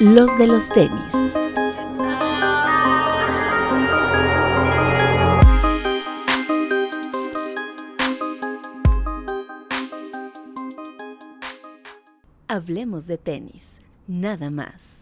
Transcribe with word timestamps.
los 0.00 0.38
de 0.38 0.46
los 0.46 0.68
tenis. 0.68 1.12
Hablemos 12.46 13.06
de 13.06 13.18
tenis, 13.18 13.80
nada 14.06 14.50
más. 14.50 14.98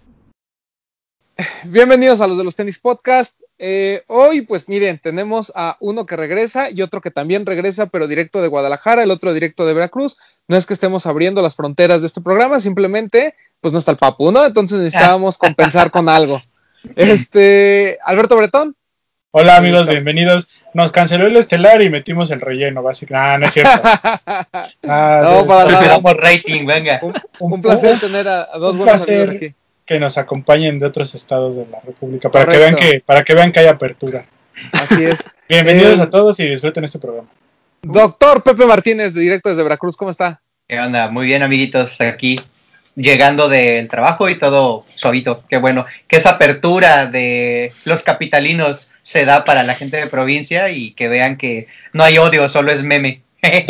Bienvenidos 1.65 2.23
a 2.23 2.27
los 2.27 2.39
de 2.39 2.45
los 2.45 2.55
tenis 2.55 2.79
podcast. 2.79 3.39
Eh, 3.59 4.03
hoy, 4.07 4.43
pues 4.43 4.69
miren, 4.69 4.99
tenemos 4.99 5.53
a 5.55 5.77
uno 5.81 6.07
que 6.07 6.17
regresa 6.17 6.71
y 6.71 6.81
otro 6.81 7.01
que 7.01 7.11
también 7.11 7.45
regresa, 7.45 7.87
pero 7.87 8.07
directo 8.07 8.41
de 8.41 8.49
Guadalajara, 8.49 9.03
el 9.03 9.11
otro 9.11 9.35
directo 9.35 9.67
de 9.67 9.75
Veracruz. 9.75 10.17
No 10.49 10.57
es 10.57 10.65
que 10.65 10.75
estemos 10.75 11.07
abriendo 11.07 11.43
las 11.43 11.55
fronteras 11.55 12.01
de 12.01 12.07
este 12.07 12.21
programa, 12.23 12.61
simplemente, 12.61 13.35
pues 13.61 13.73
no 13.73 13.79
está 13.79 13.93
el 13.93 13.97
papu, 13.97 14.31
¿no? 14.31 14.45
Entonces 14.45 14.79
necesitábamos 14.79 15.39
compensar 15.39 15.91
con 15.91 16.09
algo. 16.09 16.43
Este, 16.95 17.99
Alberto 18.05 18.37
Bretón. 18.37 18.77
Hola 19.33 19.57
amigos, 19.57 19.87
bienvenidos. 19.87 20.49
Nos 20.73 20.93
canceló 20.93 21.27
el 21.27 21.37
estelar 21.37 21.83
y 21.83 21.91
metimos 21.91 22.31
el 22.31 22.41
relleno, 22.41 22.83
básicamente. 22.83 23.35
Ah, 23.35 23.39
no 23.39 23.47
es 23.47 23.53
cierto. 23.53 24.69
Ah, 24.89 25.21
no, 25.25 25.47
para 25.47 25.71
nada. 25.71 26.15
rating, 26.15 26.65
venga. 26.65 27.01
Un, 27.41 27.61
placer 27.61 27.99
tener 27.99 28.29
a, 28.29 28.47
dos 28.59 28.77
buenos 28.77 29.03
amigos 29.03 29.31
aquí 29.31 29.55
que 29.87 30.01
nos 30.01 30.19
acompañen 30.19 30.79
de 30.79 30.87
otros 30.87 31.15
estados 31.15 31.57
de 31.57 31.67
la 31.67 31.81
República 31.81 32.29
para 32.29 32.51
que 32.51 32.59
vean 32.59 32.75
que 32.75 33.01
para 33.01 33.25
que 33.25 33.35
vean 33.35 33.53
que 33.53 33.61
hay 33.61 33.67
apertura. 33.69 34.27
Así 34.73 35.05
es. 35.05 35.25
Bienvenidos 35.49 35.99
eh, 35.99 36.03
a 36.03 36.11
todos 36.11 36.39
y 36.41 36.49
disfruten 36.49 36.85
este 36.85 36.99
programa. 36.99 37.29
Doctor 37.83 38.43
Pepe 38.43 38.67
Martínez, 38.67 39.15
directo 39.15 39.49
desde 39.49 39.63
Veracruz, 39.63 39.97
¿cómo 39.97 40.11
está? 40.11 40.41
¿Qué 40.67 40.81
onda? 40.81 41.09
Muy 41.09 41.27
bien, 41.27 41.45
amiguitos, 41.45 42.01
aquí 42.01 42.41
llegando 42.97 43.49
del 43.49 43.89
trabajo 43.89 44.29
y 44.29 44.35
todo 44.37 44.85
suavito. 44.95 45.45
Qué 45.49 45.59
bueno. 45.59 45.87
Que 46.09 46.17
esa 46.17 46.31
apertura 46.31 47.07
de 47.07 47.73
los 47.85 48.03
capitalinos 48.03 48.93
se 49.03 49.25
da 49.25 49.45
para 49.45 49.63
la 49.63 49.75
gente 49.75 49.99
de 49.99 50.07
provincia 50.09 50.71
y 50.71 50.91
que 50.93 51.09
vean 51.09 51.37
que 51.37 51.69
no 51.93 52.03
hay 52.03 52.19
odio, 52.19 52.49
solo 52.49 52.73
es 52.73 52.83
meme. 52.83 53.23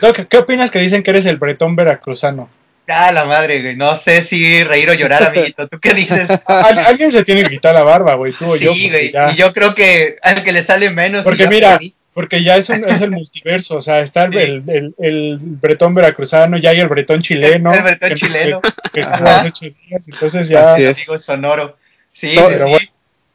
Doc, 0.00 0.28
¿qué 0.28 0.36
opinas 0.36 0.70
que 0.70 0.80
dicen 0.80 1.02
que 1.02 1.10
eres 1.10 1.24
el 1.24 1.38
bretón 1.38 1.76
veracruzano? 1.76 2.50
Ah, 2.86 3.12
la 3.12 3.24
madre, 3.24 3.62
güey. 3.62 3.76
No 3.76 3.96
sé 3.96 4.20
si 4.20 4.62
reír 4.62 4.90
o 4.90 4.94
llorar, 4.94 5.22
amiguito. 5.28 5.68
¿Tú 5.68 5.80
qué 5.80 5.94
dices? 5.94 6.30
alguien 6.46 7.10
se 7.10 7.24
tiene 7.24 7.44
que 7.44 7.50
quitar 7.50 7.74
la 7.74 7.82
barba, 7.82 8.14
güey. 8.14 8.32
Tú 8.32 8.44
o 8.44 8.56
yo. 8.56 8.74
Sí, 8.74 8.90
güey. 8.90 9.12
Y 9.32 9.36
yo 9.36 9.54
creo 9.54 9.74
que 9.74 10.18
al 10.22 10.44
que 10.44 10.52
le 10.52 10.62
sale 10.62 10.90
menos. 10.90 11.24
Porque 11.24 11.46
mira, 11.46 11.78
porque 12.14 12.44
ya 12.44 12.56
es, 12.56 12.68
un, 12.70 12.88
es 12.88 13.00
el 13.00 13.10
multiverso. 13.10 13.76
O 13.76 13.82
sea, 13.82 14.00
está 14.00 14.24
el, 14.24 14.62
el, 14.68 14.94
el, 14.98 15.38
bretón 15.40 15.94
veracruzano, 15.94 16.56
ya 16.56 16.70
hay 16.70 16.80
el 16.80 16.88
bretón 16.88 17.20
chileno. 17.20 17.74
El, 17.74 17.82
bretón 17.82 18.14
chileno. 18.14 18.62
Que, 18.92 19.00
estuvo 19.00 19.28
hace 19.28 19.48
ocho 19.48 19.66
días. 19.66 20.08
Entonces 20.08 20.48
ya. 20.48 20.72
Así 20.72 20.84
es. 20.84 20.98
Digo, 20.98 21.18
sonoro. 21.18 21.76
Sí, 22.12 22.36
sí, 22.36 22.54
sí. 22.54 22.90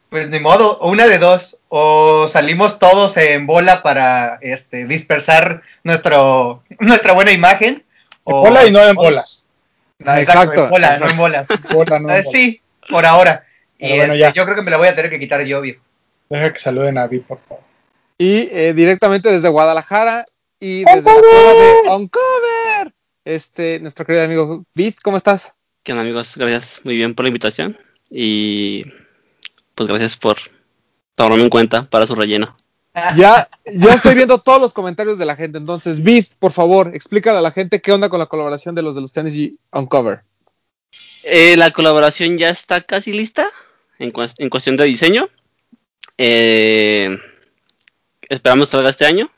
Pues 0.08 0.28
ni 0.28 0.40
modo, 0.40 0.78
una 0.80 1.06
de 1.06 1.18
dos. 1.18 1.58
O 1.68 2.26
salimos 2.26 2.80
todos 2.80 3.16
en 3.16 3.46
bola 3.46 3.82
para 3.82 4.38
este, 4.40 4.86
dispersar 4.86 5.62
nuestro, 5.84 6.64
nuestra 6.80 7.12
buena 7.12 7.30
imagen 7.30 7.84
en 8.26 8.32
bola 8.32 8.66
y 8.66 8.70
no 8.70 8.82
en 8.82 8.96
bolas. 8.96 9.46
exacto, 10.00 10.64
en 10.64 10.70
bola, 10.70 10.98
no 10.98 11.08
en 11.08 11.16
bolas. 11.16 11.48
Eh, 11.50 12.22
sí, 12.24 12.60
por 12.88 13.06
ahora. 13.06 13.44
y 13.78 13.92
este, 13.92 14.32
yo 14.32 14.44
creo 14.44 14.56
que 14.56 14.62
me 14.62 14.70
la 14.70 14.78
voy 14.78 14.88
a 14.88 14.96
tener 14.96 15.10
que 15.10 15.20
quitar 15.20 15.42
yo, 15.42 15.60
viejo. 15.60 15.82
Deja 16.28 16.52
que 16.52 16.60
saluden 16.60 16.98
a 16.98 17.06
Vid, 17.06 17.22
por 17.22 17.38
favor. 17.38 17.69
Y 18.20 18.50
eh, 18.52 18.74
directamente 18.74 19.32
desde 19.32 19.48
Guadalajara 19.48 20.26
y 20.58 20.84
desde 20.84 21.10
la 21.10 21.20
cueva 21.22 21.54
de 21.54 21.96
Uncover, 21.96 22.92
este, 23.24 23.80
nuestro 23.80 24.04
querido 24.04 24.26
amigo 24.26 24.66
Vid, 24.74 24.96
¿cómo 25.02 25.16
estás? 25.16 25.54
¿Qué 25.82 25.92
onda, 25.92 26.02
amigos? 26.02 26.36
Gracias 26.36 26.82
muy 26.84 26.96
bien 26.98 27.14
por 27.14 27.24
la 27.24 27.28
invitación 27.28 27.78
y 28.10 28.84
pues 29.74 29.88
gracias 29.88 30.18
por 30.18 30.36
tomarme 31.14 31.44
en 31.44 31.48
cuenta 31.48 31.88
para 31.88 32.06
su 32.06 32.14
relleno. 32.14 32.58
Ya, 33.16 33.48
ya 33.64 33.94
estoy 33.94 34.14
viendo 34.14 34.36
todos 34.36 34.60
los 34.60 34.74
comentarios 34.74 35.16
de 35.16 35.24
la 35.24 35.34
gente. 35.34 35.56
Entonces, 35.56 36.02
Vid, 36.02 36.26
por 36.38 36.52
favor, 36.52 36.94
explícale 36.94 37.38
a 37.38 37.40
la 37.40 37.52
gente 37.52 37.80
qué 37.80 37.90
onda 37.90 38.10
con 38.10 38.18
la 38.18 38.26
colaboración 38.26 38.74
de 38.74 38.82
los 38.82 38.94
de 38.94 39.00
los 39.00 39.12
tenis 39.12 39.34
y 39.34 39.58
Uncover. 39.72 40.24
Eh, 41.22 41.56
la 41.56 41.70
colaboración 41.70 42.36
ya 42.36 42.50
está 42.50 42.82
casi 42.82 43.14
lista 43.14 43.48
en, 43.98 44.10
cuestión 44.10 44.76
de 44.76 44.84
diseño. 44.84 45.30
Eh, 46.18 47.18
esperamos 48.30 48.68
que 48.68 48.72
salga 48.72 48.88
este 48.88 49.04
año. 49.04 49.30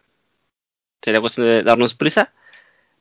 Sería 1.03 1.21
cuestión 1.21 1.47
de 1.47 1.63
darnos 1.65 1.95
prisa. 1.95 2.33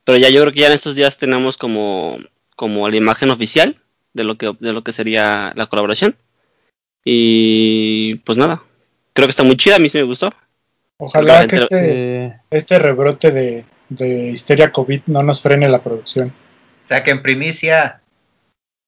Pero 0.04 0.18
ya 0.18 0.28
yo 0.30 0.40
creo 0.40 0.52
que 0.52 0.60
ya 0.60 0.66
en 0.66 0.72
estos 0.72 0.96
días 0.96 1.18
tenemos 1.18 1.56
como, 1.56 2.18
como 2.56 2.88
la 2.88 2.96
imagen 2.96 3.30
oficial 3.30 3.80
de 4.12 4.24
lo 4.24 4.36
que, 4.36 4.56
de 4.58 4.72
lo 4.72 4.82
que 4.82 4.92
sería 4.92 5.52
la 5.54 5.66
colaboración. 5.66 6.16
Y 7.04 8.16
pues 8.16 8.38
nada, 8.38 8.62
creo 9.12 9.28
que 9.28 9.30
está 9.30 9.44
muy 9.44 9.56
chida, 9.56 9.76
a 9.76 9.78
mí 9.78 9.88
sí 9.88 9.98
me 9.98 10.04
gustó. 10.04 10.32
Ojalá 10.98 11.46
que 11.46 11.56
este, 11.56 12.40
este 12.50 12.78
rebrote 12.78 13.30
de, 13.30 13.64
de 13.88 14.30
histeria 14.30 14.72
COVID 14.72 15.02
no 15.06 15.22
nos 15.22 15.40
frene 15.40 15.68
la 15.68 15.82
producción. 15.82 16.32
O 16.84 16.88
sea 16.88 17.02
que 17.02 17.10
en 17.10 17.22
primicia. 17.22 18.00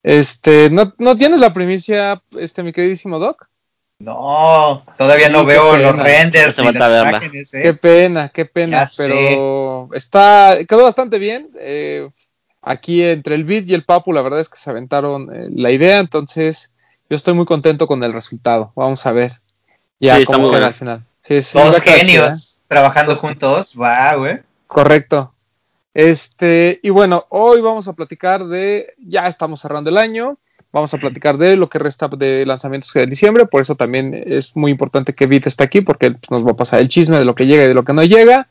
Este, 0.03 0.71
¿no, 0.71 0.95
¿no 0.99 1.17
tienes 1.17 1.41
la 1.41 1.53
primicia, 1.53 2.23
este, 2.39 2.63
mi 2.63 2.73
queridísimo 2.73 3.19
Doc? 3.19 3.49
No, 3.99 4.85
todavía 4.99 5.29
no 5.29 5.45
veo 5.45 5.77
los 5.77 5.97
renders. 5.97 6.59
¿eh? 7.55 7.63
Qué 7.63 7.75
pena, 7.75 8.29
qué 8.29 8.45
pena, 8.45 8.89
pero 8.97 9.89
está, 9.95 10.59
quedó 10.69 10.85
bastante 10.85 11.19
bien. 11.19 11.51
Eh, 11.59 12.09
aquí 12.61 13.03
entre 13.03 13.35
el 13.35 13.45
beat 13.45 13.69
y 13.69 13.75
el 13.75 13.85
papu, 13.85 14.13
la 14.13 14.23
verdad 14.23 14.41
es 14.41 14.49
que 14.49 14.59
se 14.59 14.71
aventaron 14.71 15.35
eh, 15.35 15.49
la 15.51 15.71
idea, 15.71 16.01
entonces 16.01 16.73
yo 17.09 17.17
estoy 17.17 17.35
muy 17.35 17.47
contento 17.47 17.87
con 17.87 18.03
el 18.03 18.13
resultado. 18.13 18.73
Vamos 18.75 19.07
a 19.07 19.13
ver. 19.13 19.33
Ya, 20.01 20.17
sí, 20.17 20.25
cómo 20.25 20.51
queda 20.51 20.67
al 20.67 20.75
final. 20.75 21.05
Sí, 21.21 21.37
Dos 21.55 21.81
genios 21.81 22.63
trabajando 22.69 23.15
juntos, 23.15 23.75
va, 23.81 24.15
güey. 24.17 24.41
Correcto. 24.67 25.33
Este, 25.95 26.81
y 26.83 26.91
bueno, 26.91 27.25
hoy 27.29 27.61
vamos 27.61 27.87
a 27.87 27.93
platicar 27.93 28.45
de, 28.47 28.95
ya 28.99 29.29
estamos 29.29 29.61
cerrando 29.61 29.91
el 29.91 29.97
año, 29.97 30.39
vamos 30.75 30.93
a 30.93 30.99
platicar 30.99 31.39
de 31.39 31.55
lo 31.55 31.69
que 31.69 31.79
resta 31.79 32.09
de 32.09 32.45
lanzamientos 32.45 32.93
de 32.93 33.07
diciembre, 33.07 33.47
por 33.47 33.61
eso 33.61 33.77
también 33.77 34.25
es 34.27 34.57
muy 34.57 34.73
importante 34.73 35.15
que 35.15 35.29
Vita 35.29 35.49
esté 35.49 35.63
aquí, 35.63 35.83
porque 35.83 36.11
pues, 36.11 36.33
nos 36.33 36.45
va 36.45 36.51
a 36.51 36.57
pasar 36.57 36.81
el 36.81 36.89
chisme 36.89 37.17
de 37.17 37.25
lo 37.25 37.37
que 37.37 37.47
llega 37.47 37.63
y 37.63 37.69
de 37.69 37.75
lo 37.75 37.85
que 37.85 37.93
no 37.93 38.03
llega. 38.03 38.49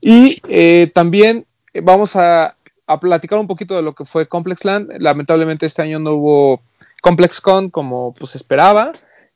Y 0.00 0.40
eh, 0.48 0.90
también 0.94 1.44
vamos 1.82 2.16
a, 2.16 2.56
a, 2.86 2.98
platicar 2.98 3.38
un 3.38 3.46
poquito 3.46 3.76
de 3.76 3.82
lo 3.82 3.94
que 3.94 4.06
fue 4.06 4.26
ComplexLand. 4.26 4.90
Lamentablemente 5.00 5.66
este 5.66 5.82
año 5.82 5.98
no 5.98 6.14
hubo 6.14 6.62
ComplexCon 7.02 7.68
como 7.68 8.14
pues 8.14 8.34
esperaba. 8.36 8.92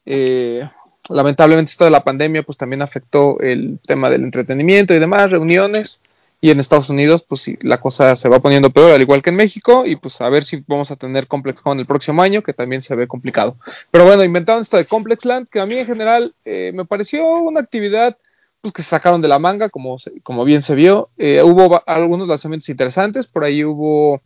Eh, 0.06 0.66
lamentablemente 1.10 1.70
esto 1.70 1.84
de 1.84 1.90
la 1.90 2.04
pandemia 2.04 2.42
pues 2.42 2.56
también 2.56 2.80
afectó 2.80 3.38
el 3.40 3.78
tema 3.86 4.08
del 4.08 4.24
entretenimiento 4.24 4.94
y 4.94 4.98
demás, 4.98 5.30
reuniones. 5.30 6.00
Y 6.40 6.50
en 6.50 6.58
Estados 6.58 6.88
Unidos, 6.88 7.22
pues 7.22 7.42
sí, 7.42 7.58
la 7.60 7.80
cosa 7.80 8.16
se 8.16 8.28
va 8.28 8.40
poniendo 8.40 8.70
peor, 8.70 8.92
al 8.92 9.00
igual 9.00 9.22
que 9.22 9.30
en 9.30 9.36
México, 9.36 9.84
y 9.84 9.96
pues 9.96 10.20
a 10.20 10.28
ver 10.30 10.42
si 10.42 10.64
vamos 10.66 10.90
a 10.90 10.96
tener 10.96 11.26
ComplexCon 11.26 11.78
el 11.78 11.86
próximo 11.86 12.22
año, 12.22 12.42
que 12.42 12.54
también 12.54 12.80
se 12.80 12.94
ve 12.94 13.06
complicado. 13.06 13.56
Pero 13.90 14.06
bueno, 14.06 14.24
inventaron 14.24 14.62
esto 14.62 14.78
de 14.78 14.86
ComplexLand, 14.86 15.48
que 15.48 15.60
a 15.60 15.66
mí 15.66 15.76
en 15.76 15.86
general 15.86 16.34
eh, 16.44 16.72
me 16.74 16.86
pareció 16.86 17.26
una 17.40 17.60
actividad 17.60 18.16
pues, 18.62 18.72
que 18.72 18.82
se 18.82 18.88
sacaron 18.88 19.20
de 19.20 19.28
la 19.28 19.38
manga, 19.38 19.68
como, 19.68 19.96
como 20.22 20.44
bien 20.44 20.62
se 20.62 20.74
vio. 20.74 21.10
Eh, 21.18 21.42
hubo 21.42 21.82
algunos 21.86 22.28
lanzamientos 22.28 22.68
interesantes, 22.70 23.26
por 23.26 23.44
ahí 23.44 23.64
hubo 23.64 24.22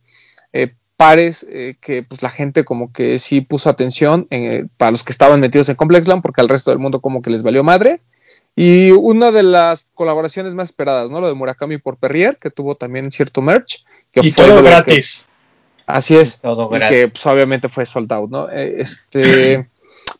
eh, 0.53 0.73
pares 0.97 1.45
eh, 1.49 1.75
que 1.81 2.03
pues 2.03 2.21
la 2.21 2.29
gente 2.29 2.63
como 2.63 2.91
que 2.91 3.19
sí 3.19 3.41
puso 3.41 3.69
atención 3.69 4.27
eh, 4.29 4.65
para 4.77 4.91
los 4.91 5.03
que 5.03 5.11
estaban 5.11 5.39
metidos 5.39 5.69
en 5.69 5.75
Complexland 5.75 6.21
porque 6.21 6.41
al 6.41 6.49
resto 6.49 6.71
del 6.71 6.79
mundo 6.79 7.01
como 7.01 7.21
que 7.21 7.29
les 7.29 7.43
valió 7.43 7.63
madre 7.63 8.01
y 8.55 8.91
una 8.91 9.31
de 9.31 9.43
las 9.43 9.87
colaboraciones 9.93 10.53
más 10.53 10.69
esperadas 10.69 11.11
no 11.11 11.21
lo 11.21 11.27
de 11.27 11.33
Murakami 11.33 11.77
por 11.77 11.97
Perrier 11.97 12.37
que 12.37 12.51
tuvo 12.51 12.75
también 12.75 13.11
cierto 13.11 13.41
merch 13.41 13.83
que 14.11 14.21
y 14.23 14.31
todo 14.31 14.63
gratis 14.63 15.27
así 15.85 16.15
es 16.15 16.41
y 16.43 16.79
que 16.87 17.07
pues, 17.09 17.25
obviamente 17.25 17.69
fue 17.69 17.85
sold 17.85 18.11
out 18.13 18.29
no 18.29 18.49
eh, 18.49 18.75
este 18.79 19.67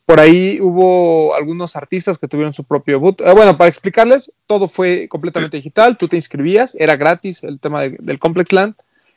por 0.06 0.20
ahí 0.20 0.60
hubo 0.62 1.36
algunos 1.36 1.76
artistas 1.76 2.18
que 2.18 2.28
tuvieron 2.28 2.54
su 2.54 2.64
propio 2.64 3.00
boot. 3.00 3.22
bueno, 3.34 3.58
para 3.58 3.70
explicarles, 3.70 4.32
todo 4.48 4.68
fue 4.68 5.08
completamente 5.10 5.58
digital. 5.58 5.98
Tú 5.98 6.08
te 6.08 6.16
inscribías, 6.16 6.76
era 6.76 6.96
gratis 6.96 7.44
el 7.44 7.60
tema 7.60 7.82
del 7.82 8.20
Complexland 8.20 8.76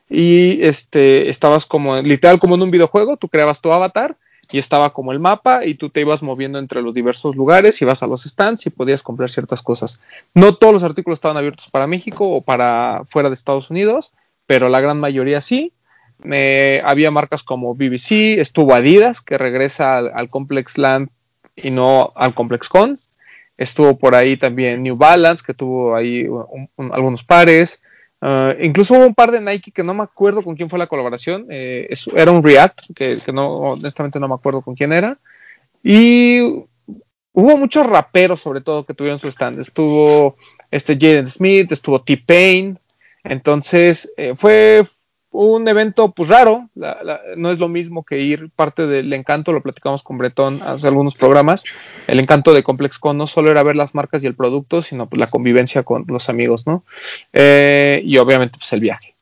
y 0.08 0.62
este 0.62 1.28
estabas 1.28 1.66
como 1.66 2.00
literal 2.00 2.38
como 2.38 2.54
en 2.54 2.62
un 2.62 2.70
videojuego, 2.70 3.18
tú 3.18 3.28
creabas 3.28 3.60
tu 3.60 3.72
avatar 3.72 4.16
y 4.52 4.58
estaba 4.58 4.90
como 4.92 5.12
el 5.12 5.20
mapa 5.20 5.64
y 5.64 5.74
tú 5.74 5.90
te 5.90 6.00
ibas 6.00 6.22
moviendo 6.22 6.58
entre 6.58 6.82
los 6.82 6.94
diversos 6.94 7.36
lugares, 7.36 7.80
ibas 7.82 8.02
a 8.02 8.06
los 8.06 8.22
stands 8.22 8.66
y 8.66 8.70
podías 8.70 9.02
comprar 9.02 9.30
ciertas 9.30 9.62
cosas. 9.62 10.00
No 10.34 10.54
todos 10.54 10.72
los 10.72 10.82
artículos 10.82 11.18
estaban 11.18 11.36
abiertos 11.36 11.70
para 11.70 11.86
México 11.86 12.28
o 12.28 12.40
para 12.40 13.02
fuera 13.08 13.28
de 13.28 13.34
Estados 13.34 13.70
Unidos, 13.70 14.12
pero 14.46 14.68
la 14.68 14.80
gran 14.80 14.98
mayoría 14.98 15.40
sí. 15.40 15.72
había 16.84 17.10
marcas 17.10 17.42
como 17.42 17.74
BBC, 17.74 18.40
estuvo 18.40 18.74
Adidas, 18.74 19.20
que 19.20 19.36
regresa 19.36 19.98
al, 19.98 20.30
Complex 20.30 20.78
Land 20.78 21.10
y 21.54 21.70
no 21.70 22.12
al 22.16 22.32
Complex 22.32 22.68
Con. 22.68 22.96
Estuvo 23.58 23.98
por 23.98 24.14
ahí 24.14 24.36
también 24.36 24.82
New 24.82 24.96
Balance, 24.96 25.42
que 25.44 25.52
tuvo 25.52 25.94
ahí 25.94 26.26
algunos 26.76 27.22
pares 27.24 27.82
Uh, 28.20 28.60
incluso 28.60 28.94
hubo 28.94 29.06
un 29.06 29.14
par 29.14 29.30
de 29.30 29.40
Nike 29.40 29.70
que 29.70 29.84
no 29.84 29.94
me 29.94 30.02
acuerdo 30.02 30.42
con 30.42 30.56
quién 30.56 30.68
fue 30.68 30.78
la 30.78 30.86
colaboración. 30.86 31.46
Eh, 31.50 31.88
era 32.14 32.32
un 32.32 32.42
React, 32.42 32.92
que, 32.94 33.16
que, 33.24 33.32
no, 33.32 33.52
honestamente 33.52 34.18
no 34.18 34.28
me 34.28 34.34
acuerdo 34.34 34.62
con 34.62 34.74
quién 34.74 34.92
era. 34.92 35.18
Y 35.82 36.40
hubo 37.32 37.56
muchos 37.56 37.86
raperos, 37.86 38.40
sobre 38.40 38.60
todo, 38.60 38.84
que 38.84 38.94
tuvieron 38.94 39.18
su 39.18 39.28
stand. 39.28 39.60
Estuvo 39.60 40.36
este 40.70 40.94
Jaden 40.94 41.26
Smith, 41.26 41.70
estuvo 41.70 42.00
T-Pain. 42.00 42.78
Entonces, 43.22 44.12
eh, 44.16 44.34
fue, 44.34 44.84
un 45.30 45.68
evento 45.68 46.12
pues 46.12 46.28
raro, 46.28 46.68
la, 46.74 46.98
la, 47.02 47.20
no 47.36 47.50
es 47.50 47.58
lo 47.58 47.68
mismo 47.68 48.04
que 48.04 48.20
ir 48.20 48.50
parte 48.56 48.86
del 48.86 49.12
encanto, 49.12 49.52
lo 49.52 49.62
platicamos 49.62 50.02
con 50.02 50.18
Bretón 50.18 50.60
hace 50.62 50.88
algunos 50.88 51.14
programas, 51.14 51.64
el 52.06 52.18
encanto 52.18 52.54
de 52.54 52.62
ComplexCon 52.62 53.16
no 53.16 53.26
solo 53.26 53.50
era 53.50 53.62
ver 53.62 53.76
las 53.76 53.94
marcas 53.94 54.24
y 54.24 54.26
el 54.26 54.34
producto, 54.34 54.80
sino 54.82 55.08
pues 55.08 55.20
la 55.20 55.26
convivencia 55.26 55.82
con 55.82 56.04
los 56.08 56.28
amigos, 56.28 56.66
¿no? 56.66 56.82
Eh, 57.32 58.00
y 58.04 58.16
obviamente 58.18 58.58
pues 58.58 58.72
el 58.72 58.80
viaje. 58.80 59.14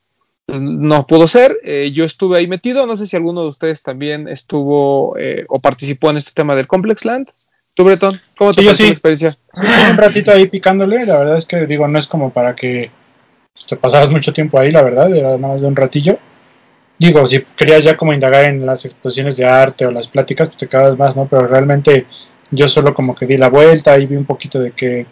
No 0.47 1.09
pudo 1.09 1.27
ser, 1.27 1.59
eh, 1.65 1.91
yo 1.93 2.05
estuve 2.05 2.39
ahí 2.39 2.47
metido, 2.47 2.87
no 2.87 2.97
sé 2.97 3.07
si 3.07 3.17
alguno 3.17 3.43
de 3.43 3.49
ustedes 3.49 3.83
también 3.83 4.29
estuvo 4.29 5.17
eh, 5.19 5.45
o 5.49 5.61
participó 5.61 6.11
en 6.11 6.19
este 6.19 6.33
tema 6.33 6.55
del 6.55 6.69
Complex 6.69 7.05
Land. 7.05 7.31
¿Tú, 7.75 7.85
Bretón? 7.85 8.21
¿Cómo 8.39 8.55
te 8.55 8.61
Sí, 8.61 8.65
yo 8.65 8.69
pareció 8.69 8.85
sí. 8.85 8.89
la 8.89 8.93
experiencia? 8.93 9.39
Sí, 9.53 9.91
un 9.91 9.99
ratito 9.99 10.31
ahí 10.31 10.47
picándole, 10.47 11.05
la 11.05 11.19
verdad 11.19 11.37
es 11.37 11.47
que 11.47 11.67
digo, 11.67 11.89
no 11.89 11.99
es 11.99 12.07
como 12.07 12.31
para 12.33 12.55
que 12.55 12.91
te 13.69 13.77
pasaras 13.77 14.11
mucho 14.11 14.33
tiempo 14.33 14.59
ahí, 14.59 14.71
la 14.71 14.83
verdad, 14.83 15.15
era 15.15 15.37
nada 15.37 15.39
más 15.39 15.63
de 15.63 15.69
un 15.69 15.77
ratillo. 15.77 16.19
Digo, 16.99 17.27
si 17.27 17.43
querías 17.43 17.85
ya 17.85 17.97
como 17.97 18.13
indagar 18.13 18.45
en 18.45 18.65
las 18.65 18.85
exposiciones 18.85 19.37
de 19.37 19.45
arte 19.45 19.85
o 19.85 19.91
las 19.91 20.09
pláticas, 20.09 20.49
pues 20.49 20.59
te 20.59 20.69
quedabas 20.69 20.97
más, 20.99 21.17
¿no? 21.17 21.27
Pero 21.27 21.47
realmente 21.47 22.07
yo 22.51 22.69
solo 22.69 22.95
como 22.95 23.15
que 23.15 23.27
di 23.27 23.37
la 23.37 23.49
vuelta 23.49 23.99
y 23.99 24.07
vi 24.07 24.17
un 24.17 24.25
poquito 24.25 24.61
de 24.61 24.73
que, 24.73 25.07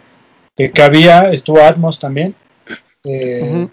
de 0.55 0.71
que 0.71 0.81
había, 0.81 1.31
estuvo 1.31 1.61
Atmos 1.61 1.99
también, 1.99 2.33
eh, 3.03 3.67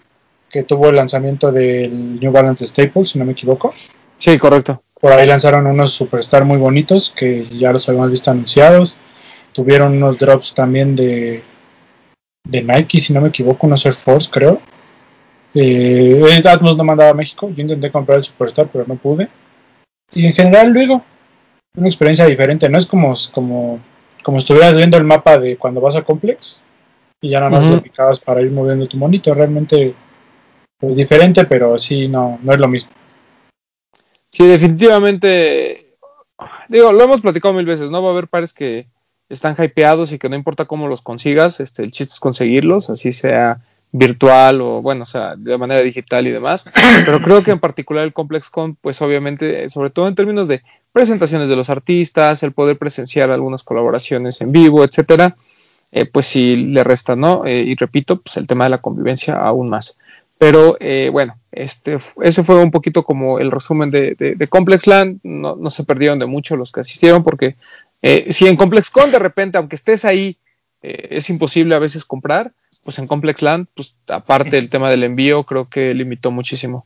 que 0.49 0.63
tuvo 0.63 0.89
el 0.89 0.95
lanzamiento 0.95 1.51
del 1.51 2.19
New 2.19 2.31
Balance 2.31 2.67
Staples, 2.67 3.09
si 3.09 3.19
no 3.19 3.25
me 3.25 3.31
equivoco. 3.31 3.73
Sí, 4.19 4.37
correcto. 4.37 4.83
Por 5.01 5.11
ahí 5.11 5.27
lanzaron 5.27 5.65
unos 5.67 5.91
Superstar 5.91 6.45
muy 6.45 6.57
bonitos 6.57 7.09
que 7.09 7.45
ya 7.45 7.73
los 7.73 7.89
habíamos 7.89 8.11
visto 8.11 8.31
anunciados. 8.31 8.97
Tuvieron 9.51 9.93
unos 9.93 10.19
drops 10.19 10.53
también 10.53 10.95
de, 10.95 11.43
de 12.43 12.63
Nike, 12.63 12.99
si 12.99 13.13
no 13.13 13.21
me 13.21 13.29
equivoco, 13.29 13.67
unos 13.67 13.85
Air 13.85 13.95
Force, 13.95 14.29
creo. 14.31 14.61
Eh, 15.53 16.41
Atmos 16.45 16.77
no 16.77 16.83
mandaba 16.83 17.11
a 17.11 17.15
México. 17.15 17.49
Yo 17.49 17.61
intenté 17.61 17.91
comprar 17.91 18.17
el 18.17 18.23
Superstar, 18.23 18.69
pero 18.71 18.85
no 18.87 18.95
pude. 18.95 19.29
Y 20.13 20.25
en 20.25 20.33
general, 20.33 20.71
luego, 20.71 21.03
una 21.75 21.87
experiencia 21.87 22.25
diferente. 22.25 22.69
No 22.69 22.77
es 22.77 22.85
como, 22.85 23.13
como, 23.31 23.79
como 24.23 24.37
estuvieras 24.39 24.77
viendo 24.77 24.97
el 24.97 25.03
mapa 25.03 25.37
de 25.37 25.57
cuando 25.57 25.81
vas 25.81 25.95
a 25.95 26.03
Complex 26.03 26.63
y 27.21 27.29
ya 27.29 27.39
nada 27.39 27.51
más 27.51 27.65
Ujú. 27.65 27.75
le 27.75 27.81
picabas 27.81 28.19
para 28.19 28.41
ir 28.41 28.51
moviendo 28.51 28.85
tu 28.85 28.97
monito. 28.97 29.33
Realmente, 29.33 29.93
pues 30.77 30.95
diferente, 30.95 31.45
pero 31.45 31.77
sí, 31.77 32.07
no, 32.07 32.39
no 32.41 32.53
es 32.53 32.59
lo 32.59 32.67
mismo. 32.67 32.91
Sí, 34.29 34.47
definitivamente. 34.47 35.95
Digo, 36.67 36.91
lo 36.91 37.03
hemos 37.03 37.21
platicado 37.21 37.53
mil 37.53 37.65
veces, 37.65 37.91
¿no? 37.91 38.01
Va 38.01 38.09
a 38.09 38.11
haber 38.11 38.27
pares 38.27 38.53
que 38.53 38.87
están 39.29 39.55
hypeados 39.57 40.11
y 40.11 40.19
que 40.19 40.29
no 40.29 40.35
importa 40.35 40.65
cómo 40.65 40.87
los 40.87 41.01
consigas, 41.01 41.59
este, 41.59 41.83
el 41.83 41.91
chiste 41.91 42.13
es 42.13 42.19
conseguirlos, 42.19 42.89
así 42.89 43.13
sea 43.13 43.61
virtual 43.93 44.59
o, 44.59 44.81
bueno, 44.81 45.03
o 45.03 45.05
sea, 45.05 45.35
de 45.37 45.57
manera 45.57 45.81
digital 45.81 46.27
y 46.27 46.31
demás. 46.31 46.65
Pero 47.05 47.21
creo 47.21 47.43
que 47.43 47.51
en 47.51 47.59
particular 47.59 48.03
el 48.03 48.11
ComplexCon, 48.11 48.75
pues 48.75 49.01
obviamente, 49.01 49.69
sobre 49.69 49.89
todo 49.89 50.09
en 50.09 50.15
términos 50.15 50.49
de 50.49 50.61
presentaciones 50.91 51.47
de 51.47 51.55
los 51.55 51.69
artistas, 51.69 52.43
el 52.43 52.51
poder 52.51 52.77
presenciar 52.77 53.31
algunas 53.31 53.63
colaboraciones 53.63 54.41
en 54.41 54.51
vivo, 54.51 54.83
etcétera, 54.83 55.37
eh, 55.91 56.05
pues 56.05 56.25
sí 56.25 56.57
le 56.57 56.83
resta, 56.83 57.15
¿no? 57.15 57.45
Eh, 57.45 57.61
y 57.61 57.75
repito, 57.75 58.19
pues 58.19 58.35
el 58.37 58.47
tema 58.47 58.65
de 58.65 58.71
la 58.71 58.81
convivencia 58.81 59.35
aún 59.35 59.69
más. 59.69 59.97
Pero 60.37 60.75
eh, 60.81 61.09
bueno, 61.09 61.39
este, 61.53 61.99
ese 62.21 62.43
fue 62.43 62.61
un 62.61 62.71
poquito 62.71 63.03
como 63.03 63.39
el 63.39 63.49
resumen 63.49 63.91
de, 63.91 64.15
de, 64.17 64.35
de 64.35 64.47
ComplexLand. 64.47 65.19
No, 65.23 65.55
no, 65.55 65.69
se 65.69 65.85
perdieron 65.85 66.19
de 66.19 66.25
mucho 66.25 66.57
los 66.57 66.71
que 66.71 66.81
asistieron, 66.81 67.23
porque 67.23 67.55
eh, 68.01 68.33
si 68.33 68.47
en 68.47 68.57
ComplexCon 68.57 69.11
de 69.11 69.19
repente, 69.19 69.57
aunque 69.57 69.77
estés 69.77 70.03
ahí, 70.03 70.37
eh, 70.81 71.07
es 71.11 71.29
imposible 71.29 71.75
a 71.75 71.79
veces 71.79 72.03
comprar, 72.03 72.51
pues 72.83 72.99
en 72.99 73.07
ComplexLand, 73.07 73.67
pues 73.73 73.97
aparte 74.07 74.51
del 74.51 74.69
tema 74.71 74.89
del 74.89 75.03
envío, 75.03 75.43
creo 75.43 75.69
que 75.69 75.93
limitó 75.93 76.31
muchísimo. 76.31 76.85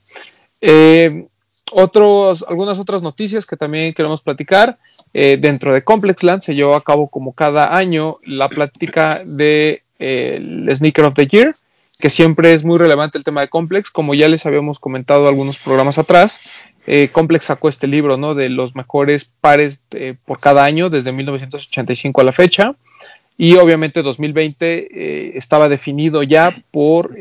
Eh, 0.62 1.28
otros, 1.72 2.46
algunas 2.48 2.80
otras 2.80 3.04
noticias 3.04 3.46
que 3.46 3.58
también 3.58 3.94
queremos 3.94 4.22
platicar. 4.22 4.78
Eh, 5.14 5.38
dentro 5.40 5.74
de 5.74 5.84
ComplexLand 5.84 6.42
se 6.42 6.56
llevó 6.56 6.76
a 6.76 6.84
cabo 6.84 7.10
como 7.10 7.34
cada 7.34 7.76
año 7.76 8.18
la 8.24 8.50
plática 8.50 9.22
de 9.26 9.84
eh, 10.00 10.36
el 10.38 10.76
Sneaker 10.76 11.06
of 11.06 11.16
the 11.16 11.28
Year 11.28 11.56
que 12.00 12.12
siempre 12.12 12.54
es 12.54 12.64
muy 12.64 12.78
relevante 12.78 13.18
el 13.18 13.24
tema 13.24 13.42
de 13.42 13.50
Complex, 13.50 13.90
como 13.90 14.14
ya 14.14 14.28
les 14.28 14.46
habíamos 14.46 14.78
comentado 14.78 15.28
algunos 15.28 15.58
programas 15.58 15.98
atrás, 15.98 16.40
eh, 16.86 17.10
Complex 17.12 17.46
sacó 17.46 17.70
este 17.70 17.88
libro, 17.88 18.18
¿no? 18.18 18.36
De 18.36 18.50
los 18.50 18.76
mejores 18.76 19.32
pares 19.42 19.82
por 20.24 20.40
cada 20.40 20.64
año, 20.64 20.92
desde 20.92 21.12
1985 21.12 22.22
a 22.22 22.24
la 22.24 22.34
fecha, 22.34 22.76
y 23.38 23.56
obviamente 23.56 24.02
2020 24.02 24.88
eh, 24.90 25.32
estaba 25.36 25.70
definido 25.70 26.24
ya 26.24 26.56
por 26.72 27.16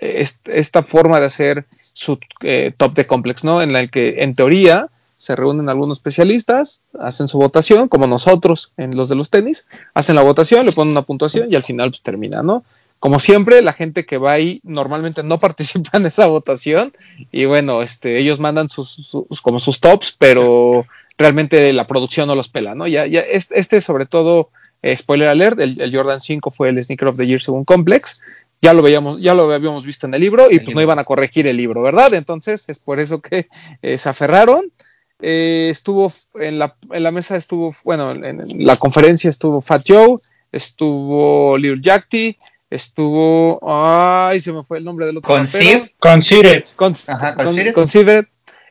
esta 0.00 0.82
forma 0.82 1.20
de 1.20 1.26
hacer 1.26 1.66
su 1.70 2.18
eh, 2.42 2.72
top 2.76 2.94
de 2.94 3.06
Complex, 3.06 3.44
¿no? 3.44 3.62
En 3.62 3.72
la 3.72 3.86
que, 3.86 4.22
en 4.22 4.34
teoría, 4.34 4.88
se 5.16 5.36
reúnen 5.36 5.68
algunos 5.68 5.98
especialistas, 5.98 6.80
hacen 6.98 7.28
su 7.28 7.38
votación, 7.38 7.88
como 7.88 8.06
nosotros 8.06 8.72
en 8.76 8.96
los 8.96 9.08
de 9.08 9.14
los 9.14 9.30
tenis, 9.30 9.66
hacen 9.94 10.16
la 10.16 10.22
votación, 10.22 10.66
le 10.66 10.72
ponen 10.72 10.92
una 10.92 11.02
puntuación 11.02 11.50
y 11.50 11.54
al 11.54 11.62
final 11.62 11.90
pues 11.90 12.02
termina, 12.02 12.42
¿no? 12.42 12.64
como 13.02 13.18
siempre, 13.18 13.62
la 13.62 13.72
gente 13.72 14.06
que 14.06 14.16
va 14.16 14.30
ahí 14.30 14.60
normalmente 14.62 15.24
no 15.24 15.38
participa 15.40 15.98
en 15.98 16.06
esa 16.06 16.26
votación 16.26 16.92
y 17.32 17.46
bueno, 17.46 17.82
este, 17.82 18.16
ellos 18.20 18.38
mandan 18.38 18.68
sus, 18.68 18.90
sus, 18.90 19.40
como 19.40 19.58
sus 19.58 19.80
tops, 19.80 20.14
pero 20.16 20.86
realmente 21.18 21.72
la 21.72 21.82
producción 21.82 22.28
no 22.28 22.36
los 22.36 22.46
pela, 22.46 22.76
¿no? 22.76 22.86
Ya, 22.86 23.04
ya 23.08 23.18
este, 23.20 23.80
sobre 23.80 24.06
todo, 24.06 24.50
eh, 24.82 24.96
spoiler 24.96 25.28
alert, 25.28 25.60
el, 25.60 25.80
el, 25.80 25.94
Jordan 25.94 26.20
5 26.20 26.50
fue 26.50 26.68
el 26.68 26.82
Sneaker 26.82 27.08
of 27.08 27.16
the 27.16 27.26
Year 27.26 27.40
según 27.40 27.64
Complex. 27.64 28.20
Ya 28.60 28.72
lo 28.72 28.82
veíamos, 28.82 29.20
ya 29.20 29.34
lo 29.34 29.52
habíamos 29.52 29.84
visto 29.84 30.06
en 30.06 30.14
el 30.14 30.20
libro 30.20 30.44
y 30.44 30.54
el 30.54 30.58
pues 30.60 30.68
libro. 30.68 30.74
no 30.74 30.82
iban 30.82 30.98
a 30.98 31.04
corregir 31.04 31.46
el 31.46 31.56
libro, 31.56 31.82
¿verdad? 31.82 32.14
Entonces 32.14 32.64
es 32.68 32.78
por 32.78 33.00
eso 33.00 33.20
que 33.20 33.48
eh, 33.82 33.98
se 33.98 34.08
aferraron. 34.08 34.72
Eh, 35.20 35.68
estuvo 35.70 36.12
en 36.34 36.58
la, 36.58 36.76
en 36.90 37.02
la 37.02 37.10
mesa, 37.10 37.36
estuvo, 37.36 37.74
bueno, 37.84 38.10
en, 38.12 38.24
en 38.24 38.66
la 38.66 38.76
conferencia 38.76 39.30
estuvo 39.30 39.60
Fat 39.60 39.84
Joe, 39.86 40.16
estuvo 40.50 41.56
Lil 41.58 41.80
Jacty, 41.80 42.36
estuvo. 42.70 43.60
Ay, 43.62 44.40
se 44.40 44.52
me 44.52 44.64
fue 44.64 44.78
el 44.78 44.84
nombre 44.84 45.06
del 45.06 45.18
otro. 45.18 45.34
Conceive. 45.34 45.94
Considered. 45.98 46.64
Con, 46.76 46.94
Ajá, 47.08 47.34
considered. 47.36 47.74
Considered. 47.74 48.26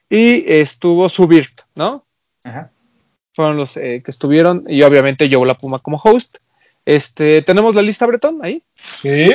Y 0.10 0.44
estuvo 0.52 1.08
Subirt, 1.08 1.62
¿no? 1.75 2.06
Ajá. 2.44 2.72
Fueron 3.41 3.57
los 3.57 3.75
eh, 3.77 4.01
que 4.05 4.12
estuvieron. 4.12 4.65
Y 4.67 4.83
obviamente 4.83 5.27
Joe 5.31 5.48
La 5.48 5.55
Puma 5.55 5.79
como 5.79 5.98
host. 5.98 6.38
Este, 6.86 7.41
¿Tenemos 7.41 7.74
la 7.74 7.81
lista, 7.81 8.05
Bretón? 8.05 8.39
Ahí. 8.43 8.62
Sí. 8.75 9.33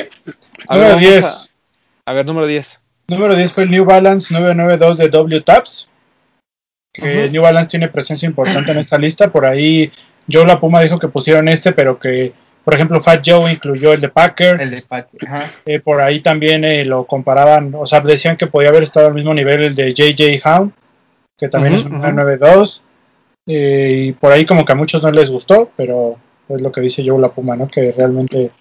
A 0.67 0.75
número 0.75 0.95
ver, 0.95 1.09
10. 1.09 1.53
A, 2.05 2.11
a, 2.11 2.13
ver, 2.13 2.25
número 2.25 2.47
10. 2.47 2.79
Número 3.09 3.35
10 3.35 3.53
fue 3.53 3.63
el 3.63 3.71
New 3.71 3.83
Balance 3.83 4.33
992 4.33 4.97
de 4.97 5.09
W 5.09 5.41
Taps. 5.41 5.89
Que 6.93 7.01
uh 7.01 7.25
-huh. 7.25 7.31
New 7.31 7.41
Balance 7.41 7.69
tiene 7.69 7.89
presencia 7.89 8.25
importante 8.25 8.71
en 8.71 8.77
esta 8.77 8.97
lista. 8.97 9.29
Por 9.29 9.45
ahí 9.45 9.91
Joe 10.31 10.47
La 10.47 10.59
Puma 10.59 10.81
dijo 10.81 10.99
que 10.99 11.09
pusieron 11.09 11.49
este, 11.49 11.73
pero 11.73 11.99
que 11.99 12.33
por 12.63 12.73
ejemplo, 12.73 12.99
Fat 12.99 13.23
Joe 13.25 13.49
incluyó 13.49 13.93
el 13.93 14.01
de 14.01 14.09
Packer. 14.09 14.59
El 14.61 14.71
de 14.71 14.81
Packer. 14.81 15.25
Ajá. 15.25 15.51
Eh, 15.65 15.79
por 15.79 16.01
ahí 16.01 16.19
también 16.19 16.65
eh, 16.65 16.83
lo 16.83 17.05
comparaban, 17.05 17.73
o 17.73 17.85
sea, 17.85 18.01
decían 18.01 18.35
que 18.35 18.47
podía 18.47 18.67
haber 18.67 18.83
estado 18.83 19.07
al 19.07 19.13
mismo 19.13 19.33
nivel 19.33 19.63
el 19.63 19.73
de 19.73 19.93
JJ 19.93 20.41
Hound, 20.45 20.73
que 21.37 21.47
también 21.47 21.75
uh 21.75 21.77
-huh, 21.77 21.79
es 21.79 21.85
un 21.85 21.93
uh 21.93 21.99
-huh. 21.99 22.13
992. 22.13 22.83
Eh, 23.47 24.07
y 24.07 24.11
por 24.11 24.31
ahí 24.31 24.45
como 24.45 24.65
que 24.65 24.73
a 24.73 24.75
muchos 24.75 25.03
no 25.03 25.11
les 25.11 25.31
gustó, 25.31 25.71
pero 25.75 26.17
es 26.49 26.61
lo 26.61 26.71
que 26.71 26.81
dice 26.81 27.03
Joe 27.05 27.19
La 27.19 27.29
Puma, 27.29 27.55
¿no? 27.55 27.67
Que 27.67 27.91
realmente 27.91 28.51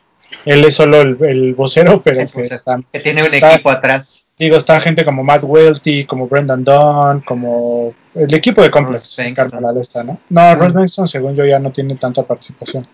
él 0.45 0.65
es 0.65 0.75
solo 0.75 1.01
el, 1.03 1.17
el 1.25 1.55
vocero, 1.55 2.03
pero 2.03 2.21
el 2.21 2.31
que, 2.31 2.41
vocero. 2.41 2.63
que, 2.93 3.01
tiene 3.01 3.23
un 3.23 3.35
está, 3.35 3.55
equipo 3.55 3.71
atrás. 3.71 4.29
Digo, 4.39 4.57
está 4.57 4.81
gente 4.81 5.05
como 5.05 5.25
Matt 5.25 5.45
Welty, 5.45 6.05
como 6.05 6.29
Brendan 6.29 6.63
Dunn, 6.63 7.21
como 7.21 7.95
el 8.15 8.33
equipo 8.35 8.63
de 8.63 8.71
Complex, 8.71 9.19
la 9.61 9.73
lista, 9.73 10.03
¿no? 10.03 10.21
No, 10.29 10.55
Ross 10.55 10.73
Bankston, 10.73 11.09
según 11.09 11.35
yo, 11.35 11.45
ya 11.45 11.59
no 11.59 11.73
tiene 11.73 11.97
tanta 11.97 12.23
participación. 12.23 12.87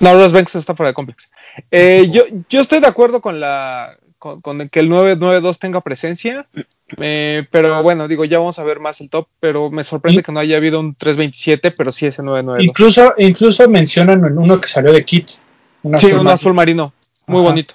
No, 0.00 0.14
Ross 0.14 0.32
Bankston 0.32 0.60
está 0.60 0.74
fuera 0.74 0.90
de 0.90 0.94
Complex. 0.94 1.32
Eh, 1.70 2.08
yo, 2.10 2.24
yo 2.48 2.60
estoy 2.60 2.80
de 2.80 2.86
acuerdo 2.86 3.20
con 3.20 3.40
la 3.40 3.90
con, 4.24 4.40
con 4.40 4.68
que 4.70 4.80
el 4.80 4.88
992 4.88 5.58
tenga 5.58 5.82
presencia, 5.82 6.46
eh, 6.96 7.44
pero 7.50 7.82
bueno, 7.82 8.08
digo, 8.08 8.24
ya 8.24 8.38
vamos 8.38 8.58
a 8.58 8.64
ver 8.64 8.80
más 8.80 9.02
el 9.02 9.10
top, 9.10 9.26
pero 9.38 9.70
me 9.70 9.84
sorprende 9.84 10.22
que 10.22 10.32
no 10.32 10.40
haya 10.40 10.56
habido 10.56 10.80
un 10.80 10.94
327, 10.94 11.72
pero 11.72 11.92
sí 11.92 12.06
ese 12.06 12.22
992. 12.22 12.66
Incluso, 12.66 13.14
incluso 13.18 13.68
mencionan 13.68 14.24
en 14.24 14.38
uno 14.38 14.58
que 14.62 14.68
salió 14.68 14.94
de 14.94 15.04
Kit. 15.04 15.28
Un 15.82 15.98
sí, 15.98 16.06
azul 16.06 16.20
un 16.20 16.28
azul 16.28 16.54
marino, 16.54 16.94
muy 17.26 17.40
Ajá. 17.40 17.50
bonito. 17.50 17.74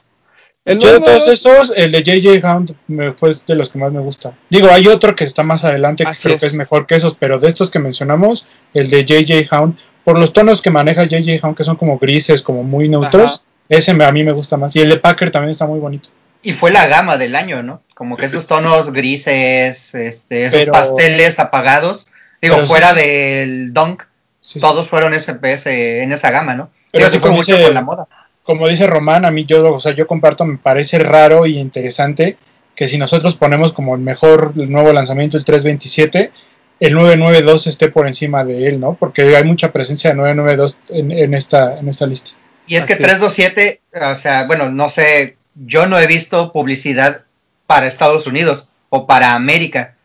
El 0.66 0.80
Yo 0.80 0.92
de 0.92 1.02
todos 1.02 1.28
esos, 1.28 1.72
el 1.76 1.92
de 1.92 2.02
JJ 2.02 2.44
Hound 2.44 2.76
me 2.88 3.12
fue 3.12 3.32
de 3.46 3.56
los 3.56 3.70
que 3.70 3.78
más 3.78 3.92
me 3.92 4.00
gusta. 4.00 4.36
Digo, 4.50 4.70
hay 4.72 4.88
otro 4.88 5.16
que 5.16 5.26
está 5.26 5.44
más 5.44 5.64
adelante 5.64 6.04
que 6.04 6.10
Así 6.10 6.24
creo 6.24 6.36
es. 6.36 6.42
que 6.42 6.48
es 6.48 6.56
mejor 6.56 6.88
que 6.88 6.96
esos, 6.96 7.14
pero 7.14 7.38
de 7.38 7.48
estos 7.48 7.70
que 7.70 7.78
mencionamos, 7.78 8.48
el 8.74 8.90
de 8.90 9.06
JJ 9.06 9.54
Hound, 9.54 9.78
por 10.04 10.18
los 10.18 10.34
tonos 10.34 10.64
que 10.64 10.72
maneja 10.72 11.04
JJ 11.04 11.44
Hound, 11.44 11.56
que 11.56 11.64
son 11.64 11.76
como 11.76 12.00
grises, 12.00 12.42
como 12.42 12.64
muy 12.64 12.90
neutros, 12.90 13.34
Ajá. 13.34 13.44
ese 13.70 13.94
me, 13.94 14.04
a 14.06 14.12
mí 14.12 14.24
me 14.24 14.32
gusta 14.32 14.58
más. 14.58 14.76
Y 14.76 14.80
el 14.80 14.90
de 14.90 14.98
Packer 14.98 15.30
también 15.30 15.52
está 15.52 15.68
muy 15.68 15.80
bonito. 15.80 16.10
Y 16.42 16.54
fue 16.54 16.72
la 16.72 16.88
gama 16.88 17.18
del 17.18 17.36
año, 17.36 17.64
¿no? 17.64 17.82
Como 17.96 18.16
que 18.16 18.26
esos 18.28 18.48
tonos 18.48 18.94
grises, 18.94 19.94
este, 19.96 20.46
esos 20.46 20.60
Pero- 20.60 20.72
pasteles 20.72 21.40
apagados. 21.40 22.08
Digo, 22.42 22.62
sí- 22.62 22.68
fuera 22.68 22.94
del 22.94 23.74
Dunk, 23.74 24.04
Sí, 24.42 24.54
sí. 24.54 24.60
todos 24.62 24.88
fueron 24.90 25.14
SPS 25.14 25.68
en 26.02 26.14
esa 26.14 26.32
gama, 26.32 26.54
¿no? 26.56 26.70
Pero 26.92 27.08
sí, 27.08 27.14
que 27.14 27.20
fue 27.20 27.30
como 27.30 27.38
mucho 27.40 27.62
con 27.62 27.74
la 27.74 27.82
moda. 27.82 28.08
como 28.44 28.68
dice 28.68 28.88
Román, 28.88 29.26
a 29.26 29.32
mí 29.32 29.46
yo, 29.46 29.74
o 29.74 29.80
sea, 29.80 29.92
yo 29.94 30.08
comparto, 30.08 30.46
me 30.46 30.58
parece 30.58 30.98
raro 31.00 31.46
y 31.46 31.60
interesante 31.60 32.38
que 32.76 32.88
si 32.88 32.98
nosotros 32.98 33.36
ponemos 33.36 33.74
como 33.74 33.94
el 33.94 34.02
mejor 34.02 34.54
el 34.56 34.72
nuevo 34.72 34.92
lanzamiento 34.94 35.38
el 35.38 35.44
327, 35.44 36.32
el 36.80 36.94
992 36.94 37.68
esté 37.68 37.90
por 37.90 38.08
encima 38.08 38.46
de 38.46 38.68
él, 38.70 38.80
¿no? 38.80 38.94
Porque 38.96 39.36
hay 39.36 39.44
mucha 39.44 39.72
presencia 39.74 40.12
de 40.12 40.16
992 40.16 40.80
en, 40.90 41.12
en 41.12 41.34
esta 41.34 41.78
en 41.78 41.90
esta 41.90 42.08
lista. 42.08 42.32
Y 42.66 42.78
es 42.78 42.86
que 42.86 42.94
Así 42.94 43.04
es. 43.04 43.08
327, 43.10 43.82
o 44.12 44.16
sea, 44.16 44.46
bueno, 44.48 44.70
no 44.72 44.88
sé, 44.90 45.38
yo 45.56 45.88
no 45.88 46.00
he 46.00 46.08
visto 46.08 46.52
publicidad 46.52 47.26
para 47.68 47.88
Estados 47.88 48.28
Unidos 48.28 48.72
o 48.90 49.06
para 49.08 49.36
América. 49.36 49.96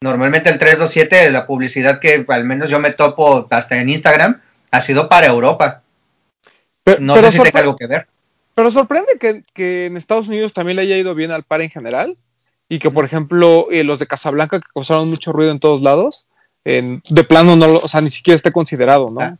Normalmente 0.00 0.48
el 0.50 0.58
327, 0.58 1.30
la 1.30 1.46
publicidad 1.46 2.00
que 2.00 2.24
al 2.28 2.44
menos 2.44 2.70
yo 2.70 2.80
me 2.80 2.90
topo 2.92 3.46
hasta 3.50 3.78
en 3.80 3.88
Instagram, 3.88 4.40
ha 4.70 4.80
sido 4.80 5.08
para 5.08 5.26
Europa. 5.28 5.82
Pero, 6.84 7.00
No 7.00 7.14
pero 7.14 7.30
sé 7.30 7.38
si 7.38 7.42
tenga 7.44 7.60
algo 7.60 7.76
que 7.76 7.86
ver. 7.86 8.08
pero 8.54 8.70
sorprende 8.70 9.12
que, 9.20 9.42
que 9.54 9.86
en 9.86 9.96
Estados 9.96 10.28
Unidos 10.28 10.52
también 10.52 10.76
le 10.76 10.82
haya 10.82 10.96
ido 10.96 11.14
bien 11.14 11.30
al 11.30 11.44
par 11.44 11.60
en 11.60 11.70
general 11.70 12.16
y 12.68 12.78
que, 12.80 12.90
por 12.90 13.04
ejemplo, 13.04 13.68
eh, 13.70 13.84
los 13.84 13.98
de 13.98 14.06
Casablanca 14.06 14.58
que 14.58 14.66
causaron 14.74 15.08
mucho 15.08 15.32
ruido 15.32 15.52
en 15.52 15.60
todos 15.60 15.82
lados, 15.82 16.26
en- 16.64 17.02
de 17.08 17.22
plano 17.24 17.54
no 17.54 17.66
lo, 17.68 17.78
o 17.78 17.88
sea, 17.88 18.00
ni 18.00 18.10
siquiera 18.10 18.34
esté 18.34 18.50
considerado, 18.50 19.08
¿no? 19.10 19.20
Ah. 19.20 19.36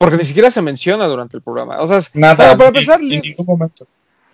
Porque 0.00 0.16
ni 0.16 0.24
siquiera 0.24 0.50
se 0.50 0.62
menciona 0.62 1.06
durante 1.06 1.36
el 1.36 1.42
programa. 1.42 1.78
O 1.78 1.86
sea, 1.86 1.98
Nada, 2.14 2.34
para, 2.34 2.56
para 2.56 2.68
empezar, 2.68 3.02
en 3.02 3.08
ningún 3.20 3.44
momento. 3.46 3.86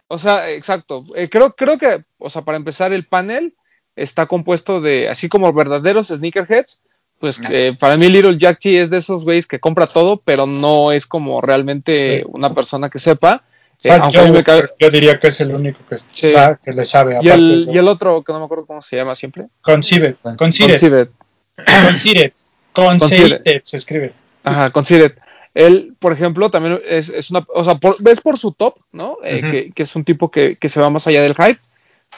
O 0.06 0.16
sea, 0.16 0.48
exacto. 0.52 1.02
Eh, 1.16 1.28
creo, 1.28 1.56
creo 1.56 1.76
que, 1.76 2.02
o 2.18 2.30
sea, 2.30 2.42
para 2.42 2.56
empezar, 2.56 2.92
el 2.92 3.04
panel 3.04 3.52
está 3.96 4.26
compuesto 4.26 4.80
de, 4.80 5.08
así 5.08 5.28
como 5.28 5.52
verdaderos 5.52 6.06
sneakerheads, 6.06 6.82
pues 7.18 7.40
eh, 7.50 7.76
para 7.80 7.96
mí 7.96 8.08
Little 8.08 8.38
Jack 8.38 8.60
G 8.60 8.80
es 8.80 8.90
de 8.90 8.98
esos 8.98 9.24
güeyes 9.24 9.48
que 9.48 9.58
compra 9.58 9.88
todo, 9.88 10.18
pero 10.24 10.46
no 10.46 10.92
es 10.92 11.04
como 11.08 11.40
realmente 11.40 12.20
Sí. 12.20 12.28
una 12.32 12.50
persona 12.54 12.88
que 12.88 13.00
sepa. 13.00 13.42
Eh, 13.82 13.98
me 14.30 14.44
yo 14.78 14.90
diría 14.90 15.18
que 15.18 15.26
es 15.26 15.40
el 15.40 15.52
único 15.52 15.80
que, 15.88 15.98
Sí. 15.98 16.30
sa- 16.30 16.60
que 16.62 16.70
le 16.72 16.84
sabe. 16.84 17.14
y, 17.14 17.16
aparte 17.16 17.34
el, 17.34 17.66
de- 17.66 17.72
y 17.72 17.78
el 17.78 17.88
otro, 17.88 18.22
que 18.22 18.32
no 18.32 18.38
me 18.38 18.44
acuerdo 18.44 18.66
cómo 18.66 18.80
se 18.82 18.94
llama 18.94 19.16
siempre. 19.16 19.46
Conceited, 19.62 20.14
Conceited. 20.38 21.08
Conceited, 21.56 22.32
Conceited 22.72 23.60
se 23.64 23.76
escribe. 23.76 24.12
Ajá, 24.44 24.70
Conceited. 24.70 25.12
Él, 25.56 25.94
por 25.98 26.12
ejemplo, 26.12 26.50
también 26.50 26.80
es, 26.86 27.08
es 27.08 27.30
una, 27.30 27.46
o 27.54 27.64
sea, 27.64 27.76
por- 27.76 27.96
ves 28.02 28.20
por 28.20 28.38
su 28.38 28.52
top, 28.52 28.74
¿no? 28.92 29.16
Eh, 29.24 29.40
Ujú. 29.42 29.50
que, 29.50 29.72
que 29.72 29.82
es 29.84 29.96
un 29.96 30.04
tipo 30.04 30.30
que, 30.30 30.54
que 30.60 30.68
se 30.68 30.80
va 30.82 30.90
más 30.90 31.06
allá 31.06 31.22
del 31.22 31.34
hype, 31.34 31.58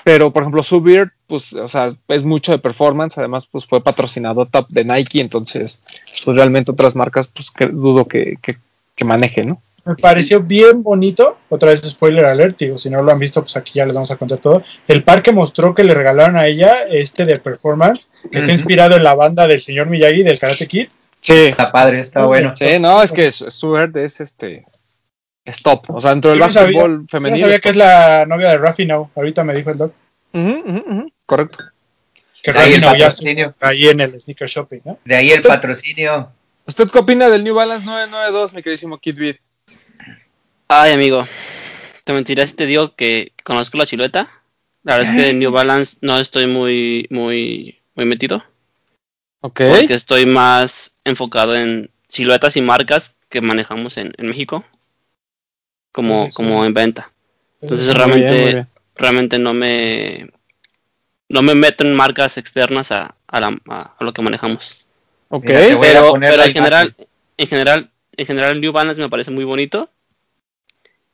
pero 0.02 0.32
por 0.32 0.42
ejemplo, 0.42 0.60
Subir, 0.64 1.12
pues, 1.28 1.52
o 1.52 1.68
sea, 1.68 1.94
es 2.08 2.24
mucho 2.24 2.50
de 2.50 2.58
performance, 2.58 3.16
además, 3.16 3.46
pues 3.46 3.64
fue 3.64 3.80
patrocinado 3.80 4.46
top 4.46 4.66
de 4.70 4.84
Nike, 4.84 5.20
entonces, 5.20 5.78
pues 6.24 6.36
realmente 6.36 6.72
otras 6.72 6.96
marcas, 6.96 7.28
pues 7.28 7.52
que 7.52 7.66
dudo 7.66 8.06
que, 8.08 8.38
que, 8.42 8.56
que 8.96 9.04
maneje, 9.04 9.44
¿no? 9.44 9.62
Me 9.84 9.94
pareció 9.94 10.40
bien 10.40 10.82
bonito, 10.82 11.38
otra 11.48 11.70
vez 11.70 11.80
spoiler 11.80 12.24
alert, 12.24 12.58
digo, 12.58 12.76
si 12.76 12.90
no 12.90 13.00
lo 13.02 13.12
han 13.12 13.20
visto, 13.20 13.40
pues 13.40 13.56
aquí 13.56 13.74
ya 13.76 13.86
les 13.86 13.94
vamos 13.94 14.10
a 14.10 14.16
contar 14.16 14.38
todo. 14.38 14.64
El 14.88 15.04
par 15.04 15.22
que 15.22 15.30
mostró 15.32 15.74
que 15.76 15.84
le 15.84 15.94
regalaron 15.94 16.36
a 16.36 16.46
ella, 16.48 16.82
este 16.90 17.24
de 17.24 17.36
performance, 17.36 18.10
que 18.32 18.38
está 18.38 18.50
inspirado 18.52 18.96
en 18.96 19.04
la 19.04 19.14
banda 19.14 19.46
del 19.46 19.62
señor 19.62 19.86
Miyagi 19.86 20.24
del 20.24 20.40
Karate 20.40 20.66
Kid. 20.66 20.88
Sí, 21.28 21.46
Está 21.46 21.70
padre, 21.70 22.00
está 22.00 22.24
bueno. 22.24 22.54
sí, 22.56 22.78
no, 22.80 23.02
es 23.02 23.12
que 23.12 23.30
Subir 23.30 23.90
es 23.96 24.20
este, 24.20 24.64
es 25.44 25.62
top, 25.62 25.90
o 25.90 26.00
sea, 26.00 26.10
dentro 26.10 26.30
del 26.30 26.38
Yo 26.40 26.44
no 26.46 26.50
sabía- 26.50 26.66
básquetbol 26.78 26.92
Yo 26.96 27.02
no 27.02 27.08
femenino. 27.08 27.38
sabía 27.40 27.56
es 27.56 27.60
que 27.62 27.68
es 27.70 27.76
la 27.76 28.24
novia 28.26 28.48
de 28.50 28.58
Rafi 28.58 28.86
Now, 28.86 29.10
ahorita 29.14 29.44
me 29.44 29.54
dijo 29.54 29.70
el 29.70 29.78
doc. 29.78 29.92
Correcto. 31.26 31.64
Que 32.42 32.52
De 32.52 32.58
ahí 32.58 32.74
el 32.74 32.80
ya 32.80 32.90
patrocinio. 32.92 33.54
ahí 33.60 33.88
en 33.88 34.00
el 34.00 34.20
sneaker 34.20 34.48
shopping, 34.48 34.80
¿no? 34.84 34.98
De 35.04 35.16
ahí 35.16 35.30
el 35.30 35.36
Usted- 35.40 35.48
patrocinio. 35.48 36.30
¿Usted 36.66 36.88
qué 36.90 36.98
opina 36.98 37.28
del 37.30 37.44
New 37.44 37.54
Balance 37.54 37.84
992, 37.86 38.54
mi 38.54 38.62
queridísimo 38.62 38.98
Kid 38.98 39.18
Beat? 39.18 39.36
Ay, 40.68 40.92
amigo, 40.92 41.26
te 42.04 42.12
mentiría 42.12 42.46
si 42.46 42.54
te 42.54 42.66
digo 42.66 42.94
que 42.94 43.32
conozco 43.42 43.78
la 43.78 43.86
silueta. 43.86 44.28
La 44.84 44.96
verdad 44.98 45.14
es 45.14 45.20
que 45.24 45.30
en 45.30 45.38
New 45.40 45.50
Balance 45.52 45.96
no 46.02 46.18
estoy 46.20 46.46
muy, 46.46 47.06
muy, 47.10 47.78
muy 47.94 48.04
metido. 48.04 48.44
Porque 49.80 49.94
estoy 49.94 50.26
más 50.26 50.96
enfocado 51.04 51.56
en 51.56 51.90
siluetas 52.08 52.56
y 52.56 52.62
marcas 52.62 53.16
que 53.28 53.40
manejamos 53.40 53.96
en, 53.96 54.12
en 54.16 54.26
México. 54.26 54.64
Como, 55.92 56.26
sí, 56.26 56.32
como 56.34 56.64
en 56.64 56.74
venta. 56.74 57.12
Entonces 57.60 57.88
Eso- 57.88 57.98
Muy 57.98 58.18
bien, 58.18 58.28
realmente, 58.28 58.42
muy 58.44 58.52
bien. 58.54 58.68
realmente 58.96 59.38
no 59.38 59.54
me 59.54 60.30
no 61.28 61.42
me 61.42 61.54
meto 61.54 61.84
en 61.84 61.94
marcas 61.94 62.38
externas 62.38 62.90
a, 62.90 63.14
a, 63.26 63.40
la- 63.40 63.56
a- 63.68 63.94
a 63.98 64.04
lo 64.04 64.12
que 64.12 64.22
manejamos. 64.22 64.86
Ok. 65.28 65.44
Mira, 65.44 65.78
Pero, 65.80 66.16
en 66.44 66.52
general, 66.52 66.94
en 67.36 67.46
general, 67.48 67.90
en 68.16 68.26
general 68.26 68.60
New 68.60 68.72
Balance 68.72 69.00
me 69.00 69.08
parece 69.10 69.30
muy 69.30 69.44
bonito. 69.44 69.90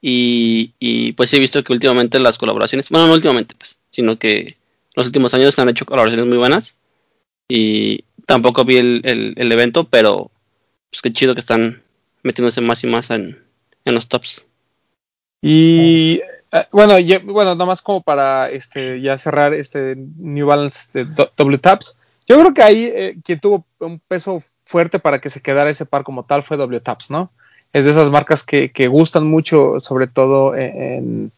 Y, 0.01 0.75
y 0.79 1.13
pues 1.13 1.33
he 1.33 1.39
visto 1.39 1.63
que 1.65 1.73
últimamente 1.73 2.19
las 2.19 2.37
colaboraciones, 2.37 2.89
bueno, 2.91 3.07
no 3.07 3.15
últimamente, 3.15 3.55
pues, 3.57 3.79
sino 3.91 4.19
que 4.19 4.57
los 4.95 5.07
últimos 5.07 5.33
años 5.35 5.59
han 5.59 5.71
hecho 5.71 5.87
colaboraciones 5.87 6.27
muy 6.27 6.37
buenas. 6.37 6.77
Y 7.49 8.05
tampoco 8.27 8.65
vi 8.65 8.77
el, 8.79 9.01
el- 9.37 9.53
evento, 9.53 9.85
pero 9.85 10.31
pues 10.91 11.03
qué 11.03 11.13
chido 11.13 11.35
que 11.35 11.41
están 11.41 11.83
metiéndose 12.23 12.61
más 12.61 12.83
y 12.85 12.87
más 12.87 13.11
en, 13.11 13.43
en 13.85 13.95
los 13.95 14.09
tops. 14.09 14.47
Y 15.43 16.21
eh, 16.53 16.67
bueno, 16.73 16.99
ya- 16.99 17.21
bueno, 17.21 17.55
nada 17.55 17.67
más 17.67 17.83
como 17.83 18.03
para 18.03 18.51
este 18.51 19.01
ya 19.01 19.19
cerrar 19.19 19.53
este 19.55 19.95
New 19.97 20.47
Balance 20.47 20.89
de 20.93 21.05
W 21.05 21.59
Taps. 21.59 21.99
Yo 22.27 22.39
creo 22.41 22.55
que 22.55 22.63
ahí 22.63 22.85
eh, 22.95 23.17
quien 23.23 23.41
tuvo 23.41 23.67
un 23.81 24.01
peso 24.01 24.43
fuerte 24.65 24.99
para 24.99 25.21
que 25.21 25.29
se 25.29 25.43
quedara 25.43 25.69
ese 25.71 25.85
par 25.85 26.05
como 26.05 26.25
tal 26.25 26.43
fue 26.43 26.57
W 26.57 26.81
Taps, 26.81 27.11
¿no? 27.11 27.31
Es 27.73 27.85
de 27.85 27.91
esas 27.91 28.09
marcas 28.11 28.43
que, 28.45 28.71
que 28.71 28.87
gustan 28.89 29.27
mucho, 29.27 29.79
sobre 29.81 30.07
todo 30.07 30.55
en, 30.55 31.33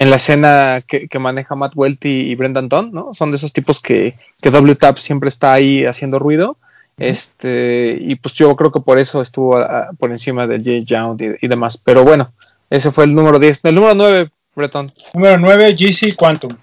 en 0.00 0.08
la 0.10 0.16
escena 0.16 0.82
que, 0.86 1.06
que 1.08 1.18
maneja 1.18 1.54
Matt 1.54 1.74
Welty 1.76 2.30
y 2.30 2.34
Brendan 2.34 2.68
Dunn, 2.70 2.90
¿no? 2.92 3.12
Son 3.12 3.30
de 3.30 3.36
esos 3.36 3.52
tipos 3.52 3.80
que, 3.80 4.16
que 4.42 4.50
W 4.50 4.74
Taps 4.74 5.02
siempre 5.02 5.28
está 5.28 5.52
ahí 5.52 5.84
haciendo 5.84 6.18
ruido. 6.18 6.56
Este, 6.96 7.96
y 8.00 8.14
pues 8.16 8.34
yo 8.34 8.54
creo 8.56 8.72
que 8.72 8.80
por 8.80 8.98
eso 8.98 9.20
estuvo 9.20 9.58
ah, 9.58 9.90
por 9.98 10.10
encima 10.10 10.46
del 10.46 10.60
J. 10.64 10.78
Young 10.84 11.20
y, 11.40 11.44
y 11.44 11.48
demás. 11.48 11.76
Pero 11.78 12.04
bueno, 12.04 12.32
ese 12.70 12.90
fue 12.90 13.04
el 13.04 13.14
número 13.14 13.38
10. 13.38 13.64
El 13.64 13.74
número 13.74 13.94
9, 13.94 14.30
Breton. 14.54 14.90
Número 15.14 15.38
9, 15.38 15.74
GC 15.78 16.16
Quantum. 16.16 16.56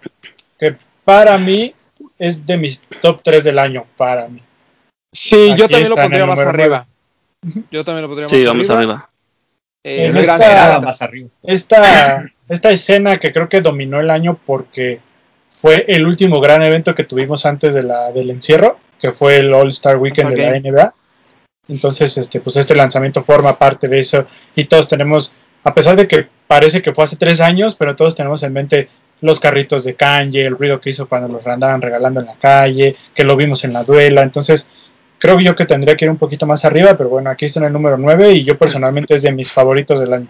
Que 0.60 0.76
para 1.04 1.38
mí 1.38 1.74
es 2.18 2.46
de 2.46 2.58
mis 2.58 2.82
top 3.02 3.22
3 3.24 3.44
del 3.44 3.60
año. 3.60 3.86
Para 3.98 4.28
mí. 4.28 4.42
Sí, 5.14 5.52
Aquí 5.52 5.62
yo 5.62 5.70
también 5.70 5.90
lo 5.90 5.96
pondría 5.96 6.26
más 6.26 6.40
arriba. 6.40 6.88
Yo 7.72 7.86
también 7.86 8.02
lo 8.04 8.08
pondría 8.08 8.28
Sí, 8.30 8.38
más 8.38 8.46
vamos 8.46 8.70
arriba. 8.70 8.94
arriba. 8.94 9.10
Eh, 9.84 10.06
En 10.08 10.12
gran- 10.14 10.42
esta- 10.42 10.82
más 10.82 11.02
arriba. 11.02 11.30
Esta, 11.44 12.32
esta 12.50 12.70
escena 12.70 13.18
que 13.18 13.32
creo 13.32 13.50
que 13.50 13.62
dominó 13.62 14.00
el 14.00 14.10
año 14.10 14.40
porque 14.46 15.00
fue 15.52 15.86
el 15.88 16.06
último 16.06 16.40
gran 16.40 16.62
evento 16.62 16.96
que 16.96 17.04
tuvimos 17.04 17.46
antes 17.46 17.74
de 17.74 17.84
la, 17.84 18.12
del 18.12 18.30
encierro, 18.30 18.80
que 19.00 19.12
fue 19.12 19.38
el 19.38 19.54
All 19.54 19.70
Star 19.70 19.98
Weekend 19.98 20.36
de 20.36 20.38
la 20.38 20.60
NBA. 20.60 20.94
Entonces, 21.70 22.18
este, 22.18 22.40
pues 22.40 22.56
este 22.56 22.76
lanzamiento 22.76 23.22
forma 23.22 23.58
parte 23.58 23.88
de 23.88 24.00
eso 24.00 24.26
y 24.56 24.66
todos 24.66 24.88
tenemos, 24.88 25.34
a 25.64 25.74
pesar 25.74 25.96
de 25.96 26.08
que 26.08 26.28
parece 26.48 26.82
que 26.82 26.94
fue 26.94 27.04
hace 27.04 27.18
tres 27.18 27.42
años, 27.42 27.76
pero 27.76 27.96
todos 27.96 28.16
tenemos 28.16 28.44
en 28.44 28.54
mente 28.54 28.90
los 29.20 29.40
carritos 29.40 29.84
de 29.84 29.96
Kanye, 29.96 30.46
el 30.46 30.58
ruido 30.58 30.80
que 30.80 30.92
hizo 30.92 31.10
cuando 31.10 31.28
los 31.28 31.46
andaban 31.48 31.82
regalando 31.82 32.20
en 32.20 32.28
la 32.28 32.36
calle, 32.36 32.96
que 33.14 33.24
lo 33.24 33.36
vimos 33.36 33.64
en 33.64 33.74
la 33.74 33.84
duela. 33.84 34.22
Entonces, 34.22 34.70
creo 35.18 35.40
yo 35.40 35.56
que 35.56 35.66
tendría 35.66 35.96
que 35.96 36.06
ir 36.06 36.12
un 36.12 36.18
poquito 36.18 36.46
más 36.46 36.64
arriba, 36.66 36.96
pero 36.96 37.10
bueno, 37.10 37.30
aquí 37.30 37.46
está 37.46 37.60
en 37.60 37.66
el 37.66 37.74
número 37.74 37.98
9 37.98 38.34
y 38.34 38.44
yo 38.44 38.58
personalmente 38.58 39.16
es 39.16 39.24
de 39.24 39.32
mis 39.32 39.52
favoritos 39.52 40.00
del 40.00 40.14
año. 40.14 40.28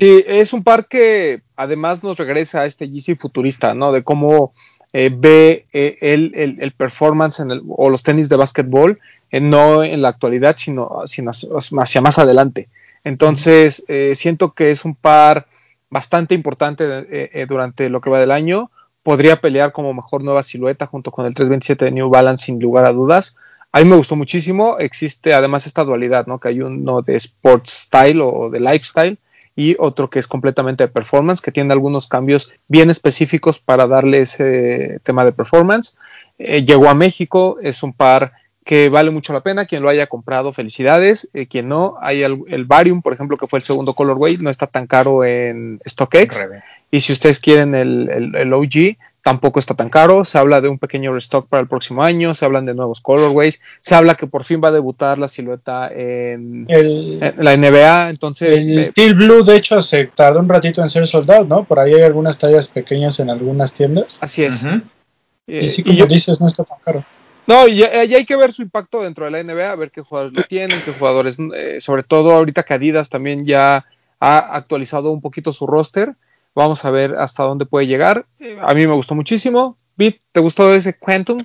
Sí, 0.00 0.24
es 0.26 0.54
un 0.54 0.64
par 0.64 0.88
que 0.88 1.42
además 1.56 2.02
nos 2.02 2.16
regresa 2.16 2.62
a 2.62 2.64
este 2.66 2.86
GC 2.88 3.16
futurista, 3.16 3.74
¿no? 3.74 3.92
De 3.92 4.02
cómo 4.02 4.54
eh, 4.94 5.10
ve 5.14 5.66
eh, 5.74 5.98
el, 6.00 6.32
el- 6.34 6.56
el 6.62 6.72
performance 6.72 7.40
en 7.40 7.50
el- 7.50 7.62
o 7.68 7.90
los 7.90 8.02
tenis 8.02 8.28
de 8.30 8.36
básquetbol, 8.36 8.98
eh, 9.30 9.40
no 9.40 9.84
en 9.84 10.00
la 10.00 10.08
actualidad, 10.08 10.56
sino, 10.56 11.02
sino 11.06 11.30
hacia, 11.32 12.00
más 12.00 12.18
adelante. 12.18 12.70
Entonces, 13.04 13.84
eh, 13.88 14.12
siento 14.14 14.54
que 14.54 14.70
es 14.70 14.84
un 14.86 14.94
par 14.94 15.46
bastante 15.90 16.34
importante 16.34 16.84
eh, 17.10 17.46
durante 17.46 17.90
lo 17.90 18.00
que 18.00 18.08
va 18.10 18.20
del 18.20 18.30
año. 18.30 18.70
Podría 19.02 19.36
pelear 19.36 19.72
como 19.72 19.92
mejor 19.92 20.24
nueva 20.24 20.42
silueta 20.42 20.86
junto 20.86 21.10
con 21.10 21.26
el 21.26 21.34
327 21.34 21.84
de 21.86 21.90
New 21.92 22.08
Balance, 22.08 22.46
sin 22.46 22.58
lugar 22.60 22.86
a 22.86 22.92
dudas. 22.92 23.36
A 23.70 23.80
mí 23.80 23.84
me 23.84 23.96
gustó 23.96 24.16
muchísimo. 24.16 24.78
Existe 24.78 25.34
además 25.34 25.66
esta 25.66 25.84
dualidad, 25.84 26.26
¿no? 26.26 26.40
Que 26.40 26.48
hay 26.48 26.60
uno 26.62 27.02
de 27.02 27.16
sports 27.16 27.70
style 27.86 28.22
o 28.22 28.48
de 28.50 28.60
lifestyle 28.60 29.18
y 29.56 29.76
otro 29.78 30.10
que 30.10 30.18
es 30.18 30.26
completamente 30.26 30.84
de 30.84 30.88
performance, 30.88 31.40
que 31.40 31.52
tiene 31.52 31.72
algunos 31.72 32.08
cambios 32.08 32.52
bien 32.68 32.90
específicos 32.90 33.58
para 33.58 33.86
darle 33.86 34.20
ese 34.20 35.00
tema 35.02 35.24
de 35.24 35.32
performance. 35.32 35.96
Eh, 36.38 36.64
llegó 36.64 36.88
a 36.88 36.94
México, 36.94 37.58
es 37.62 37.82
un 37.82 37.92
par 37.92 38.32
que 38.64 38.88
vale 38.88 39.10
mucho 39.10 39.32
la 39.32 39.40
pena. 39.40 39.66
Quien 39.66 39.82
lo 39.82 39.88
haya 39.88 40.06
comprado, 40.06 40.52
felicidades. 40.52 41.28
Eh, 41.34 41.46
quien 41.46 41.68
no, 41.68 41.96
hay 42.00 42.22
el, 42.22 42.42
el 42.48 42.64
Varium, 42.64 43.02
por 43.02 43.12
ejemplo, 43.12 43.36
que 43.36 43.46
fue 43.46 43.58
el 43.58 43.64
segundo 43.64 43.92
colorway, 43.94 44.36
no 44.38 44.50
está 44.50 44.66
tan 44.66 44.86
caro 44.86 45.24
en 45.24 45.80
StockX. 45.86 46.42
Rebe. 46.42 46.62
Y 46.90 47.00
si 47.00 47.12
ustedes 47.12 47.40
quieren 47.40 47.74
el, 47.74 48.08
el, 48.08 48.34
el 48.34 48.52
OG, 48.52 48.96
tampoco 49.22 49.58
está 49.58 49.74
tan 49.74 49.90
caro. 49.90 50.24
Se 50.24 50.38
habla 50.38 50.60
de 50.60 50.68
un 50.68 50.78
pequeño 50.78 51.12
restock 51.12 51.46
para 51.48 51.60
el 51.62 51.68
próximo 51.68 52.02
año. 52.02 52.34
Se 52.34 52.44
hablan 52.44 52.66
de 52.66 52.74
nuevos 52.74 53.00
colorways. 53.00 53.60
Se 53.80 53.94
habla 53.94 54.14
que 54.14 54.26
por 54.26 54.44
fin 54.44 54.60
va 54.62 54.68
a 54.68 54.72
debutar 54.72 55.18
la 55.18 55.28
silueta 55.28 55.88
en, 55.92 56.64
El, 56.68 57.18
en 57.22 57.34
la 57.44 57.54
NBA. 57.56 58.10
Entonces, 58.10 58.58
el 58.60 58.78
eh, 58.78 58.84
Steel 58.84 59.14
Blue, 59.14 59.42
de 59.44 59.56
hecho, 59.56 59.82
se 59.82 60.06
tardó 60.06 60.40
un 60.40 60.48
ratito 60.48 60.82
en 60.82 60.88
ser 60.88 61.06
soldado, 61.06 61.44
¿no? 61.44 61.64
Por 61.64 61.78
ahí 61.80 61.94
hay 61.94 62.02
algunas 62.02 62.38
tallas 62.38 62.68
pequeñas 62.68 63.20
en 63.20 63.30
algunas 63.30 63.72
tiendas. 63.72 64.18
así 64.22 64.44
es. 64.44 64.64
Eh, 64.64 65.64
Y 65.64 65.68
sí, 65.68 65.82
y 65.82 65.84
como 65.84 65.98
yo- 65.98 66.06
dices, 66.06 66.40
no 66.40 66.46
está 66.46 66.64
tan 66.64 66.78
caro. 66.80 67.04
No, 67.46 67.66
y 67.66 67.76
ya 67.78 67.88
hay 67.88 68.24
que 68.24 68.36
ver 68.36 68.52
su 68.52 68.62
impacto 68.62 69.02
dentro 69.02 69.24
de 69.24 69.32
la 69.32 69.40
NBA, 69.40 69.72
a 69.72 69.76
ver 69.76 69.90
qué 69.90 70.02
jugadores 70.02 70.36
lo 70.36 70.42
tienen, 70.44 70.80
qué 70.84 70.92
jugadores, 70.92 71.36
eh, 71.56 71.78
sobre 71.80 72.04
todo 72.04 72.30
ahorita 72.32 72.62
que 72.62 72.74
Adidas 72.74 73.08
también 73.08 73.44
ya 73.44 73.84
ha 74.20 74.38
actualizado 74.56 75.10
un 75.10 75.20
poquito 75.20 75.50
su 75.52 75.66
roster. 75.66 76.14
Vamos 76.54 76.84
a 76.84 76.90
ver 76.90 77.14
hasta 77.16 77.44
dónde 77.44 77.66
puede 77.66 77.86
llegar. 77.86 78.26
Eh, 78.38 78.58
a 78.60 78.74
mí 78.74 78.86
me 78.86 78.94
gustó 78.94 79.14
muchísimo. 79.14 79.78
Bit, 79.96 80.20
¿te 80.32 80.40
gustó 80.40 80.74
ese 80.74 80.98
Quantum? 80.98 81.38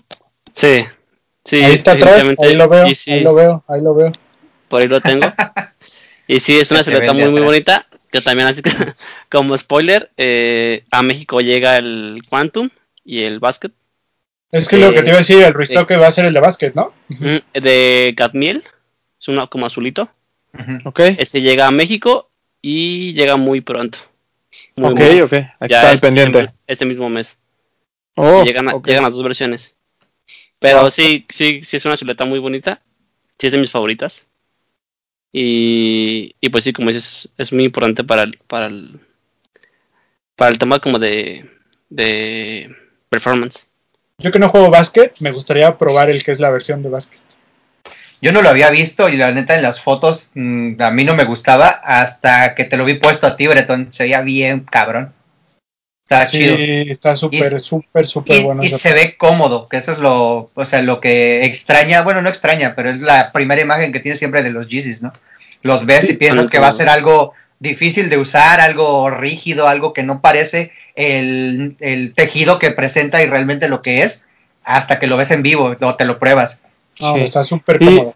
Sí, 0.53 0.85
sí. 1.43 1.63
ahí 1.63 1.73
está 1.73 1.91
atrás, 1.91 2.35
ahí 2.39 2.55
lo 2.55 2.69
veo, 2.69 2.87
sí, 2.95 3.11
ahí 3.11 3.19
lo 3.21 3.33
veo, 3.33 3.63
ahí 3.67 3.81
lo 3.81 3.93
veo. 3.93 4.11
por 4.69 4.81
ahí 4.81 4.87
lo 4.87 5.01
tengo. 5.01 5.27
y 6.27 6.39
sí, 6.39 6.57
es 6.57 6.71
una 6.71 6.83
silueta 6.83 7.13
muy, 7.13 7.29
muy 7.29 7.41
bonita. 7.41 7.85
Que 8.11 8.21
también, 8.21 8.47
así 8.47 8.61
que, 8.61 8.71
como 9.29 9.57
spoiler, 9.57 10.09
eh, 10.15 10.85
a 10.91 11.03
México 11.03 11.41
llega 11.41 11.77
el 11.77 12.21
Quantum 12.29 12.69
y 13.03 13.23
el 13.23 13.39
Basket 13.39 13.71
Es 14.51 14.69
que 14.69 14.77
Eh, 14.77 14.79
lo 14.79 14.93
que 14.93 15.01
te 15.01 15.09
iba 15.09 15.15
a 15.15 15.19
decir, 15.19 15.43
el 15.43 15.53
restock 15.53 15.91
va 15.91 16.07
a 16.07 16.11
ser 16.11 16.25
el 16.25 16.33
de 16.33 16.39
básquet, 16.39 16.73
¿no? 16.75 16.93
de 17.53 18.13
Cadmiel. 18.15 18.63
Es 19.19 19.27
una 19.27 19.47
como 19.47 19.65
azulito. 19.65 20.09
Ok, 20.85 21.01
Este 21.17 21.41
llega 21.41 21.67
a 21.67 21.71
México 21.71 22.29
y 22.61 23.13
llega 23.13 23.35
muy 23.35 23.59
pronto. 23.59 23.99
Muy, 24.77 24.91
ok, 24.91 24.99
ok. 25.25 25.33
Aquí 25.59 25.71
ya 25.71 25.77
está 25.77 25.89
el 25.89 25.95
este 25.95 26.07
pendiente. 26.07 26.39
mismo- 26.41 26.53
Este 26.67 26.85
mismo 26.85 27.09
mes. 27.09 27.37
Oh, 28.15 28.43
llegan, 28.43 28.69
a- 28.69 28.81
llegan 28.81 29.03
las 29.03 29.13
dos 29.13 29.23
versiones. 29.23 29.73
Pero 30.59 30.81
Wow. 30.81 30.91
sí, 30.91 31.25
sí, 31.29 31.61
sí 31.63 31.77
es 31.77 31.85
una 31.85 31.97
silueta 31.97 32.25
muy 32.25 32.39
bonita. 32.39 32.81
Sí 33.37 33.47
es 33.47 33.53
de 33.53 33.59
mis 33.59 33.71
favoritas. 33.71 34.25
Y, 35.31 36.35
y 36.39 36.49
pues 36.49 36.63
sí, 36.63 36.71
como 36.73 36.87
dices, 36.89 37.29
es 37.37 37.51
muy 37.51 37.65
importante 37.65 38.03
para 38.03 38.23
el, 38.23 38.37
para 38.47 38.67
el, 38.67 38.99
para 40.35 40.51
el 40.51 40.57
tema 40.57 40.79
como 40.79 40.97
de, 40.97 41.49
de 41.89 42.73
performance. 43.09 43.67
Yo 44.17 44.31
que 44.31 44.39
no 44.39 44.47
juego 44.47 44.69
básquet, 44.69 45.13
me 45.19 45.31
gustaría 45.33 45.77
probar 45.77 46.09
el 46.09 46.23
que 46.23 46.31
es 46.31 46.39
la 46.39 46.49
versión 46.49 46.81
de 46.83 46.89
básquet. 46.89 47.19
Yo 48.21 48.31
no 48.31 48.41
lo 48.41 48.49
había 48.49 48.69
visto 48.69 49.09
y 49.09 49.17
la 49.17 49.31
neta 49.31 49.55
en 49.55 49.61
las 49.61 49.81
fotos 49.81 50.31
mm, 50.33 50.81
a 50.81 50.91
mí 50.91 51.03
no 51.03 51.15
me 51.15 51.25
gustaba 51.25 51.67
hasta 51.69 52.55
que 52.55 52.63
te 52.63 52.77
lo 52.77 52.85
vi 52.85 52.95
puesto 52.95 53.27
a 53.27 53.37
ti, 53.37 53.47
Bretón. 53.47 53.91
Se 53.91 54.03
veía 54.03 54.21
bien 54.21 54.61
cabrón. 54.61 55.13
Está 56.05 56.27
Sí, 56.27 56.37
chido. 56.37 56.55
está 56.91 57.15
súper, 57.15 57.59
súper, 57.59 58.05
súper 58.05 58.43
bueno. 58.43 58.63
y 58.63 58.69
se 58.69 58.93
ve 58.93 59.17
cómodo, 59.17 59.67
que 59.67 59.77
eso 59.77 59.91
es 59.91 59.97
lo, 59.97 60.51
o 60.53 60.65
sea, 60.65 60.83
lo 60.83 61.01
que 61.01 61.45
extraña, 61.45 62.03
bueno, 62.03 62.21
no 62.21 62.29
extraña, 62.29 62.73
pero 62.75 62.91
es 62.91 62.99
la 62.99 63.31
primera 63.31 63.61
imagen 63.61 63.91
que 63.91 63.99
tienes 63.99 64.19
siempre 64.19 64.43
de 64.43 64.51
los 64.51 64.67
Yeezys, 64.67 65.01
¿no? 65.01 65.13
Los 65.63 65.87
ves 65.87 66.09
y 66.09 66.13
piensas 66.13 66.47
que 66.47 66.59
va 66.59 66.67
a 66.67 66.73
ser 66.73 66.89
algo 66.89 67.33
difícil 67.59 68.09
de 68.09 68.19
usar, 68.19 68.59
algo 68.61 69.09
rígido, 69.09 69.67
algo 69.67 69.93
que 69.93 70.03
no 70.03 70.21
parece 70.21 70.71
el, 70.95 71.75
el 71.79 72.13
tejido 72.13 72.59
que 72.59 72.69
presenta 72.69 73.23
y 73.23 73.25
realmente 73.25 73.67
lo 73.67 73.81
que 73.81 74.03
es, 74.03 74.25
hasta 74.63 74.99
que 74.99 75.07
lo 75.07 75.17
ves 75.17 75.31
en 75.31 75.41
vivo 75.41 75.75
o 75.79 75.95
te 75.95 76.05
lo 76.05 76.19
pruebas. 76.19 76.61
No, 77.01 77.13
Sí. 77.13 77.19
está 77.21 77.43
súper 77.43 77.79
cómodo. 77.79 78.15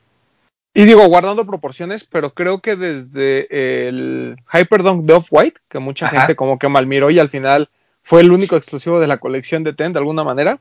Y 0.74 0.86
digo, 0.86 1.06
guardando 1.08 1.46
proporciones, 1.46 2.04
pero 2.04 2.34
creo 2.34 2.62
que 2.62 2.76
desde 2.76 3.88
el 3.88 4.38
Hyperdunk 4.54 5.06
de 5.06 5.14
Off-White, 5.14 5.62
que 5.68 5.80
mucha 5.80 6.06
Ajá. 6.06 6.20
gente 6.22 6.36
como 6.36 6.60
que 6.60 6.70
malmiró 6.70 7.10
y 7.10 7.20
al 7.20 7.30
final 7.30 7.70
fue 8.04 8.22
el 8.22 8.32
único 8.32 8.56
exclusivo 8.56 9.00
de 9.00 9.08
la 9.08 9.18
colección 9.18 9.64
de 9.64 9.74
Ten 9.74 9.94
de 9.94 10.00
alguna 10.00 10.24
manera. 10.24 10.60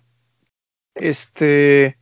Este, 0.94 1.96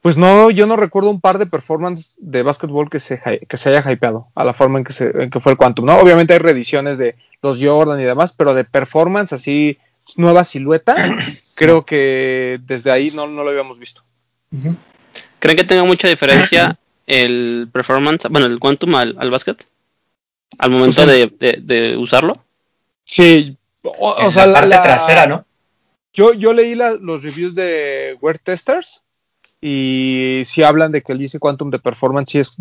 pues 0.00 0.16
no, 0.16 0.50
yo 0.50 0.66
no 0.66 0.76
recuerdo 0.76 1.10
un 1.10 1.20
par 1.20 1.38
de 1.38 1.46
performances 1.46 2.16
de 2.18 2.42
básquetbol 2.42 2.90
que 2.90 3.00
se, 3.00 3.20
que 3.48 3.56
se 3.56 3.68
haya 3.76 3.92
hypeado 3.92 4.28
a 4.34 4.44
la 4.44 4.54
forma 4.54 4.78
en 4.78 4.84
que, 4.84 4.92
se, 4.92 5.10
en 5.22 5.30
que 5.30 5.40
fue 5.40 5.52
el 5.52 5.58
Quantum, 5.58 5.84
¿no? 5.84 5.98
Obviamente 5.98 6.32
hay 6.32 6.38
reediciones 6.38 6.98
de 6.98 7.16
los 7.42 7.62
Jordan 7.62 8.00
y 8.00 8.04
demás, 8.04 8.32
pero 8.32 8.54
de 8.54 8.64
performance 8.64 9.32
así, 9.32 9.78
nueva 10.16 10.42
silueta, 10.42 10.96
creo 11.54 11.84
que 11.84 12.58
desde 12.64 12.90
ahí 12.90 13.10
no, 13.10 13.26
no 13.26 13.44
lo 13.44 13.50
habíamos 13.50 13.78
visto. 13.78 14.02
Ujú. 14.52 14.76
¿Creen 15.46 15.56
que 15.58 15.64
tenga 15.64 15.84
mucha 15.84 16.08
diferencia 16.08 16.78
el 17.06 17.68
performance, 17.72 18.28
bueno, 18.28 18.46
el 18.46 18.58
quantum 18.58 18.94
al, 18.96 19.14
al 19.18 19.30
basket? 19.30 19.56
Al 20.58 20.70
momento 20.70 21.06
de, 21.06 21.26
de- 21.38 21.60
de 21.62 21.96
usarlo. 21.96 22.32
Sí, 23.04 23.56
o, 23.84 23.90
o 24.10 24.20
En 24.24 24.32
sea, 24.32 24.46
la 24.46 24.54
parte 24.54 24.68
la- 24.70 24.82
trasera, 24.82 25.26
¿no? 25.26 25.44
Yo, 26.12 26.32
yo 26.32 26.52
leí 26.52 26.74
la- 26.74 26.94
los 26.94 27.22
reviews 27.22 27.54
de 27.54 28.16
Wear 28.20 28.38
Testers 28.38 29.02
y 29.60 30.42
sí 30.46 30.62
hablan 30.62 30.90
de 30.92 31.02
que 31.02 31.12
el 31.12 31.18
GC 31.18 31.38
Quantum 31.38 31.70
de 31.70 31.78
Performance 31.78 32.30
sí 32.32 32.38
es 32.38 32.56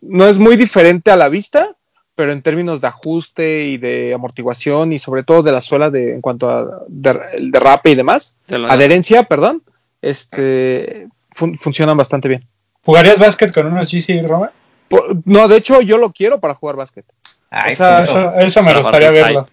no 0.00 0.26
es 0.26 0.38
muy 0.38 0.56
diferente 0.56 1.10
a 1.10 1.16
la 1.16 1.28
vista, 1.28 1.76
pero 2.14 2.32
en 2.32 2.42
términos 2.42 2.80
de 2.80 2.86
ajuste 2.88 3.64
y 3.66 3.78
de 3.78 4.12
amortiguación 4.14 4.92
y 4.92 4.98
sobre 4.98 5.22
todo 5.24 5.42
de 5.42 5.52
la 5.52 5.60
suela 5.60 5.90
de, 5.90 6.14
en 6.14 6.20
cuanto 6.20 6.48
a 6.48 6.82
der- 6.88 7.30
el 7.34 7.50
derrape 7.50 7.90
y 7.90 7.94
demás, 7.96 8.34
de 8.48 8.58
la- 8.58 8.72
adherencia, 8.72 9.24
perdón, 9.24 9.62
este 10.02 11.08
fun- 11.40 11.58
funcionan 11.58 11.96
bastante 11.96 12.28
bien. 12.28 12.42
¿Jugarías 12.84 13.18
básquet 13.18 13.52
con 13.52 13.66
unos 13.66 13.88
GC, 13.90 14.22
Roma? 14.26 14.52
Por- 14.88 15.16
no, 15.24 15.48
de 15.48 15.56
hecho 15.56 15.80
yo 15.80 15.96
lo 15.98 16.12
quiero 16.12 16.38
para 16.40 16.54
jugar 16.54 16.76
básquet. 16.76 17.04
Ay, 17.50 17.72
o 17.72 17.76
sea. 17.76 18.02
Eso, 18.02 18.34
eso 18.36 18.62
me 18.62 18.74
gustaría 18.74 19.10
verlo. 19.10 19.46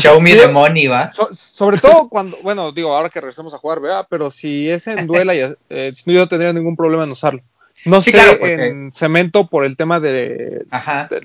Show 0.00 0.20
me 0.20 0.32
Sí. 0.32 0.38
the 0.38 0.48
money, 0.48 0.88
va. 0.88 1.12
So- 1.12 1.28
sobre 1.32 1.78
todo 1.78 2.08
cuando, 2.08 2.36
bueno, 2.42 2.72
digo, 2.72 2.94
ahora 2.96 3.08
que 3.08 3.20
regresemos 3.20 3.54
a 3.54 3.58
jugar, 3.58 3.80
¿verdad? 3.80 4.06
Pero 4.10 4.28
si 4.30 4.68
es 4.68 4.86
en 4.88 5.06
duela, 5.06 5.34
ya, 5.34 5.54
eh, 5.70 5.92
yo 6.04 6.12
no 6.20 6.26
tendría 6.28 6.52
ningún 6.52 6.74
problema 6.76 7.04
en 7.04 7.10
usarlo. 7.12 7.42
No 7.84 8.02
Sí, 8.02 8.10
sé 8.10 8.16
claro, 8.16 8.38
porque- 8.40 8.66
en 8.66 8.90
cemento 8.92 9.46
por 9.46 9.64
el 9.64 9.76
tema 9.76 10.00
de, 10.00 10.64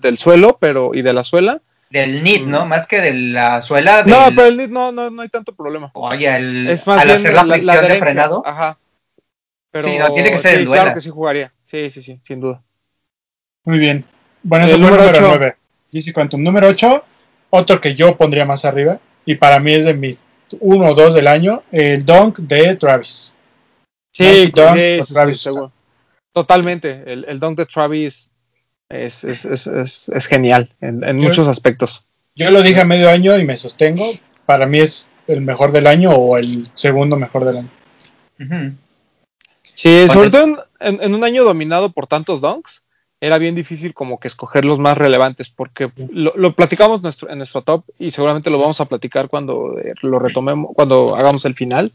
del 0.02 0.18
suelo, 0.20 0.58
pero 0.62 0.92
y 0.94 1.02
de 1.02 1.14
la 1.14 1.24
suela. 1.24 1.62
Del 1.90 2.22
knit, 2.22 2.44
Mm. 2.46 2.50
¿no? 2.52 2.66
Más 2.68 2.86
que 2.88 3.02
de 3.02 3.14
la 3.14 3.62
suela. 3.62 4.04
No, 4.06 4.26
pero 4.36 4.46
el 4.48 4.56
knit 4.58 4.70
no, 4.70 4.92
no, 4.92 5.10
no 5.10 5.22
hay 5.24 5.30
tanto 5.30 5.54
problema. 5.56 5.90
Oye, 5.94 6.36
el, 6.36 6.70
Es 6.70 6.86
más 6.88 7.00
al 7.02 7.08
bien 7.08 7.16
hacer 7.18 7.34
la 7.34 7.44
flexión 7.46 7.88
de 7.88 7.96
frenado. 8.00 8.44
Ajá. 8.46 8.78
Pero 9.74 9.88
Sí, 9.90 9.98
no, 9.98 10.14
tiene 10.14 10.30
que 10.32 10.38
ser 10.38 10.60
en 10.60 10.66
duela. 10.66 10.84
Claro 10.84 10.96
que 10.96 11.02
sí 11.02 11.10
jugaría. 11.10 11.52
Sí, 11.64 11.90
sí, 11.90 12.02
sí, 12.04 12.20
sin 12.22 12.40
duda. 12.40 12.62
Muy 13.66 13.80
bien. 13.80 14.06
Bueno, 14.44 14.66
El 14.66 14.72
eso 14.72 14.78
fue 14.80 14.86
el 14.88 14.92
número 14.94 15.12
número 15.12 15.28
ocho. 15.28 15.38
9. 15.40 15.56
GC 15.92 16.14
Quantum. 16.14 16.44
Número 16.44 16.68
8, 16.68 17.04
otro 17.50 17.82
que 17.82 17.96
yo 17.96 18.16
pondría 18.16 18.46
más 18.46 18.66
arriba, 18.66 19.00
y 19.26 19.34
para 19.36 19.60
mí 19.60 19.74
es 19.74 19.86
de 19.86 19.96
mis 19.96 20.26
1 20.60 20.86
o 20.88 20.94
2 20.94 21.16
del 21.16 21.28
año, 21.28 21.64
el 21.72 22.06
Dunk 22.06 22.38
de 22.38 22.76
Travis. 22.76 23.34
Sí, 24.12 24.26
sí, 24.46 24.52
Dunk 24.52 24.76
sí, 24.76 25.00
sí, 25.06 25.14
Travis 25.14 25.42
seguro. 25.42 25.72
Totalmente. 26.34 27.04
El, 27.12 27.26
el 27.26 27.40
dunk 27.40 27.58
de 27.58 27.66
Travis 27.66 28.30
es, 28.90 29.24
es, 29.24 29.46
es, 29.46 29.66
es, 29.68 30.10
es 30.10 30.26
genial 30.28 30.70
en, 30.82 31.04
en 31.04 31.20
Yo- 31.20 31.28
muchos 31.28 31.48
aspectos. 31.48 32.06
Yo 32.36 32.50
lo 32.52 32.62
dije 32.64 32.82
a 32.82 32.86
medio 32.86 33.10
año 33.10 33.38
y 33.38 33.46
me 33.46 33.56
sostengo. 33.56 34.06
Para 34.46 34.66
mí 34.66 34.80
es 34.80 35.12
el 35.28 35.42
mejor 35.42 35.72
del 35.72 35.86
año 35.88 36.12
o 36.12 36.38
el 36.38 36.70
segundo 36.74 37.16
mejor 37.18 37.46
del 37.46 37.58
año. 37.58 37.70
Ujú. 38.40 38.74
Sí, 39.84 40.06
Con 40.08 40.16
sobre 40.16 40.30
todo 40.30 40.44
en, 40.44 40.58
en- 40.80 41.04
en 41.04 41.14
un 41.16 41.24
año 41.26 41.44
dominado 41.44 41.90
por 41.92 42.08
tantos 42.08 42.40
dunks, 42.40 42.84
era 43.20 43.38
bien 43.38 43.56
difícil 43.56 43.94
como 43.94 44.20
que 44.20 44.28
escoger 44.28 44.66
los 44.66 44.80
más 44.80 44.98
relevantes, 44.98 45.50
porque 45.50 45.92
lo, 46.12 46.34
lo 46.36 46.56
platicamos 46.56 47.02
nuestro, 47.04 47.30
en 47.30 47.38
nuestro 47.38 47.62
top 47.62 47.84
y 48.00 48.12
seguramente 48.12 48.50
lo 48.50 48.60
vamos 48.60 48.80
a 48.82 48.86
platicar 48.86 49.30
cuando 49.30 49.78
eh, 49.80 49.94
lo 50.02 50.20
retomemos, 50.20 50.72
cuando 50.74 51.16
hagamos 51.16 51.46
el 51.46 51.56
final. 51.56 51.92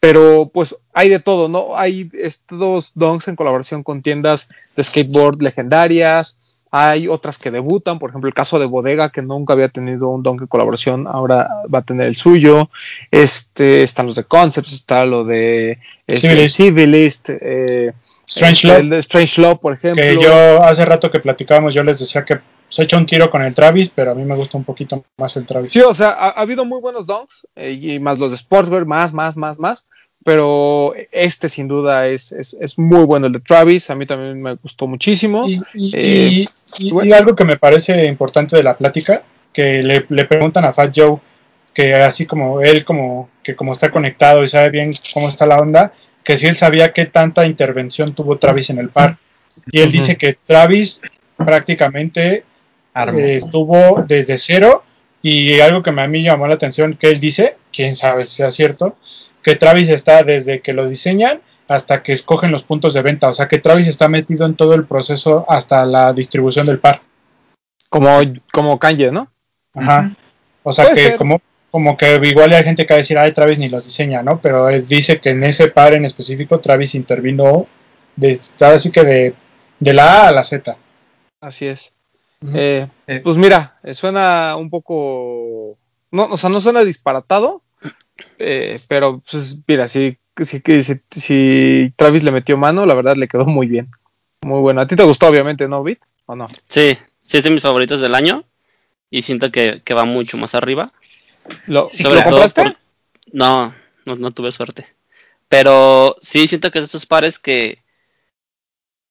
Pero 0.00 0.50
pues 0.52 0.76
hay 0.94 1.08
de 1.10 1.20
todo, 1.20 1.48
¿no? 1.48 1.76
Hay 1.76 2.10
estos 2.14 2.92
dunks 2.94 3.28
en 3.28 3.36
colaboración 3.36 3.82
con 3.82 4.00
tiendas 4.00 4.48
de 4.74 4.82
skateboard 4.82 5.42
legendarias, 5.42 6.36
hay 6.72 7.08
otras 7.08 7.38
que 7.38 7.50
debutan, 7.50 7.98
por 7.98 8.10
ejemplo 8.10 8.28
el 8.28 8.34
caso 8.34 8.58
de 8.58 8.66
Bodega, 8.66 9.10
que 9.10 9.22
nunca 9.22 9.54
había 9.54 9.68
tenido 9.68 10.08
un 10.08 10.22
dunk 10.22 10.42
en 10.42 10.46
colaboración, 10.46 11.06
ahora 11.08 11.48
va 11.72 11.80
a 11.80 11.82
tener 11.82 12.06
el 12.06 12.14
suyo. 12.16 12.70
Este, 13.10 13.82
están 13.82 14.06
los 14.06 14.14
de 14.14 14.24
Concepts, 14.24 14.72
está 14.72 15.04
lo 15.04 15.24
de 15.24 15.78
es 16.06 16.24
el 16.24 16.48
Civilist. 16.50 17.30
Eh, 17.30 17.92
Strange 18.26 18.52
este, 18.52 18.68
Love, 18.68 18.78
el 18.78 18.90
de 18.90 18.96
Strange 18.98 19.40
Love, 19.42 19.58
por 19.58 19.72
ejemplo. 19.72 20.02
que 20.02 20.14
yo 20.22 20.62
hace 20.62 20.84
rato 20.84 21.10
que 21.10 21.18
platicábamos, 21.18 21.74
yo 21.74 21.82
les 21.82 21.98
decía 21.98 22.24
que 22.24 22.38
se 22.68 22.82
ha 22.82 22.84
hecho 22.84 22.96
un 22.96 23.06
tiro 23.06 23.28
con 23.28 23.42
el 23.42 23.52
Travis, 23.52 23.90
pero 23.92 24.12
a 24.12 24.14
mí 24.14 24.24
me 24.24 24.36
gusta 24.36 24.56
un 24.56 24.62
poquito 24.62 25.04
más 25.16 25.36
el 25.36 25.44
Travis. 25.48 25.72
Sí, 25.72 25.80
o 25.80 25.92
sea, 25.92 26.10
ha, 26.10 26.28
ha 26.28 26.40
habido 26.40 26.64
muy 26.64 26.80
buenos 26.80 27.04
donks 27.06 27.48
eh, 27.56 27.72
y 27.72 27.98
más 27.98 28.20
los 28.20 28.30
de 28.30 28.36
Sportswear, 28.36 28.86
más, 28.86 29.12
más, 29.12 29.36
más, 29.36 29.58
más. 29.58 29.86
Pero 30.22 30.92
este 31.12 31.48
sin 31.48 31.66
duda 31.66 32.06
es, 32.06 32.30
es, 32.32 32.54
es 32.60 32.78
muy 32.78 33.04
bueno 33.04 33.26
el 33.26 33.32
de 33.32 33.40
Travis. 33.40 33.88
A 33.88 33.94
mí 33.94 34.04
también 34.04 34.40
me 34.42 34.54
gustó 34.56 34.86
muchísimo. 34.86 35.48
Y, 35.48 35.60
y- 35.74 35.92
Eh, 35.94 36.46
y- 36.78 36.88
y- 36.88 36.90
bueno. 36.90 37.08
y 37.10 37.12
algo 37.12 37.34
que 37.34 37.44
me 37.44 37.56
parece 37.56 38.04
importante 38.06 38.56
de 38.56 38.62
la 38.62 38.76
plática, 38.76 39.20
que 39.52 39.82
le, 39.82 40.06
le 40.08 40.24
preguntan 40.26 40.64
a 40.64 40.72
Fat 40.72 40.92
Joe, 40.94 41.18
que 41.74 41.94
así 41.94 42.26
como 42.26 42.60
él, 42.62 42.84
como 42.84 43.28
que 43.42 43.54
como 43.56 43.72
está 43.72 43.90
conectado 43.90 44.44
y 44.44 44.48
sabe 44.48 44.70
bien 44.70 44.92
cómo 45.14 45.28
está 45.28 45.46
la 45.46 45.58
onda, 45.60 45.92
que 46.24 46.36
si 46.36 46.46
él 46.46 46.56
sabía 46.56 46.92
qué 46.92 47.06
tanta 47.06 47.46
intervención 47.46 48.14
tuvo 48.14 48.38
Travis 48.38 48.70
en 48.70 48.78
el 48.78 48.90
par. 48.90 49.18
Y 49.70 49.80
él 49.80 49.90
dice 49.92 50.16
que 50.16 50.36
Travis 50.46 51.00
prácticamente 51.36 52.44
eh, 53.18 53.34
estuvo 53.36 54.04
desde 54.06 54.38
cero 54.38 54.84
Y 55.22 55.60
algo 55.60 55.82
que 55.82 55.92
me- 55.92 56.00
a 56.02 56.08
mí 56.08 56.22
llamó 56.22 56.46
la 56.48 56.54
atención 56.54 56.94
que 56.94 57.08
él 57.08 57.20
dice, 57.20 57.56
quién 57.72 57.94
sabe 57.94 58.24
si 58.24 58.36
sea 58.36 58.50
cierto, 58.50 58.96
que 59.42 59.54
Travis 59.54 59.90
está 59.90 60.22
desde 60.22 60.60
que 60.60 60.72
lo 60.72 60.88
diseñan 60.88 61.42
hasta 61.70 62.02
que 62.02 62.12
escogen 62.12 62.50
los 62.50 62.64
puntos 62.64 62.94
de 62.94 63.02
venta. 63.02 63.28
O 63.28 63.32
sea 63.32 63.46
que 63.46 63.58
Travis 63.60 63.86
está 63.86 64.08
metido 64.08 64.44
en 64.44 64.56
todo 64.56 64.74
el 64.74 64.86
proceso 64.86 65.44
hasta 65.48 65.86
la 65.86 66.12
distribución 66.12 66.66
del 66.66 66.80
par. 66.80 67.00
Como, 67.88 68.08
como 68.52 68.78
Kanye, 68.80 69.12
¿no? 69.12 69.30
Ajá. 69.74 70.10
O 70.64 70.72
sea 70.72 70.88
que 70.88 70.96
ser. 70.96 71.16
como, 71.16 71.40
como 71.70 71.96
que 71.96 72.20
igual 72.24 72.52
hay 72.52 72.64
gente 72.64 72.84
que 72.84 72.92
va 72.92 72.96
a 72.96 72.98
decir, 73.04 73.16
ay, 73.18 73.32
Travis 73.32 73.60
ni 73.60 73.68
los 73.68 73.84
diseña, 73.84 74.20
¿no? 74.20 74.40
Pero 74.40 74.68
él 74.68 74.86
dice 74.88 75.20
que 75.20 75.30
en 75.30 75.44
ese 75.44 75.68
par 75.68 75.94
en 75.94 76.04
específico 76.04 76.58
Travis 76.58 76.96
intervino 76.96 77.68
de, 78.16 78.38
así 78.60 78.90
que 78.90 79.04
de, 79.04 79.34
de 79.78 79.92
la 79.92 80.24
A 80.24 80.28
a 80.28 80.32
la 80.32 80.42
Z. 80.42 80.76
Así 81.40 81.66
es. 81.66 81.92
Eh, 82.52 82.88
Eh, 83.06 83.20
pues 83.22 83.36
mira, 83.36 83.78
eh, 83.84 83.94
suena 83.94 84.56
un 84.56 84.70
poco. 84.70 85.78
No, 86.10 86.24
o 86.24 86.36
sea, 86.36 86.50
no 86.50 86.60
suena 86.60 86.82
disparatado. 86.82 87.62
eh, 88.38 88.76
pero, 88.88 89.22
pues, 89.30 89.60
mira, 89.68 89.86
si, 89.86 90.18
si, 90.44 90.60
si, 90.82 91.00
si 91.10 91.92
Travis 91.96 92.22
le 92.22 92.30
metió 92.32 92.56
mano, 92.56 92.86
la 92.86 92.94
verdad 92.94 93.16
le 93.16 93.28
quedó 93.28 93.44
muy 93.46 93.66
bien. 93.66 93.90
Muy 94.42 94.60
bueno. 94.60 94.80
¿A 94.80 94.86
ti 94.86 94.96
te 94.96 95.02
gustó, 95.04 95.26
obviamente, 95.28 95.68
no, 95.68 95.82
Bit? 95.82 96.00
¿O 96.26 96.34
no? 96.36 96.48
Sí, 96.68 96.96
sí 97.26 97.38
es 97.38 97.44
de 97.44 97.50
mis 97.50 97.62
favoritos 97.62 98.00
del 98.00 98.14
año. 98.14 98.44
Y 99.10 99.22
siento 99.22 99.50
que, 99.50 99.82
que 99.84 99.94
va 99.94 100.04
mucho 100.04 100.36
más 100.38 100.54
arriba. 100.54 100.88
¿Lo, 101.66 101.88
Sí, 101.90 102.04
¿lo 102.04 102.10
Sobre 102.10 102.22
todo 102.22 102.30
compraste? 102.30 102.62
por- 102.62 102.76
No, 103.32 103.74
no, 104.06 104.16
no 104.16 104.30
tuve 104.30 104.52
suerte. 104.52 104.86
Pero 105.48 106.16
sí 106.22 106.46
siento 106.46 106.70
que 106.70 106.78
es 106.78 106.82
de 106.84 106.86
esos 106.86 107.06
pares 107.06 107.38
que, 107.40 107.82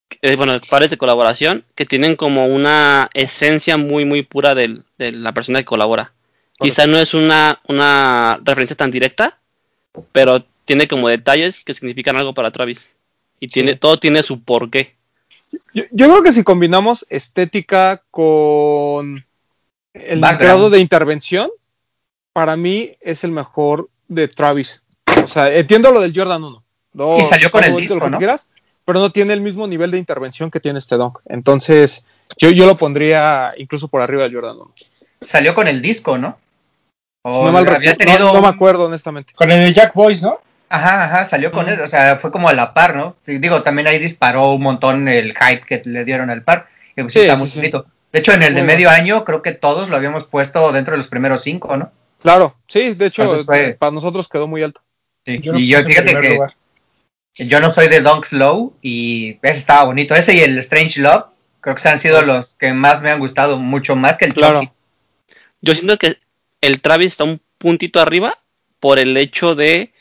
que, 0.07 0.35
bueno, 0.35 0.53
pares 0.69 0.89
de 0.89 0.97
colaboración 0.97 1.65
que 1.75 1.85
tienen 1.85 2.15
como 2.15 2.47
una 2.47 3.09
esencia 3.13 3.77
muy, 3.77 4.05
muy 4.05 4.23
pura 4.23 4.55
del- 4.55 4.85
de 4.97 5.11
la 5.11 5.33
persona 5.33 5.59
que 5.59 5.65
colabora. 5.65 6.13
Quizá 6.59 6.87
no 6.87 6.97
es 6.97 7.13
una, 7.13 7.61
una 7.67 8.39
referencia 8.43 8.75
tan 8.75 8.91
directa, 8.91 9.37
pero 10.11 10.43
tiene 10.69 10.88
como 10.88 11.08
detalles 11.10 11.63
que 11.63 11.73
significan 11.73 12.15
algo 12.15 12.36
para 12.36 12.51
Travis. 12.51 12.93
Y 13.39 13.47
tiene, 13.47 13.71
Sí. 13.71 13.77
todo 13.79 13.97
tiene 13.97 14.21
su 14.21 14.43
porqué. 14.43 14.95
Yo, 15.73 15.84
yo 15.89 16.08
creo 16.10 16.21
que 16.21 16.32
si 16.32 16.43
combinamos 16.43 17.08
estética 17.10 18.03
con 18.12 19.25
el 19.95 20.19
Background. 20.19 20.39
grado 20.39 20.69
de 20.69 20.77
intervención, 20.79 21.49
para 22.34 22.55
mí 22.55 22.91
es 23.01 23.23
el 23.23 23.32
mejor 23.32 23.89
de 24.08 24.27
Travis. 24.27 24.84
O 25.23 25.25
sea, 25.25 25.51
entiendo 25.51 25.91
lo 25.91 26.01
del 26.01 26.13
Jordan 26.15 26.43
1. 26.43 26.63
No, 26.93 27.17
Y 27.17 27.23
salió 27.23 27.49
con 27.49 27.63
el 27.63 27.75
disco, 27.77 27.95
lo 27.95 28.01
que 28.01 28.05
tú 28.05 28.12
¿no? 28.12 28.17
quieras, 28.19 28.47
pero 28.86 28.99
no 28.99 29.10
tiene 29.12 29.34
el 29.34 29.41
mismo 29.41 29.65
nivel 29.65 29.89
de 29.89 29.97
intervención 29.97 30.51
que 30.51 30.60
tiene 30.60 30.77
este 30.77 30.97
Dunk. 30.97 31.17
Entonces, 31.25 32.05
yo, 32.38 32.51
yo 32.51 32.67
lo 32.67 32.77
pondría 32.77 33.53
incluso 33.58 33.88
por 33.88 34.01
arriba 34.01 34.21
del 34.23 34.36
Jordan 34.36 34.55
1. 34.58 34.73
Salió 35.21 35.55
con 35.55 35.67
el 35.67 35.82
disco, 35.82 36.19
¿no? 36.19 36.38
No, 37.25 37.51
mal 37.51 37.67
había 37.67 37.95
no- 38.19 38.34
no 38.34 38.41
me 38.41 38.47
acuerdo, 38.47 38.86
honestamente. 38.86 39.34
Con 39.34 39.49
el 39.49 39.73
Jack 39.73 39.95
Boys, 39.95 40.21
¿no? 40.21 40.39
Ajá, 40.69 41.03
ajá, 41.05 41.25
salió 41.25 41.51
con 41.51 41.67
él, 41.67 41.82
o 41.82 41.88
sea, 41.88 42.17
fue 42.17 42.32
como 42.32 42.47
a 42.47 42.53
la 42.53 42.73
par, 42.75 42.95
¿no? 42.95 43.15
Digo, 43.25 43.63
también 43.63 43.88
ahí 43.88 43.97
disparó 43.97 44.53
un 44.53 44.62
montón 44.62 45.08
el 45.08 45.34
hype 45.36 45.63
que 45.65 45.82
le 45.86 46.05
dieron 46.05 46.29
al 46.29 46.43
par. 46.43 46.67
Y 46.95 47.01
pues 47.01 47.13
sí, 47.13 47.21
está 47.21 47.36
sí, 47.36 47.39
muy 47.41 47.49
sí. 47.49 47.58
bonito. 47.60 47.86
De 48.12 48.19
hecho, 48.19 48.34
en 48.34 48.43
el 48.43 48.53
de 48.53 48.63
medio 48.63 48.89
año, 48.89 49.25
creo 49.25 49.41
que 49.41 49.51
todos 49.53 49.89
lo 49.89 49.95
habíamos 49.95 50.25
puesto 50.25 50.71
dentro 50.71 50.91
de 50.93 50.97
los 50.97 51.08
primeros 51.08 51.41
cinco, 51.41 51.75
¿no? 51.77 51.91
Claro, 52.21 52.55
sí, 52.67 52.93
de 52.93 53.08
hecho, 53.08 53.36
fue- 53.45 53.75
para 53.79 53.91
nosotros 53.91 54.27
quedó 54.27 54.47
muy 54.47 54.62
alto. 54.62 54.82
Sí. 55.25 55.39
Yo 55.41 55.53
y 55.55 55.67
yo, 55.67 55.82
fíjate 55.84 56.19
que 56.19 56.29
lugar. 56.36 56.53
yo 57.36 57.60
no 57.60 57.71
soy 57.71 57.88
de 57.88 58.01
Dunk 58.01 58.25
Slow 58.25 58.73
y 58.82 59.38
ese 59.41 59.60
estaba 59.60 59.86
bonito. 59.86 60.15
Ese 60.15 60.34
y 60.36 60.39
el 60.41 60.58
Strange 60.60 60.99
Love, 61.01 61.25
creo 61.62 61.75
que 61.75 61.82
se 61.82 61.89
han 61.89 61.99
sido 61.99 62.21
los 62.23 62.55
que 62.55 62.73
más 62.73 63.01
me 63.01 63.12
han 63.12 63.19
gustado, 63.19 63.58
mucho 63.60 63.95
más 63.95 64.17
que 64.17 64.25
el 64.25 64.34
Claro. 64.34 64.62
Chucky. 64.62 64.73
Yo 65.62 65.75
siento 65.75 65.97
que 65.97 66.17
el 66.62 66.82
Travis 66.82 67.08
está 67.13 67.23
un 67.23 67.41
puntito 67.58 67.99
arriba 68.01 68.38
por 68.79 68.97
el 68.99 69.15
hecho 69.17 69.55
de 69.55 69.93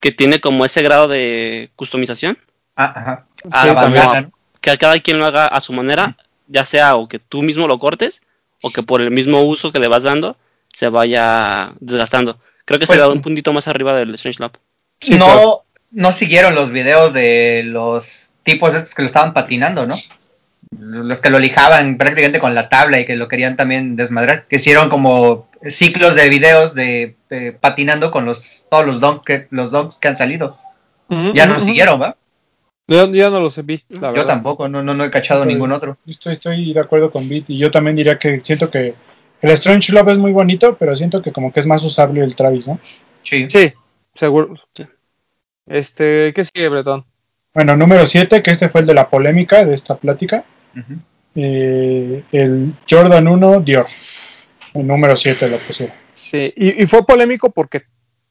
que 0.00 0.12
tiene 0.12 0.40
como 0.40 0.64
ese 0.64 0.82
grado 0.82 1.08
de 1.08 1.70
customización. 1.76 2.38
Ah, 2.76 2.92
ajá. 2.94 3.26
Ah, 3.50 4.26
que 4.60 4.70
a 4.70 4.76
cada 4.76 4.98
quien 5.00 5.18
lo 5.18 5.26
haga 5.26 5.46
a 5.46 5.60
su 5.60 5.72
manera, 5.72 6.16
ya 6.46 6.64
sea 6.64 6.96
o 6.96 7.08
que 7.08 7.18
tú 7.18 7.42
mismo 7.42 7.66
lo 7.66 7.78
cortes 7.78 8.22
o 8.62 8.70
que 8.70 8.82
por 8.82 9.00
el 9.00 9.10
mismo 9.10 9.42
uso 9.42 9.72
que 9.72 9.78
le 9.78 9.88
vas 9.88 10.02
dando 10.02 10.36
se 10.72 10.88
vaya 10.88 11.72
desgastando. 11.80 12.38
Creo 12.64 12.78
que 12.78 12.86
Pues- 12.86 12.98
se 12.98 13.02
da 13.02 13.08
un 13.08 13.22
puntito 13.22 13.52
más 13.52 13.68
arriba 13.68 13.94
del 13.96 14.14
Strange 14.14 14.40
Lab. 14.40 14.52
Sí, 15.00 15.14
no, 15.14 15.62
no 15.92 16.12
siguieron 16.12 16.54
los 16.54 16.70
videos 16.70 17.12
de 17.12 17.62
los 17.64 18.30
tipos 18.42 18.74
estos 18.74 18.94
que 18.94 19.02
lo 19.02 19.06
estaban 19.06 19.32
patinando, 19.32 19.86
¿no? 19.86 19.94
Los 20.78 21.20
que 21.20 21.30
lo 21.30 21.38
lijaban 21.38 21.96
prácticamente 21.96 22.40
con 22.40 22.54
la 22.54 22.68
tabla 22.68 23.00
y 23.00 23.06
que 23.06 23.16
lo 23.16 23.28
querían 23.28 23.56
también 23.56 23.96
desmadrar. 23.96 24.46
Que 24.48 24.56
hicieron 24.56 24.90
como 24.90 25.47
ciclos 25.68 26.14
de 26.14 26.28
videos 26.28 26.74
de, 26.74 27.16
de 27.28 27.52
patinando 27.52 28.10
con 28.10 28.24
los 28.24 28.66
todos 28.70 28.86
los 28.86 29.00
donks 29.00 29.24
que, 29.24 29.46
los 29.50 29.70
donks 29.70 29.96
que 29.96 30.08
han 30.08 30.16
salido. 30.16 30.58
Ya 31.34 31.46
no 31.46 31.54
lo 31.54 31.60
siguieron, 31.60 32.00
¿va? 32.00 32.16
Yo 32.86 33.06
ya 33.12 33.30
no 33.30 33.40
los 33.40 33.64
vi, 33.64 33.84
la 33.88 34.08
Yo 34.08 34.12
verdad. 34.12 34.26
tampoco, 34.26 34.68
no, 34.68 34.82
no, 34.82 34.94
no 34.94 35.04
he 35.04 35.10
cachado 35.10 35.44
ningún 35.44 35.72
otro. 35.72 35.98
Estoy, 36.06 36.34
estoy 36.34 36.72
de 36.72 36.80
acuerdo 36.80 37.10
con 37.10 37.28
Beat 37.28 37.50
y 37.50 37.58
yo 37.58 37.70
también 37.70 37.96
diría 37.96 38.18
que 38.18 38.40
siento 38.40 38.70
que 38.70 38.94
el 39.40 39.50
Strange 39.50 39.92
Love 39.92 40.08
es 40.08 40.18
muy 40.18 40.32
bonito, 40.32 40.76
pero 40.78 40.96
siento 40.96 41.22
que 41.22 41.32
como 41.32 41.52
que 41.52 41.60
es 41.60 41.66
más 41.66 41.84
usable 41.84 42.22
el 42.22 42.34
Travis, 42.34 42.68
¿no? 42.68 42.78
Sí. 43.22 43.46
Sí, 43.48 43.72
seguro. 44.14 44.54
Sí. 44.74 44.86
Este, 45.66 46.32
¿qué 46.34 46.44
sigue, 46.44 46.68
Bretón? 46.68 47.04
Bueno, 47.54 47.76
número 47.76 48.06
7, 48.06 48.42
que 48.42 48.50
este 48.50 48.68
fue 48.68 48.80
el 48.82 48.86
de 48.86 48.94
la 48.94 49.08
polémica 49.10 49.64
de 49.64 49.74
esta 49.74 49.96
plática. 49.96 50.44
Eh, 51.34 52.24
el 52.32 52.72
Jordan 52.88 53.28
1 53.28 53.60
Dior. 53.60 53.86
El 54.80 54.86
número 54.86 55.16
7 55.16 55.48
lo 55.48 55.58
pusieron. 55.58 55.94
Sí, 56.14 56.52
y, 56.56 56.82
y 56.82 56.86
fue 56.86 57.04
polémico 57.04 57.50
porque 57.50 57.82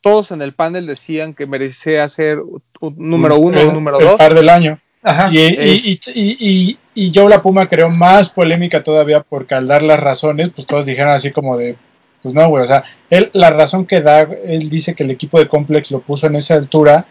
todos 0.01 0.31
en 0.31 0.41
el 0.41 0.53
panel 0.53 0.85
decían 0.85 1.33
que 1.33 1.45
merecía 1.45 2.07
ser 2.07 2.39
un 2.39 2.95
número 2.97 3.37
uno 3.37 3.59
el, 3.59 3.67
o 3.67 3.73
número 3.73 3.99
el 3.99 4.05
dos. 4.05 4.17
par 4.17 4.33
del 4.33 4.49
año. 4.49 4.79
Ajá. 5.03 5.29
Y, 5.31 5.37
y, 5.39 5.55
Es- 5.59 5.85
y, 5.85 5.99
y, 6.13 6.37
y- 6.39 6.79
y 6.93 7.11
Joe 7.13 7.29
La 7.29 7.41
Puma 7.41 7.67
creó 7.69 7.89
más 7.89 8.29
polémica 8.29 8.81
todavía 8.83 9.21
porque 9.21 9.55
al 9.55 9.67
dar 9.67 9.83
las 9.83 9.99
razones, 9.99 10.49
pues 10.49 10.65
todos 10.65 10.85
dijeron 10.85 11.11
así 11.13 11.31
como 11.31 11.55
de, 11.57 11.75
pues 12.23 12.33
no, 12.33 12.47
güey, 12.49 12.63
o 12.63 12.67
sea, 12.67 12.83
él, 13.09 13.29
la 13.33 13.51
razón 13.51 13.85
que 13.85 14.01
da, 14.01 14.21
él 14.21 14.69
dice 14.69 14.95
que 14.95 15.03
el 15.03 15.11
equipo 15.11 15.37
de 15.39 15.47
Complex 15.47 15.91
lo 15.91 16.01
puso 16.01 16.25
en 16.27 16.35
esa 16.35 16.55
altura 16.55 17.05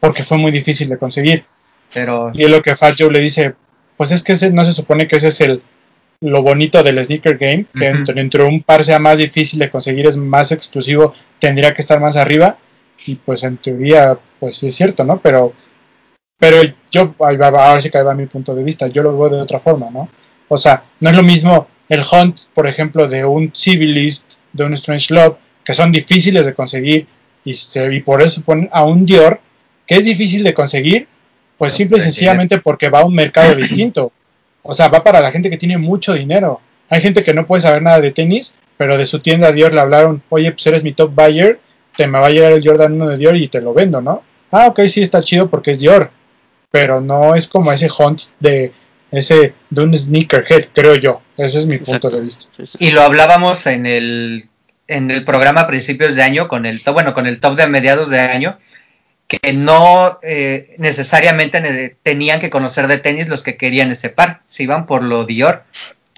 porque 0.00 0.22
fue 0.22 0.38
muy 0.38 0.50
difícil 0.52 0.88
de 0.88 0.96
conseguir. 0.98 1.44
Pero 1.92 2.30
Y 2.34 2.44
es 2.44 2.50
lo 2.50 2.62
que 2.62 2.74
Fat 2.76 2.94
Joe 2.98 3.10
le 3.12 3.18
dice, 3.20 3.54
pues 3.96 4.10
es 4.10 4.22
que 4.22 4.32
ese, 4.32 4.50
no 4.50 4.64
se 4.64 4.72
supone 4.72 5.06
que 5.06 5.16
ese 5.16 5.28
es 5.28 5.40
el 5.42 5.62
lo 6.20 6.42
bonito 6.42 6.82
del 6.82 7.02
sneaker 7.04 7.36
game, 7.36 7.66
que 7.74 7.88
Ujú. 7.88 7.98
entre, 7.98 8.20
entre 8.20 8.42
un 8.42 8.62
par 8.62 8.84
sea 8.84 8.98
más 8.98 9.18
difícil 9.18 9.58
de 9.58 9.70
conseguir, 9.70 10.06
es 10.06 10.16
más 10.16 10.52
exclusivo, 10.52 11.14
tendría 11.38 11.74
que 11.74 11.82
estar 11.82 12.00
más 12.00 12.16
arriba, 12.16 12.58
y 13.06 13.16
pues 13.16 13.44
en 13.44 13.58
teoría, 13.58 14.18
pues 14.40 14.56
sí 14.56 14.68
es 14.68 14.74
cierto, 14.74 15.04
¿no? 15.04 15.20
Pero, 15.20 15.52
pero 16.38 16.62
yo, 16.90 17.14
ahora 17.18 17.80
sí 17.80 17.90
que 17.90 18.02
va 18.02 18.14
mi 18.14 18.26
punto 18.26 18.54
de 18.54 18.64
vista, 18.64 18.86
yo 18.86 19.02
lo 19.02 19.16
veo 19.18 19.28
de 19.28 19.40
otra 19.40 19.60
forma, 19.60 19.90
¿no? 19.90 20.08
O 20.48 20.56
sea, 20.56 20.84
no 21.00 21.10
es 21.10 21.16
lo 21.16 21.22
mismo 21.22 21.66
el 21.88 22.02
Hunt, 22.10 22.38
por 22.54 22.66
ejemplo, 22.66 23.06
de 23.06 23.24
un 23.24 23.52
Civilist, 23.54 24.34
de 24.52 24.64
un 24.64 24.72
Strange 24.74 25.14
Love, 25.14 25.36
que 25.64 25.74
son 25.74 25.92
difíciles 25.92 26.46
de 26.46 26.54
conseguir, 26.54 27.06
y, 27.44 27.54
se, 27.54 27.92
y 27.92 28.00
por 28.00 28.22
eso 28.22 28.42
ponen 28.42 28.68
a 28.72 28.84
un 28.84 29.06
Dior, 29.06 29.40
que 29.86 29.96
es 29.96 30.04
difícil 30.04 30.42
de 30.42 30.54
conseguir, 30.54 31.08
pues 31.58 31.72
simple 31.72 31.98
y 31.98 32.00
sencillamente 32.00 32.58
porque 32.58 32.90
va 32.90 33.00
a 33.00 33.04
un 33.04 33.14
mercado 33.14 33.54
distinto. 33.56 34.12
O 34.66 34.74
sea, 34.74 34.88
va 34.88 35.04
para 35.04 35.20
la 35.20 35.30
gente 35.30 35.50
que 35.50 35.56
tiene 35.56 35.78
mucho 35.78 36.14
dinero. 36.14 36.60
Hay 36.88 37.00
gente 37.00 37.24
que 37.24 37.34
no 37.34 37.46
puede 37.46 37.62
saber 37.62 37.82
nada 37.82 38.00
de 38.00 38.12
tenis, 38.12 38.54
pero 38.76 38.96
de 38.96 39.06
su 39.06 39.20
tienda 39.20 39.52
Dior 39.52 39.72
le 39.72 39.80
hablaron, 39.80 40.22
oye, 40.28 40.52
pues 40.52 40.66
eres 40.66 40.84
mi 40.84 40.92
top 40.92 41.12
buyer, 41.14 41.60
te 41.96 42.06
me 42.06 42.18
va 42.18 42.26
a 42.26 42.30
llegar 42.30 42.52
el 42.52 42.66
Jordan 42.66 42.92
1 42.92 43.08
de 43.10 43.16
Dior 43.16 43.36
y 43.36 43.48
te 43.48 43.60
lo 43.60 43.74
vendo, 43.74 44.00
¿no? 44.00 44.22
Ah, 44.50 44.66
ok, 44.66 44.80
sí, 44.86 45.02
está 45.02 45.22
chido 45.22 45.50
porque 45.50 45.72
es 45.72 45.80
Dior, 45.80 46.10
pero 46.70 47.00
no 47.00 47.34
es 47.34 47.48
como 47.48 47.72
ese 47.72 47.88
hunt 47.98 48.22
de 48.38 48.72
ese 49.10 49.54
de 49.70 49.82
un 49.82 49.96
sneakerhead, 49.96 50.66
creo 50.72 50.94
yo. 50.94 51.20
Ese 51.36 51.60
es 51.60 51.66
mi 51.66 51.78
punto 51.78 52.08
Exacto. 52.08 52.10
de 52.10 52.22
vista. 52.22 52.62
Y 52.78 52.90
lo 52.90 53.02
hablábamos 53.02 53.66
en 53.66 53.86
el, 53.86 54.48
en 54.88 55.10
el 55.10 55.24
programa 55.24 55.62
a 55.62 55.66
principios 55.66 56.14
de 56.14 56.22
año, 56.22 56.48
con 56.48 56.66
el 56.66 56.82
top, 56.82 56.94
bueno, 56.94 57.14
con 57.14 57.26
el 57.26 57.40
top 57.40 57.56
de 57.56 57.66
mediados 57.66 58.10
de 58.10 58.20
año, 58.20 58.58
que 59.28 59.52
no 59.52 60.18
eh, 60.22 60.74
necesariamente 60.78 61.60
ne- 61.60 61.96
tenían 62.02 62.40
que 62.40 62.50
conocer 62.50 62.86
de 62.86 62.98
tenis 62.98 63.28
los 63.28 63.42
que 63.42 63.56
querían 63.56 63.90
ese 63.90 64.08
par, 64.10 64.42
se 64.48 64.62
iban 64.62 64.86
por 64.86 65.02
lo 65.02 65.24
Dior. 65.24 65.64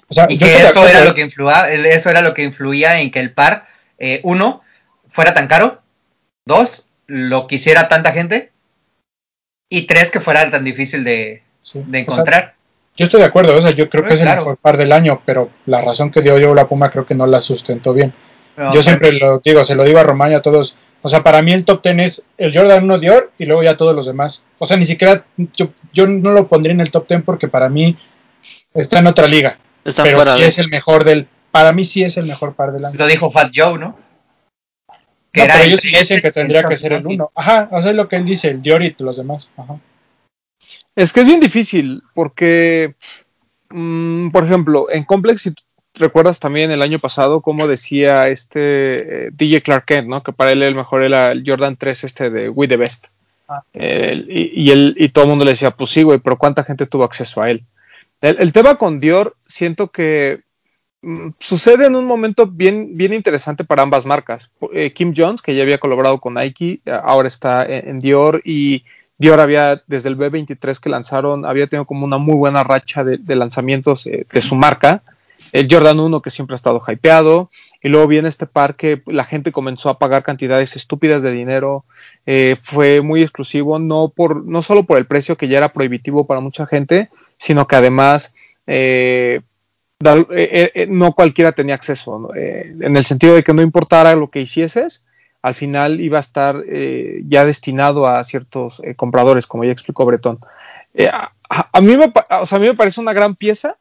O 0.09 0.13
sea, 0.13 0.27
Y 0.29 0.37
que 0.37 0.45
eso 0.63 0.87
era 0.87 1.03
lo 1.05 1.13
que 1.15 1.21
influía, 1.21 1.71
eso 1.71 2.09
era 2.09 2.21
lo 2.21 2.33
que 2.33 2.43
influía 2.43 2.99
en 2.99 3.11
que 3.11 3.19
el 3.19 3.33
par, 3.33 3.67
eh, 3.97 4.19
uno, 4.23 4.61
fuera 5.09 5.33
tan 5.33 5.47
caro, 5.47 5.81
dos, 6.45 6.87
lo 7.07 7.47
quisiera 7.47 7.87
tanta 7.89 8.11
gente, 8.11 8.51
y 9.69 9.83
tres, 9.87 10.09
que 10.11 10.19
fuera 10.19 10.49
tan 10.49 10.63
difícil 10.63 11.03
de, 11.03 11.43
Sí. 11.61 11.79
de 11.79 11.83
O 11.83 11.91
sea, 11.91 11.99
encontrar. 12.01 12.55
yo 12.95 13.05
estoy 13.05 13.19
de 13.21 13.27
acuerdo, 13.27 13.55
o 13.55 13.61
sea, 13.61 13.71
yo 13.71 13.89
creo 13.89 14.03
No, 14.03 14.09
que 14.09 14.15
es 14.15 14.21
el 14.21 14.29
mejor 14.29 14.57
par 14.57 14.77
del 14.77 14.91
año, 14.91 15.21
pero 15.25 15.51
la 15.65 15.81
razón 15.81 16.09
que 16.11 16.21
dio 16.21 16.37
yo 16.39 16.55
la 16.55 16.67
Puma 16.67 16.89
creo 16.89 17.05
que 17.05 17.15
no 17.15 17.27
la 17.27 17.41
sustentó 17.41 17.93
bien. 17.93 18.13
No, 18.57 18.73
Yo 18.73 18.81
siempre 18.83 19.13
lo 19.13 19.39
digo, 19.39 19.63
se 19.63 19.75
lo 19.75 19.83
digo 19.83 19.99
a 19.99 20.03
Román 20.03 20.31
y 20.31 20.35
a 20.35 20.41
todos. 20.41 20.77
O 21.01 21.09
sea, 21.09 21.23
para 21.23 21.41
mí 21.41 21.53
el 21.53 21.63
top 21.65 21.81
ten 21.81 21.99
es 21.99 22.23
el 22.37 22.53
Jordan 22.53 22.83
1 22.83 22.99
Dior 22.99 23.31
y 23.37 23.45
luego 23.45 23.63
ya 23.63 23.77
todos 23.77 23.95
los 23.95 24.05
demás. 24.05 24.43
O 24.57 24.65
sea, 24.65 24.75
ni 24.77 24.85
siquiera 24.85 25.25
yo, 25.55 25.69
yo 25.93 26.07
no 26.07 26.31
lo 26.31 26.47
pondría 26.47 26.73
en 26.73 26.81
el 26.81 26.91
top 26.91 27.07
ten 27.07 27.21
porque 27.21 27.47
para 27.47 27.69
mí 27.69 27.97
está 28.73 28.99
en 28.99 29.07
otra 29.07 29.27
liga. 29.27 29.59
Está 29.85 30.03
pero 30.03 30.17
fuera 30.17 30.33
sí 30.35 30.41
de- 30.41 30.47
es 30.47 30.59
el 30.59 30.69
mejor 30.69 31.05
del, 31.05 31.27
para 31.51 31.71
mí 31.71 31.85
sí 31.85 32.03
es 32.03 32.17
el 32.17 32.25
mejor 32.25 32.53
par 32.53 32.73
del 32.73 32.83
año. 32.85 32.97
Lo 32.97 33.07
dijo 33.07 33.31
Fat 33.31 33.51
Joe, 33.55 33.79
¿no? 33.79 33.97
No, 34.87 34.95
pero 35.31 35.53
el- 35.53 35.67
ellos 35.67 35.81
dicen 35.81 36.21
que 36.21 36.31
tendría 36.31 36.63
que 36.63 36.75
ser 36.75 36.93
el 36.93 37.05
uno. 37.07 37.31
Ajá, 37.35 37.69
o 37.71 37.81
sea, 37.81 37.91
es 37.91 37.97
lo 37.97 38.09
que 38.09 38.17
él 38.17 38.25
dice, 38.25 38.49
el 38.49 38.61
Dior 38.61 38.83
y 38.83 38.93
los 38.99 39.17
demás. 39.17 39.51
Ajá. 39.55 39.79
Es 40.95 41.13
que 41.13 41.21
es 41.21 41.25
bien 41.27 41.39
difícil 41.39 42.01
porque, 42.13 42.95
mm, 43.69 44.31
por 44.31 44.43
ejemplo, 44.43 44.87
en 44.91 45.03
Complex, 45.03 45.41
si 45.43 45.51
tú 45.51 45.63
recuerdas 45.99 46.39
también 46.39 46.71
el 46.71 46.81
año 46.81 46.99
pasado 46.99 47.41
cómo 47.41 47.67
decía 47.67 48.27
este 48.27 49.27
eh, 49.27 49.29
DJ 49.31 49.61
Clark 49.61 49.85
Kent, 49.85 50.07
¿no? 50.07 50.23
Que 50.23 50.33
para 50.33 50.51
él 50.51 50.63
el 50.63 50.75
mejor 50.75 51.03
era 51.03 51.31
el 51.31 51.43
Jordan 51.45 51.77
3 51.77 52.03
este 52.03 52.29
de 52.29 52.49
We 52.49 52.67
the 52.67 52.77
Best. 52.77 53.07
Ah. 53.47 53.63
Y, 53.73 54.63
y 54.63 54.71
él, 54.71 54.95
y 54.97 55.09
todo 55.09 55.25
el 55.25 55.29
mundo 55.29 55.45
le 55.45 55.51
decía, 55.51 55.71
pues 55.71 55.89
sí, 55.91 56.03
güey, 56.03 56.19
pero 56.19 56.37
¿cuánta 56.37 56.63
gente 56.63 56.85
tuvo 56.85 57.03
acceso 57.03 57.41
a 57.41 57.49
él? 57.49 57.63
El, 58.21 58.37
el 58.39 58.53
tema 58.53 58.75
con 58.75 58.99
Dior, 58.99 59.35
siento 59.47 59.89
que 59.89 60.41
mm, 61.01 61.29
sucede 61.39 61.85
en 61.85 61.95
un 61.95 62.05
momento 62.05 62.45
bien, 62.45 62.97
bien 62.97 63.13
interesante 63.13 63.63
para 63.63 63.83
ambas 63.83 64.05
marcas. 64.05 64.49
Eh, 64.73 64.91
Kim 64.93 65.13
Jones, 65.15 65.41
que 65.41 65.55
ya 65.55 65.63
había 65.63 65.79
colaborado 65.79 66.19
con 66.19 66.35
Nike, 66.35 66.81
eh, 66.85 66.91
ahora 67.03 67.27
está 67.27 67.65
en, 67.65 67.89
en 67.89 67.99
Dior 67.99 68.41
y 68.43 68.83
Dior 69.19 69.41
había, 69.41 69.83
desde 69.85 70.07
el 70.07 70.17
B23 70.17 70.79
que 70.79 70.89
lanzaron, 70.89 71.45
había 71.45 71.67
tenido 71.67 71.85
como 71.85 72.05
una 72.05 72.17
muy 72.17 72.35
buena 72.35 72.63
racha 72.63 73.03
de, 73.03 73.17
de 73.17 73.35
lanzamientos 73.35 74.07
eh, 74.07 74.25
de 74.31 74.41
su 74.41 74.55
marca. 74.55 75.03
El 75.51 75.67
Jordan 75.69 75.99
1 75.99 76.21
que 76.21 76.29
siempre 76.29 76.53
ha 76.53 76.55
estado 76.55 76.81
hypeado. 76.85 77.49
Y 77.81 77.89
luego 77.89 78.07
viene 78.07 78.27
este 78.27 78.45
par 78.45 78.75
que 78.75 79.01
la 79.05 79.23
gente 79.23 79.51
comenzó 79.51 79.89
a 79.89 79.99
pagar 79.99 80.23
cantidades 80.23 80.75
estúpidas 80.75 81.23
de 81.23 81.31
dinero. 81.31 81.85
eh, 82.25 82.57
fue 82.61 83.01
muy 83.01 83.21
exclusivo, 83.21 83.79
no, 83.79 84.09
por, 84.09 84.45
no 84.45 84.61
solo 84.61 84.83
por 84.83 84.97
el 84.97 85.05
precio 85.05 85.37
que 85.37 85.47
ya 85.47 85.57
era 85.57 85.73
prohibitivo 85.73 86.27
para 86.27 86.41
mucha 86.41 86.65
gente, 86.65 87.09
sino 87.37 87.67
que 87.67 87.75
además 87.77 88.33
eh, 88.67 89.41
eh, 90.01 90.87
no 90.89 91.13
cualquiera 91.13 91.53
tenía 91.53 91.75
acceso. 91.75 92.31
en 92.35 92.97
el 92.97 93.05
sentido 93.05 93.35
de 93.35 93.43
que 93.43 93.53
no 93.53 93.61
importara 93.61 94.15
lo 94.15 94.29
que 94.29 94.41
hicieses, 94.41 95.03
al 95.41 95.53
final 95.53 96.01
iba 96.01 96.17
a 96.17 96.19
estar 96.19 96.63
ya 97.23 97.45
destinado 97.45 98.07
a 98.07 98.21
ciertos 98.23 98.81
compradores, 98.97 99.47
como 99.47 99.63
ya 99.63 99.71
explicó 99.71 100.05
Bretón. 100.05 100.39
A, 101.49 101.81
mí 101.81 101.95
me, 101.95 102.11
o 102.41 102.45
sea, 102.45 102.57
a 102.57 102.61
mí 102.61 102.67
me 102.67 102.75
parece 102.75 102.99
una 102.99 103.13
gran 103.13 103.35
pieza, 103.35 103.77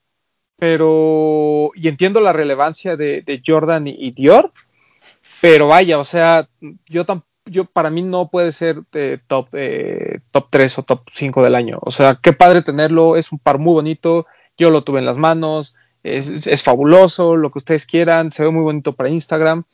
pero 0.59 1.71
y 1.75 1.89
entiendo 1.89 2.21
la 2.21 2.33
relevancia 2.33 2.97
de, 2.97 3.43
Jordan 3.45 3.87
y, 3.87 4.11
Dior, 4.11 4.53
pero 5.41 5.69
vaya, 5.69 5.99
o 5.99 6.05
sea, 6.05 6.49
yo 6.89 7.07
tam- 7.07 7.23
yo 7.47 7.65
para 7.65 7.91
mí 7.91 8.03
no 8.03 8.29
puede 8.29 8.53
ser 8.53 8.83
eh, 8.93 9.19
top 9.27 9.49
eh, 9.53 10.21
top 10.33 10.49
3 10.51 10.79
o 10.79 10.83
top 10.83 11.03
5 11.11 11.43
del 11.43 11.55
año. 11.55 11.79
O 11.83 11.91
sea, 11.91 12.19
qué 12.23 12.33
padre 12.33 12.63
tenerlo, 12.63 13.17
es 13.17 13.33
un 13.33 13.39
par 13.39 13.59
muy 13.59 13.75
bonito, 13.75 14.27
yo 14.59 14.71
lo 14.71 14.83
tuve 14.83 14.99
en 14.99 15.07
las 15.07 15.17
manos, 15.17 15.77
es, 16.03 16.63
fabuloso, 16.63 17.37
lo 17.37 17.51
que 17.51 17.59
ustedes 17.59 17.87
quieran, 17.87 18.31
se 18.31 18.45
ve 18.45 18.51
muy 18.51 18.63
bonito 18.63 18.95
para 18.95 19.11
Instagram. 19.11 19.65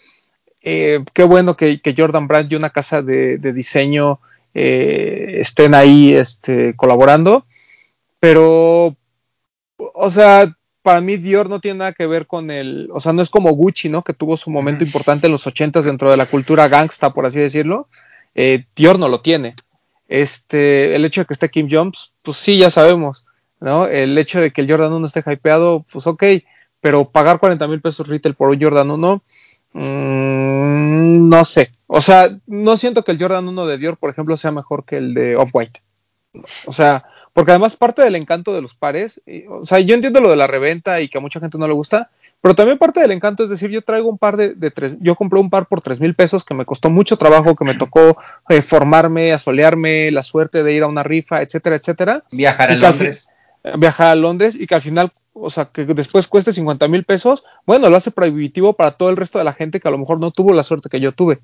Eh, 0.62 1.05
qué 1.12 1.25
bueno 1.25 1.57
que, 1.57 1.81
que 1.81 1.94
Jordan 1.97 2.29
Brand 2.29 2.51
y 2.51 2.57
una 2.57 2.70
casa 2.70 3.03
de, 3.03 3.38
de 3.38 3.53
diseño 3.53 4.20
eh, 4.55 5.37
estén 5.40 5.75
ahí 5.75 6.14
este, 6.14 6.75
colaborando, 6.77 7.47
pero, 8.20 8.97
o 9.77 10.11
sea, 10.11 10.55
para 10.85 11.01
mí 11.01 11.16
Dior 11.16 11.49
no 11.49 11.61
tiene 11.61 11.79
nada 11.79 11.92
que 11.94 12.07
ver 12.07 12.27
con 12.27 12.51
el, 12.51 12.90
o 12.92 13.01
sea, 13.01 13.14
no 13.14 13.23
es 13.23 13.31
como 13.31 13.51
Gucci, 13.53 13.88
¿no? 13.88 14.03
Que 14.03 14.12
tuvo 14.12 14.37
su 14.37 14.51
momento 14.51 14.85
importante 14.85 15.27
en 15.27 15.33
los 15.33 15.47
ochentas 15.47 15.87
dentro 15.87 16.11
de 16.11 16.18
la 16.18 16.27
cultura 16.27 16.68
gangsta, 16.68 17.09
por 17.14 17.25
así 17.25 17.40
decirlo. 17.40 17.88
Eh, 18.35 18.66
Dior 18.77 18.99
no 18.99 19.09
lo 19.09 19.23
tiene. 19.23 19.55
Este, 20.09 20.94
el 20.94 21.07
hecho 21.07 21.23
de 21.23 21.25
que 21.25 21.33
esté 21.33 21.49
Kim 21.49 21.68
Jones, 21.70 22.12
pues 22.20 22.37
sí, 22.37 22.59
ya 22.59 22.68
sabemos, 22.68 23.25
¿no? 23.61 23.87
El 23.87 24.18
hecho 24.18 24.42
de 24.42 24.51
que 24.51 24.61
el 24.61 24.70
Jordan 24.70 24.92
1 24.92 25.07
esté 25.07 25.25
hypeado, 25.27 25.87
pues 25.90 26.07
ok, 26.07 26.23
pero 26.83 27.09
pagar 27.09 27.38
40 27.40 27.66
mil 27.66 27.81
pesos 27.81 28.07
retail 28.07 28.35
por 28.35 28.51
un 28.51 28.61
Jordan 28.61 28.90
1, 28.90 29.23
mm, 29.73 31.29
no 31.31 31.44
sé. 31.47 31.70
O 31.87 32.03
sea, 32.03 32.29
no 32.47 32.77
siento 32.77 33.03
que 33.05 33.12
el 33.12 33.18
Jordan 33.18 33.49
1 33.49 33.66
de 33.66 33.79
Dior, 33.79 33.97
por 33.97 34.11
ejemplo, 34.11 34.37
sea 34.37 34.53
mejor 34.53 34.85
que 34.85 34.99
el 34.99 35.14
de 35.14 35.35
Off-White. 35.35 35.81
O 36.66 36.73
sea, 36.73 37.07
porque 37.35 37.51
además 37.51 37.77
parte 37.77 38.01
del 38.01 38.14
encanto 38.14 38.55
de 38.55 38.62
los 38.62 38.75
pares, 38.75 39.20
y, 39.27 39.47
o 39.47 39.64
sea, 39.64 39.81
yo 39.81 39.94
entiendo 39.94 40.20
lo 40.20 40.31
de 40.31 40.37
la 40.37 40.47
reventa 40.47 41.01
y 41.03 41.09
que 41.09 41.18
a 41.18 41.20
mucha 41.20 41.40
gente 41.40 41.59
no 41.59 41.66
le 41.66 41.75
gusta, 41.75 42.11
pero 42.40 42.55
también 42.55 42.79
parte 42.79 43.01
del 43.01 43.11
encanto 43.11 43.42
es 43.42 43.51
decir, 43.51 43.70
yo 43.70 43.83
traigo 43.83 44.09
un 44.09 44.18
par 44.18 44.37
de, 44.37 44.55
de 44.55 44.70
tres, 44.70 44.97
yo 45.01 45.16
compré 45.16 45.40
un 45.40 45.51
par 45.51 45.66
por 45.66 45.81
tres 45.81 46.01
mil 46.01 46.14
pesos 46.14 46.44
que 46.44 46.55
me 46.55 46.64
costó 46.64 46.90
mucho 46.90 47.16
trabajo, 47.16 47.57
que 47.57 47.64
me 47.64 47.75
tocó 47.75 48.16
eh, 48.49 48.62
formarme, 48.62 49.33
asolearme, 49.33 50.11
la 50.12 50.23
suerte 50.23 50.62
de 50.62 50.73
ir 50.73 50.85
a 50.85 50.87
una 50.87 51.03
rifa, 51.03 51.42
etcétera, 51.42 51.77
etcétera, 51.77 52.25
Viajar 52.31 52.70
a 52.70 52.77
Londres. 52.77 53.31
eh, 53.64 53.73
viajar 53.79 54.07
a 54.09 54.14
Londres 54.14 54.55
y 54.55 54.66
que 54.66 54.77
al 54.77 54.83
final, 54.83 55.11
o 55.33 55.51
sea, 55.51 55.64
que 55.64 55.87
después 55.87 56.29
cueste 56.29 56.53
50 56.53 56.87
mil 56.87 57.03
pesos, 57.05 57.44
bueno, 57.66 57.90
lo 57.90 57.97
hace 57.97 58.12
prohibitivo 58.12 58.75
para 58.75 58.92
todo 58.92 59.11
el 59.11 59.16
resto 59.16 59.38
de 59.38 59.44
la 59.44 59.55
gente 59.55 59.81
que 59.81 59.88
a 59.88 59.90
lo 59.90 59.99
mejor 59.99 60.20
no 60.20 60.31
tuvo 60.31 60.53
la 60.53 60.62
suerte 60.62 60.88
que 60.88 61.01
yo 61.01 61.11
tuve. 61.11 61.40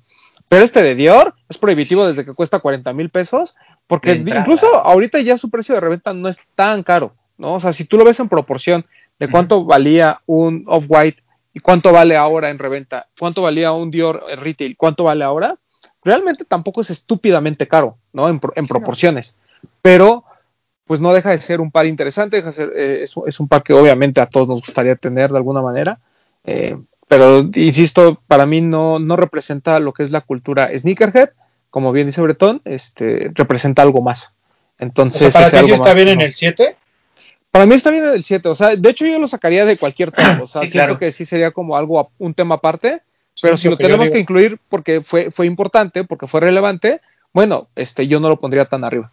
Pero 0.49 0.63
este 0.63 0.81
de 0.83 0.95
Dior 0.95 1.33
es 1.49 1.57
prohibitivo 1.57 2.05
desde 2.05 2.25
que 2.25 2.33
cuesta 2.33 2.59
40 2.59 2.91
mil 2.93 3.09
pesos, 3.09 3.55
porque 3.87 4.11
incluso 4.39 4.67
ahorita 4.85 5.19
ya 5.21 5.37
su 5.37 5.49
precio 5.49 5.75
de 5.75 5.81
reventa 5.81 6.13
no 6.13 6.27
es 6.29 6.39
tan 6.55 6.83
caro, 6.83 7.13
¿no? 7.37 7.55
O 7.55 7.59
sea, 7.59 7.73
si 7.73 7.85
tú 7.85 7.97
lo 7.97 8.03
ves 8.05 8.19
en 8.19 8.29
proporción 8.29 8.85
de 9.19 9.27
cuánto 9.31 9.65
valía 9.65 10.19
un 10.25 10.63
Off-White 10.67 11.21
y 11.53 11.59
cuánto 11.59 11.91
vale 11.91 12.15
ahora 12.17 12.49
en 12.49 12.59
reventa, 12.59 13.07
cuánto 13.19 13.41
valía 13.41 13.71
un 13.71 13.91
Dior 13.91 14.25
en 14.29 14.39
retail, 14.39 14.75
cuánto 14.77 15.03
vale 15.03 15.23
ahora, 15.23 15.57
realmente 16.03 16.45
tampoco 16.45 16.81
es 16.81 16.89
estúpidamente 16.89 17.67
caro, 17.67 17.97
¿no? 18.13 18.27
En, 18.29 18.39
pro- 18.39 18.53
en 18.55 18.65
proporciones. 18.67 19.35
Pero 19.81 20.23
pues 20.85 20.99
no 20.99 21.13
deja 21.13 21.29
de 21.29 21.37
ser 21.37 21.61
un 21.61 21.71
par 21.71 21.85
interesante, 21.85 22.37
deja 22.37 22.47
de 22.49 22.53
ser, 22.53 22.73
eh, 22.75 23.03
es, 23.03 23.15
un- 23.15 23.27
es 23.27 23.39
un 23.39 23.47
par 23.47 23.63
que 23.63 23.73
obviamente 23.73 24.19
a 24.19 24.25
todos 24.25 24.47
nos 24.47 24.59
gustaría 24.61 24.95
tener 24.95 25.31
de 25.31 25.37
alguna 25.37 25.61
manera, 25.61 25.99
eh, 26.43 26.77
pero 27.11 27.41
insisto, 27.55 28.21
para 28.25 28.45
mí 28.45 28.61
no, 28.61 28.97
no 28.97 29.17
representa 29.17 29.81
lo 29.81 29.91
que 29.91 30.03
es 30.03 30.11
la 30.11 30.21
cultura 30.21 30.69
sneakerhead, 30.73 31.31
como 31.69 31.91
bien 31.91 32.07
dice 32.07 32.21
Bretón, 32.21 32.61
este, 32.63 33.31
representa 33.35 33.81
algo 33.81 34.01
más. 34.01 34.27
O 34.79 34.83
Entonces, 34.85 35.33
sea, 35.33 35.41
para 35.49 35.59
ti 35.61 35.67
sí 35.67 35.73
está 35.73 35.85
más, 35.87 35.95
bien 35.95 36.07
en 36.07 36.21
el 36.21 36.33
7. 36.33 36.77
Para 37.51 37.65
mí 37.65 37.75
está 37.75 37.91
bien 37.91 38.05
en 38.05 38.13
el 38.13 38.23
7, 38.23 38.47
o 38.47 38.55
sea, 38.55 38.77
de 38.77 38.89
hecho 38.89 39.05
yo 39.05 39.19
lo 39.19 39.27
sacaría 39.27 39.65
de 39.65 39.75
cualquier 39.75 40.11
top, 40.11 40.43
o 40.43 40.47
sea, 40.47 40.61
Sí, 40.61 40.69
siento 40.71 40.85
claro. 40.87 40.97
que 40.99 41.11
sí 41.11 41.25
sería 41.25 41.51
como 41.51 41.75
algo, 41.75 42.11
un 42.17 42.33
tema 42.33 42.55
aparte, 42.55 43.01
pero 43.41 43.57
Sí, 43.57 43.63
si 43.63 43.69
lo 43.69 43.75
que 43.75 43.83
tenemos 43.83 44.09
que 44.09 44.19
incluir 44.19 44.57
porque 44.69 45.01
fue, 45.01 45.31
fue 45.31 45.47
importante, 45.47 46.05
porque 46.05 46.27
fue 46.27 46.39
relevante, 46.39 47.01
bueno, 47.33 47.67
este, 47.75 48.07
yo 48.07 48.21
no 48.21 48.29
lo 48.29 48.39
pondría 48.39 48.63
tan 48.63 48.85
arriba. 48.85 49.11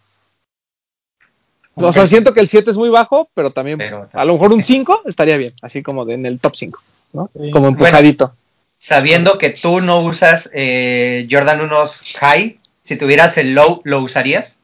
O 1.75 1.91
sea, 1.91 2.07
siento 2.07 2.33
que 2.33 2.39
el 2.39 2.47
7 2.47 2.71
es 2.71 2.77
muy 2.77 2.89
bajo, 2.89 3.29
pero 3.33 3.51
también 3.51 3.77
Pero- 3.77 4.07
a 4.13 4.23
lo 4.25 4.33
mejor 4.33 4.53
un 4.53 4.63
5 4.63 5.01
estaría 5.05 5.35
bien, 5.35 5.53
así 5.61 5.83
como 5.83 6.05
de- 6.05 6.13
en 6.13 6.25
el 6.25 6.39
top 6.39 6.55
5, 6.55 6.81
¿no? 7.13 7.29
Sí. 7.39 7.51
Como 7.51 7.67
empujadito. 7.67 8.35
Sabiendo 8.77 9.37
que 9.37 9.49
tú 9.49 9.81
no 9.81 9.99
usas 10.01 10.49
eh, 10.53 11.27
Jordan 11.29 11.61
1 11.61 11.83
High, 12.19 12.59
si 12.83 12.95
tuvieras 12.95 13.37
el 13.37 13.53
Low, 13.53 13.81
¿lo 13.83 14.01
usarías? 14.01 14.59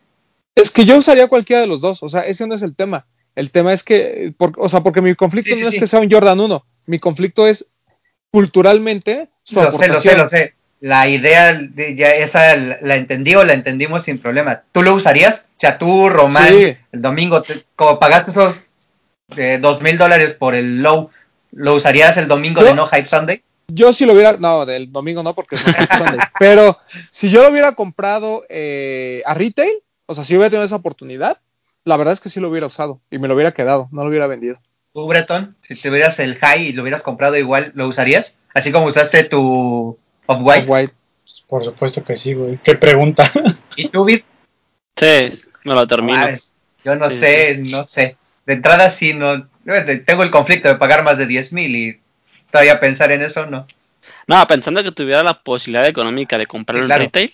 Es 0.55 0.71
que 0.71 0.85
yo 0.85 0.97
usaría 0.97 1.27
cualquiera 1.27 1.61
de 1.61 1.67
los 1.67 1.81
dos, 1.81 2.01
o 2.01 2.07
sea, 2.07 2.21
ese 2.21 2.47
no 2.47 2.55
es 2.55 2.61
el 2.61 2.75
tema. 2.75 3.05
El 3.35 3.51
tema 3.51 3.73
es 3.73 3.83
que, 3.83 4.33
por- 4.37 4.53
o 4.57 4.69
sea, 4.69 4.79
porque 4.81 5.01
mi 5.01 5.13
conflicto 5.15 5.49
Sí, 5.49 5.57
sí, 5.57 5.63
no 5.63 5.69
es 5.69 5.75
que 5.77 5.87
sea 5.87 5.99
un 5.99 6.09
Jordan 6.09 6.39
1, 6.39 6.65
mi 6.85 6.99
conflicto 6.99 7.45
es 7.45 7.65
culturalmente 8.31 9.29
su 9.43 9.55
Lo 9.61 9.71
sé, 9.71 9.87
lo 9.87 9.99
sé, 9.99 10.17
lo 10.17 10.27
sé. 10.27 10.53
La 10.81 11.07
idea, 11.07 11.53
de, 11.53 11.95
ya 11.95 12.13
esa 12.15 12.55
la, 12.55 12.95
entendí 12.95 13.33
o 13.35 13.43
la 13.43 13.53
entendimos 13.53 14.03
sin 14.03 14.19
problema. 14.19 14.63
¿Tú 14.71 14.83
lo 14.83 14.93
usarías? 14.93 15.47
O 15.57 15.59
sea, 15.59 15.77
tú, 15.77 16.09
Román, 16.09 16.53
el 16.53 17.01
domingo, 17.01 17.41
te- 17.41 17.63
como 17.75 17.97
pagaste 17.97 18.31
esos 18.31 18.65
eh, 19.37 19.57
dos 19.61 19.81
mil 19.81 19.97
dólares 19.97 20.33
por 20.33 20.53
el 20.53 20.83
Low, 20.83 21.09
¿lo 21.55 21.73
usarías 21.73 22.17
el 22.17 22.27
domingo 22.27 22.61
Yo- 22.61 22.67
de 22.67 22.73
No 22.75 22.85
Hype 22.87 23.07
Sunday? 23.07 23.41
Yo 23.67 23.91
si 23.93 24.05
lo 24.05 24.13
hubiera, 24.13 24.37
no, 24.37 24.63
del 24.67 24.91
domingo 24.91 25.23
no, 25.23 25.33
porque 25.33 25.55
es 25.55 25.65
no 25.65 25.73
Hype 25.73 25.97
Sunday, 25.97 26.19
pero 26.39 26.77
si 27.09 27.29
yo 27.29 27.41
lo 27.41 27.49
hubiera 27.49 27.73
comprado 27.73 28.43
eh, 28.47 29.23
a 29.25 29.33
retail, 29.33 29.71
o 30.05 30.13
sea, 30.13 30.23
si 30.23 30.35
hubiera 30.35 30.51
tenido 30.51 30.65
esa 30.65 30.75
oportunidad, 30.75 31.39
la 31.83 31.97
verdad 31.97 32.13
es 32.13 32.19
que 32.21 32.29
sí 32.29 32.39
lo 32.39 32.49
hubiera 32.49 32.67
usado 32.67 33.01
y 33.09 33.17
me 33.17 33.27
lo 33.27 33.33
hubiera 33.33 33.53
quedado, 33.55 33.89
no 33.91 34.03
lo 34.03 34.09
hubiera 34.09 34.27
vendido. 34.27 34.59
Tú, 34.93 35.07
Breton, 35.07 35.57
si 35.61 35.75
tuvieras 35.75 36.19
el 36.19 36.35
High 36.37 36.67
y 36.67 36.73
lo 36.73 36.83
hubieras 36.83 37.01
comprado 37.01 37.37
igual, 37.37 37.71
¿lo 37.73 37.87
usarías? 37.87 38.37
Así 38.53 38.71
como 38.71 38.85
usaste 38.85 39.23
tu 39.23 39.97
Off-White. 40.27 40.65
White. 40.71 40.93
Por 41.47 41.63
supuesto 41.63 42.03
que 42.03 42.15
sí, 42.15 42.33
güey. 42.33 42.59
¿Qué 42.63 42.75
pregunta? 42.75 43.29
¿Y 43.75 43.89
tú, 43.89 44.05
Vid? 44.05 44.21
Sí, 44.95 45.29
me 45.63 45.73
lo 45.73 45.87
termino. 45.87 46.19
Ah, 46.19 46.29
es- 46.29 46.55
yo 46.83 46.95
no 46.95 47.09
Sí, 47.09 47.17
sé, 47.17 47.63
no 47.71 47.83
sé. 47.83 48.15
De 48.45 48.53
entrada 48.53 48.89
sí, 48.91 49.13
no. 49.15 49.47
Tengo 50.05 50.23
el 50.23 50.31
conflicto 50.31 50.67
de 50.69 50.75
pagar 50.75 51.03
más 51.03 51.17
de 51.17 51.25
10 51.25 51.51
mil 51.53 51.75
y 51.75 51.99
todavía 52.51 52.79
pensar 52.79 53.11
en 53.11 53.21
eso, 53.21 53.45
no. 53.47 53.67
No, 54.27 54.47
pensando 54.47 54.83
que 54.83 54.91
tuviera 54.91 55.23
la 55.23 55.41
posibilidad 55.41 55.87
económica 55.87 56.37
de 56.37 56.45
comprar 56.45 56.77
Sí, 56.85 56.91
el 56.91 56.99
retail, 56.99 57.33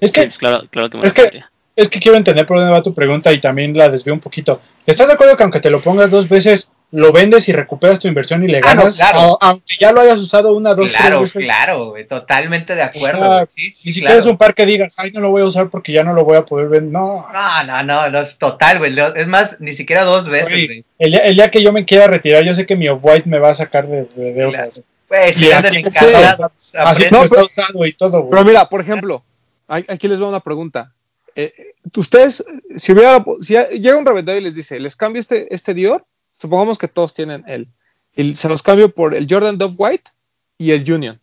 Es 0.00 0.10
sí, 0.10 0.14
que, 0.14 0.24
pues 0.26 0.38
claro, 0.38 0.64
claro 0.70 0.90
que 0.90 0.98
me 0.98 1.06
es 1.06 1.12
que- 1.14 1.42
es 1.76 1.88
que 1.88 2.00
quiero 2.00 2.16
entender 2.18 2.44
por 2.44 2.58
dónde 2.58 2.72
va 2.72 2.82
tu 2.82 2.92
pregunta 2.92 3.32
y 3.32 3.40
también 3.40 3.76
la 3.76 3.88
desvío 3.88 4.12
un 4.12 4.18
poquito. 4.20 4.60
¿Estás 4.84 5.06
de 5.06 5.12
acuerdo 5.14 5.36
que 5.36 5.44
aunque 5.44 5.60
te 5.60 5.70
lo 5.70 5.80
pongas 5.80 6.10
dos 6.10 6.28
veces, 6.28 6.70
lo 6.90 7.12
vendes 7.12 7.46
y 7.50 7.52
recuperas 7.52 7.98
tu 7.98 8.08
inversión 8.08 8.42
y 8.44 8.48
le 8.48 8.58
Ah, 8.58 8.72
no, 8.74 8.80
ganas, 8.80 8.96
claro. 8.96 9.36
aunque 9.42 9.74
ya 9.78 9.92
lo 9.92 10.00
hayas 10.00 10.18
usado 10.18 10.54
una, 10.54 10.74
dos, 10.74 10.90
Claro, 10.90 11.18
tres 11.18 11.34
veces. 11.34 11.44
claro, 11.44 11.90
güey, 11.90 12.06
totalmente 12.06 12.74
de 12.74 12.80
O 12.80 12.84
acuerdo. 12.84 13.20
sea. 13.20 13.46
Sí, 13.46 13.70
sí, 13.70 13.88
Ni 13.88 13.92
siquiera 13.92 14.12
claro. 14.14 14.20
es 14.20 14.26
un 14.26 14.38
par 14.38 14.54
que 14.54 14.64
digas, 14.64 14.94
ay, 14.96 15.10
no 15.12 15.20
lo 15.20 15.30
voy 15.30 15.42
a 15.42 15.44
usar 15.44 15.68
porque 15.68 15.92
ya 15.92 16.02
no 16.02 16.14
lo 16.14 16.24
voy 16.24 16.38
a 16.38 16.46
poder 16.46 16.68
vender. 16.68 16.92
No, 16.92 17.26
No, 17.30 17.64
no, 17.64 17.82
no, 17.82 18.10
no, 18.10 18.18
es 18.20 18.38
total, 18.38 18.78
güey. 18.78 18.96
Es 19.16 19.26
más, 19.26 19.60
ni 19.60 19.74
siquiera 19.74 20.04
dos 20.04 20.28
veces, 20.30 20.48
Güey, 20.52 20.66
güey. 20.66 20.84
el, 20.98 21.10
día, 21.10 21.20
el 21.20 21.34
día 21.34 21.50
que 21.50 21.62
yo 21.62 21.72
me 21.74 21.84
quiera 21.84 22.06
retirar, 22.06 22.42
yo 22.42 22.54
sé 22.54 22.64
que 22.64 22.76
mi 22.76 22.88
White 22.88 23.28
me 23.28 23.38
va 23.38 23.50
a 23.50 23.54
sacar 23.54 23.86
de, 23.86 24.04
de 24.06 24.32
deudas. 24.32 24.82
Güey, 25.10 25.34
si 25.34 25.44
Y 25.44 25.48
venden 25.48 25.66
así- 25.74 25.78
encargados 26.06 26.74
a 26.74 26.82
Así 26.90 27.00
precio- 27.02 27.18
no, 27.22 27.28
pero- 27.28 27.46
está 27.46 27.62
usado 27.62 27.86
y 27.86 27.92
todo, 27.92 28.20
güey. 28.20 28.30
Pero 28.30 28.44
mira, 28.44 28.68
por 28.68 28.80
ejemplo, 28.80 29.22
aquí 29.66 30.08
les 30.08 30.22
va 30.22 30.28
una 30.28 30.40
pregunta. 30.40 30.92
Eh, 31.36 31.52
ustedes, 31.96 32.42
si 32.76 32.92
hubiera, 32.92 33.22
si 33.42 33.54
llega 33.78 33.96
un 33.98 34.06
revendedor 34.06 34.40
y 34.40 34.44
les 34.44 34.54
dice, 34.54 34.80
les 34.80 34.96
cambio 34.96 35.20
este, 35.20 35.52
este 35.54 35.72
Dior, 35.74 36.04
supongamos 36.38 36.78
que 36.78 36.88
todos 36.88 37.12
tienen 37.12 37.44
él, 37.46 37.68
y 38.16 38.34
se 38.36 38.48
los 38.48 38.62
cambio 38.62 38.88
por 38.94 39.14
el 39.14 39.26
Jordan 39.28 39.58
Dove 39.58 39.74
White 39.76 40.10
y 40.56 40.70
el 40.72 40.90
Union. 40.90 41.20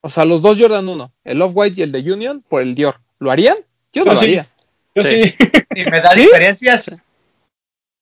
O 0.00 0.08
sea, 0.08 0.24
los 0.24 0.42
dos 0.42 0.58
Jordan 0.58 0.88
1, 0.88 1.12
el 1.24 1.42
Off 1.42 1.52
White 1.54 1.80
y 1.80 1.84
el 1.84 1.92
de 1.92 2.12
Union 2.12 2.42
por 2.48 2.62
el 2.62 2.74
Dior. 2.74 3.00
¿Lo 3.20 3.30
harían? 3.30 3.56
Yo 3.92 4.04
no 4.04 4.06
Yo 4.06 4.14
lo 4.14 4.16
sí. 4.18 4.24
haría. 4.24 4.48
Yo 4.94 5.02
Sí. 5.04 5.24
sí. 5.28 5.34
Si 5.74 5.84
me 5.84 6.00
da 6.00 6.08
¿Sí? 6.10 6.22
diferencias, 6.22 6.90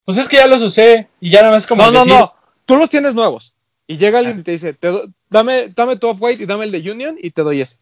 Pues 0.05 0.19
es 0.19 0.27
que 0.29 0.39
ya 0.39 0.47
los 0.47 0.63
usé 0.63 1.09
y 1.21 1.31
ya 1.31 1.41
nada 1.43 1.53
más 1.53 1.67
como 1.67 1.83
No, 1.83 1.91
no, 1.93 1.99
decir, 2.01 2.15
no. 2.15 2.35
Tú 2.65 2.77
los 2.77 2.89
tienes 2.91 3.15
nuevos. 3.15 3.53
Y 3.87 3.97
llega 3.99 4.19
alguien 4.21 4.39
y 4.41 4.43
te 4.43 4.53
dice, 4.53 4.73
te 4.73 4.89
do- 4.89 5.05
dame, 5.29 5.69
dame 5.69 5.97
tu 5.97 6.09
Off 6.09 6.21
White 6.23 6.43
y 6.43 6.47
dame 6.47 6.65
el 6.65 6.73
de 6.73 6.91
Union 6.91 7.17
y 7.21 7.31
te 7.33 7.43
doy 7.43 7.61
ese. 7.61 7.77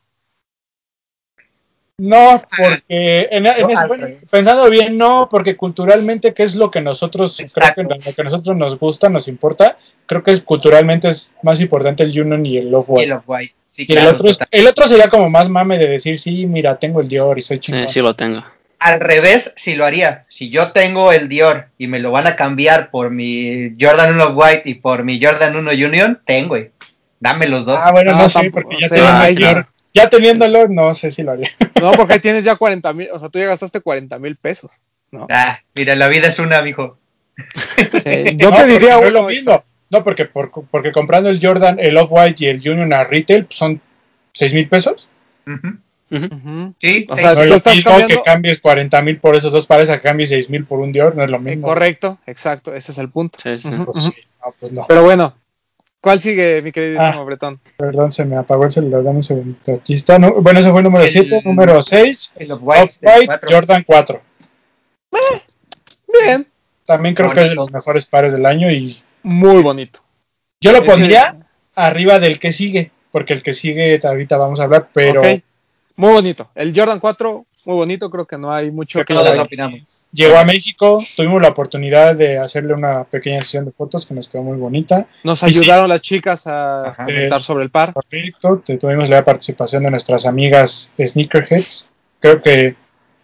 No, 2.01 2.41
porque 2.57 3.29
en, 3.33 3.47
ese- 3.47 3.87
bueno, 3.89 4.07
pensando 4.31 4.71
bien, 4.71 4.97
no, 4.97 5.29
porque 5.29 5.57
culturalmente, 5.57 6.33
¿qué 6.33 6.45
es 6.45 6.55
lo 6.55 6.71
que 6.71 6.81
nosotros 6.81 7.37
creo 7.53 7.75
que 7.75 7.83
lo 7.83 7.89
que 8.15 8.21
a 8.21 8.25
nosotros 8.25 8.57
nos 8.57 8.79
gusta, 8.79 9.09
nos 9.09 9.27
importa? 9.27 9.77
Creo 10.07 10.23
que 10.23 10.31
es 10.31 10.41
culturalmente 10.43 11.09
es 11.09 11.35
más 11.43 11.61
importante 11.61 12.05
el 12.05 12.11
Union 12.21 12.47
y 12.47 12.59
el 12.59 12.71
Love 12.71 12.87
White. 12.91 13.07
los 13.09 13.23
white. 13.27 13.55
Sí, 13.73 13.85
Y 13.89 13.97
el 13.97 14.07
otro, 14.07 14.29
es- 14.31 14.39
el 14.51 14.67
otro 14.69 14.87
sería 14.87 15.09
como 15.09 15.29
más 15.29 15.49
mame 15.49 15.77
de 15.77 15.89
decir, 15.89 16.19
sí, 16.21 16.47
mira, 16.47 16.79
tengo 16.79 17.01
el 17.01 17.09
Dior 17.09 17.37
y 17.37 17.43
soy 17.43 17.57
Sí, 17.57 17.63
chingón. 17.63 17.89
sí 17.89 18.01
lo 18.01 18.15
tengo. 18.15 18.45
Al 18.79 19.01
revés, 19.01 19.53
sí 19.57 19.75
lo 19.75 19.85
haría. 19.85 20.25
Si 20.29 20.51
yo 20.51 20.71
tengo 20.71 21.11
el 21.13 21.29
Dior 21.29 21.67
y 21.79 21.89
me 21.89 21.99
lo 21.99 22.13
van 22.13 22.29
a 22.29 22.37
cambiar 22.37 22.93
por 22.93 23.11
mi 23.11 23.73
Jordan 23.81 24.15
1 24.15 24.29
White 24.37 24.63
y 24.67 24.75
por 24.75 25.03
mi 25.03 25.21
Jordan 25.21 25.57
1 25.57 25.73
Union, 25.73 26.21
tengo, 26.25 26.51
güey. 26.51 26.71
Dame 27.19 27.49
los 27.49 27.65
dos. 27.67 27.81
Ah, 27.83 27.91
bueno, 27.91 28.13
no, 28.13 28.19
No, 28.19 28.29
sé, 28.29 28.39
tampoco, 28.39 28.63
porque 28.69 28.77
ya, 28.81 28.87
o 28.87 28.89
sea, 28.89 28.99
teniendo 28.99 29.25
el 29.25 29.37
Dior- 29.37 29.65
sí. 29.67 29.78
Ya 30.03 30.09
teniéndolo, 30.11 30.69
no 30.69 30.93
sé 30.95 31.11
si 31.11 31.23
lo 31.23 31.33
haría. 31.33 31.51
No, 31.81 31.93
porque 31.93 32.15
ahí 32.15 32.21
tienes 32.21 32.43
ya 32.45 32.57
40 32.57 32.93
mil, 32.93 33.09
o 33.13 33.19
sea, 33.19 33.29
tú 33.29 33.39
ya 33.39 33.47
gastaste 33.47 33.81
40 33.81 34.19
mil 34.19 34.35
pesos. 34.37 34.83
¿no? 35.13 35.27
Ah, 35.31 35.61
mira, 35.75 35.95
la 35.95 36.09
vida 36.09 36.29
es 36.29 36.39
una, 36.39 36.61
mijo. 36.63 36.99
Sí, 37.37 37.45
yo 38.37 38.51
No, 38.51 38.57
te 38.57 38.63
porque 38.63 38.73
diría 38.73 38.97
no 39.01 39.07
es 39.07 39.13
lo 39.13 39.21
uno. 39.21 39.29
mismo. 39.29 39.65
No, 39.91 40.03
porque, 40.05 40.25
por- 40.27 40.51
porque 40.51 40.93
comprando 40.93 41.31
el 41.31 41.41
Jordan, 41.41 41.79
el 41.79 41.97
Off-White 41.97 42.45
y 42.45 42.49
el 42.49 42.57
Union 42.69 42.93
a 42.93 43.05
retail 43.05 43.45
pues, 43.47 43.57
son 43.57 43.81
6 44.35 44.53
mil 44.55 44.69
pesos. 44.69 45.09
Sí, 46.81 47.07
O 47.09 47.17
sí. 47.17 47.21
sea, 47.23 47.31
No 47.31 47.37
tú 47.37 47.43
es 47.43 47.49
lo 47.51 47.55
estás 47.57 47.75
mismo 47.77 47.91
cambiando- 47.93 48.17
que 48.17 48.23
cambies 48.23 48.61
40 48.61 49.03
mil 49.03 49.19
por 49.19 49.37
esos 49.37 49.53
dos 49.53 49.67
pares 49.67 49.91
a 49.91 49.97
que 49.97 50.03
cambies 50.09 50.31
6 50.31 50.51
mil 50.51 50.65
por 50.65 50.81
un 50.81 50.91
Dior, 50.93 51.15
no 51.17 51.23
es 51.25 51.31
lo 51.31 51.37
Eh, 51.37 51.41
mismo. 51.41 51.67
correcto, 51.67 52.19
exacto, 52.27 52.75
ese 52.75 52.93
es 52.93 52.99
el 52.99 53.11
punto. 53.11 53.39
Sí, 53.43 53.59
sí. 53.59 53.69
Pues 53.85 54.05
sí, 54.05 54.13
no, 54.45 54.55
pues 54.59 54.73
no. 54.73 54.85
Pero 54.89 55.05
bueno, 55.05 55.35
¿cuál 56.01 56.21
sigue, 56.21 56.63
mi 56.63 56.73
queridísimo 56.73 57.21
Ah. 57.21 57.25
Bretón? 57.25 57.61
Perdón, 57.77 58.13
se 58.13 58.25
me 58.25 58.37
apagó 58.37 58.65
el 58.65 58.71
celular, 58.71 59.03
dame 59.03 59.17
un 59.17 59.23
segundo. 59.23 59.57
Aquí 59.75 59.95
está. 59.95 60.19
no- 60.19 60.33
bueno, 60.41 60.61
ese 60.61 60.71
fue 60.71 60.81
el 60.81 60.85
número 60.85 61.05
El- 61.05 61.11
7. 61.11 61.43
Número 61.45 61.81
6, 61.83 62.33
El 62.37 62.53
Off-White. 62.53 62.99
Jordan 63.49 63.85
4. 63.87 64.21
Bien, 66.25 66.47
También 66.87 67.15
creo 67.15 67.33
que 67.33 67.43
es 67.43 67.49
de 67.51 67.55
los 67.55 67.71
mejores 67.71 68.07
pares 68.07 68.33
del 68.33 68.47
año 68.47 68.71
y 68.71 68.97
muy 69.23 69.63
bonito. 69.63 70.01
yo 70.61 70.73
lo 70.73 70.79
Ese- 70.79 70.87
pondría 70.87 71.37
arriba 71.75 72.19
del 72.19 72.39
que 72.39 72.53
sigue, 72.53 72.91
porque 73.13 73.35
el 73.35 73.43
que 73.43 73.53
sigue 73.53 74.01
ahorita 74.03 74.37
vamos 74.37 74.59
a 74.61 74.65
hablar, 74.65 74.89
pero 74.93 75.23
Muy 75.97 76.13
bonito. 76.13 76.49
El 76.55 76.73
Jordan 76.75 77.01
4, 77.01 77.45
muy 77.69 77.77
bonito, 77.77 78.09
creo 78.11 78.25
que 78.25 78.39
no 78.39 78.51
hay 78.51 78.71
mucho 78.71 79.05
que 79.05 79.13
opinamos. 79.15 80.07
llegó 80.11 80.39
a 80.39 80.45
México, 80.47 81.05
tuvimos 81.15 81.43
la 81.43 81.49
oportunidad 81.49 82.17
de 82.17 82.39
hacerle 82.39 82.73
una 82.73 83.05
pequeña 83.05 83.43
sesión 83.43 83.67
de 83.67 83.73
fotos 83.73 84.07
que 84.07 84.15
nos 84.15 84.27
quedó 84.27 84.43
muy 84.43 84.57
bonita. 84.57 85.07
Nos 85.23 85.43
Y 85.43 85.53
sí. 85.53 85.61
ayudaron 85.61 85.91
las 85.91 86.01
chicas 86.01 86.47
a 86.47 86.89
Ajá. 86.89 87.05
comentar 87.05 87.43
sobre 87.43 87.65
el 87.65 87.71
par. 87.71 87.93
Correcto, 87.93 88.63
tuvimos 88.81 89.11
la 89.11 89.23
participación 89.23 89.83
de 89.83 89.91
nuestras 89.91 90.25
amigas 90.25 90.95
Sneakerheads. 90.99 91.91
Creo 92.21 92.41
que 92.41 92.75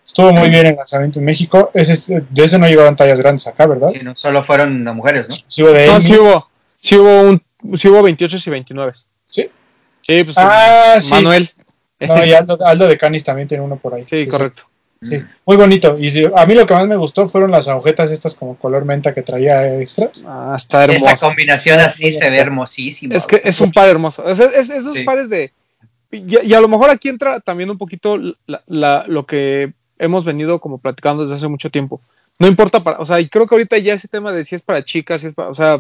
estuvo 0.05 0.31
muy 0.31 0.51
bien 0.51 0.67
el 0.67 0.77
lanzamiento 0.77 1.21
en 1.21 1.25
México. 1.25 1.71
Ese, 1.73 1.95
es- 1.95 2.09
de 2.09 2.45
ese 2.45 2.59
no 2.59 2.67
llegaron 2.69 2.97
tallas 2.97 3.19
grandes 3.21 3.47
acá, 3.47 3.67
¿verdad? 3.67 3.93
No 4.03 4.15
solo 4.15 4.45
fueron 4.45 4.85
mujeres, 4.95 5.27
¿no? 5.31 5.73
De 5.73 5.87
No, 5.87 6.01
sí 6.03 6.17
hubo, 6.19 6.51
sí 6.77 6.97
hubo, 6.99 7.23
un, 7.23 7.43
sí 7.79 7.89
hubo 7.89 8.03
28 8.03 8.37
y 8.47 8.51
29. 8.51 8.93
¿Sí? 9.31 9.49
Sí, 10.03 10.23
pues 10.23 10.37
Ah, 10.37 10.99
sí. 11.01 11.15
Manuel. 11.15 11.49
No, 12.09 12.25
y 12.25 12.33
Aldo, 12.33 12.59
Aldo 12.65 12.87
de 12.87 12.99
Canis 12.99 13.25
también 13.25 13.49
tiene 13.49 13.63
uno 13.65 13.77
por 13.77 13.95
ahí. 13.95 14.05
Sí, 14.09 14.27
correcto. 14.27 14.65
Sí, 15.03 15.23
muy 15.45 15.59
bonito. 15.59 15.99
Y 15.99 16.09
a 16.35 16.47
mí 16.47 16.55
lo 16.55 16.65
que 16.67 16.73
más 16.73 16.87
me 16.89 16.97
gustó 16.97 17.29
fueron 17.29 17.51
las 17.51 17.69
agujetas 17.69 18.11
estas 18.11 18.35
como 18.35 18.57
color 18.57 18.87
menta 18.87 19.13
que 19.13 19.21
traía 19.21 19.79
extras. 19.79 20.25
Ah, 20.27 20.55
está 20.57 20.85
Esa 20.87 20.93
hermoso. 21.11 21.27
combinación 21.27 21.79
así 21.81 22.11
se 22.11 22.31
ve 22.31 22.39
hermosísima. 22.39 23.15
Es 23.15 23.27
que 23.27 23.43
es 23.45 23.61
un 23.61 23.71
par 23.71 23.87
hermoso. 23.91 24.27
Es, 24.27 24.41
es- 24.41 24.71
esos 24.71 24.95
Sí. 24.95 25.03
pares 25.05 25.29
de. 25.29 25.53
Y, 26.11 26.47
y 26.49 26.55
a 26.55 26.61
lo 26.61 26.69
mejor 26.69 26.89
aquí 26.89 27.11
entra 27.11 27.41
también 27.41 27.69
un 27.71 27.77
poquito 27.77 28.17
la- 28.47 28.63
la- 28.67 29.05
lo 29.07 29.27
que 29.27 29.75
hemos 29.99 30.25
venido 30.25 30.59
como 30.59 30.79
platicando 30.79 31.23
desde 31.23 31.35
hace 31.35 31.49
mucho 31.49 31.69
tiempo. 31.71 32.01
No 32.39 32.47
importa 32.47 32.81
para. 32.81 32.99
O 32.99 33.05
sea, 33.05 33.21
y 33.21 33.29
creo 33.29 33.47
que 33.47 33.55
ahorita 33.57 33.77
ya 33.79 33.93
ese 33.93 34.09
tema 34.09 34.33
de 34.33 34.43
si 34.45 34.55
es 34.55 34.63
para 34.63 34.83
chicas, 34.85 35.21
si 35.21 35.27
es 35.27 35.35
para. 35.35 35.51
O 35.51 35.55
sea, 35.55 35.77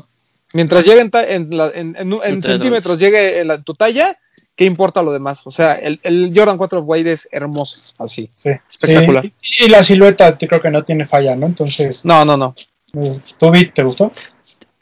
mientras 0.53 0.85
llegue 0.85 1.01
en, 1.01 1.11
ta- 1.11 1.27
en, 1.27 1.57
la- 1.57 1.71
en- 1.75 1.97
en- 1.99 2.13
en 2.13 2.21
Entre 2.25 2.53
centímetros, 2.53 2.99
llegue 2.99 3.41
en 3.41 3.49
la- 3.49 3.63
tu 3.63 3.73
talla, 3.73 4.19
¿qué 4.57 4.65
importa 4.65 5.03
lo 5.03 5.13
demás? 5.13 5.43
O 5.47 5.51
sea, 5.51 5.75
el, 5.75 6.01
el 6.03 6.31
Jordan 6.35 6.57
4 6.59 6.81
White 6.83 7.13
es 7.13 7.29
hermoso, 7.33 7.95
así. 7.99 8.31
Sí, 8.37 8.51
Espectacular. 8.69 9.25
Sí, 9.41 9.65
Y, 9.65 9.69
la 9.69 9.83
silueta 9.83 10.37
te- 10.39 10.47
creo 10.49 10.61
que 10.61 10.71
no 10.71 10.85
tiene 10.85 11.05
falla, 11.07 11.35
¿no? 11.37 11.47
Entonces, 11.47 12.05
No, 12.05 12.25
no, 12.25 12.37
no. 12.37 12.55
eh, 12.95 13.19
¿tú, 13.39 13.51
Vic, 13.51 13.75
te 13.75 13.83
gustó? 13.83 14.13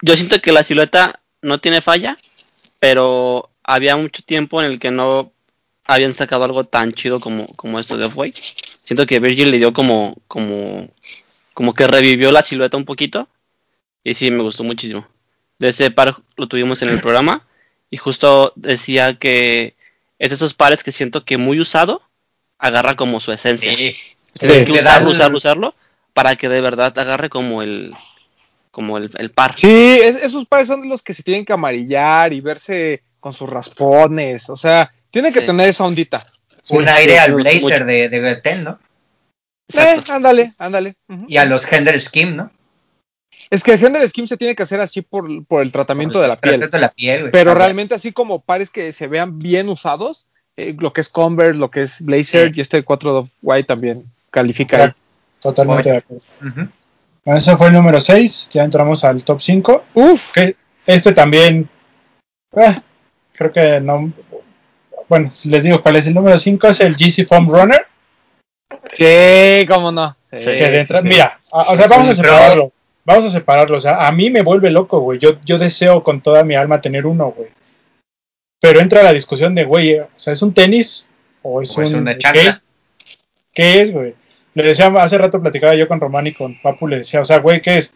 Yo 0.02 0.16
siento 0.16 0.40
que 0.40 0.52
la 0.52 0.64
silueta 0.64 1.20
no 1.42 1.58
tiene 1.60 1.80
falla, 1.80 2.16
pero 2.78 3.50
había 3.62 3.96
mucho 3.96 4.22
tiempo 4.22 4.60
en 4.60 4.70
el 4.70 4.78
que 4.78 4.90
no 4.90 5.32
habían 5.84 6.14
sacado 6.14 6.44
algo 6.44 6.64
tan 6.64 6.92
chido 6.92 7.20
como, 7.20 7.46
como 7.56 7.78
esto 7.78 7.96
de 7.96 8.06
Off-White. 8.06 8.36
Siento 8.36 9.06
que 9.06 9.20
Virgil 9.20 9.50
le 9.50 9.58
dio 9.58 9.72
como, 9.72 10.16
como, 10.28 10.88
como 11.54 11.72
que 11.74 11.86
revivió 11.86 12.32
la 12.32 12.42
silueta 12.42 12.76
un 12.76 12.84
poquito. 12.84 13.28
Y 14.04 14.14
sí, 14.14 14.30
me 14.30 14.42
gustó 14.42 14.64
muchísimo. 14.64 15.06
De 15.58 15.68
ese 15.68 15.90
par 15.92 16.16
lo 16.36 16.48
tuvimos 16.48 16.82
en 16.82 16.88
el 16.88 17.00
programa. 17.00 17.46
Y 17.92 17.98
justo 17.98 18.52
decía 18.56 19.14
que 19.18 19.76
es 20.18 20.30
de 20.30 20.34
esos 20.34 20.54
pares 20.54 20.82
que 20.82 20.90
siento 20.92 21.24
que 21.26 21.36
muy 21.36 21.60
usado 21.60 22.00
agarra 22.58 22.96
como 22.96 23.20
su 23.20 23.32
esencia. 23.32 23.70
Sí. 23.76 23.94
Tienes 24.38 24.64
que 24.64 24.72
usarlo, 24.72 25.10
el- 25.10 25.14
usarlo, 25.14 25.36
usarlo 25.36 25.74
para 26.14 26.34
que 26.36 26.48
de 26.48 26.62
verdad 26.62 26.98
agarre 26.98 27.28
como 27.28 27.62
el 27.62 27.92
como 28.70 28.96
el, 28.96 29.10
el 29.18 29.30
par. 29.30 29.54
Sí, 29.58 29.68
es- 30.02 30.16
esos 30.16 30.46
pares 30.46 30.68
son 30.68 30.88
los 30.88 31.02
que 31.02 31.12
se 31.12 31.22
tienen 31.22 31.44
que 31.44 31.52
amarillar 31.52 32.32
y 32.32 32.40
verse 32.40 33.02
con 33.20 33.34
sus 33.34 33.48
raspones. 33.50 34.48
O 34.48 34.56
sea, 34.56 34.90
tiene 35.10 35.30
que 35.30 35.40
Sí. 35.40 35.46
tener 35.46 35.68
esa 35.68 35.84
ondita. 35.84 36.24
Un 36.70 36.84
Sí, 36.84 36.90
aire 36.90 37.12
sí, 37.12 37.18
al 37.18 37.34
blazer 37.34 37.60
mucho. 37.60 37.84
de, 37.84 38.08
de 38.08 38.18
Gretel, 38.20 38.64
¿no? 38.64 38.78
Eh, 39.74 40.00
ándale, 40.08 40.52
ándale. 40.58 40.94
Y 41.28 41.36
a 41.36 41.44
los 41.44 41.66
Gender 41.66 42.00
Skim, 42.00 42.36
¿no? 42.36 42.50
Es 43.52 43.62
que 43.62 43.72
el 43.72 43.78
gender 43.78 44.08
skim 44.08 44.26
se 44.26 44.38
tiene 44.38 44.54
que 44.54 44.62
hacer 44.62 44.80
así 44.80 45.02
por, 45.02 45.44
por 45.44 45.60
el 45.60 45.70
tratamiento 45.72 46.22
de 46.22 46.28
la 46.28 46.36
piel. 46.36 46.58
Tratamiento 46.58 46.76
de 46.78 46.80
la 46.80 46.92
piel. 46.92 47.30
Pero 47.30 47.52
realmente 47.52 47.94
así 47.94 48.10
como 48.10 48.40
pares 48.40 48.70
que 48.70 48.92
se 48.92 49.08
vean 49.08 49.38
bien 49.38 49.68
usados, 49.68 50.24
eh, 50.56 50.74
lo 50.78 50.94
que 50.94 51.02
es 51.02 51.10
Converse, 51.10 51.58
lo 51.58 51.70
que 51.70 51.82
es 51.82 52.00
Blazer 52.00 52.54
Sí. 52.54 52.58
y 52.58 52.62
este 52.62 52.82
4 52.82 53.18
of 53.18 53.28
White 53.42 53.66
también 53.66 54.10
califica. 54.30 54.96
Totalmente 55.38 55.90
de 55.90 55.96
acuerdo. 55.98 56.24
Bueno, 56.40 57.38
ese 57.38 57.54
fue 57.58 57.66
el 57.66 57.74
número 57.74 58.00
6, 58.00 58.48
ya 58.54 58.64
entramos 58.64 59.04
al 59.04 59.22
top 59.22 59.42
5. 59.42 59.84
Uf, 59.92 60.32
Que 60.32 60.56
este 60.86 61.12
también, 61.12 61.68
ah, 62.56 62.80
creo 63.34 63.52
que 63.52 63.80
no. 63.80 64.14
Bueno, 65.10 65.30
les 65.44 65.62
digo 65.62 65.82
cuál 65.82 65.96
es 65.96 66.06
el 66.06 66.14
número 66.14 66.38
5, 66.38 66.68
es 66.68 66.80
el 66.80 66.96
GC 66.96 67.26
Foam 67.26 67.50
Runner. 67.50 67.86
sí, 68.94 69.66
cómo 69.68 69.92
no. 69.92 70.16
Sí, 70.32 70.40
sí. 70.40 70.94
Mira, 71.02 71.38
o 71.50 71.76
sea, 71.76 71.86
vamos 71.86 72.08
a 72.08 72.14
separarlo. 72.14 72.72
Vamos 73.04 73.24
a 73.24 73.30
separarlo. 73.30 73.76
O 73.76 73.80
sea, 73.80 74.06
a 74.06 74.12
mí 74.12 74.30
me 74.30 74.42
vuelve 74.42 74.70
loco, 74.70 75.00
güey. 75.00 75.18
Yo, 75.18 75.40
yo 75.44 75.58
deseo 75.58 76.02
con 76.04 76.20
toda 76.20 76.44
mi 76.44 76.54
alma 76.54 76.80
tener 76.80 77.06
uno, 77.06 77.30
güey. 77.32 77.48
Pero 78.60 78.80
entra 78.80 79.02
la 79.02 79.12
discusión 79.12 79.54
de, 79.54 79.64
güey, 79.64 79.98
o 79.98 80.08
sea, 80.16 80.32
¿es 80.32 80.42
un 80.42 80.54
tenis 80.54 81.08
o 81.42 81.60
es, 81.62 81.76
O 81.76 81.82
es 81.82 81.92
un, 81.92 82.00
una 82.00 82.14
¿qué 82.14 82.20
chancla. 82.20 82.42
es? 82.50 82.64
¿Qué 83.52 83.80
es, 83.82 83.92
güey? 83.92 84.14
Le 84.54 84.62
decía, 84.62 84.86
hace 84.86 85.18
rato 85.18 85.40
platicaba 85.40 85.74
yo 85.74 85.88
con 85.88 85.98
Román 86.00 86.26
y 86.28 86.32
con 86.32 86.60
Papu, 86.60 86.86
le 86.86 86.98
decía, 86.98 87.20
o 87.20 87.24
sea, 87.24 87.38
güey, 87.38 87.60
¿qué 87.60 87.78
es? 87.78 87.94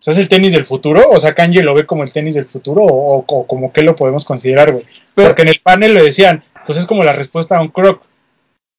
O 0.00 0.02
sea, 0.02 0.12
¿es 0.12 0.18
el 0.18 0.28
tenis 0.28 0.52
del 0.52 0.64
futuro? 0.64 1.08
O 1.10 1.20
sea, 1.20 1.34
Kanye 1.34 1.62
lo 1.62 1.74
ve 1.74 1.86
como 1.86 2.02
el 2.02 2.12
tenis 2.12 2.34
del 2.34 2.46
futuro 2.46 2.82
o, 2.82 3.18
o- 3.18 3.24
o 3.26 3.46
como 3.46 3.72
qué 3.72 3.82
lo 3.82 3.94
podemos 3.94 4.24
considerar, 4.24 4.72
güey. 4.72 4.84
Pero- 5.14 5.28
Porque 5.28 5.42
en 5.42 5.48
el 5.48 5.60
panel 5.62 5.94
le 5.94 6.02
decían, 6.02 6.42
pues 6.66 6.78
es 6.78 6.86
como 6.86 7.04
la 7.04 7.12
respuesta 7.12 7.56
a 7.56 7.60
un 7.60 7.68
croc. 7.68 8.02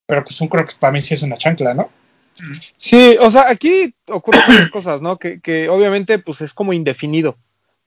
Pero 0.08 0.24
pues 0.26 0.42
un 0.42 0.48
croc 0.50 0.74
para 0.80 0.92
mí 0.92 1.00
sí 1.00 1.14
es 1.14 1.22
una 1.22 1.38
chancla, 1.38 1.74
¿no? 1.74 1.90
Sí, 2.78 3.18
o 3.20 3.30
sea, 3.32 3.50
aquí 3.50 3.94
ocurren 4.08 4.42
varias 4.48 4.70
cosas, 4.70 5.02
¿no? 5.02 5.18
Que, 5.18 5.40
que 5.42 5.70
obviamente 5.70 6.20
pues 6.20 6.42
es 6.42 6.54
como 6.54 6.74
indefinido. 6.74 7.38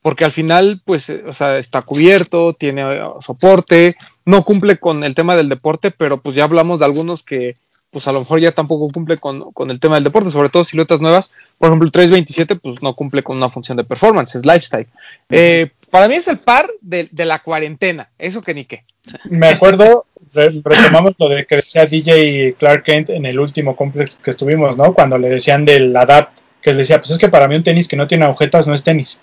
porque 0.03 0.25
al 0.27 0.33
final, 0.33 0.83
pues, 0.85 1.09
eh, 1.09 1.25
o 1.27 1.33
sea, 1.33 1.57
está 1.57 1.81
cubierto, 1.81 2.53
tiene 2.53 2.83
eh, 2.83 3.01
soporte, 3.21 3.97
no 4.27 4.43
cumple 4.45 4.77
con 4.79 5.03
el 5.03 5.15
tema 5.15 5.35
del 5.35 5.49
deporte, 5.49 5.91
pero 5.91 6.21
pues 6.21 6.37
ya 6.37 6.45
hablamos 6.45 6.79
de 6.81 6.85
algunos 6.85 7.23
que, 7.23 7.55
pues 7.91 8.07
a 8.07 8.13
lo 8.13 8.21
mejor 8.21 8.41
ya 8.41 8.53
tampoco 8.53 8.91
cumple 8.91 9.17
con, 9.17 9.53
con 9.53 9.71
el 9.71 9.81
tema 9.81 9.95
del 9.95 10.05
deporte, 10.05 10.31
sobre 10.31 10.51
todo 10.51 10.63
siluetas 10.65 11.01
nuevas. 11.01 11.33
Por 11.57 11.69
ejemplo, 11.69 11.87
el 11.87 11.93
327, 11.93 12.57
pues 12.57 12.83
no 12.83 12.93
cumple 12.93 13.23
con 13.23 13.39
una 13.39 13.49
función 13.49 13.79
de 13.79 13.85
performance, 13.85 14.35
es 14.35 14.45
lifestyle. 14.45 14.89
Eh, 15.31 15.71
para 15.91 16.07
mí 16.09 16.17
es 16.17 16.29
el 16.29 16.39
par 16.39 16.71
de, 16.83 17.09
de 17.11 17.25
la 17.25 17.39
cuarentena, 17.43 18.11
eso 18.19 18.43
que 18.43 18.53
ni 18.53 18.67
qué. 18.67 18.85
Me 19.25 19.49
acuerdo, 19.49 20.05
retomamos 20.35 21.15
lo 21.19 21.29
de 21.29 21.47
que 21.47 21.57
decía 21.57 21.87
DJ 21.87 22.57
Clark 22.59 22.83
Kent 22.83 23.11
en 23.11 23.27
el 23.27 23.39
último 23.39 23.77
complex 23.77 24.17
que 24.17 24.31
estuvimos, 24.31 24.77
¿no? 24.77 24.95
Cuando 24.95 25.19
le 25.19 25.29
decían 25.29 25.65
del 25.65 25.97
Adapt, 25.97 26.39
que 26.61 26.71
él 26.71 26.77
decía, 26.77 26.99
pues 26.99 27.11
es 27.11 27.19
que 27.19 27.29
para 27.29 27.49
mí 27.49 27.57
un 27.57 27.63
tenis 27.63 27.89
que 27.89 27.97
no 27.97 28.07
tiene 28.07 28.25
agujetas 28.25 28.67
no 28.67 28.75
es 28.75 28.83
tenis. 28.83 29.21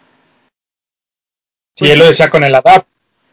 Pues 1.77 1.89
y 1.89 1.91
él 1.91 1.97
sí. 1.97 2.03
lo 2.03 2.07
decía 2.07 2.29
con 2.29 2.43
el 2.43 2.55
Adapt. 2.55 2.87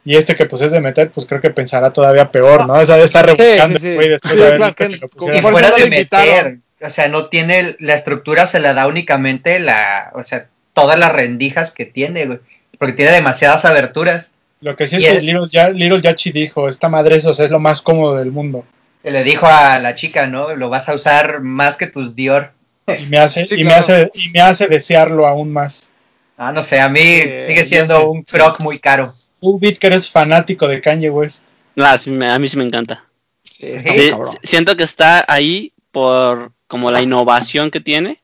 Y 0.05 0.16
este 0.16 0.35
que 0.35 0.47
pues 0.47 0.62
es 0.62 0.72
de 0.72 0.81
meter, 0.81 1.11
pues 1.11 1.26
creo 1.26 1.41
que 1.41 1.51
pensará 1.51 1.93
todavía 1.93 2.31
peor, 2.31 2.66
¿no? 2.66 2.74
O 2.74 2.87
sea, 2.87 2.97
de 2.97 3.05
estar 3.05 3.26
rebuscando, 3.26 3.79
sí, 3.79 3.97
sí. 4.01 4.09
después 4.09 4.35
Sí, 4.35 4.41
de 4.41 4.57
Clark 4.57 4.74
Kent, 4.74 4.95
Y 5.35 5.41
fuera 5.43 5.70
de 5.72 5.91
meter, 5.91 6.59
o 6.81 6.91
sea, 6.91 7.09
no 7.09 7.26
tiene, 7.26 7.76
la 7.81 7.95
estructura 7.95 8.47
se 8.47 8.61
la 8.61 8.72
da 8.72 8.87
únicamente 8.87 9.61
la, 9.61 10.11
o 10.14 10.22
sea, 10.22 10.49
todas 10.72 10.99
las 10.99 11.12
rendijas 11.12 11.74
que 11.74 11.85
tiene, 11.85 12.26
güey, 12.26 12.39
porque 12.79 12.95
tiene 12.95 13.12
demasiadas 13.12 13.64
aberturas. 13.64 14.33
Lo 14.61 14.74
que 14.76 14.86
sí 14.86 14.96
es 14.96 15.04
que 15.04 15.20
Little, 15.20 15.48
Ya- 15.50 15.70
Little 15.70 16.00
Yachi 16.00 16.32
dijo, 16.32 16.68
esta 16.68 16.88
madre 16.88 17.16
eso, 17.16 17.30
es 17.30 17.50
lo 17.50 17.59
más 17.61 17.80
cómodo 17.82 18.16
del 18.16 18.32
mundo. 18.32 18.64
Que 19.02 19.11
le 19.12 19.22
dijo 19.24 19.46
a 19.46 19.78
la 19.78 19.94
chica, 19.94 20.26
¿no? 20.26 20.56
Lo 20.56 20.68
vas 20.68 20.88
a 20.88 20.94
usar 20.94 21.40
más 21.42 21.76
que 21.76 21.86
tus 21.86 22.16
Dior. 22.16 22.52
Y 22.86 23.06
me 23.06 23.18
hace, 23.18 23.46
Sí, 23.46 23.54
y 23.54 23.62
claro. 23.62 23.68
me 23.68 23.74
hace, 23.74 24.11
y 24.14 24.30
me 24.30 24.40
hace 24.40 24.66
desearlo 24.66 25.26
aún 25.26 25.52
más. 25.52 25.90
Ah, 26.36 26.52
no 26.52 26.62
sé, 26.62 26.80
a 26.80 26.88
mí 26.88 27.00
Eh, 27.00 27.40
sigue 27.46 27.62
siendo 27.64 27.98
sé. 28.00 28.04
un 28.06 28.22
croc 28.22 28.61
muy 28.62 28.78
caro. 28.78 29.12
Tú, 29.40 29.59
Bit, 29.59 29.78
que 29.78 29.86
eres 29.88 30.11
fanático 30.11 30.66
de 30.66 30.80
Kanye 30.80 31.11
West. 31.11 31.44
Ah, 31.76 31.96
sí, 31.96 32.11
me- 32.11 32.28
a 32.30 32.38
mí 32.38 32.48
sí 32.48 32.56
me 32.56 32.64
encanta. 32.64 33.04
Sí, 33.44 33.66
está 33.66 33.92
Sí, 33.92 33.98
muy 33.98 34.04
Sí, 34.06 34.11
cabrón. 34.11 34.38
siento 34.42 34.76
que 34.76 34.82
está 34.84 35.24
ahí 35.28 35.72
por 35.92 36.52
como 36.66 36.90
la 36.90 37.00
innovación 37.02 37.70
que 37.70 37.80
tiene. 37.80 38.20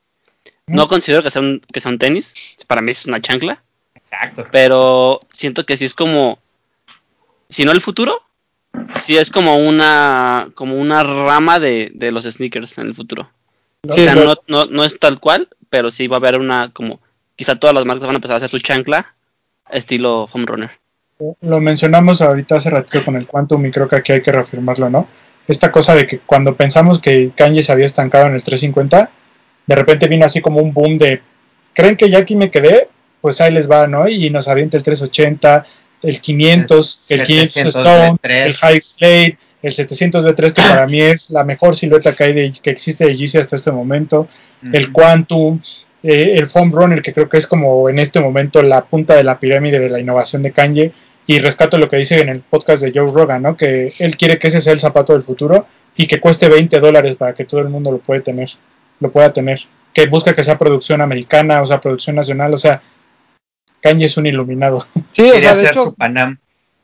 No 0.66 0.88
considero 0.88 1.22
que 1.22 1.30
sea 1.30 1.42
un, 1.42 1.60
que 1.72 1.80
sea 1.80 1.90
un 1.92 1.98
tenis. 1.98 2.34
Para 2.66 2.80
mí 2.82 2.92
es 2.92 3.06
una 3.06 3.20
chancla. 3.20 3.62
Exacto. 4.04 4.46
Pero 4.52 5.20
siento 5.32 5.66
que 5.66 5.76
sí 5.76 5.84
es 5.84 5.94
como. 5.94 6.38
Si 7.48 7.64
no 7.64 7.72
el 7.72 7.80
futuro, 7.80 8.22
sí 9.02 9.16
es 9.16 9.30
como 9.30 9.56
una. 9.56 10.48
como 10.54 10.76
una 10.76 11.02
rama 11.02 11.58
de, 11.58 11.90
de 11.94 12.12
los 12.12 12.24
sneakers 12.24 12.78
en 12.78 12.86
el 12.86 12.94
futuro. 12.94 13.30
¿no? 13.82 13.94
o 13.94 13.96
sea, 13.96 14.14
no, 14.14 14.34
no, 14.46 14.66
no 14.66 14.84
es 14.84 14.98
tal 14.98 15.20
cual, 15.20 15.48
pero 15.70 15.90
sí 15.90 16.06
va 16.06 16.16
a 16.16 16.18
haber 16.18 16.38
una 16.38 16.70
como. 16.72 17.00
Quizá 17.36 17.56
todas 17.56 17.74
las 17.74 17.84
marcas 17.84 18.06
van 18.06 18.14
a 18.14 18.18
empezar 18.18 18.34
a 18.34 18.36
hacer 18.38 18.50
su 18.50 18.60
chancla 18.60 19.14
estilo 19.70 20.26
foam 20.26 20.46
runner. 20.46 20.70
lo 21.40 21.60
mencionamos 21.60 22.20
ahorita 22.20 22.56
hace 22.56 22.70
ratito 22.70 23.04
con 23.04 23.16
el 23.16 23.26
Quantum 23.26 23.64
y 23.66 23.70
creo 23.70 23.88
que 23.88 23.96
aquí 23.96 24.12
hay 24.12 24.22
que 24.22 24.32
reafirmarlo, 24.32 24.90
¿no? 24.90 25.08
Esta 25.46 25.70
cosa 25.70 25.94
de 25.94 26.06
que 26.06 26.20
cuando 26.20 26.56
pensamos 26.56 27.00
que 27.00 27.32
Kanye 27.34 27.62
se 27.62 27.72
había 27.72 27.86
estancado 27.86 28.26
en 28.26 28.34
el 28.34 28.44
350, 28.44 29.10
de 29.66 29.74
repente 29.74 30.08
vino 30.08 30.24
así 30.24 30.40
como 30.40 30.60
un 30.60 30.72
boom 30.72 30.96
de, 30.96 31.22
¿creen 31.74 31.96
que 31.96 32.08
ya 32.08 32.18
aquí 32.18 32.34
me 32.34 32.50
quedé? 32.50 32.88
Pues 33.24 33.40
ahí 33.40 33.54
les 33.54 33.70
va, 33.70 33.86
¿no? 33.86 34.06
Y 34.06 34.28
nos 34.28 34.48
avienta 34.48 34.76
el 34.76 34.82
380, 34.82 35.64
el 36.02 36.20
500, 36.20 37.06
el 37.08 37.22
500 37.22 37.50
700 37.50 37.76
Stone, 37.76 38.18
V3. 38.22 38.44
el 38.44 38.52
High 38.52 38.80
Slate, 38.82 39.38
el 39.62 39.72
700 39.72 40.26
V3 40.26 40.52
que 40.52 40.60
para 40.68 40.86
mí 40.86 41.00
es 41.00 41.30
la 41.30 41.42
mejor 41.42 41.74
silueta 41.74 42.14
que, 42.14 42.22
hay 42.22 42.34
de, 42.34 42.52
que 42.62 42.68
existe 42.68 43.06
de 43.06 43.16
Yeezy 43.16 43.38
hasta 43.38 43.56
este 43.56 43.72
momento, 43.72 44.28
el 44.74 44.92
Quantum, 44.92 45.58
eh, 46.02 46.34
el 46.36 46.44
Foam 46.44 46.70
Runner, 46.70 47.00
que 47.00 47.14
creo 47.14 47.30
que 47.30 47.38
es 47.38 47.46
como 47.46 47.88
en 47.88 47.98
este 47.98 48.20
momento 48.20 48.62
la 48.62 48.84
punta 48.84 49.14
de 49.14 49.24
la 49.24 49.40
pirámide 49.40 49.78
de 49.78 49.88
la 49.88 50.00
innovación 50.00 50.42
de 50.42 50.52
Kanye. 50.52 50.92
Y 51.26 51.38
rescato 51.38 51.78
lo 51.78 51.88
que 51.88 51.96
dice 51.96 52.20
en 52.20 52.28
el 52.28 52.40
podcast 52.40 52.82
de 52.82 52.92
Joe 52.94 53.10
Rogan, 53.10 53.40
¿no? 53.40 53.56
Que 53.56 53.90
él 54.00 54.18
quiere 54.18 54.38
que 54.38 54.48
ese 54.48 54.60
sea 54.60 54.74
el 54.74 54.80
zapato 54.80 55.14
del 55.14 55.22
futuro 55.22 55.66
y 55.96 56.06
que 56.06 56.20
cueste 56.20 56.50
20 56.50 56.78
dólares 56.78 57.14
para 57.14 57.32
que 57.32 57.46
todo 57.46 57.62
el 57.62 57.70
mundo 57.70 57.90
lo 57.90 58.00
puede 58.00 58.20
tener, 58.20 58.50
lo 59.00 59.10
pueda 59.10 59.32
tener. 59.32 59.60
Que 59.94 60.04
busca 60.08 60.34
que 60.34 60.42
sea 60.42 60.58
producción 60.58 61.00
americana, 61.00 61.62
o 61.62 61.66
sea, 61.66 61.80
producción 61.80 62.16
nacional, 62.16 62.52
o 62.52 62.58
sea, 62.58 62.82
Kanye 63.84 64.06
es 64.06 64.16
un 64.16 64.26
iluminado. 64.26 64.84
Sí, 65.12 65.30
o 65.30 65.40
sea, 65.40 65.54
de 65.54 65.66
hecho, 65.66 65.84
su 65.84 65.94
Panam. 65.94 66.38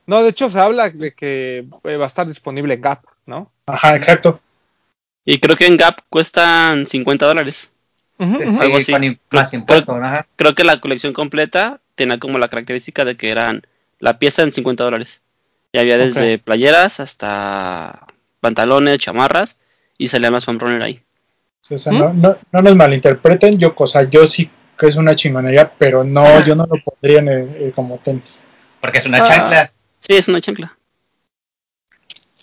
no, 0.07 0.23
de 0.23 0.29
hecho 0.29 0.49
se 0.51 0.61
habla 0.61 0.91
de 0.91 1.13
que 1.15 1.65
eh, 1.85 1.97
va 1.97 2.05
a 2.05 2.07
estar 2.07 2.27
disponible 2.29 2.75
en 2.75 2.81
Gap, 2.83 3.01
¿no? 3.27 3.51
Ajá, 3.67 3.97
exacto. 3.97 4.41
Y 5.25 5.39
creo 5.41 5.57
que 5.57 5.67
en 5.67 5.77
Gap 5.79 6.01
cuestan 6.11 6.87
50 6.87 7.27
dólares. 7.27 7.73
Ujú, 8.19 8.37
Sí, 8.39 8.59
algo 8.61 8.77
así. 8.77 8.93
im- 8.93 9.19
más 9.31 9.49
Creo- 9.51 9.61
impuestos, 9.61 9.97
ajá. 10.01 10.27
Creo 10.37 10.55
que 10.55 10.63
la 10.65 10.79
colección 10.81 11.13
completa 11.15 11.81
tenía 11.95 12.19
como 12.19 12.39
la 12.39 12.49
característica 12.49 13.05
de 13.07 13.17
que 13.17 13.31
eran 13.31 13.63
la 13.99 14.19
pieza 14.19 14.43
en 14.43 14.53
50 14.53 14.85
dólares. 14.85 15.23
Y 15.73 15.79
había 15.79 15.97
desde 15.99 16.39
playeras 16.39 17.01
hasta 17.01 18.07
pantalones, 18.41 18.99
chamarras 18.99 19.59
y 19.97 20.09
salían 20.09 20.33
los 20.33 20.45
foam 20.45 20.59
runner 20.59 20.83
ahí. 20.83 21.01
Sí, 21.63 21.75
o 21.75 21.79
sea, 21.79 21.93
¿Mm? 21.93 21.99
no, 21.99 22.13
no, 22.13 22.37
no 22.53 22.63
nos 22.63 22.77
malinterpreten, 22.77 23.59
yo, 23.59 23.73
o 23.77 23.87
sea, 23.87 24.03
yo 24.03 24.27
sí 24.27 24.51
que 24.81 24.87
es 24.89 24.97
una 24.97 25.15
chingonería, 25.15 25.71
pero 25.79 26.03
no, 26.03 26.45
yo 26.45 26.57
no 26.57 26.65
lo 26.67 26.83
pondría 26.83 27.19
en 27.21 27.29
el- 27.29 27.57
eh, 27.69 27.73
como 27.75 27.99
tenis. 27.99 28.43
Porque 28.81 28.99
es 28.99 29.07
una 29.07 29.19
Ah. 29.19 29.25
chancla. 29.25 29.73
Sí, 30.01 30.15
es 30.17 30.27
una 30.29 30.41
chancla. 30.41 30.77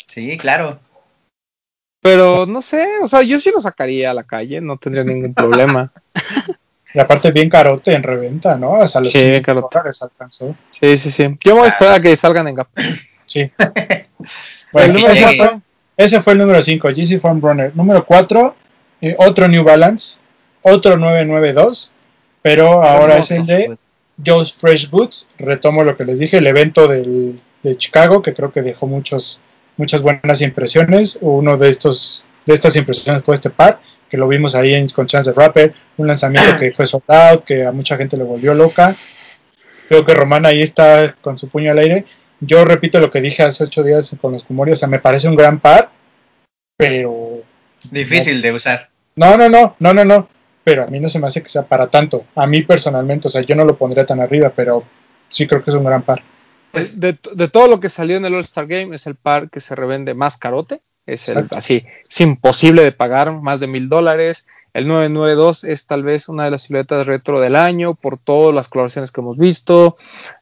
Sí, 0.07 0.37
claro. 0.37 0.79
Pero 2.01 2.45
no 2.45 2.61
sé, 2.61 2.87
o 3.01 3.07
sea, 3.07 3.21
yo 3.23 3.39
sí 3.39 3.51
lo 3.51 3.59
sacaría 3.59 4.11
a 4.11 4.13
la 4.13 4.23
calle, 4.23 4.61
no 4.61 4.77
tendría 4.77 5.03
ningún 5.03 5.33
problema. 5.33 5.91
Y 6.93 6.99
aparte 6.99 7.31
bien 7.31 7.49
carote 7.49 7.93
en 7.93 8.01
reventa, 8.01 8.57
¿no? 8.57 8.77
Hasta 8.77 9.01
los 9.01 9.11
Sí, 9.11 9.19
bien 9.19 9.43
500 9.43 9.69
carote. 9.69 9.97
alcanzó. 10.01 10.55
Sí, 10.71 10.97
sí, 10.97 11.11
sí. 11.11 11.23
Yo 11.43 11.53
me 11.53 11.59
voy 11.59 11.65
a 11.65 11.71
esperar 11.71 11.93
a 11.95 11.99
que 11.99 12.15
salgan 12.15 12.47
en 12.47 12.55
Gap. 12.55 12.69
Sí. 13.25 13.41
el 13.59 14.05
Bueno, 14.71 14.93
número 14.93 15.07
que 15.07 15.13
ese, 15.13 15.25
llegue. 15.25 15.37
cuatro, 15.37 15.61
ese 15.97 16.21
fue 16.21 16.33
el 16.33 16.39
número 16.39 16.61
5, 16.61 16.87
GC 16.89 17.19
Foam 17.19 17.41
Runner. 17.41 17.75
Número 17.75 18.03
4, 18.05 18.55
otro 19.17 19.47
New 19.49 19.63
Balance, 19.63 20.19
otro 20.61 20.97
992, 20.97 21.93
pero 22.41 22.83
ahora 22.83 23.17
es 23.17 23.31
el 23.31 23.45
de 23.45 23.77
Joe's 24.23 24.53
Fresh 24.53 24.89
Boots. 24.89 25.27
Retomo 25.37 25.83
lo 25.83 25.95
que 25.95 26.05
les 26.05 26.19
dije, 26.19 26.37
el 26.37 26.47
evento 26.47 26.87
del, 26.87 27.35
de 27.63 27.75
Chicago, 27.75 28.21
que 28.21 28.33
creo 28.33 28.51
que 28.51 28.61
dejó 28.61 28.87
muchos, 28.87 29.41
muchas 29.77 30.01
buenas 30.01 30.41
impresiones. 30.41 31.17
Uno 31.21 31.57
de 31.57 31.69
estos 31.69 32.25
de 32.45 32.53
estas 32.53 32.75
impresiones 32.77 33.23
fue 33.23 33.35
este 33.35 33.49
par, 33.49 33.81
que 34.09 34.17
lo 34.17 34.27
vimos 34.27 34.55
ahí 34.55 34.73
en, 34.73 34.87
con 34.89 35.05
Chance 35.05 35.31
the 35.31 35.39
Rapper, 35.39 35.73
un 35.97 36.07
lanzamiento 36.07 36.55
que 36.57 36.71
fue 36.71 36.87
sold 36.87 37.03
out, 37.07 37.43
que 37.43 37.65
a 37.65 37.71
mucha 37.71 37.97
gente 37.97 38.17
le 38.17 38.23
volvió 38.23 38.53
loca. 38.53 38.95
Creo 39.89 40.05
que 40.05 40.13
Román 40.13 40.45
ahí 40.45 40.61
está 40.61 41.13
con 41.21 41.37
su 41.37 41.49
puño 41.49 41.71
al 41.71 41.79
aire. 41.79 42.05
Yo 42.39 42.63
repito 42.65 42.99
lo 42.99 43.11
que 43.11 43.21
dije 43.21 43.43
hace 43.43 43.65
ocho 43.65 43.83
días 43.83 44.15
con 44.21 44.31
los 44.31 44.45
Kumori, 44.45 44.71
o 44.71 44.75
sea, 44.75 44.87
me 44.87 44.99
parece 44.99 45.27
un 45.27 45.35
gran 45.35 45.59
par, 45.59 45.89
pero 46.77 47.41
Difícil 47.91 48.41
de 48.41 48.53
usar. 48.53 48.89
no, 49.15 49.37
no, 49.37 49.49
no, 49.49 49.75
no, 49.79 49.93
no, 49.93 50.05
no. 50.05 50.29
Pero 50.67 50.83
a 50.83 50.87
mí 50.87 50.99
no 50.99 51.07
se 51.07 51.17
me 51.17 51.27
hace 51.27 51.41
que 51.41 51.47
sea 51.47 51.65
para 51.65 51.89
tanto. 51.89 52.25
A 52.35 52.45
mí 52.45 52.61
personalmente, 52.61 53.29
o 53.29 53.31
sea, 53.31 53.41
yo 53.41 53.55
no 53.55 53.63
lo 53.63 53.77
pondría 53.77 54.05
tan 54.05 54.19
arriba, 54.19 54.51
pero 54.53 54.83
sí 55.29 55.47
creo 55.47 55.63
que 55.63 55.69
es 55.69 55.75
un 55.77 55.85
gran 55.85 56.01
par. 56.01 56.21
Pues, 56.73 56.99
de, 56.99 57.17
de 57.35 57.47
todo 57.47 57.69
lo 57.69 57.79
que 57.79 57.87
salió 57.87 58.17
en 58.17 58.25
el 58.25 58.33
All-Star 58.33 58.67
Game, 58.67 58.93
es 58.93 59.07
el 59.07 59.15
par 59.15 59.49
que 59.49 59.61
se 59.61 59.75
revende 59.75 60.13
más 60.13 60.35
carote. 60.35 60.81
Es 61.05 61.29
el, 61.29 61.37
Exacto. 61.37 61.57
así, 61.57 61.85
es 62.09 62.19
imposible 62.19 62.83
de 62.83 62.91
pagar, 62.91 63.31
más 63.31 63.61
de 63.61 63.67
mil 63.67 63.87
dólares. 63.87 64.45
El 64.73 64.89
992 64.89 65.63
es 65.63 65.85
tal 65.85 66.03
vez 66.03 66.27
una 66.27 66.43
de 66.43 66.51
las 66.51 66.63
siluetas 66.63 67.07
retro 67.07 67.39
del 67.39 67.55
año 67.55 67.95
por 67.95 68.17
todas 68.17 68.53
las 68.53 68.67
colaboraciones 68.67 69.13
que 69.13 69.21
hemos 69.21 69.37
visto. 69.37 69.95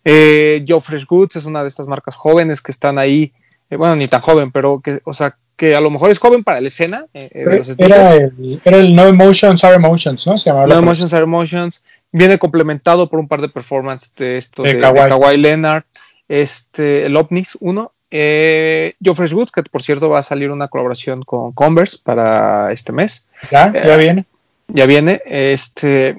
Eh, 0.06 0.66
Joe 0.68 0.82
Fresh 0.82 1.06
Goods 1.06 1.36
es 1.36 1.46
una 1.46 1.62
de 1.62 1.68
estas 1.68 1.88
marcas 1.88 2.16
jóvenes 2.16 2.64
que 2.64 2.72
están 2.72 2.98
ahí, 2.98 3.32
eh, 3.70 3.76
bueno, 3.76 3.96
ni 3.96 4.08
tan 4.08 4.22
joven, 4.22 4.52
pero 4.52 4.80
que, 4.80 5.02
o 5.04 5.14
sea, 5.14 5.38
que 5.56 5.76
a 5.76 5.82
lo 5.82 5.90
mejor 5.90 6.12
es 6.12 6.20
joven 6.20 6.44
para 6.44 6.60
la 6.62 6.68
escena 6.68 7.06
eh, 7.14 7.30
eh, 7.32 7.46
de 7.50 7.58
los 7.58 7.68
sneakers. 7.68 7.90
Era 8.00 8.14
el, 8.16 8.62
era 8.64 8.78
el 8.78 8.96
No 8.96 9.08
Emotions, 9.08 9.64
Are 9.64 9.76
Emotions, 9.76 10.28
¿no? 10.28 10.38
Se 10.38 10.50
llamaba 10.50 10.68
la 10.68 10.76
No 10.76 10.82
Emotions 10.82 11.14
Are 11.14 11.24
Emotions. 11.24 11.84
Viene 12.12 12.38
complementado 12.38 13.10
por 13.10 13.20
un 13.20 13.28
par 13.28 13.42
de 13.42 13.50
performances 13.50 14.14
de 14.16 14.38
estos 14.38 14.66
De 14.66 14.76
de, 14.76 14.80
Kawhi. 14.82 15.00
de 15.04 15.10
Kawhi 15.10 15.38
Leonard. 15.38 15.84
Este, 16.28 17.06
el 17.06 17.16
Opnis 17.18 17.58
1. 17.62 17.92
Eh, 18.12 18.96
Goods, 19.00 19.52
que 19.52 19.64
por 19.64 19.82
cierto 19.84 20.10
va 20.10 20.20
a 20.20 20.24
salir 20.24 20.52
una 20.52 20.68
colaboración 20.68 21.22
con 21.24 21.52
Converse 21.54 21.98
para 22.04 22.72
este 22.72 22.94
mes. 22.94 23.26
Ya, 23.52 23.72
ya 23.74 23.96
Eh, 23.96 23.98
viene. 23.98 24.26
Ya 24.68 24.86
viene. 24.86 25.22
Este, 25.26 26.16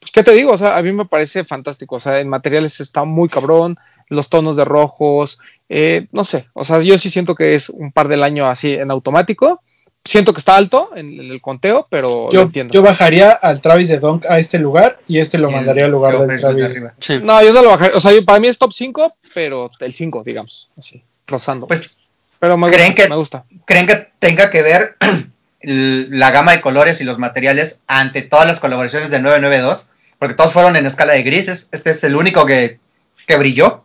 pues, 0.00 0.10
¿qué 0.12 0.22
te 0.22 0.32
digo? 0.32 0.52
O 0.52 0.56
sea, 0.56 0.76
a 0.76 0.82
mí 0.82 0.92
me 0.92 1.04
parece 1.04 1.44
fantástico. 1.44 1.96
O 1.96 2.00
sea, 2.00 2.20
en 2.20 2.28
materiales 2.28 2.80
está 2.80 3.04
muy 3.04 3.28
cabrón. 3.28 3.76
Los 4.08 4.28
tonos 4.28 4.56
de 4.56 4.64
rojos. 4.64 5.38
eh, 5.68 6.06
no 6.12 6.22
sé. 6.24 6.48
O 6.52 6.62
sea, 6.64 6.80
yo 6.80 6.96
sí 6.98 7.10
siento 7.10 7.34
que 7.34 7.54
es 7.54 7.68
un 7.70 7.90
par 7.92 8.08
del 8.08 8.22
año 8.22 8.46
así 8.48 8.72
en 8.74 8.90
automático. 8.90 9.60
Siento 10.04 10.32
que 10.32 10.38
está 10.38 10.54
alto 10.54 10.90
en, 10.94 11.08
en 11.18 11.32
el 11.32 11.40
conteo, 11.40 11.88
pero 11.90 12.26
lo 12.26 12.30
Yo, 12.30 12.42
entiendo. 12.42 12.72
yo 12.72 12.80
bajaría 12.82 13.30
al 13.32 13.60
Travis 13.60 13.88
de 13.88 13.98
Dunk 13.98 14.24
a 14.26 14.38
este 14.38 14.60
lugar 14.60 15.00
y 15.08 15.18
este 15.18 15.36
lo 15.38 15.50
mandaría 15.50 15.86
al 15.86 15.90
lugar 15.90 16.16
del 16.24 16.38
Travis. 16.40 16.64
arriba. 16.64 16.94
Sí. 17.00 17.18
No, 17.24 17.42
yo 17.42 17.52
no 17.52 17.62
lo 17.62 17.70
bajaría. 17.70 17.96
O 17.96 18.00
sea, 18.00 18.12
yo- 18.12 18.24
para 18.24 18.38
mí 18.38 18.46
es 18.46 18.56
top 18.58 18.72
5, 18.72 19.12
pero 19.34 19.66
el 19.80 19.92
5, 19.92 20.22
digamos. 20.24 20.70
Así, 20.78 21.02
rozando. 21.26 21.66
Pues, 21.66 21.98
pero 22.38 22.56
me 22.56 22.70
¿creen 22.70 22.90
gusta, 22.92 23.02
que- 23.02 23.08
me 23.08 23.16
gusta. 23.16 23.44
¿creen 23.64 23.86
que 23.88 24.08
tenga 24.20 24.48
que 24.50 24.62
ver 24.62 24.94
la 25.62 26.30
gama 26.30 26.52
de 26.52 26.60
colores 26.60 27.00
y 27.00 27.04
los 27.04 27.18
materiales 27.18 27.80
ante 27.88 28.22
todas 28.22 28.46
las 28.46 28.60
colaboraciones 28.60 29.10
de 29.10 29.18
992? 29.20 29.90
Porque 30.20 30.34
todos 30.34 30.52
fueron 30.52 30.76
en 30.76 30.86
escala 30.86 31.14
de 31.14 31.22
grises. 31.24 31.68
Este 31.72 31.90
es 31.90 32.04
el 32.04 32.14
único 32.14 32.46
que, 32.46 32.78
que 33.26 33.36
brilló. 33.36 33.84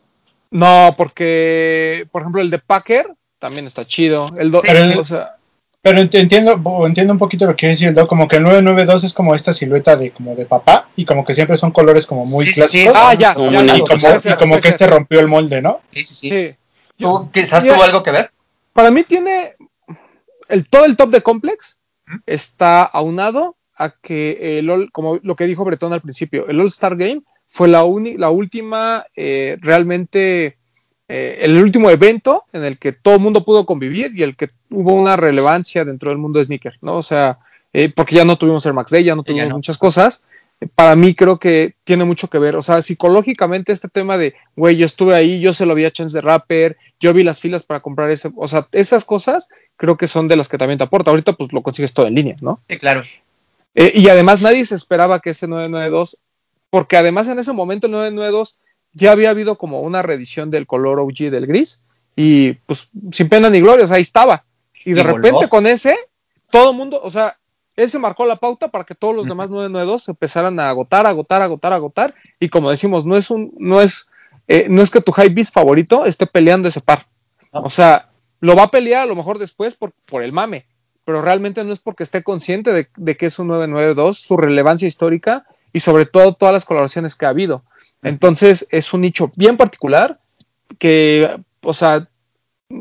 No, 0.52 0.94
porque, 0.98 2.08
por 2.12 2.22
ejemplo, 2.22 2.42
el 2.42 2.50
de 2.50 2.60
Packer 2.60 3.08
también 3.40 3.66
está 3.68 3.86
chido. 3.88 4.28
El 4.38 4.52
do- 4.52 4.62
Sí, 4.62 4.68
el- 4.70 4.94
sí. 4.94 4.98
o 5.00 5.04
sea, 5.04 5.36
Pero 5.84 5.98
ent- 6.00 6.14
entiendo, 6.14 6.62
entiendo 6.86 7.12
un 7.14 7.18
poquito 7.18 7.46
lo 7.48 7.54
que 7.54 7.62
quiere 7.62 7.72
decir 7.74 7.88
el 7.88 7.96
Doc, 7.96 8.08
como 8.08 8.28
que 8.28 8.36
el 8.36 8.44
992 8.44 9.04
es 9.04 9.14
como 9.14 9.34
esta 9.34 9.52
silueta 9.52 9.96
de 9.96 10.12
como 10.12 10.36
de 10.36 10.46
papá 10.46 10.90
y 10.96 11.06
como 11.06 11.24
que 11.26 11.34
siempre 11.34 11.58
son 11.58 11.72
colores 11.72 12.06
como 12.06 12.24
muy 12.26 12.46
Sí, 12.46 12.52
sí, 12.52 12.62
sí, 12.68 12.84
clásicos. 12.84 12.96
ah, 13.00 13.14
ya, 13.16 13.34
Como 13.34 13.50
ya, 13.52 13.60
muy 13.60 13.68
ya, 13.68 13.78
y 13.78 13.80
como, 13.80 14.08
y 14.24 14.34
como 14.38 14.60
que 14.60 14.68
este 14.68 14.86
rompió 14.86 15.20
el 15.20 15.28
molde, 15.28 15.60
¿no? 15.62 15.82
Sí, 15.90 16.04
sí, 16.04 16.14
sí. 16.14 16.30
Sí. 16.30 16.56
¿Tú, 16.98 17.32
quizás 17.32 17.64
Mira, 17.64 17.76
tuvo 17.76 17.84
algo 17.84 18.04
que 18.04 18.12
ver? 18.12 18.32
Para 18.74 18.92
mí 18.92 19.04
tiene 19.04 19.56
el 20.50 20.70
todo 20.70 20.86
el 20.86 20.96
top 20.98 21.10
de 21.10 21.22
Complex 21.24 21.80
está 22.28 22.84
aunado 22.84 23.56
a 23.76 23.90
que 23.90 24.60
el 24.60 24.70
All- 24.70 24.92
como 24.92 25.18
lo 25.24 25.36
que 25.36 25.46
dijo 25.48 25.64
Bretón 25.66 25.94
al 25.94 26.02
principio, 26.02 26.48
el 26.48 26.60
All 26.60 26.68
Star 26.68 26.96
Game 26.96 27.22
fue 27.52 27.68
la, 27.68 27.84
la 28.18 28.30
última 28.30 29.06
eh, 29.14 29.58
realmente 29.60 30.58
eh, 31.10 31.40
el 31.42 31.62
último 31.62 31.90
evento 31.90 32.46
en 32.54 32.64
el 32.64 32.80
que 32.80 32.94
todo 32.94 33.16
el 33.16 33.20
mundo 33.20 33.44
pudo 33.44 33.66
convivir 33.66 34.14
y 34.16 34.24
el 34.24 34.38
que 34.38 34.48
hubo 34.70 34.94
una 34.94 35.18
relevancia 35.18 35.84
dentro 35.84 36.12
del 36.12 36.18
mundo 36.18 36.40
de 36.40 36.46
sneaker, 36.46 36.78
¿no? 36.82 36.96
O 36.96 37.02
sea, 37.02 37.40
eh, 37.74 37.92
porque 37.94 38.16
ya 38.16 38.24
no 38.24 38.38
tuvimos 38.38 38.66
el 38.66 38.74
Max 38.74 38.92
Day, 38.92 39.04
ya 39.04 39.16
no 39.16 39.24
Ya 39.24 39.26
tuvimos 39.26 39.50
no. 39.50 39.56
muchas 39.58 39.78
cosas. 39.78 40.24
Para 40.76 40.96
mí 40.96 41.14
creo 41.14 41.40
que 41.40 41.76
tiene 41.84 42.06
mucho 42.06 42.30
que 42.30 42.40
ver, 42.40 42.56
o 42.56 42.62
sea, 42.62 42.82
psicológicamente 42.82 43.74
este 43.74 43.90
tema 43.90 44.18
de, 44.18 44.34
güey, 44.56 44.78
yo 44.78 44.86
estuve 44.86 45.14
ahí, 45.14 45.42
yo 45.42 45.52
se 45.52 45.66
lo 45.66 45.76
vi 45.76 45.84
a 45.84 45.92
Chance 45.92 46.16
de 46.16 46.22
Rapper, 46.22 46.78
yo 47.02 47.14
vi 47.14 47.24
las 47.24 47.42
filas 47.42 47.64
para 47.64 47.82
comprar 47.82 48.12
ese, 48.12 48.32
o 48.34 48.48
sea, 48.48 48.68
esas 48.72 49.04
cosas 49.04 49.50
creo 49.76 49.98
que 49.98 50.08
son 50.08 50.30
de 50.30 50.38
las 50.38 50.48
que 50.48 50.58
también 50.58 50.78
te 50.78 50.86
aporta. 50.86 51.12
Ahorita 51.12 51.34
pues 51.34 51.52
lo 51.52 51.62
consigues 51.64 51.94
todo 51.94 52.08
en 52.08 52.16
línea, 52.16 52.36
¿no? 52.42 52.58
Sí, 52.70 52.78
claro. 52.78 53.02
Eh, 53.76 53.92
y 53.96 54.08
además 54.08 54.42
nadie 54.42 54.64
se 54.64 54.76
esperaba 54.76 55.20
que 55.20 55.32
ese 55.32 55.48
992, 55.48 56.18
porque 56.72 56.98
además 56.98 57.28
en 57.28 57.38
ese 57.38 57.54
momento 57.54 57.86
el 57.86 57.92
992 57.92 58.58
ya 58.94 59.12
había 59.12 59.30
habido 59.30 59.58
como 59.58 59.82
una 59.82 60.02
reedición 60.02 60.50
del 60.50 60.66
color 60.66 61.00
OG 61.00 61.30
del 61.30 61.46
gris 61.46 61.84
y 62.16 62.54
pues 62.54 62.90
sin 63.12 63.30
pena 63.30 63.50
ni 63.52 63.62
gloria, 63.62 63.86
o 63.86 63.88
sea, 63.88 63.98
ahí 63.98 64.02
estaba. 64.02 64.46
Y 64.84 64.94
de 64.94 65.04
Y 65.04 65.04
repente 65.04 65.32
voló. 65.32 65.50
con 65.50 65.68
ese, 65.68 65.96
todo 66.50 66.72
el 66.72 66.78
mundo, 66.78 67.00
o 67.04 67.10
sea, 67.10 67.38
ese 67.76 68.00
marcó 68.00 68.26
la 68.26 68.38
pauta 68.38 68.70
para 68.70 68.84
que 68.84 68.96
todos 68.96 69.16
los 69.16 69.28
demás 69.28 69.50
992 69.50 70.04
se 70.04 70.12
empezaran 70.12 70.60
a 70.60 70.70
agotar, 70.70 71.06
agotar, 71.06 71.42
agotar, 71.42 71.74
agotar. 71.74 72.16
Y 72.40 72.50
como 72.50 72.70
decimos, 72.70 73.06
no 73.06 73.16
es 73.16 73.30
un, 73.32 73.54
no 73.58 73.82
es, 73.82 74.10
eh, 74.48 74.68
no 74.70 74.82
es 74.82 74.92
que 74.92 75.02
tu 75.02 75.12
high 75.12 75.30
beast 75.30 75.54
favorito 75.54 76.06
esté 76.06 76.26
peleando 76.28 76.68
ese 76.68 76.82
par. 76.82 77.06
O 77.52 77.70
sea, 77.70 78.10
lo 78.40 78.56
va 78.56 78.64
a 78.64 78.68
pelear 78.72 79.04
a 79.04 79.06
lo 79.06 79.16
mejor 79.16 79.40
después 79.40 79.76
por, 79.76 79.94
por 80.06 80.24
el 80.24 80.34
mame, 80.34 80.66
pero 81.06 81.22
realmente 81.22 81.64
no 81.64 81.74
es 81.74 81.80
porque 81.80 82.04
esté 82.04 82.24
consciente 82.24 82.72
de, 82.74 82.90
de 82.98 83.18
que 83.18 83.28
es 83.28 83.40
un 83.40 83.48
992, 83.48 84.18
su 84.18 84.38
relevancia 84.38 84.88
histórica 84.88 85.46
y 85.74 85.80
sobre 85.80 86.06
todo 86.06 86.34
todas 86.34 86.54
las 86.54 86.66
colaboraciones 86.66 87.16
que 87.16 87.26
ha 87.26 87.30
habido. 87.30 87.64
Entonces 88.04 88.68
es 88.72 88.94
un 88.94 89.02
nicho 89.02 89.32
bien 89.38 89.58
particular 89.58 90.20
que, 90.80 91.38
o 91.62 91.74
sea, 91.74 92.08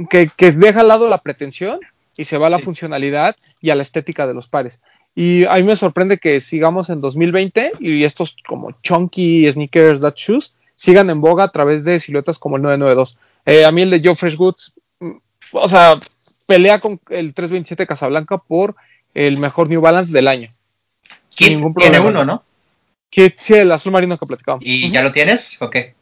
que, 0.09 0.31
que 0.37 0.53
deja 0.53 0.81
al 0.81 0.89
lado 0.89 1.09
la 1.09 1.19
pretensión 1.19 1.81
y 2.17 2.25
se 2.25 2.39
va 2.39 2.47
a 2.47 2.51
la 2.51 2.59
Sí. 2.59 2.65
funcionalidad 2.65 3.37
y 3.61 3.71
a 3.71 3.75
la 3.75 3.83
estética 3.83 4.27
de 4.27 4.35
los 4.35 4.47
pares. 4.49 4.81
Y 5.15 5.45
a 5.47 5.55
mí 5.55 5.65
me 5.65 5.75
sorprende 5.77 6.19
que 6.19 6.41
sigamos 6.41 6.89
en 6.91 7.01
2020 7.01 7.73
y 7.81 8.05
estos 8.05 8.37
como 8.47 8.73
chunky 8.83 9.51
sneakers, 9.51 10.01
that 10.01 10.15
shoes, 10.17 10.55
sigan 10.77 11.11
en 11.11 11.21
boga 11.21 11.45
a 11.45 11.49
través 11.49 11.85
de 11.85 11.99
siluetas 11.99 12.39
como 12.39 12.57
el 12.57 12.63
992. 12.63 13.19
Eh, 13.47 13.65
a 13.65 13.71
mí 13.73 13.83
el 13.83 13.91
de 13.91 14.01
Joe 14.05 14.15
Fresh 14.15 14.37
Goods, 14.37 14.75
mm, 15.01 15.11
o 15.53 15.69
sea, 15.69 15.99
pelea 16.47 16.79
con 16.79 17.01
el 17.11 17.35
327 17.35 17.87
Casablanca 17.87 18.39
por 18.39 18.77
el 19.15 19.39
mejor 19.39 19.69
New 19.69 19.81
Balance 19.81 20.13
del 20.13 20.29
año. 20.29 20.55
Ningún 21.41 21.75
tiene 21.75 22.01
uno, 22.01 22.25
¿no? 22.25 22.45
Que, 23.11 23.35
sí, 23.37 23.55
el 23.55 23.73
azul 23.73 23.93
marino 23.93 24.17
que 24.19 24.27
platicamos. 24.27 24.63
¿Y 24.65 24.91
ya 24.91 25.03
lo 25.03 25.13
tienes? 25.13 25.61
¿O 25.61 25.69
qué? 25.69 25.95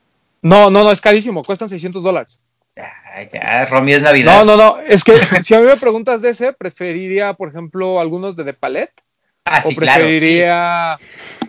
No, 0.42 0.70
no, 0.70 0.84
no, 0.84 0.92
es 0.92 1.00
carísimo, 1.00 1.42
cuestan 1.42 1.68
600 1.68 2.02
dólares. 2.02 2.40
Ya, 2.76 2.92
ya, 3.32 3.64
Romy 3.66 3.92
es 3.94 4.02
Navidad. 4.02 4.44
No, 4.44 4.56
no, 4.56 4.56
no, 4.56 4.80
es 4.80 5.02
que 5.02 5.12
si 5.42 5.54
a 5.54 5.61
mí 5.61 5.66
me 5.66 5.76
preguntas 5.78 6.22
de 6.22 6.30
ese, 6.30 6.52
preferiría, 6.52 7.32
por 7.34 7.48
ejemplo, 7.48 7.98
algunos 8.00 8.36
de 8.36 8.44
The 8.44 8.52
Palette 8.54 8.92
Ah, 9.44 9.62
sí, 9.62 9.72
o 9.74 9.76
claro. 9.76 10.04
sí. 10.04 10.11
preferiría, 10.11 10.98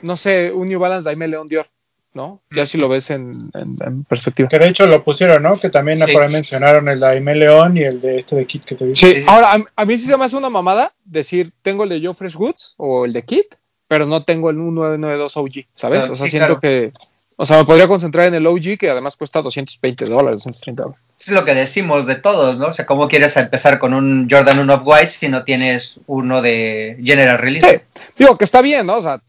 no 0.01 0.15
sé, 0.15 0.51
un 0.53 0.69
New 0.69 0.79
Balance 0.79 1.03
Daime 1.05 1.27
León 1.27 1.47
Dior, 1.47 1.67
¿no? 2.13 2.41
Ya 2.49 2.65
si 2.65 2.77
lo 2.77 2.87
ves 2.87 3.09
en, 3.11 3.31
en- 3.53 3.75
en 3.85 4.03
perspectiva. 4.05 4.47
Que 4.47 4.57
de 4.57 4.69
hecho 4.69 4.85
lo 4.87 5.03
pusieron, 5.03 5.43
¿no? 5.43 5.59
Que 5.59 5.69
también 5.69 5.97
Sí. 5.99 6.11
por 6.13 6.23
ahí 6.23 6.31
mencionaron 6.31 6.87
el 6.87 7.01
de 7.01 7.07
Aime 7.07 7.35
León 7.35 7.75
y 7.77 7.81
el 7.83 7.99
de 7.99 8.17
este 8.17 8.37
de 8.37 8.47
Kit 8.47 8.63
que 8.63 8.75
te 8.75 8.85
dije. 8.85 8.95
Sí, 8.95 9.13
Sí, 9.15 9.21
sí. 9.21 9.25
ahora, 9.27 9.51
a, 9.53 9.59
a 9.75 9.85
mí 9.85 9.97
sí 9.97 10.05
se 10.05 10.15
me 10.17 10.23
hace 10.25 10.37
una 10.37 10.49
mamada 10.49 10.93
decir, 11.03 11.51
tengo 11.61 11.83
el 11.83 11.89
de 11.89 12.01
Joe 12.01 12.15
Fresh 12.15 12.35
Goods 12.35 12.75
o 12.77 13.03
el 13.05 13.11
de 13.13 13.23
Kit, 13.23 13.55
pero 13.89 14.05
no 14.05 14.23
tengo 14.23 14.49
el 14.51 14.55
992 14.57 15.35
OG, 15.35 15.65
¿sabes? 15.73 16.07
O 16.07 16.15
sea, 16.15 16.27
sí, 16.27 16.31
siento 16.31 16.57
claro. 16.59 16.61
que, 16.61 16.91
o 17.35 17.45
sea, 17.45 17.57
me 17.57 17.65
podría 17.65 17.87
concentrar 17.87 18.27
en 18.27 18.35
el 18.35 18.45
OG 18.47 18.77
que 18.79 18.89
además 18.89 19.17
cuesta 19.17 19.41
220 19.41 20.05
dólares, 20.05 20.43
230 20.43 20.83
dólares. 20.83 21.03
Es 21.19 21.29
lo 21.29 21.43
que 21.43 21.55
decimos 21.55 22.05
de 22.05 22.15
todos, 22.15 22.57
¿no? 22.59 22.67
O 22.67 22.73
sea, 22.73 22.85
¿cómo 22.85 23.07
quieres 23.09 23.35
empezar 23.35 23.79
con 23.79 23.93
un 23.93 24.27
Jordan 24.29 24.59
1 24.59 24.73
of 24.73 24.81
White 24.85 25.09
si 25.09 25.27
no 25.27 25.43
tienes 25.43 25.99
uno 26.05 26.41
de 26.41 26.97
General 27.03 27.37
Release? 27.39 27.85
Sí, 27.93 28.01
digo 28.19 28.37
que 28.37 28.43
está 28.45 28.61
bien, 28.61 28.85
¿no? 28.85 28.97
O 28.97 29.01
sea, 29.01 29.19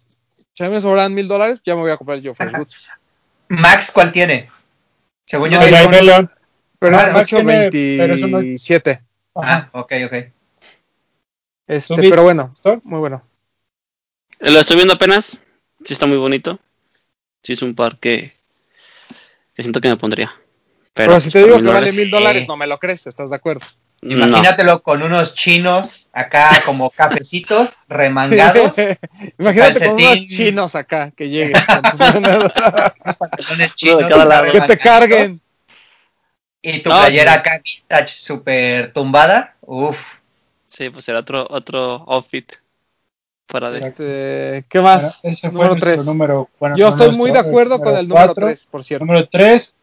si 0.54 0.62
a 0.62 0.68
mí 0.68 0.74
me 0.74 0.80
sobran 0.80 1.14
mil 1.14 1.26
dólares, 1.26 1.62
ya 1.64 1.74
me 1.74 1.80
voy 1.80 1.90
a 1.90 1.96
comprar 1.96 2.18
el 2.18 2.24
Joe 2.24 2.34
Fresh 2.34 2.48
Ajá. 2.50 2.58
Goods. 2.58 2.80
Max, 3.48 3.90
¿cuál 3.90 4.12
tiene? 4.12 4.48
Según 5.24 5.48
yo 5.50 5.58
No, 5.58 5.66
un- 5.98 6.06
León. 6.06 6.30
Pero 6.78 6.96
Ah, 6.98 7.06
es 7.08 7.12
Max 7.14 7.30
tiene- 7.30 7.70
pero 7.98 8.14
eso 8.14 8.26
no- 8.28 8.36
827. 8.38 9.00
Ajá. 9.34 9.70
Ah, 9.72 9.78
ok, 9.80 9.92
ok. 10.06 10.14
Este, 11.66 11.94
pero 12.10 12.24
bueno, 12.24 12.52
muy 12.84 12.98
bueno. 12.98 13.22
Lo 14.40 14.60
estoy 14.60 14.76
viendo 14.76 14.94
apenas. 14.94 15.38
Sí 15.84 15.92
está 15.92 16.06
muy 16.06 16.16
bonito. 16.16 16.58
Sí 17.42 17.54
es 17.54 17.62
un 17.62 17.74
par 17.74 17.98
que, 17.98 18.32
que 19.54 19.62
siento 19.62 19.80
que 19.80 19.88
me 19.88 19.96
pondría. 19.96 20.32
Pero, 20.92 21.10
Pero, 21.10 21.20
si 21.20 21.30
te 21.30 21.40
por 21.40 21.48
digo 21.48 21.62
que 21.62 21.68
vale 21.72 21.92
mil 21.92 22.10
dólares, 22.10 22.48
no 22.48 22.56
me 22.56 22.66
lo 22.66 22.78
crees, 22.78 23.06
¿estás 23.06 23.30
de 23.30 23.36
acuerdo? 23.36 23.64
no. 24.02 24.26
Imagínatelo 24.26 24.82
con 24.82 25.02
unos 25.02 25.34
chinos 25.34 26.08
acá 26.12 26.62
como 26.64 26.90
cafecitos, 26.90 27.78
remangados, 27.88 28.74
Imagínate 29.38 29.78
con 29.84 29.94
unos 29.94 30.26
chinos 30.26 30.74
acá 30.74 31.10
que 31.16 31.28
lleguen. 31.28 31.52
pantalones 33.18 33.74
chinos, 33.76 34.04
cada 34.08 34.24
lado. 34.24 34.52
que 34.52 34.60
te 34.62 34.78
carguen. 34.78 35.40
Y 36.62 36.80
tu 36.80 36.90
Ah, 36.92 37.02
playera 37.02 37.32
sí. 37.34 37.38
acá 37.38 37.60
vintage 37.62 38.08
súper 38.18 38.92
tumbada. 38.92 39.56
Uf. 39.62 39.98
Sí, 40.66 40.90
pues 40.90 41.04
será 41.04 41.20
otro, 41.20 41.46
otro 41.50 42.04
outfit 42.08 42.52
para 43.50 43.68
Exacto. 43.68 44.02
Este, 44.02 44.64
¿Qué 44.68 44.80
más? 44.80 45.20
Bueno, 45.22 45.32
ese 45.32 45.50
fue 45.50 45.52
número 45.52 45.70
nuestro 45.70 45.92
3. 45.92 46.06
número. 46.06 46.48
bueno, 46.58 46.76
Yo 46.76 46.88
estoy 46.88 47.16
muy 47.16 47.30
de 47.30 47.38
acuerdo 47.38 47.80
con 47.80 47.96
el 47.96 48.08
número 48.08 48.26
cuatro. 48.26 48.46
3, 48.46 48.68
por 48.70 48.84
cierto. 48.84 49.04
Número 49.04 49.28
3, 49.28 49.76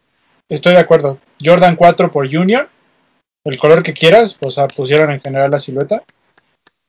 estoy 0.50 0.74
de 0.74 0.80
acuerdo. 0.80 1.20
Jordan 1.44 1.76
4 1.76 2.12
por 2.12 2.26
Union. 2.26 2.68
El 3.44 3.58
color 3.58 3.84
que 3.84 3.94
quieras, 3.94 4.38
o 4.42 4.52
sea, 4.52 4.68
pusieron 4.68 5.12
en 5.12 5.22
general 5.22 5.52
la 5.52 5.60
silueta. 5.60 6.04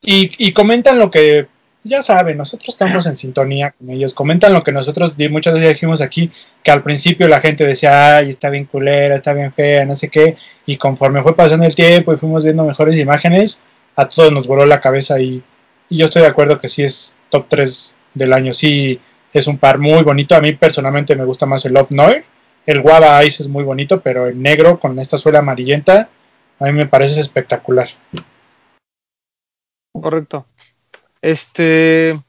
Y, 0.03 0.31
y 0.39 0.53
comentan 0.53 0.99
lo 0.99 1.11
que, 1.11 1.49
ya 1.85 2.03
saben, 2.03 2.37
nosotros 2.37 2.70
estamos 2.70 3.07
en 3.07 3.16
sintonía 3.16 3.72
con 3.72 3.91
ellos. 3.91 4.14
Comentan 4.14 4.53
lo 4.53 4.62
que 4.62 4.72
nosotros 4.72 5.16
muchas 5.31 5.55
veces 5.55 5.70
dijimos 5.70 6.01
aquí, 6.01 6.31
que 6.62 6.70
al 6.70 6.83
principio 6.83 7.29
la 7.29 7.41
gente 7.41 7.64
decía, 7.64 8.16
ay, 8.16 8.31
está 8.31 8.51
bien 8.51 8.66
culera, 8.66 9.14
está 9.14 9.33
bien 9.33 9.53
fea, 9.53 9.85
no 9.85 9.97
sé 9.97 10.09
qué. 10.09 10.37
Y 10.66 10.76
conforme 10.76 11.22
fue 11.22 11.35
pasando 11.35 11.66
el 11.66 11.74
tiempo 11.74 12.12
y 12.12 12.16
fuimos 12.16 12.45
viendo 12.45 12.64
mejores 12.64 12.99
imágenes, 12.99 13.61
a 13.97 14.09
todos 14.09 14.33
nos 14.33 14.47
voló 14.47 14.66
la 14.66 14.81
cabeza. 14.81 15.20
Y, 15.20 15.43
yo 15.97 16.07
estoy 16.07 16.22
de 16.22 16.28
acuerdo 16.28 16.61
que 16.61 16.68
sí 16.68 16.82
es 16.82 17.16
top 17.30 17.47
3 17.49 17.97
del 18.14 18.32
año. 18.32 18.53
Sí, 18.53 19.01
es 19.32 19.47
un 19.47 19.59
par 19.59 19.78
muy 19.78 20.03
bonito. 20.03 20.34
A 20.34 20.41
mí 20.41 20.53
personalmente 20.53 21.16
me 21.16 21.24
gusta 21.24 21.47
más 21.47 21.64
el 21.64 21.74
Love 21.74 21.91
Noir. 21.93 22.24
El 22.66 22.82
Guava 22.82 23.24
Ice 23.24 23.43
es 23.43 23.49
muy 23.49 23.64
bonito, 23.64 24.01
pero 24.01 24.26
el 24.26 24.41
negro 24.41 24.78
con 24.78 24.99
esta 24.99 25.16
suela 25.16 25.39
amarillenta 25.39 26.11
a 26.61 26.64
mí 26.64 26.72
me 26.72 26.86
parece 26.86 27.20
espectacular. 27.20 27.89
Correcto. 29.93 30.47
Este. 31.22 32.20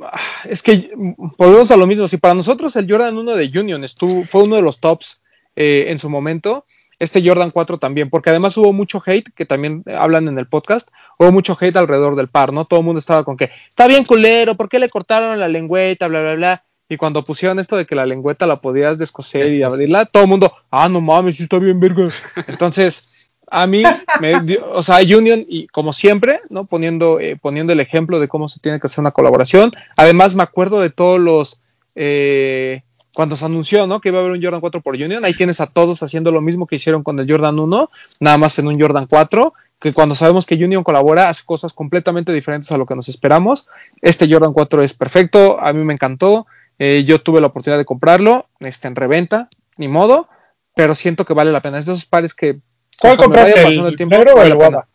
ah, 0.00 0.20
Es 0.44 0.62
que 0.62 0.90
volvemos 1.38 1.70
a 1.70 1.76
lo 1.76 1.86
mismo. 1.86 2.08
Si 2.08 2.16
para 2.16 2.34
nosotros 2.34 2.74
el 2.76 2.90
Jordan 2.90 3.16
1 3.18 3.36
de 3.36 3.58
Union 3.58 3.84
estuvo, 3.84 4.24
fue 4.24 4.44
uno 4.44 4.56
de 4.56 4.62
los 4.62 4.80
tops 4.80 5.22
eh, 5.56 5.86
en 5.88 5.98
su 5.98 6.08
momento, 6.08 6.64
este 7.00 7.26
Jordan 7.26 7.50
4 7.50 7.78
también, 7.78 8.08
porque 8.08 8.30
además 8.30 8.56
hubo 8.56 8.72
mucho 8.72 9.02
hate, 9.04 9.28
que 9.34 9.44
también 9.46 9.82
hablan 9.98 10.28
en 10.28 10.38
el 10.38 10.46
podcast, 10.46 10.90
hubo 11.18 11.32
mucho 11.32 11.58
hate 11.60 11.74
alrededor 11.76 12.14
del 12.14 12.28
par, 12.28 12.52
¿no? 12.52 12.64
Todo 12.66 12.80
el 12.80 12.86
mundo 12.86 13.00
estaba 13.00 13.24
con 13.24 13.36
que 13.36 13.50
está 13.68 13.88
bien 13.88 14.04
culero, 14.04 14.54
¿por 14.54 14.68
qué 14.68 14.78
le 14.78 14.88
cortaron 14.88 15.40
la 15.40 15.48
lengüeta, 15.48 16.06
bla, 16.06 16.20
bla, 16.20 16.34
bla? 16.34 16.64
Y 16.88 16.96
cuando 16.96 17.24
pusieron 17.24 17.58
esto 17.58 17.76
de 17.76 17.86
que 17.86 17.94
la 17.94 18.06
lengüeta 18.06 18.46
la 18.46 18.56
podías 18.56 18.98
descoser 18.98 19.50
y 19.52 19.62
abrirla, 19.62 20.04
todo 20.06 20.24
el 20.24 20.28
mundo, 20.28 20.52
ah, 20.70 20.88
no 20.88 21.00
mames, 21.00 21.36
sí 21.36 21.44
está 21.44 21.58
bien 21.58 21.80
verga. 21.80 22.08
Entonces, 22.48 23.30
a 23.48 23.66
mí, 23.66 23.82
me 24.20 24.40
dio- 24.42 24.64
o 24.72 24.82
sea, 24.82 24.98
Union, 24.98 25.42
y 25.48 25.66
como 25.68 25.92
siempre, 25.92 26.38
¿no? 26.50 26.64
Poniendo, 26.66 27.18
eh, 27.20 27.36
poniendo 27.40 27.72
el 27.72 27.80
ejemplo 27.80 28.18
de 28.20 28.28
cómo 28.28 28.48
se 28.48 28.60
tiene 28.60 28.78
que 28.80 28.86
hacer 28.88 29.00
una 29.00 29.10
colaboración. 29.12 29.70
Además, 29.96 30.34
me 30.34 30.42
acuerdo 30.42 30.80
de 30.80 30.90
todos 30.90 31.18
los, 31.20 31.62
eh, 31.94 32.82
cuando 33.20 33.36
se 33.36 33.44
anunció, 33.44 33.86
¿no? 33.86 34.00
Que 34.00 34.08
iba 34.08 34.16
a 34.16 34.22
haber 34.22 34.32
un 34.32 34.42
Jordan 34.42 34.62
4 34.62 34.80
por 34.80 34.94
Union, 34.94 35.26
ahí 35.26 35.34
tienes 35.34 35.60
a 35.60 35.66
todos 35.66 36.02
haciendo 36.02 36.32
lo 36.32 36.40
mismo 36.40 36.66
que 36.66 36.76
hicieron 36.76 37.02
con 37.02 37.18
el 37.18 37.30
Jordan 37.30 37.58
1, 37.58 37.90
nada 38.20 38.38
más 38.38 38.58
en 38.58 38.66
un 38.66 38.80
Jordan 38.80 39.04
4, 39.06 39.52
que 39.78 39.92
cuando 39.92 40.14
sabemos 40.14 40.46
que 40.46 40.54
Union 40.54 40.82
colabora, 40.82 41.28
hace 41.28 41.42
cosas 41.44 41.74
completamente 41.74 42.32
diferentes 42.32 42.72
a 42.72 42.78
lo 42.78 42.86
que 42.86 42.96
nos 42.96 43.10
esperamos. 43.10 43.68
Este 44.00 44.26
Jordan 44.26 44.54
4 44.54 44.82
es 44.82 44.94
perfecto, 44.94 45.60
a 45.60 45.70
mí 45.74 45.84
me 45.84 45.92
encantó. 45.92 46.46
Eh, 46.78 47.04
yo 47.06 47.20
tuve 47.20 47.42
la 47.42 47.48
oportunidad 47.48 47.76
de 47.76 47.84
comprarlo 47.84 48.48
este, 48.58 48.88
en 48.88 48.96
reventa, 48.96 49.50
ni 49.76 49.88
modo, 49.88 50.26
pero 50.74 50.94
siento 50.94 51.26
que 51.26 51.34
vale 51.34 51.52
la 51.52 51.60
pena. 51.60 51.78
Es 51.78 51.84
de 51.84 51.92
esos 51.92 52.06
pares 52.06 52.32
que. 52.32 52.60
¿Cuál 52.98 53.18
compraste? 53.18 53.62
pasando 53.62 53.88
¿El, 53.88 54.08
negro 54.08 54.32
o 54.34 54.42
el 54.42 54.54
guava? 54.54 54.88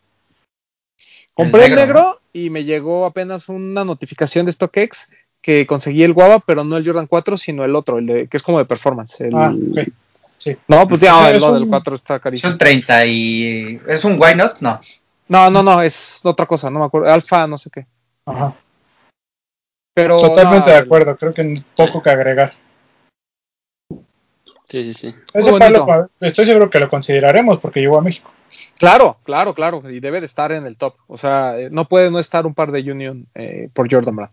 Compré 1.35 1.65
el 1.65 1.73
El 1.73 1.77
negro, 1.77 1.99
negro, 1.99 2.21
y 2.33 2.49
me 2.49 2.63
llegó 2.63 3.05
apenas 3.05 3.49
una 3.49 3.85
notificación 3.85 4.47
de 4.47 4.51
StockX 4.51 5.11
que 5.45 5.67
conseguí 5.67 6.01
el 6.01 6.13
guava, 6.13 6.39
pero 6.39 6.63
no 6.63 6.75
el 6.75 6.83
Jordan 6.83 7.05
4, 7.05 7.37
sino 7.37 7.63
el 7.63 7.75
otro, 7.75 7.99
el 7.99 8.07
de, 8.07 8.27
que 8.27 8.37
es 8.37 8.41
como 8.41 8.57
de 8.57 8.65
performance. 8.65 9.21
el- 9.21 9.35
Ah, 9.35 9.51
ok. 9.53 9.87
Sí. 10.39 10.57
No, 10.67 10.87
pues 10.87 10.99
ya, 11.01 11.29
Es 11.29 11.35
el, 11.35 11.41
no, 11.41 11.53
un- 11.53 11.59
del 11.59 11.69
4 11.69 11.93
está 11.93 12.15
Es 12.15 12.21
carísimo. 12.23 12.53
un 12.53 12.57
30 12.57 13.05
y... 13.05 13.79
¿Es 13.87 14.03
un 14.05 14.19
why 14.19 14.33
not? 14.35 14.59
No. 14.61 14.79
No, 15.27 15.51
no, 15.51 15.61
no, 15.61 15.83
es 15.83 16.21
otra 16.23 16.47
cosa, 16.47 16.71
no 16.71 16.79
me 16.79 16.85
acuerdo. 16.85 17.13
Alfa, 17.13 17.45
no 17.45 17.57
sé 17.57 17.69
qué. 17.69 17.85
Ajá. 18.25 18.55
Pero 19.93 20.19
Totalmente 20.19 20.69
no, 20.71 20.75
de 20.75 20.81
acuerdo. 20.81 21.15
Creo 21.15 21.31
que 21.31 21.61
poco 21.75 22.01
que 22.01 22.09
agregar. 22.09 22.53
Sí, 24.67 24.83
sí, 24.83 24.93
sí. 24.95 25.15
Ese 25.31 25.51
Muy 25.51 25.59
par 25.59 25.71
bonito. 25.73 26.09
lo- 26.19 26.27
estoy 26.27 26.45
seguro 26.47 26.71
que 26.71 26.79
lo 26.79 26.89
consideraremos 26.89 27.59
porque 27.59 27.81
llegó 27.81 27.99
a 27.99 28.01
México. 28.01 28.33
Claro, 28.79 29.17
claro, 29.23 29.53
claro. 29.53 29.87
Y 29.91 29.99
debe 29.99 30.19
de 30.21 30.25
estar 30.25 30.51
en 30.51 30.65
el 30.65 30.75
top. 30.77 30.95
O 31.07 31.17
sea, 31.17 31.57
eh, 31.59 31.69
no 31.71 31.85
puede 31.85 32.09
no 32.09 32.17
estar 32.19 32.47
un 32.47 32.55
par 32.55 32.71
de 32.71 32.91
Union 32.91 33.27
eh, 33.35 33.69
por 33.73 33.91
Jordan 33.91 34.15
Brand. 34.15 34.31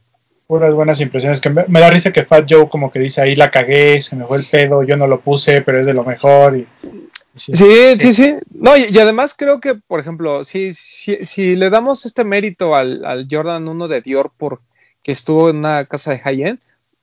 Puras 0.53 0.75
buenas 0.75 1.01
impresiones. 1.01 1.41
Que 1.41 1.49
me, 1.49 1.65
me 1.67 1.81
da 1.81 1.89
risa 1.89 2.13
que 2.13 2.27
Fat 2.27 2.47
Joe 2.47 2.69
como 2.69 2.91
que 2.91 2.99
dice 2.99 3.23
ahí 3.23 3.35
la 3.35 3.51
cagué, 3.51 4.03
se 4.03 4.17
me 4.17 4.27
fue 4.27 4.37
el 4.37 4.45
pedo, 4.45 4.83
yo 4.83 4.99
no 4.99 5.07
lo 5.07 5.19
puse, 5.23 5.63
pero 5.63 5.81
es 5.81 5.87
de 5.87 5.95
lo 5.95 6.05
mejor. 6.05 6.59
Y, 6.59 6.67
y 6.83 7.09
sí. 7.35 7.55
Sí, 7.55 7.99
sí, 7.99 8.13
sí. 8.13 8.35
No, 8.51 8.77
y, 8.77 8.85
y 8.91 8.99
además 8.99 9.35
creo 9.35 9.63
que, 9.63 9.77
por 9.77 9.99
ejemplo, 9.99 10.45
si, 10.45 10.75
si, 10.75 11.25
si 11.25 11.57
le 11.57 11.71
damos 11.71 12.05
este 12.05 12.23
mérito 12.25 12.75
al, 12.75 13.03
al 13.07 13.27
Jordan 13.31 13.67
1 13.67 13.89
de 13.89 14.03
Dior 14.03 14.31
por 14.37 14.61
que 15.03 15.13
estuvo 15.13 15.49
en 15.49 15.57
una 15.57 15.87
casa 15.87 16.11
de 16.11 16.19
high-end, 16.19 16.59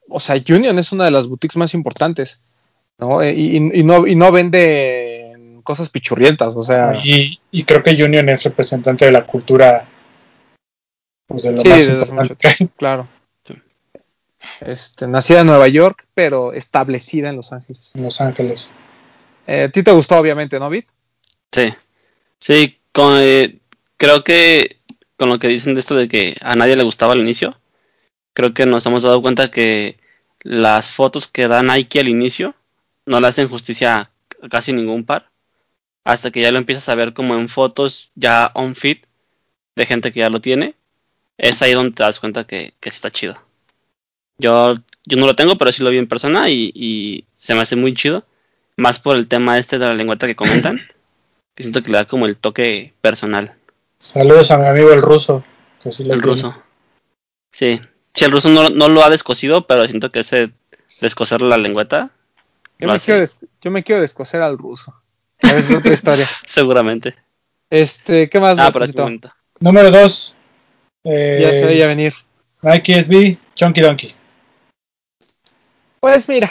o 0.07 0.19
sea, 0.19 0.35
Union 0.47 0.77
es 0.77 0.91
una 0.91 1.05
de 1.05 1.11
las 1.11 1.25
boutiques 1.25 1.57
más 1.57 1.73
importantes, 1.73 2.43
¿no? 2.99 3.23
Eh, 3.23 3.33
Y, 3.33 3.57
y- 3.57 3.83
no, 3.83 4.05
y 4.05 4.15
no 4.15 4.31
vende 4.31 5.33
cosas 5.63 5.89
pichurrientas, 5.89 6.55
o 6.55 6.61
sea, 6.61 6.93
Y, 7.03 7.39
y 7.49 7.63
creo 7.63 7.81
que 7.81 8.03
Union 8.03 8.29
es 8.29 8.43
representante 8.43 9.05
de 9.05 9.11
la 9.11 9.25
cultura 9.25 9.87
pues 11.25 11.41
de 11.41 11.51
lo 11.53 11.57
Sí, 11.57 12.13
más 12.13 12.29
que 12.37 12.47
hay. 12.47 12.69
claro. 12.77 13.07
Este, 14.61 15.07
nacida 15.07 15.41
en 15.41 15.47
Nueva 15.47 15.67
York, 15.67 16.07
pero 16.13 16.53
establecida 16.53 17.29
en 17.29 17.35
Los 17.35 17.51
Ángeles. 17.51 17.91
en 17.95 18.03
Los 18.03 18.21
Ángeles. 18.21 18.71
Eh, 19.47 19.63
a 19.63 19.69
ti 19.69 19.83
te 19.83 19.91
gustó, 19.91 20.17
obviamente, 20.17 20.59
¿no, 20.59 20.69
Vid? 20.69 20.85
Sí. 21.51 21.73
Sí, 22.39 22.79
con, 22.93 23.17
eh, 23.19 23.59
creo 23.97 24.23
que 24.23 24.77
con 25.17 25.29
lo 25.29 25.39
que 25.39 25.49
dicen 25.49 25.73
de 25.73 25.81
esto 25.81 25.95
de 25.95 26.07
que 26.07 26.37
a 26.41 26.55
nadie 26.55 26.77
le 26.77 26.83
gustaba 26.83 27.13
al 27.13 27.19
inicio, 27.19 27.59
creo 28.33 28.53
que 28.53 28.65
nos 28.65 28.85
hemos 28.85 29.03
dado 29.03 29.21
cuenta 29.21 29.51
que 29.51 29.99
las 30.41 30.89
fotos 30.89 31.27
que 31.27 31.47
da 31.47 31.61
Nike 31.61 31.99
al 31.99 32.07
inicio 32.07 32.55
no 33.05 33.19
le 33.19 33.27
hacen 33.27 33.49
justicia 33.49 34.11
a 34.41 34.47
casi 34.49 34.71
ningún 34.71 35.03
par. 35.03 35.29
Hasta 36.05 36.31
que 36.31 36.41
ya 36.41 36.51
lo 36.51 36.57
empiezas 36.57 36.87
a 36.89 36.95
ver 36.95 37.13
como 37.13 37.35
en 37.35 37.49
fotos 37.49 38.11
ya 38.15 38.51
on 38.55 38.75
fit 38.75 39.05
de 39.75 39.85
gente 39.85 40.13
que 40.13 40.21
ya 40.21 40.29
lo 40.29 40.39
tiene. 40.41 40.75
Es 41.37 41.61
ahí 41.61 41.73
donde 41.73 41.91
te 41.91 42.03
das 42.03 42.19
cuenta 42.19 42.45
que, 42.45 42.73
está 42.81 43.11
chido. 43.11 43.41
Yo, 44.39 44.75
yo 45.05 45.17
no 45.17 45.25
lo 45.27 45.35
tengo, 45.35 45.57
pero 45.57 45.71
sí 45.71 45.83
lo 45.83 45.89
vi 45.89 45.97
en 45.97 46.07
persona 46.07 46.49
y, 46.49 46.71
y 46.73 47.25
se 47.37 47.53
me 47.53 47.61
hace 47.61 47.75
muy 47.75 47.93
chido. 47.93 48.23
Más 48.77 48.99
por 48.99 49.15
el 49.17 49.27
tema 49.27 49.57
este 49.57 49.77
de 49.77 49.85
la 49.85 49.93
lengüeta 49.93 50.27
que 50.27 50.35
comentan. 50.35 50.79
Que 51.55 51.63
siento 51.63 51.83
que 51.83 51.91
le 51.91 51.97
da 51.97 52.05
como 52.05 52.25
el 52.25 52.37
toque 52.37 52.93
personal. 53.01 53.53
Saludos 53.97 54.49
a 54.51 54.57
mi 54.57 54.65
amigo 54.65 54.93
el 54.93 55.01
ruso, 55.01 55.43
que 55.83 55.91
sí 55.91 56.05
lo 56.05 56.13
El 56.13 56.21
tiene. 56.21 56.33
ruso. 56.35 56.63
Sí. 57.51 57.81
Sí, 58.13 58.23
el 58.23 58.31
ruso 58.31 58.47
no, 58.47 58.69
no 58.69 58.87
lo 58.87 59.03
ha 59.03 59.09
descosido, 59.09 59.67
pero 59.67 59.85
siento 59.85 60.09
que 60.09 60.21
ese 60.21 60.51
descoser 61.01 61.41
la 61.41 61.57
lengüeta. 61.57 62.11
Yo 62.79 62.87
me, 62.87 62.97
quiero 62.97 63.19
des- 63.19 63.39
yo 63.61 63.71
me 63.71 63.83
quiero 63.83 63.99
descoser 64.01 64.41
al 64.41 64.57
ruso. 64.57 64.95
Esa 65.39 65.57
es 65.57 65.71
otra 65.73 65.91
historia. 65.91 66.25
Seguramente. 66.45 67.15
Este, 67.69 68.29
¿qué 68.29 68.39
más? 68.39 68.57
Ah, 68.57 68.71
momento. 68.97 69.33
Número 69.59 69.91
2. 69.91 70.35
Eh, 71.03 71.39
Ya 71.41 71.53
se 71.53 71.65
veía 71.65 71.87
venir. 71.87 72.13
Nike 72.61 73.03
SB, 73.03 73.37
Chunky 73.53 73.81
Donkey. 73.81 74.15
Pues 75.99 76.27
mira, 76.29 76.49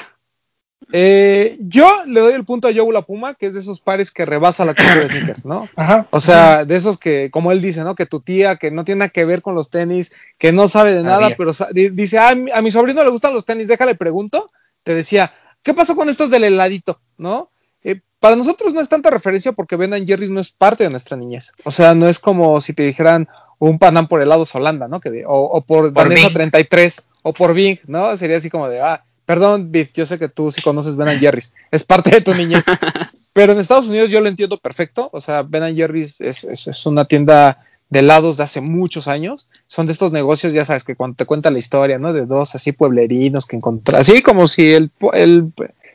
eh, 0.93 1.57
yo 1.61 2.05
le 2.07 2.21
doy 2.21 2.33
el 2.35 2.45
punto 2.45 2.69
a 2.69 2.73
Joe 2.75 2.93
La 2.93 3.03
Puma, 3.03 3.35
que 3.35 3.47
es 3.47 3.55
de 3.55 3.61
esos 3.61 3.81
pares 3.81 4.11
que 4.11 4.25
rebasa 4.25 4.65
la 4.65 4.75
cultura 4.75 5.01
de 5.01 5.09
sneakers, 5.09 5.45
¿no? 5.45 5.69
Ajá. 5.77 6.07
O 6.11 6.21
sea, 6.21 6.65
de 6.65 6.77
esos 6.77 6.97
que, 6.99 7.31
como 7.31 7.53
él 7.53 7.61
dice, 7.61 7.85
¿no? 7.85 7.95
Que 7.95 8.07
tu 8.07 8.21
tía, 8.21 8.57
que 8.57 8.71
no 8.71 8.85
tiene 8.85 9.01
nada 9.01 9.09
que 9.11 9.25
ver 9.25 9.43
con 9.43 9.55
los 9.55 9.71
tenis, 9.71 10.13
que 10.39 10.53
no 10.53 10.69
sabe 10.69 10.95
de 10.95 11.03
nada, 11.03 11.27
Había. 11.27 11.37
pero 11.37 11.53
dice, 11.73 12.19
ah, 12.19 12.31
a 12.31 12.35
mi, 12.35 12.51
a 12.51 12.63
mi 12.63 12.71
sobrino 12.71 13.03
le 13.05 13.11
gustan 13.11 13.35
los 13.35 13.45
tenis, 13.45 13.69
déjale 13.69 13.95
pregunto. 13.97 14.51
Te 14.83 14.95
decía, 14.95 15.33
¿qué 15.63 15.75
pasó 15.75 15.95
con 15.95 16.09
estos 16.09 16.31
del 16.31 16.45
heladito? 16.45 17.01
¿No? 17.19 17.51
Eh, 17.85 18.01
para 18.19 18.37
nosotros 18.37 18.73
no 18.73 18.81
es 18.81 18.89
tanta 18.89 19.11
referencia 19.11 19.53
porque 19.53 19.77
Ben 19.77 20.07
Jerry's 20.07 20.31
no 20.31 20.41
es 20.41 20.53
parte 20.53 20.85
de 20.85 20.91
nuestra 20.91 21.17
niñez. 21.17 21.53
O 21.65 21.71
sea, 21.71 21.95
no 21.95 22.09
es 22.09 22.19
como 22.19 22.61
si 22.61 22.73
te 22.73 22.83
dijeran 22.85 23.29
un 23.59 23.79
Panam 23.79 24.09
por 24.09 24.23
helados 24.23 24.55
Holanda, 24.55 24.89
¿no? 24.89 25.01
Que 25.01 25.11
de- 25.11 25.27
o, 25.27 25.35
o 25.35 25.61
por, 25.61 25.93
Por 25.93 26.05
Danesa 26.09 26.29
Bing. 26.29 26.35
33, 26.35 27.09
o 27.23 27.33
por 27.33 27.53
Bing, 27.55 27.79
¿no? 27.87 28.17
Sería 28.17 28.39
así 28.39 28.49
como 28.49 28.69
de, 28.69 28.81
ah, 28.81 29.03
perdón, 29.29 29.71
Biff, 29.71 29.93
yo 29.93 30.07
sé 30.07 30.19
que 30.19 30.31
tú 30.31 30.51
sí 30.51 30.63
conoces 30.63 30.97
Ben 30.97 31.21
Jerry's, 31.21 31.53
es 31.71 31.85
parte 31.85 32.09
de 32.09 32.23
tu 32.23 32.35
niñez. 32.35 32.65
Pero 33.35 33.53
en 33.53 33.59
Estados 33.59 33.87
Unidos 33.87 34.09
yo 34.09 34.23
lo 34.23 34.29
entiendo 34.29 34.57
perfecto. 34.57 35.11
O 35.13 35.21
sea, 35.21 35.43
Ben 35.43 35.77
Jerry's 35.77 36.23
es, 36.23 36.45
es, 36.45 36.67
es 36.67 36.87
una 36.87 37.05
tienda 37.05 37.59
de 37.91 37.99
helados 37.99 38.39
de 38.39 38.45
hace 38.45 38.63
muchos 38.63 39.07
años. 39.07 39.47
Son 39.67 39.85
de 39.85 39.93
estos 39.93 40.13
negocios, 40.13 40.55
ya 40.55 40.65
sabes, 40.65 40.83
que 40.83 40.97
cuando 40.97 41.17
te 41.17 41.27
cuenta 41.27 41.51
la 41.51 41.59
historia, 41.59 41.99
¿no? 41.99 42.15
De 42.15 42.25
dos 42.25 42.55
así 42.55 42.73
pueblerinos 42.73 43.45
que 43.45 43.57
encontraron. 43.57 44.01
Así 44.01 44.23
como 44.23 44.49
si 44.49 44.73
el, 44.73 44.91
el, 45.13 45.53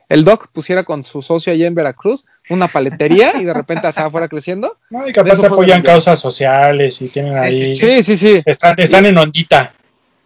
el 0.09 0.23
Doc 0.23 0.49
pusiera 0.49 0.83
con 0.83 1.03
su 1.03 1.23
socio 1.23 1.53
allá 1.53 1.65
en 1.65 1.73
Veracruz 1.73 2.25
una 2.51 2.67
paletería 2.67 3.33
y 3.41 3.45
de 3.45 3.53
repente 3.55 3.91
se 3.91 4.07
fuera 4.11 4.27
creciendo. 4.27 4.77
No, 4.91 5.07
y 5.07 5.11
que 5.11 5.23
De 5.23 5.31
aparte 5.31 5.33
eso 5.33 5.41
fue 5.41 5.65
apoyan 5.65 5.81
causas 5.81 6.19
sociales 6.19 7.01
y 7.01 7.07
tienen 7.07 7.33
Sí, 7.33 7.39
ahí. 7.39 7.75
Sí, 7.75 8.03
sí, 8.03 8.15
sí. 8.15 8.43
Están, 8.45 8.75
están 8.77 9.07
en 9.07 9.17
ondita. 9.17 9.73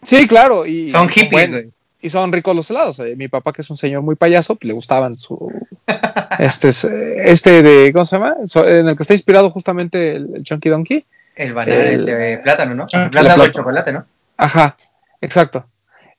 Sí, 0.03 0.27
claro. 0.27 0.65
Y, 0.65 0.89
Son 0.89 1.07
hippies, 1.07 1.51
güey. 1.51 1.76
Y 2.07 2.09
son 2.09 2.31
ricos 2.31 2.55
los 2.55 2.69
helados. 2.71 2.99
Eh, 2.99 3.15
mi 3.15 3.27
papá, 3.27 3.53
que 3.53 3.61
es 3.61 3.69
un 3.69 3.77
señor 3.77 4.01
muy 4.01 4.15
payaso, 4.15 4.55
pues, 4.55 4.67
le 4.67 4.73
gustaban 4.73 5.13
su. 5.15 5.51
Este, 6.39 6.67
es, 6.69 6.83
eh, 6.83 7.15
este 7.31 7.63
de. 7.63 7.91
¿Cómo 7.93 8.05
se 8.05 8.15
llama? 8.17 8.35
So- 8.45 8.67
en 8.67 8.87
el 8.89 8.95
que 8.95 9.01
está 9.03 9.13
inspirado 9.13 9.49
justamente 9.49 10.15
el, 10.17 10.35
el 10.35 10.43
Chunky 10.43 10.69
Donkey. 10.69 11.05
El 11.35 11.53
banana, 11.53 11.81
El- 11.89 12.05
de 12.05 12.37
plátano, 12.43 12.75
¿no? 12.75 12.85
Ah, 12.93 13.03
El 13.05 13.09
plátano 13.09 13.37
la 13.37 13.41
o 13.43 13.45
el 13.45 13.51
plata. 13.51 13.59
chocolate, 13.59 13.93
¿no? 13.93 14.05
Ajá, 14.37 14.77
exacto. 15.21 15.65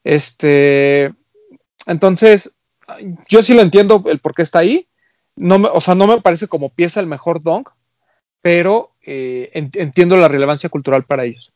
Este. 0.03 1.13
Entonces, 1.85 2.55
yo 3.29 3.41
sí 3.43 3.53
lo 3.53 3.61
entiendo 3.61 4.03
el 4.07 4.19
por 4.19 4.33
qué 4.35 4.41
está 4.41 4.59
ahí. 4.59 4.87
No 5.35 5.57
me, 5.59 5.69
o 5.71 5.79
sea, 5.79 5.95
no 5.95 6.05
me 6.07 6.19
parece 6.21 6.47
como 6.47 6.69
pieza 6.69 6.99
el 6.99 7.07
mejor 7.07 7.41
donk, 7.41 7.69
pero 8.41 8.91
eh, 9.05 9.49
en- 9.53 9.71
entiendo 9.75 10.17
la 10.17 10.27
relevancia 10.27 10.69
cultural 10.69 11.03
para 11.05 11.23
ellos. 11.23 11.53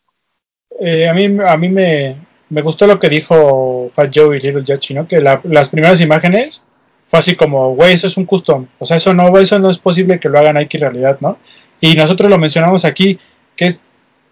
Eh, 0.79 1.07
a 1.09 1.13
mí, 1.13 1.25
a 1.45 1.57
mí 1.57 1.69
me, 1.69 2.15
me 2.49 2.61
gustó 2.61 2.87
lo 2.87 2.97
que 2.99 3.09
dijo 3.09 3.82
Fat 3.93 4.11
Joe 4.13 4.37
y 4.37 4.39
Little 4.39 4.63
Yachi, 4.63 4.93
¿no? 4.93 5.07
Que 5.07 5.21
la- 5.21 5.41
las 5.43 5.69
primeras 5.69 6.01
imágenes 6.01 6.63
fue 7.07 7.19
así 7.19 7.35
como, 7.35 7.75
güey, 7.75 7.93
eso 7.93 8.07
es 8.07 8.17
un 8.17 8.25
custom. 8.25 8.67
O 8.79 8.85
sea, 8.85 8.97
eso 8.97 9.13
no, 9.13 9.37
eso 9.37 9.59
no 9.59 9.69
es 9.69 9.77
posible 9.77 10.19
que 10.19 10.29
lo 10.29 10.39
haga 10.39 10.53
Nike 10.53 10.77
en 10.77 10.81
realidad, 10.81 11.17
¿no? 11.21 11.37
Y 11.79 11.95
nosotros 11.95 12.29
lo 12.29 12.37
mencionamos 12.37 12.85
aquí, 12.85 13.19
que 13.55 13.65
es, 13.67 13.81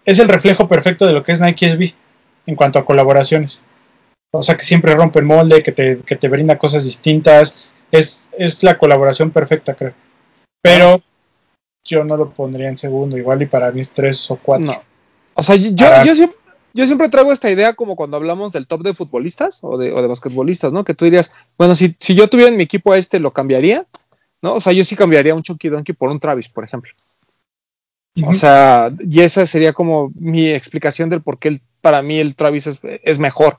es 0.04 0.18
el 0.18 0.28
reflejo 0.28 0.66
perfecto 0.66 1.06
de 1.06 1.12
lo 1.12 1.22
que 1.22 1.32
es 1.32 1.40
Nike 1.40 1.68
SB 1.70 1.94
en 2.46 2.56
cuanto 2.56 2.78
a 2.78 2.84
colaboraciones. 2.84 3.62
O 4.32 4.42
sea, 4.42 4.56
que 4.56 4.64
siempre 4.64 4.94
rompe 4.94 5.18
el 5.20 5.26
molde, 5.26 5.62
que 5.62 5.72
te, 5.72 5.98
que 5.98 6.16
te 6.16 6.28
brinda 6.28 6.58
cosas 6.58 6.84
distintas. 6.84 7.68
Es, 7.90 8.28
es 8.36 8.62
la 8.62 8.78
colaboración 8.78 9.30
perfecta, 9.30 9.74
creo. 9.74 9.92
Pero 10.62 11.02
yo 11.84 12.04
no 12.04 12.16
lo 12.16 12.30
pondría 12.30 12.68
en 12.68 12.78
segundo, 12.78 13.18
igual 13.18 13.42
y 13.42 13.46
para 13.46 13.70
mí 13.70 13.80
es 13.80 13.90
tres 13.90 14.30
o 14.30 14.36
cuatro. 14.36 14.66
No. 14.66 14.82
O 15.34 15.42
sea, 15.42 15.56
yo, 15.56 15.70
yo, 16.04 16.14
siempre, 16.14 16.38
yo 16.74 16.86
siempre 16.86 17.08
traigo 17.08 17.32
esta 17.32 17.50
idea 17.50 17.74
como 17.74 17.96
cuando 17.96 18.16
hablamos 18.16 18.52
del 18.52 18.66
top 18.66 18.82
de 18.82 18.94
futbolistas 18.94 19.60
o 19.62 19.76
de, 19.78 19.92
o 19.92 20.00
de 20.02 20.08
basquetbolistas, 20.08 20.72
¿no? 20.72 20.84
Que 20.84 20.94
tú 20.94 21.04
dirías, 21.04 21.32
bueno, 21.58 21.74
si, 21.74 21.96
si 22.00 22.14
yo 22.14 22.28
tuviera 22.28 22.50
en 22.50 22.56
mi 22.56 22.64
equipo 22.64 22.92
a 22.92 22.98
este, 22.98 23.18
¿lo 23.20 23.32
cambiaría? 23.32 23.86
¿No? 24.40 24.54
O 24.54 24.60
sea, 24.60 24.72
yo 24.72 24.84
sí 24.84 24.96
cambiaría 24.96 25.34
un 25.34 25.42
Chunky 25.42 25.68
Donkey 25.68 25.94
por 25.94 26.10
un 26.10 26.18
Travis, 26.20 26.48
por 26.48 26.64
ejemplo. 26.64 26.92
O 28.26 28.32
sea, 28.34 28.92
y 29.00 29.20
esa 29.20 29.46
sería 29.46 29.72
como 29.72 30.12
mi 30.14 30.48
explicación 30.48 31.08
del 31.08 31.22
por 31.22 31.38
qué 31.38 31.48
el- 31.48 31.62
para 31.80 32.02
mí 32.02 32.18
el 32.18 32.34
Travis 32.34 32.66
es, 32.66 32.78
es 32.82 33.18
mejor. 33.18 33.58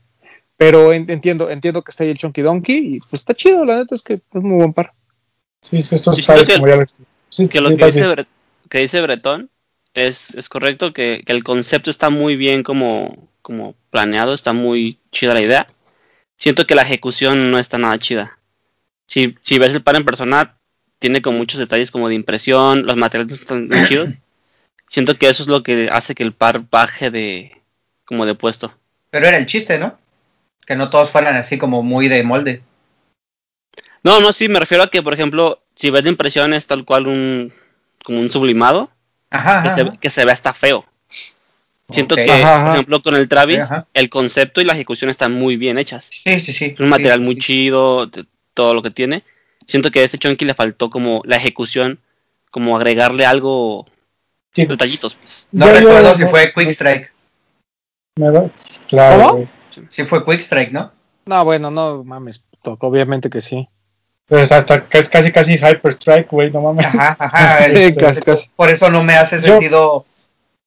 Pero 0.58 0.94
en- 0.94 1.10
entiendo, 1.10 1.50
entiendo 1.50 1.82
que 1.82 1.90
está 1.92 2.04
ahí 2.04 2.12
el 2.12 2.18
Chunky 2.18 2.42
Donkey 2.42 2.96
y 2.96 3.00
pues 3.00 3.14
está 3.14 3.34
chido, 3.34 3.66
la 3.66 3.78
neta 3.78 3.96
es 3.96 4.04
que 4.04 4.14
es 4.14 4.42
muy 4.44 4.58
buen 4.58 4.74
par. 4.74 4.94
Sí, 5.62 5.82
sí, 5.82 5.96
estos 5.96 6.16
siento 6.16 6.34
pares 6.34 6.48
que- 6.48 6.54
como 6.56 6.68
ya 6.68 6.76
lo 6.76 6.86
sí, 7.30 7.48
que 7.48 7.62
lo 7.62 7.70
sí, 7.70 7.78
que 7.78 7.86
dice, 7.86 8.00
David. 8.02 8.14
Bre- 8.20 8.28
que 8.70 8.78
dice 8.80 9.02
Bretón 9.02 9.50
es, 9.94 10.36
es 10.36 10.50
correcto, 10.50 10.94
que, 10.94 11.24
que 11.26 11.34
el 11.34 11.44
concepto 11.44 11.90
está 11.90 12.10
muy 12.10 12.36
bien 12.36 12.64
como, 12.64 13.30
como 13.42 13.76
planeado, 13.90 14.34
está 14.34 14.54
muy 14.54 15.00
chida 15.12 15.34
la 15.34 15.42
idea. 15.42 15.68
Siento 16.36 16.66
que 16.66 16.76
la 16.76 16.82
ejecución 16.82 17.52
no 17.52 17.60
está 17.60 17.78
nada 17.78 18.00
chida. 18.00 18.40
Si, 19.08 19.36
si 19.42 19.60
ves 19.60 19.74
el 19.74 19.84
par 19.84 19.96
en 19.96 20.06
persona, 20.06 20.58
tiene 21.00 21.22
como 21.22 21.38
muchos 21.38 21.60
detalles 21.60 21.92
como 21.92 22.10
de 22.10 22.16
impresión, 22.16 22.86
los 22.86 22.96
materiales 22.96 23.32
no 23.32 23.38
están 23.38 23.68
muy 23.68 23.88
chidos. 23.88 24.18
Siento 24.90 25.18
que 25.18 25.28
eso 25.28 25.44
es 25.44 25.50
lo 25.50 25.64
que 25.64 25.90
hace 25.92 26.16
que 26.16 26.24
el 26.24 26.34
par 26.34 26.70
baje 26.70 27.10
de 27.12 27.62
como 28.06 28.26
de 28.26 28.36
puesto. 28.36 28.74
Pero 29.10 29.28
era 29.28 29.38
el 29.38 29.46
chiste, 29.46 29.80
¿no? 29.80 29.98
Que 30.66 30.76
no 30.76 30.90
todos 30.90 31.10
fueran 31.10 31.36
así 31.36 31.58
como 31.58 31.84
muy 31.84 32.08
de 32.08 32.24
molde. 32.24 32.64
No, 34.04 34.20
no, 34.20 34.34
sí, 34.34 34.50
me 34.50 34.60
refiero 34.60 34.84
a 34.84 34.92
que, 34.92 35.02
por 35.02 35.14
ejemplo, 35.14 35.64
si 35.76 35.90
ves 35.90 36.04
de 36.04 36.10
impresión 36.10 36.54
es 36.54 36.68
tal 36.68 36.86
cual 36.86 37.08
un, 37.08 37.54
como 38.04 38.20
un 38.20 38.30
sublimado, 38.30 38.92
Ajá, 39.34 39.64
que, 39.64 39.70
ajá, 39.70 39.76
se, 39.92 39.98
que 39.98 40.10
se 40.10 40.26
ve 40.26 40.32
hasta 40.32 40.54
feo. 40.54 40.86
Siento 41.90 42.16
que, 42.16 42.24
Ajá, 42.32 42.56
ajá. 42.56 42.66
por 42.66 42.74
ejemplo, 42.76 43.02
con 43.04 43.16
el 43.16 43.28
Travis, 43.28 43.66
el 43.94 44.10
concepto 44.10 44.62
y 44.62 44.64
la 44.64 44.74
ejecución 44.74 45.10
están 45.10 45.34
muy 45.34 45.58
bien 45.58 45.78
hechas. 45.78 46.10
Sí, 46.12 46.40
sí, 46.40 46.54
sí. 46.54 46.66
Es 46.74 46.80
un 46.80 46.88
material 46.90 47.20
Sí, 47.20 47.26
muy 47.26 47.34
sí. 47.36 47.42
chido, 47.42 48.10
todo 48.54 48.74
lo 48.74 48.82
que 48.82 48.90
tiene. 48.92 49.24
Siento 49.68 49.92
que 49.92 50.00
a 50.00 50.04
este 50.04 50.18
Chunky 50.18 50.46
le 50.46 50.54
faltó 50.54 50.90
como 50.90 51.22
la 51.26 51.36
ejecución, 51.36 52.00
como 52.52 52.78
agregarle 52.78 53.26
algo, 53.26 53.86
Sí. 54.54 54.66
detallitos, 54.66 55.16
pues. 55.16 55.48
No 55.52 55.66
Yo- 55.68 55.74
yo- 55.74 55.80
recuerdo 55.80 56.14
si 56.16 56.26
fue 56.26 56.54
Quick 56.54 56.70
Strike. 56.70 57.12
Claro, 58.16 58.52
¿Cómo? 59.30 59.50
Si 59.90 60.06
fue 60.06 60.24
Quick 60.24 60.40
Strike, 60.42 60.72
¿no? 60.72 60.92
No, 61.26 61.44
bueno, 61.46 61.72
no 61.72 62.04
mames, 62.04 62.44
Toc, 62.62 62.84
obviamente 62.84 63.30
que 63.30 63.42
sí. 63.42 63.68
Pues 64.28 64.52
hasta 64.52 64.88
que 64.88 64.98
es 64.98 65.10
casi 65.10 65.32
casi 65.32 65.56
Hyper 65.56 65.92
Strike, 65.92 66.30
güey, 66.30 66.52
no 66.52 66.62
mames. 66.62 66.86
Ajá, 66.86 67.16
ajá. 67.20 67.58
Sí, 67.70 67.94
casi, 67.94 68.22
casi. 68.22 68.50
Por 68.56 68.70
eso 68.70 68.90
no 68.90 69.04
me 69.04 69.16
hace 69.16 69.40
sentido. 69.40 70.06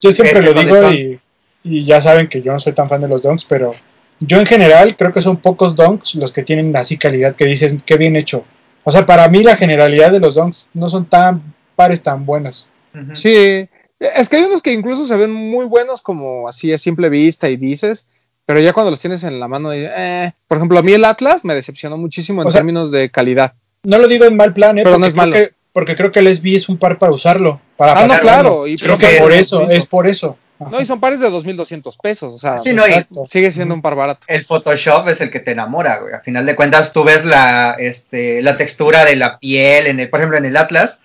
Yo 0.01 0.13
siempre 0.13 0.43
lo 0.43 0.53
digo 0.53 0.93
y, 0.93 1.21
y 1.65 1.85
ya 1.85 2.01
saben 2.01 2.29
que 2.29 2.43
yo 2.43 2.53
no 2.53 2.59
soy 2.59 2.75
tan 2.75 2.89
fan 2.89 3.01
de 3.01 3.09
los 3.09 3.23
donks, 3.23 3.45
pero 3.45 3.73
yo 4.21 4.39
en 4.39 4.47
general 4.47 4.97
creo 4.97 5.13
que 5.13 5.21
son 5.21 5.39
pocos 5.39 5.75
donks 5.75 6.15
los 6.15 6.33
que 6.33 6.43
tienen 6.43 6.75
así 6.77 6.97
calidad 6.97 7.35
que 7.35 7.45
dices, 7.45 7.77
qué 7.85 7.97
bien 7.97 8.17
hecho. 8.17 8.45
O 8.85 8.91
sea, 8.91 9.05
para 9.05 9.29
mí 9.29 9.43
la 9.43 9.57
generalidad 9.57 10.13
de 10.13 10.21
los 10.21 10.35
donks 10.35 10.71
no 10.75 10.89
son 10.89 11.07
tan 11.07 11.55
pares 11.75 12.03
tan 12.03 12.25
buenos. 12.25 12.69
Sí, 13.13 13.69
es 13.99 14.29
que 14.29 14.37
hay 14.37 14.45
unos 14.45 14.63
que 14.63 14.73
incluso 14.73 15.05
se 15.05 15.17
ven 15.17 15.33
muy 15.33 15.67
buenos 15.67 16.01
como 16.01 16.49
así 16.49 16.73
a 16.73 16.79
simple 16.79 17.09
vista 17.11 17.49
y 17.49 17.57
dices, 17.57 18.07
pero 18.47 18.61
ya 18.61 18.73
cuando 18.73 18.93
los 18.93 19.01
tienes 19.01 19.25
en 19.25 19.41
la 19.41 19.49
mano, 19.49 19.73
eh, 19.73 20.33
por 20.47 20.57
ejemplo, 20.57 20.79
a 20.79 20.83
mí 20.83 20.93
el 20.93 21.05
Atlas 21.05 21.45
me 21.45 21.55
decepcionó 21.55 21.99
muchísimo 21.99 22.43
en 22.43 22.49
O 22.49 22.51
sea, 22.51 22.61
términos 22.61 22.93
de 22.93 23.11
calidad. 23.11 23.55
No 23.83 23.99
lo 23.99 24.07
digo 24.09 24.25
en 24.25 24.37
mal 24.37 24.55
plan, 24.55 24.79
¿eh? 24.79 24.83
Pero 24.85 24.95
porque, 24.95 25.01
no 25.01 25.07
es 25.07 25.13
creo 25.15 25.27
malo. 25.27 25.33
Que, 25.33 25.53
porque 25.73 25.97
creo 25.97 26.13
que 26.13 26.21
el 26.21 26.35
SB 26.35 26.55
es 26.55 26.69
un 26.69 26.79
par 26.79 26.99
para 26.99 27.13
usarlo. 27.13 27.61
Para 27.77 27.93
Ah, 27.93 28.07
no, 28.07 28.19
claro, 28.21 28.67
y 28.67 28.77
creo 28.77 28.97
creo 28.97 29.11
que 29.11 29.19
por 29.19 29.33
es 29.33 29.41
eso, 29.41 29.69
es 29.69 29.85
por 29.85 30.07
eso. 30.07 30.39
Ajá. 30.59 30.71
No, 30.71 30.81
y 30.81 30.87
son 30.87 31.01
pares 31.01 31.21
de 31.21 31.29
2.200 31.29 31.99
pesos, 32.01 32.35
o 32.35 32.39
sea, 32.39 32.57
Sí, 32.57 32.73
no, 32.73 32.83
sigue 33.27 33.53
siendo 33.53 33.75
un 33.75 33.83
par 33.83 33.95
barato. 33.95 34.25
el 34.29 34.47
Photoshop 34.47 35.07
es 35.09 35.21
el 35.21 35.31
que 35.31 35.41
te 35.41 35.51
enamora, 35.51 35.99
güey. 35.99 36.15
A 36.15 36.21
final 36.21 36.47
de 36.47 36.57
cuentas, 36.57 36.95
tú 36.95 37.05
ves 37.05 37.27
la, 37.27 37.77
este, 37.79 38.41
la 38.41 38.57
textura 38.57 39.05
de 39.05 39.17
la 39.17 39.39
piel, 39.39 39.87
en 39.87 40.01
el, 40.01 40.09
por 40.09 40.21
ejemplo, 40.21 40.39
en 40.39 40.47
el 40.47 40.57
Atlas, 40.57 41.03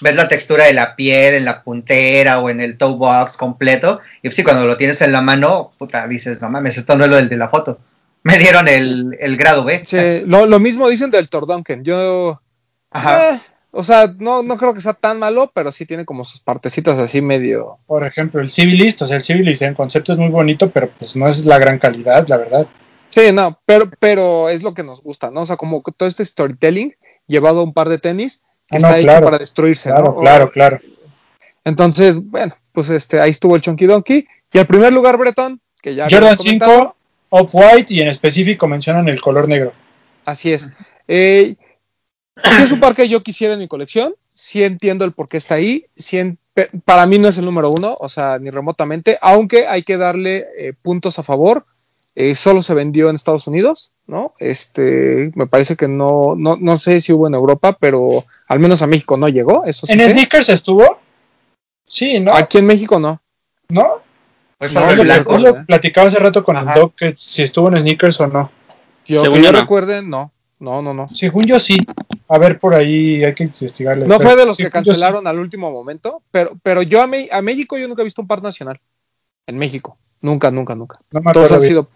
ves 0.00 0.16
la 0.16 0.28
textura 0.28 0.64
de 0.64 0.72
la 0.72 0.96
piel 0.96 1.34
en 1.34 1.44
la 1.44 1.62
puntera 1.62 2.40
o 2.40 2.50
en 2.50 2.60
el 2.60 2.76
toe 2.76 2.96
box 2.96 3.36
completo. 3.36 4.00
Y 4.22 4.28
pues 4.28 4.36
sí, 4.36 4.44
cuando 4.44 4.66
lo 4.66 4.76
tienes 4.76 5.00
en 5.02 5.12
la 5.12 5.20
mano, 5.20 5.72
puta, 5.78 6.06
dices, 6.08 6.40
no 6.40 6.50
mames, 6.50 6.76
esto 6.78 6.96
no 6.96 7.04
es 7.04 7.10
lo 7.10 7.16
del 7.16 7.28
de 7.28 7.36
la 7.36 7.48
foto. 7.48 7.78
Me 8.22 8.38
dieron 8.38 8.68
el, 8.68 9.16
el 9.20 9.36
grado 9.36 9.64
B. 9.64 9.82
Sí, 9.84 10.22
lo, 10.26 10.46
lo 10.46 10.58
mismo 10.58 10.88
dicen 10.88 11.10
del 11.10 11.28
Tordunken. 11.28 11.84
Yo, 11.84 12.40
Ajá. 12.90 13.34
eh, 13.34 13.40
o 13.70 13.82
sea, 13.82 14.14
no, 14.18 14.42
no 14.42 14.56
creo 14.56 14.72
que 14.72 14.80
sea 14.80 14.94
tan 14.94 15.18
malo, 15.18 15.50
pero 15.54 15.70
sí 15.72 15.84
tiene 15.84 16.04
como 16.04 16.24
sus 16.24 16.40
partecitas 16.40 16.98
así 16.98 17.20
medio. 17.20 17.78
Por 17.86 18.06
ejemplo, 18.06 18.40
el 18.40 18.50
Civilist, 18.50 19.02
o 19.02 19.06
sea, 19.06 19.16
el 19.18 19.24
Civilist 19.24 19.62
en 19.62 19.74
concepto 19.74 20.12
es 20.12 20.18
muy 20.18 20.30
bonito, 20.30 20.70
pero 20.70 20.90
pues 20.90 21.16
no 21.16 21.28
es 21.28 21.44
la 21.44 21.58
gran 21.58 21.78
calidad, 21.78 22.26
la 22.28 22.36
verdad. 22.38 22.66
Sí, 23.10 23.30
no, 23.32 23.60
pero, 23.66 23.90
pero 24.00 24.48
es 24.48 24.62
lo 24.62 24.74
que 24.74 24.82
nos 24.82 25.02
gusta, 25.02 25.30
¿no? 25.30 25.42
O 25.42 25.46
sea, 25.46 25.56
como 25.56 25.82
que 25.82 25.92
todo 25.92 26.08
este 26.08 26.24
storytelling 26.24 26.96
llevado 27.26 27.60
a 27.60 27.64
un 27.64 27.74
par 27.74 27.88
de 27.88 27.98
tenis 27.98 28.42
que 28.78 28.86
Ah, 28.86 28.88
no, 28.90 28.94
está 28.94 28.98
hecho 28.98 29.08
claro. 29.08 29.24
para 29.26 29.38
destruirse, 29.38 29.88
Claro, 29.90 30.04
¿no? 30.06 30.16
claro, 30.20 30.50
claro. 30.52 30.80
Entonces, 31.64 32.16
bueno, 32.22 32.54
pues 32.72 32.90
este, 32.90 33.20
ahí 33.20 33.30
estuvo 33.30 33.56
el 33.56 33.62
Chunky 33.62 33.86
Donkey. 33.86 34.26
Y 34.52 34.58
el 34.58 34.66
primer 34.66 34.92
lugar, 34.92 35.16
Bretón, 35.16 35.60
que 35.82 35.94
ya 35.94 36.04
Jordan 36.04 36.18
habíamos 36.24 36.42
comentado, 36.42 36.72
5, 36.72 36.96
Off-White 37.30 37.92
y 37.94 38.00
en 38.02 38.08
específico 38.08 38.68
mencionan 38.68 39.08
el 39.08 39.20
color 39.20 39.48
negro. 39.48 39.72
Así 40.24 40.52
es. 40.52 40.70
Eh, 41.08 41.56
es 42.60 42.72
un 42.72 42.80
par 42.80 42.94
que 42.94 43.08
yo 43.08 43.22
quisiera 43.22 43.54
en 43.54 43.60
mi 43.60 43.68
colección. 43.68 44.14
Sí 44.32 44.62
entiendo 44.62 45.04
el 45.04 45.12
por 45.12 45.28
qué 45.28 45.36
está 45.36 45.56
ahí. 45.56 45.86
Sí 45.96 46.18
en- 46.18 46.38
pe- 46.54 46.68
para 46.84 47.06
mí 47.06 47.18
no 47.18 47.28
es 47.28 47.38
el 47.38 47.44
número 47.44 47.70
uno, 47.70 47.96
o 47.98 48.08
sea, 48.08 48.38
ni 48.38 48.50
remotamente, 48.50 49.18
aunque 49.20 49.66
hay 49.66 49.82
que 49.82 49.96
darle 49.96 50.46
eh, 50.58 50.72
puntos 50.80 51.18
a 51.18 51.22
favor. 51.22 51.66
Eh, 52.16 52.34
solo 52.36 52.62
se 52.62 52.74
vendió 52.74 53.08
en 53.08 53.16
Estados 53.16 53.46
Unidos, 53.48 53.92
¿no? 54.06 54.34
Este, 54.38 55.32
me 55.34 55.46
parece 55.48 55.74
que 55.76 55.88
no, 55.88 56.34
no, 56.36 56.56
no 56.60 56.76
sé 56.76 57.00
si 57.00 57.12
hubo 57.12 57.26
en 57.26 57.34
Europa, 57.34 57.76
pero 57.78 58.24
al 58.46 58.60
menos 58.60 58.82
a 58.82 58.86
México 58.86 59.16
no 59.16 59.28
llegó. 59.28 59.64
Eso 59.64 59.86
sí 59.86 59.92
¿En 59.94 59.98
sé. 59.98 60.10
sneakers 60.10 60.48
estuvo? 60.48 60.98
Sí, 61.86 62.20
¿no? 62.20 62.32
Aquí 62.34 62.58
en 62.58 62.66
México 62.66 62.98
no. 63.00 63.20
¿No? 63.68 64.02
Pues 64.58 64.74
No, 64.74 64.92
lo- 64.94 65.02
blanco. 65.02 65.38
lo 65.38 65.66
platicaba 65.66 66.06
hace 66.06 66.18
rato 66.18 66.44
con 66.44 66.56
Ajá. 66.56 66.72
el 66.72 66.80
Doc 66.80 66.94
que 66.94 67.14
si 67.16 67.42
estuvo 67.42 67.68
en 67.68 67.80
sneakers 67.80 68.20
o 68.20 68.26
no. 68.28 68.50
Yo, 69.06 69.20
Según 69.20 69.38
que 69.40 69.44
yo 69.46 69.52
no. 69.52 69.60
recuerde, 69.60 70.02
no. 70.02 70.30
No, 70.60 70.80
no, 70.80 70.94
no. 70.94 71.08
Según 71.08 71.44
yo 71.44 71.58
sí. 71.58 71.76
A 72.28 72.38
ver, 72.38 72.58
por 72.60 72.74
ahí 72.74 73.22
hay 73.24 73.34
que 73.34 73.42
investigarle. 73.44 74.06
No 74.06 74.18
Pero 74.18 74.30
fue 74.30 74.38
de 74.38 74.46
los 74.46 74.56
que 74.56 74.64
sí. 74.66 74.70
cancelaron 74.70 75.26
al 75.26 75.38
último 75.38 75.70
momento, 75.70 76.22
pero, 76.30 76.52
pero 76.62 76.80
yo 76.82 77.02
a, 77.02 77.06
Me- 77.06 77.28
a 77.30 77.42
México 77.42 77.76
yo 77.76 77.86
nunca 77.88 78.02
he 78.02 78.04
visto 78.04 78.22
un 78.22 78.28
par 78.28 78.40
nacional. 78.42 78.80
En 79.46 79.58
México. 79.58 79.98
Nunca, 80.22 80.50
nunca, 80.50 80.74
nunca. 80.74 81.00
No 81.10 81.20
me 81.20 81.32
Todos 81.32 81.48
acuerdo 81.50 81.54
han 81.56 81.60
bien. 81.60 81.68
sido, 81.70 81.88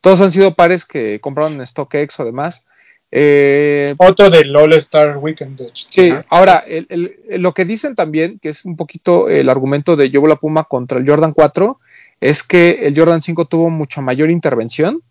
todos 0.00 0.20
han 0.20 0.30
sido 0.30 0.54
pares 0.54 0.84
que 0.84 1.20
compraron 1.20 1.54
en 1.54 1.66
StockX 1.66 2.20
o 2.20 2.24
demás. 2.24 2.66
Eh, 3.10 3.94
Otro 3.98 4.28
del 4.28 4.54
All 4.54 4.74
Star 4.74 5.16
Weekend. 5.16 5.56
de 5.58 5.70
sí, 5.72 6.12
ahora, 6.28 6.58
el- 6.66 6.86
el- 6.90 7.40
lo 7.42 7.54
que 7.54 7.64
dicen 7.64 7.94
también, 7.94 8.38
que 8.38 8.50
es 8.50 8.64
un 8.66 8.76
poquito 8.76 9.28
el 9.30 9.48
argumento 9.48 9.96
de 9.96 10.10
Yo 10.10 10.26
la 10.26 10.36
Puma 10.36 10.64
contra 10.64 10.98
el 10.98 11.08
Jordan 11.08 11.32
4, 11.32 11.80
es 12.20 12.42
que 12.42 12.86
el 12.86 12.94
Jordan 12.98 13.22
5 13.22 13.46
tuvo 13.46 13.70
mucho 13.70 14.02
mayor 14.02 14.30
intervención 14.30 15.02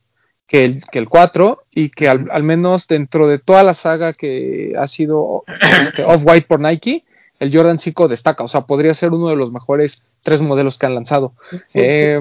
que 0.46 0.64
el, 0.66 0.82
que 0.92 1.00
el 1.00 1.10
4 1.10 1.64
y 1.72 1.90
que 1.90 2.08
al, 2.08 2.28
al 2.32 2.44
menos 2.44 2.88
dentro 2.88 3.28
de 3.28 3.40
toda 3.40 3.64
la 3.64 3.74
saga 3.74 4.14
que 4.14 4.74
ha 4.78 4.86
sido 4.88 5.44
este, 5.82 6.04
Off-White 6.04 6.46
por 6.48 6.60
Nike, 6.60 7.04
el 7.40 7.52
Jordan 7.56 7.80
5 7.80 8.08
destaca, 8.08 8.44
o 8.44 8.48
sea, 8.48 8.62
podría 8.62 8.94
ser 8.94 9.12
uno 9.12 9.30
de 9.30 9.36
los 9.36 9.52
mejores 9.52 10.06
tres 10.22 10.42
modelos 10.42 10.78
que 10.78 10.86
han 10.86 10.96
lanzado. 10.96 11.34
Eh, 11.74 12.20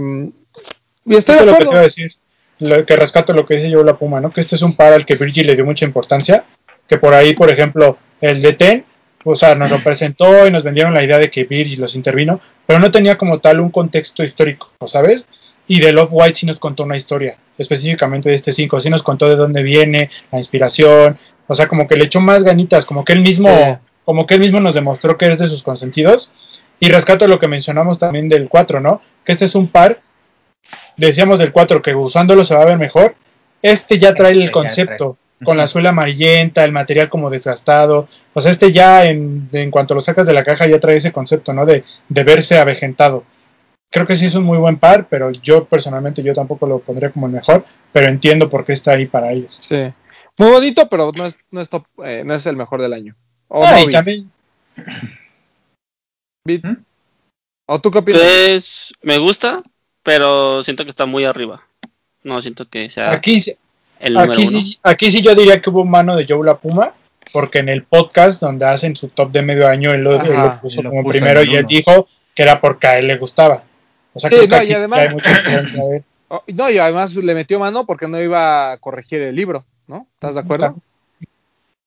y 1.05 1.15
estoy 1.15 1.17
Esto 1.17 1.33
de 1.35 1.39
es 1.41 1.47
lo 1.47 1.53
que 1.53 1.57
te 1.59 1.63
acuerdo. 1.65 1.71
iba 1.73 1.81
a 1.81 1.83
decir. 1.85 2.13
Lo 2.59 2.87
que 2.87 2.97
rescato 2.97 3.33
lo 3.33 3.45
que 3.45 3.55
dice 3.57 3.71
yo 3.71 3.85
la 3.85 3.97
Puma, 3.97 4.21
¿no? 4.21 4.31
Que 4.31 4.41
este 4.41 4.55
es 4.55 4.63
un 4.63 4.75
par 4.75 4.93
al 4.93 5.05
que 5.05 5.15
Virgil 5.15 5.47
le 5.47 5.55
dio 5.55 5.65
mucha 5.65 5.85
importancia. 5.85 6.45
Que 6.89 6.99
por 6.99 7.15
ahí, 7.15 7.35
por 7.35 7.51
ejemplo, 7.51 7.99
el 8.21 8.41
de 8.41 8.53
Ten, 8.55 8.85
o 9.25 9.35
sea, 9.35 9.55
nos 9.55 9.71
lo 9.71 9.81
presentó 9.85 10.47
y 10.47 10.51
nos 10.51 10.63
vendieron 10.63 10.95
la 10.95 11.03
idea 11.05 11.19
de 11.19 11.31
que 11.31 11.45
Virgil 11.45 11.81
los 11.81 11.95
intervino, 11.95 12.41
pero 12.67 12.79
no 12.79 12.91
tenía 12.91 13.19
como 13.19 13.41
tal 13.41 13.61
un 13.61 13.71
contexto 13.71 14.23
histórico, 14.23 14.71
¿sabes? 14.87 15.27
Y 15.69 15.81
del 15.81 15.99
Off-White 15.99 16.37
sí 16.37 16.47
nos 16.47 16.61
contó 16.61 16.85
una 16.85 16.97
historia, 16.97 17.37
específicamente 17.59 18.29
de 18.29 18.37
este 18.37 18.53
5, 18.53 18.79
sí 18.81 18.89
nos 18.89 19.03
contó 19.03 19.29
de 19.29 19.35
dónde 19.37 19.63
viene, 19.65 20.11
la 20.31 20.39
inspiración, 20.39 21.19
o 21.49 21.55
sea, 21.55 21.67
como 21.67 21.89
que 21.89 21.97
le 21.97 22.05
echó 22.05 22.21
más 22.21 22.45
ganitas, 22.45 22.85
como 22.85 23.05
que 23.05 23.13
él 23.13 23.21
mismo, 23.21 23.49
Sí. 23.49 23.89
como 24.05 24.27
que 24.27 24.35
él 24.35 24.41
mismo 24.41 24.61
nos 24.61 24.75
demostró 24.77 25.19
que 25.19 25.27
es 25.27 25.39
de 25.41 25.49
sus 25.49 25.65
consentidos. 25.65 26.33
Y 26.79 26.89
rescato 26.91 27.27
lo 27.27 27.39
que 27.41 27.49
mencionamos 27.49 27.99
también 27.99 28.29
del 28.29 28.49
4, 28.49 28.81
¿no? 28.81 29.01
Que 29.25 29.33
este 29.33 29.47
es 29.47 29.55
un 29.57 29.67
par, 29.67 30.01
decíamos 30.97 31.39
del 31.39 31.53
4 31.53 31.83
que 31.83 31.95
usándolo 31.95 32.45
se 32.45 32.55
va 32.55 32.63
a 32.63 32.67
ver 32.67 32.79
mejor. 32.79 33.15
Este 33.63 33.99
ya 33.99 34.15
trae 34.15 34.33
Este 34.33 34.43
el 34.43 34.47
ya 34.49 34.53
concepto, 34.53 35.17
trae. 35.39 35.45
con 35.45 35.57
la 35.57 35.67
suela 35.67 35.91
amarillenta, 35.91 36.65
el 36.65 36.73
material 36.73 37.09
como 37.09 37.31
desgastado. 37.31 38.09
O 38.35 38.41
sea, 38.41 38.51
este 38.51 38.73
ya 38.73 39.07
en, 39.07 39.49
en 39.53 39.71
cuanto 39.71 39.95
lo 39.95 40.01
sacas 40.01 40.27
de 40.27 40.33
la 40.35 40.45
caja 40.45 40.67
ya 40.67 40.81
trae 40.81 40.97
ese 40.97 41.13
concepto, 41.13 41.53
¿no? 41.53 41.65
De, 41.67 41.85
de 42.09 42.25
verse 42.25 42.59
avejentado. 42.59 43.25
Creo 43.91 44.07
que 44.07 44.17
sí 44.17 44.27
es 44.27 44.35
un 44.35 44.45
muy 44.45 44.59
buen 44.59 44.79
par, 44.79 45.07
pero 45.09 45.31
yo 45.31 45.65
personalmente 45.65 46.23
yo 46.23 46.35
tampoco 46.35 46.67
lo 46.67 46.81
pondría 46.81 47.11
como 47.11 47.27
el 47.27 47.33
mejor, 47.33 47.65
pero 47.93 48.09
entiendo 48.09 48.51
por 48.51 48.65
qué 48.65 48.73
está 48.73 48.93
ahí 48.93 49.07
para 49.07 49.33
ellos. 49.33 49.57
Sí. 49.61 49.93
Muy 50.39 50.51
bonito, 50.51 50.89
pero 50.89 51.13
no 51.17 51.25
es, 51.25 51.39
no 51.51 51.61
es, 51.61 51.69
top, 51.71 51.85
eh, 52.05 52.23
no 52.27 52.35
es 52.35 52.45
el 52.47 52.57
mejor 52.57 52.83
del 52.83 52.93
año. 52.93 53.17
O 53.49 53.65
no, 53.65 53.89
también, 53.89 54.31
Vic. 56.45 56.65
¿Mm? 56.65 56.77
¿O 57.69 57.81
tú 57.81 57.91
qué 57.91 57.99
opinas? 57.99 58.21
Pues 58.23 58.93
me 59.03 59.19
gusta, 59.19 59.63
pero 60.07 60.63
siento 60.63 60.85
que 60.85 60.91
está 60.91 61.05
muy 61.05 61.25
arriba. 61.25 61.61
No 62.23 62.41
siento 62.41 62.67
que 62.69 62.89
sea 62.91 63.11
aquí, 63.13 63.41
sí- 63.41 63.57
número 64.01 64.33
aquí, 64.33 64.47
uno. 64.47 64.61
sí, 64.61 64.79
aquí 64.83 65.11
sí 65.11 65.21
yo 65.21 65.35
diría 65.35 65.61
que 65.61 65.69
hubo 65.69 65.85
mano 65.85 66.17
de 66.17 66.25
Joe 66.29 66.47
La 66.47 66.57
Puma, 66.57 66.95
porque 67.33 67.59
en 67.59 67.69
el 67.69 67.83
podcast 67.83 68.41
donde 68.41 68.65
hacen 68.67 68.95
su 68.95 69.09
top 69.09 69.33
de 69.33 69.43
medio 69.43 69.67
año, 69.69 69.93
él 69.93 70.03
lo, 70.03 70.13
él 70.21 70.29
lo 70.29 70.33
Ajá, 70.39 70.61
puso 70.63 70.81
él 70.81 70.85
lo 70.85 70.91
como 70.91 71.03
puso 71.03 71.19
primero 71.19 71.43
y 71.43 71.57
él 71.57 71.67
dijo 71.67 72.09
que 72.35 72.43
era 72.43 72.61
porque 72.61 72.87
a 72.87 72.99
él 72.99 73.09
le 73.09 73.17
gustaba. 73.19 73.65
O 74.13 74.19
sea, 74.19 74.31
Sí, 74.31 74.37
creo 74.37 74.49
que 74.49 74.55
no, 74.55 74.57
aquí 74.57 74.65
y 74.67 74.69
sí 74.69 74.75
además- 74.75 74.99
hay 75.01 75.09
mucha 75.11 75.31
influencia 75.31 75.83
de 75.85 75.97
él. 75.97 76.05
No, 76.55 76.71
y 76.71 76.79
además 76.79 77.15
le 77.17 77.35
metió 77.35 77.59
mano 77.59 77.85
porque 77.85 78.07
no 78.09 78.21
iba 78.21 78.73
a 78.73 78.79
corregir 78.79 79.21
el 79.23 79.35
libro, 79.37 79.65
¿no? 79.89 80.07
¿Estás 80.15 80.35
de 80.35 80.41
acuerdo? 80.41 80.77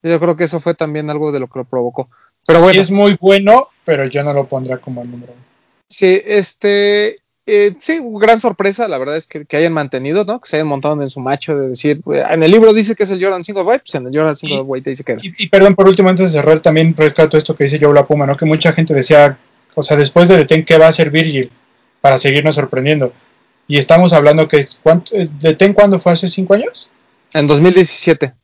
Yo 0.02 0.18
creo 0.20 0.36
que 0.36 0.44
eso 0.44 0.60
fue 0.60 0.74
también 0.74 1.10
algo 1.10 1.30
de 1.32 1.40
lo 1.40 1.46
que 1.46 1.58
lo 1.58 1.64
provocó. 1.64 2.08
Pero 2.46 2.58
Sí 2.60 2.64
bueno, 2.64 2.80
es 2.80 2.90
muy 2.90 3.16
bueno, 3.20 3.68
pero 3.84 4.06
yo 4.06 4.22
no 4.24 4.32
lo 4.32 4.46
pondría 4.48 4.78
como 4.78 5.02
el 5.02 5.10
número 5.10 5.32
uno. 5.34 5.42
sí, 5.88 6.20
este, 6.24 7.18
eh, 7.46 7.74
sí, 7.80 7.98
gran 8.20 8.38
sorpresa, 8.40 8.86
la 8.88 8.98
verdad 8.98 9.16
es 9.16 9.26
que, 9.26 9.44
que 9.44 9.56
hayan 9.56 9.72
mantenido, 9.72 10.24
¿no? 10.24 10.40
Que 10.40 10.48
se 10.48 10.56
hayan 10.56 10.68
montado 10.68 11.00
en 11.02 11.10
su 11.10 11.20
macho 11.20 11.56
de 11.56 11.68
decir, 11.70 12.00
eh, 12.12 12.22
en 12.30 12.42
el 12.42 12.50
libro 12.50 12.72
dice 12.72 12.94
que 12.94 13.02
es 13.04 13.10
el 13.10 13.22
Jordan 13.22 13.42
5 13.44 13.62
White, 13.62 13.82
pues 13.86 13.94
en 13.96 14.06
el 14.06 14.16
Jordan 14.16 14.36
5 14.36 14.54
Y- 14.54 14.58
White 14.60 14.90
dice 14.90 15.04
que 15.04 15.12
era. 15.12 15.20
Y, 15.24 15.32
y 15.36 15.48
perdón, 15.48 15.74
por 15.74 15.88
último, 15.88 16.08
antes 16.08 16.32
de 16.32 16.38
cerrar, 16.38 16.60
también 16.60 16.94
rescato 16.96 17.36
esto 17.36 17.56
que 17.56 17.64
dice 17.64 17.78
Joe 17.80 17.94
La 17.94 18.06
Puma, 18.06 18.26
¿no? 18.26 18.36
Que 18.36 18.44
mucha 18.46 18.72
gente 18.72 18.94
decía, 18.94 19.38
o 19.74 19.82
sea, 19.82 19.96
después 19.96 20.28
del 20.28 20.46
Ten, 20.46 20.64
¿qué 20.64 20.78
va 20.78 20.86
a 20.86 20.90
hacer 20.90 21.10
Virgil 21.10 21.50
para 22.00 22.18
seguirnos 22.18 22.54
sorprendiendo? 22.54 23.12
Y 23.66 23.78
estamos 23.78 24.12
hablando 24.12 24.48
que, 24.48 24.64
¿cuánto, 24.82 25.14
¿de 25.16 25.54
Ten 25.54 25.72
cuándo 25.74 25.98
fue? 25.98 26.12
¿Hace 26.12 26.28
cinco 26.28 26.54
años? 26.54 26.90
En 27.32 27.46
2017. 27.46 28.34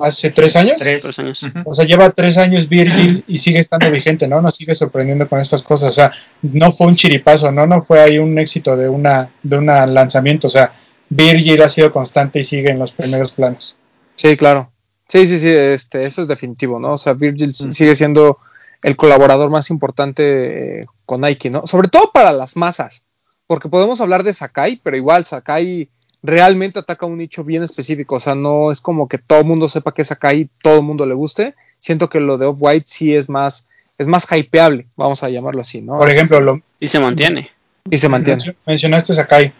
¿Hace 0.00 0.30
tres 0.30 0.56
años? 0.56 0.76
Tres. 0.78 1.02
Tres 1.02 1.18
años. 1.18 1.44
O 1.64 1.74
sea, 1.74 1.84
lleva 1.84 2.10
tres 2.10 2.38
años 2.38 2.68
Virgil 2.68 3.24
y 3.26 3.38
sigue 3.38 3.58
estando 3.58 3.90
vigente, 3.90 4.26
¿no? 4.26 4.40
Nos 4.40 4.56
sigue 4.56 4.74
sorprendiendo 4.74 5.28
con 5.28 5.38
estas 5.38 5.62
cosas. 5.62 5.90
O 5.90 5.92
sea, 5.92 6.12
no 6.42 6.72
fue 6.72 6.86
un 6.86 6.96
chiripazo, 6.96 7.52
¿no? 7.52 7.66
No 7.66 7.80
fue 7.80 8.00
ahí 8.00 8.18
un 8.18 8.38
éxito 8.38 8.76
de 8.76 8.88
una 8.88 9.30
de 9.42 9.56
un 9.58 9.66
lanzamiento. 9.66 10.46
O 10.46 10.50
sea, 10.50 10.72
Virgil 11.08 11.60
ha 11.62 11.68
sido 11.68 11.92
constante 11.92 12.40
y 12.40 12.42
sigue 12.42 12.70
en 12.70 12.78
los 12.78 12.92
primeros 12.92 13.32
planos. 13.32 13.76
Sí, 14.14 14.36
claro. 14.36 14.70
Sí, 15.08 15.26
sí, 15.26 15.38
sí, 15.38 15.48
este, 15.48 16.06
eso 16.06 16.22
es 16.22 16.28
definitivo, 16.28 16.78
¿no? 16.78 16.92
O 16.92 16.98
sea, 16.98 17.14
Virgil 17.14 17.52
sigue 17.52 17.96
siendo 17.96 18.38
el 18.82 18.96
colaborador 18.96 19.50
más 19.50 19.70
importante 19.70 20.78
eh, 20.78 20.80
con 21.04 21.22
Nike, 21.22 21.50
¿no? 21.50 21.66
Sobre 21.66 21.88
todo 21.88 22.12
para 22.12 22.32
las 22.32 22.56
masas, 22.56 23.02
porque 23.46 23.68
podemos 23.68 24.00
hablar 24.00 24.22
de 24.22 24.32
Sakai, 24.32 24.80
pero 24.82 24.96
igual 24.96 25.24
Sakai 25.24 25.90
realmente 26.22 26.78
ataca 26.78 27.06
un 27.06 27.18
nicho 27.18 27.44
bien 27.44 27.62
específico, 27.62 28.16
o 28.16 28.20
sea, 28.20 28.34
no 28.34 28.70
es 28.70 28.80
como 28.80 29.08
que 29.08 29.18
todo 29.18 29.40
el 29.40 29.46
mundo 29.46 29.68
sepa 29.68 29.92
que 29.94 30.02
es 30.02 30.08
Sakai 30.08 30.40
y 30.40 30.50
todo 30.62 30.76
el 30.76 30.82
mundo 30.84 31.06
le 31.06 31.14
guste. 31.14 31.54
Siento 31.78 32.08
que 32.10 32.20
lo 32.20 32.36
de 32.38 32.46
Off-White 32.46 32.84
sí 32.86 33.14
es 33.16 33.28
más, 33.28 33.68
es 33.96 34.06
más 34.06 34.26
hypeable, 34.30 34.86
vamos 34.96 35.22
a 35.22 35.30
llamarlo 35.30 35.62
así, 35.62 35.80
¿no? 35.80 35.96
Por 35.98 36.10
ejemplo, 36.10 36.40
lo, 36.40 36.60
Y 36.78 36.88
se 36.88 36.98
mantiene. 36.98 37.50
y 37.90 37.96
se 37.96 38.08
mantiene. 38.08 38.36
mencio- 38.38 38.54
mencionaste 38.66 39.14
Sakai. 39.14 39.52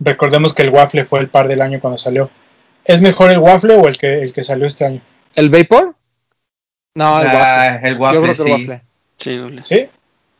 Recordemos 0.00 0.54
que 0.54 0.62
el 0.62 0.70
waffle 0.70 1.04
fue 1.04 1.20
el 1.20 1.28
par 1.28 1.46
del 1.48 1.60
año 1.60 1.78
cuando 1.80 1.98
salió. 1.98 2.30
¿Es 2.84 3.00
mejor 3.02 3.30
el 3.30 3.38
waffle 3.38 3.74
o 3.76 3.86
el 3.86 3.96
que, 3.98 4.22
el 4.22 4.32
que 4.32 4.42
salió 4.42 4.66
este 4.66 4.84
año? 4.86 5.00
¿El 5.34 5.50
Vapor? 5.50 5.94
No, 6.94 7.20
el 7.20 7.26
Ah, 7.28 7.78
waffle. 7.80 7.88
el 7.88 7.94
Yo 7.94 8.00
waffle, 8.00 8.20
creo 8.20 8.32
que 8.32 8.36
sí. 8.36 8.42
el 9.30 9.40
waffle. 9.42 9.62
Sí. 9.62 9.88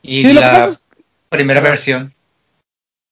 Y 0.02 0.20
Sí, 0.22 0.32
lo 0.32 0.40
que 0.40 0.46
la 0.46 0.52
pasa 0.52 0.68
es 0.70 0.84
primera 1.28 1.60
versión. 1.60 2.14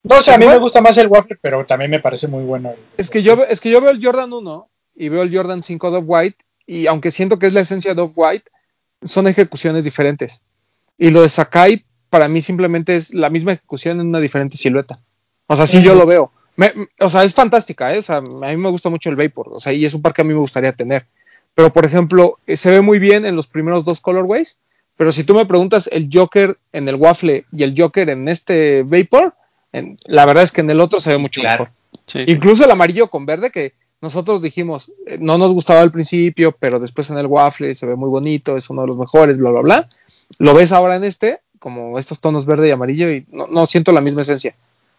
No, 0.03 0.17
o 0.17 0.23
sea, 0.23 0.35
a 0.35 0.39
mí 0.39 0.45
Igual- 0.45 0.57
me 0.59 0.63
gusta 0.63 0.81
más 0.81 0.97
el 0.97 1.09
waffle, 1.09 1.39
pero 1.41 1.65
también 1.67 1.91
me 1.91 2.01
parece 2.01 2.27
muy 2.27 2.43
bueno. 2.45 2.71
el- 2.71 2.79
Es 2.97 3.11
que 3.11 3.23
yo, 3.23 3.45
es 3.45 3.61
que 3.61 3.71
yo 3.71 3.81
veo 3.81 3.91
el 3.91 4.05
Jordan 4.05 4.33
1 4.33 4.69
y 4.95 5.09
veo 5.09 5.23
el 5.23 5.35
Jordan 5.35 5.63
5 5.63 5.91
de 5.91 5.99
Off-White 5.99 6.39
y 6.67 6.87
aunque 6.87 7.11
siento 7.11 7.39
que 7.39 7.47
es 7.47 7.53
la 7.53 7.61
esencia 7.61 7.95
de 7.95 8.01
Off-White, 8.03 8.51
son 9.03 9.27
ejecuciones 9.27 9.85
diferentes. 9.85 10.43
Y 10.99 11.11
lo 11.11 11.23
de 11.23 11.29
Sakai 11.29 11.85
para 12.11 12.29
mí 12.29 12.43
simplemente 12.43 12.97
es 12.97 13.15
la 13.15 13.31
misma 13.31 13.53
ejecución 13.53 14.01
en 14.01 14.09
una 14.09 14.21
diferente 14.21 14.57
silueta. 14.57 15.01
O 15.47 15.57
sea, 15.57 15.67
sí 15.67 15.83
yo 15.83 15.95
lo 15.95 16.07
veo. 16.07 16.33
Me- 16.57 16.73
o 17.01 17.09
sea, 17.09 17.25
es 17.25 17.35
fantástica, 17.35 17.95
¿eh? 17.95 17.99
O 17.99 18.03
sea, 18.03 18.17
a 18.19 18.21
mí 18.23 18.57
me 18.57 18.69
gusta 18.71 18.89
mucho 18.91 19.09
el 19.11 19.17
Vapor, 19.17 19.49
o 19.53 19.59
sea, 19.59 19.73
y 19.73 19.85
es 19.85 19.95
un 19.95 20.03
par 20.03 20.13
que 20.13 20.23
a 20.23 20.25
mí 20.25 20.33
me 20.35 20.41
gustaría 20.41 20.73
tener. 20.73 21.07
Pero, 21.55 21.73
por 21.73 21.85
ejemplo, 21.85 22.39
eh, 22.47 22.57
se 22.57 22.71
ve 22.71 22.81
muy 22.81 22.99
bien 22.99 23.25
en 23.25 23.37
los 23.37 23.47
primeros 23.47 23.85
dos 23.85 24.01
colorways, 24.01 24.61
pero 24.97 25.11
si 25.13 25.25
tú 25.25 25.35
me 25.35 25.47
preguntas 25.47 25.89
el 25.93 26.09
Joker 26.13 26.59
en 26.73 26.89
el 26.89 26.97
Waffle 26.97 27.47
y 27.53 27.63
el 27.63 27.75
Joker 27.77 28.11
en 28.11 28.29
este 28.29 28.83
Vapor, 28.83 29.35
en- 29.73 29.99
la 30.07 30.27
verdad 30.27 30.43
es 30.45 30.53
que 30.53 30.61
en 30.61 30.71
el 30.71 30.81
otro 30.81 31.01
se 31.01 31.11
ve 31.11 31.19
mucho 31.19 31.41
Claro. 31.41 31.65
mejor. 31.65 31.75
Sí. 32.07 32.25
Incluso 32.27 32.65
el 32.65 32.71
amarillo 32.71 33.09
con 33.09 33.27
verde 33.27 33.51
que 33.51 33.73
nosotros 34.01 34.41
dijimos, 34.43 34.93
eh, 35.07 35.19
no 35.21 35.37
nos 35.39 35.53
gustaba 35.53 35.81
al 35.81 35.93
principio, 35.93 36.53
pero 36.59 36.79
después 36.79 37.11
en 37.11 37.19
el 37.19 37.27
waffle 37.27 37.75
se 37.75 37.87
ve 37.87 37.97
muy 37.97 38.09
bonito, 38.09 38.57
es 38.57 38.71
uno 38.71 38.83
de 38.83 38.89
los 38.89 38.97
mejores, 38.97 39.37
bla, 39.39 39.51
bla, 39.51 39.61
bla. 39.61 39.89
Lo 40.39 40.55
ves 40.55 40.73
ahora 40.73 40.97
en 40.97 41.05
este, 41.05 41.41
como 41.59 41.99
estos 41.99 42.21
tonos 42.21 42.47
verde 42.47 42.69
y 42.69 42.71
amarillo, 42.71 43.11
y 43.13 43.27
no, 43.31 43.47
no 43.47 43.67
siento 43.67 43.93
la 43.93 44.01
misma 44.01 44.23
esencia. 44.23 44.55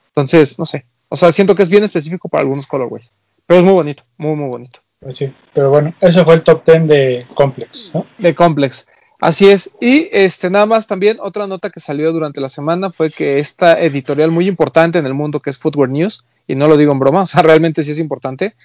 Entonces, 0.09 0.59
no 0.59 0.65
sé. 0.65 0.86
O 1.09 1.15
sea, 1.15 1.32
siento 1.32 1.55
que 1.55 1.63
es 1.63 1.69
bien 1.69 1.84
específico 1.84 2.30
para 2.30 2.41
algunos 2.41 2.67
colorways. 2.67 3.11
Pero 3.47 3.59
es 3.59 3.65
muy 3.65 3.74
bonito, 3.74 4.03
muy, 4.17 4.36
muy 4.36 4.49
bonito. 4.49 4.80
Pues 4.99 5.17
sí, 5.17 5.34
pero 5.53 5.72
bueno, 5.72 5.93
ese 5.99 6.24
fue 6.24 6.36
el 6.36 6.43
top 6.43 6.63
10 6.63 6.88
de 6.88 7.26
Complex, 7.34 7.95
¿no? 7.95 8.05
De 8.19 8.36
Complex. 8.36 8.88
Así 9.22 9.47
es. 9.47 9.78
Y 9.80 10.09
este 10.11 10.49
nada 10.49 10.65
más 10.65 10.88
también 10.88 11.17
otra 11.22 11.45
nota 11.45 11.69
que 11.69 11.80
salió 11.80 12.11
durante 12.11 12.41
la 12.41 12.49
semana 12.49 12.89
fue 12.89 13.11
que 13.11 13.38
esta 13.38 13.80
editorial 13.80 14.32
muy 14.32 14.47
importante 14.47 14.97
en 14.97 15.05
el 15.05 15.13
mundo 15.13 15.39
que 15.39 15.51
es 15.51 15.59
Footwear 15.59 15.89
News, 15.89 16.26
y 16.47 16.55
no 16.55 16.67
lo 16.67 16.76
digo 16.76 16.91
en 16.91 16.97
broma, 16.97 17.22
o 17.22 17.28
sea, 17.28 17.43
realmente 17.43 17.84
sí 17.84 17.91
es 17.91 17.99
importante, 17.99 18.55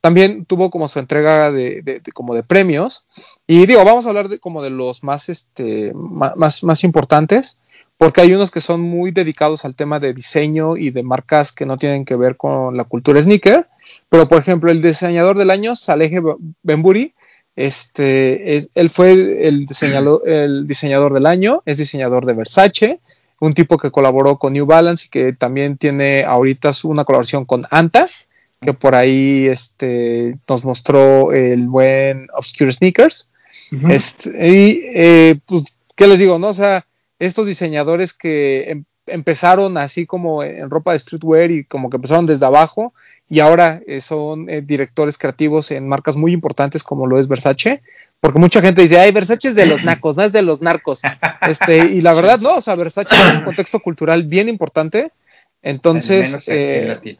también 0.00 0.44
tuvo 0.44 0.70
como 0.70 0.86
su 0.86 1.00
entrega 1.00 1.50
de, 1.50 2.00
como 2.14 2.32
de 2.36 2.44
premios. 2.44 3.06
Y 3.48 3.66
digo, 3.66 3.84
vamos 3.84 4.06
a 4.06 4.10
hablar 4.10 4.28
de 4.28 4.38
como 4.38 4.62
de 4.62 4.70
los 4.70 5.02
más 5.02 5.28
este 5.28 5.92
más, 5.94 6.62
más 6.62 6.84
importantes, 6.84 7.58
porque 7.98 8.20
hay 8.20 8.32
unos 8.34 8.52
que 8.52 8.60
son 8.60 8.82
muy 8.82 9.10
dedicados 9.10 9.64
al 9.64 9.74
tema 9.74 9.98
de 9.98 10.14
diseño 10.14 10.76
y 10.76 10.90
de 10.90 11.02
marcas 11.02 11.50
que 11.50 11.66
no 11.66 11.76
tienen 11.76 12.04
que 12.04 12.16
ver 12.16 12.36
con 12.36 12.76
la 12.76 12.84
cultura 12.84 13.20
sneaker. 13.20 13.66
Pero 14.08 14.28
por 14.28 14.38
ejemplo, 14.38 14.70
el 14.70 14.80
diseñador 14.80 15.36
del 15.36 15.50
año, 15.50 15.74
Salehe 15.74 16.22
Benburi, 16.62 17.14
este, 17.56 18.56
es- 18.56 18.68
él 18.74 18.90
fue 18.90 19.46
el 19.48 19.64
diseñador, 19.66 20.22
el 20.28 20.66
diseñador 20.66 21.12
del 21.14 21.26
año, 21.26 21.62
es 21.66 21.78
diseñador 21.78 22.26
de 22.26 22.32
Versace, 22.34 23.00
un 23.40 23.52
tipo 23.52 23.78
que 23.78 23.90
colaboró 23.90 24.38
con 24.38 24.52
New 24.52 24.66
Balance 24.66 25.06
y 25.06 25.10
que 25.10 25.32
también 25.32 25.76
tiene 25.76 26.24
ahorita 26.24 26.72
una 26.84 27.04
colaboración 27.04 27.44
con 27.44 27.62
Anta, 27.70 28.06
que 28.60 28.72
por 28.72 28.94
ahí 28.94 29.46
este, 29.46 30.36
nos 30.48 30.64
mostró 30.64 31.32
el 31.32 31.66
buen 31.68 32.28
Obscure 32.34 32.72
Sneakers. 32.72 33.28
Este, 33.90 34.30
y 34.48 34.82
eh, 34.94 35.36
pues, 35.46 35.64
¿qué 35.94 36.06
les 36.06 36.18
digo? 36.18 36.38
No? 36.38 36.48
O 36.48 36.52
sea, 36.52 36.86
estos 37.18 37.46
diseñadores 37.46 38.12
que 38.14 38.70
em- 38.70 38.84
empezaron 39.06 39.76
así 39.76 40.06
como 40.06 40.42
en 40.42 40.70
ropa 40.70 40.92
de 40.92 40.98
streetwear 40.98 41.50
y 41.50 41.64
como 41.64 41.90
que 41.90 41.96
empezaron 41.96 42.24
desde 42.26 42.46
abajo 42.46 42.94
y 43.28 43.40
ahora 43.40 43.80
eh, 43.86 44.00
son 44.00 44.48
eh, 44.50 44.60
directores 44.60 45.18
creativos 45.18 45.70
en 45.70 45.88
marcas 45.88 46.16
muy 46.16 46.32
importantes 46.32 46.82
como 46.82 47.06
lo 47.06 47.18
es 47.18 47.28
Versace, 47.28 47.82
porque 48.20 48.38
mucha 48.38 48.60
gente 48.60 48.82
dice, 48.82 48.98
ay, 48.98 49.12
Versace 49.12 49.48
es 49.48 49.54
de 49.54 49.66
los 49.66 49.82
nacos, 49.82 50.16
no 50.16 50.22
es 50.22 50.32
de 50.32 50.42
los 50.42 50.60
narcos. 50.60 51.00
Este, 51.40 51.78
y 51.78 52.00
la 52.00 52.12
verdad, 52.14 52.40
no, 52.40 52.56
o 52.56 52.60
sea, 52.60 52.74
Versace 52.74 53.14
tiene 53.14 53.38
un 53.38 53.44
contexto 53.44 53.80
cultural 53.80 54.24
bien 54.24 54.48
importante. 54.48 55.12
Entonces, 55.62 56.28
menos 56.28 56.48
aquí 56.48 56.52
en 56.52 56.90
eh. 56.90 57.18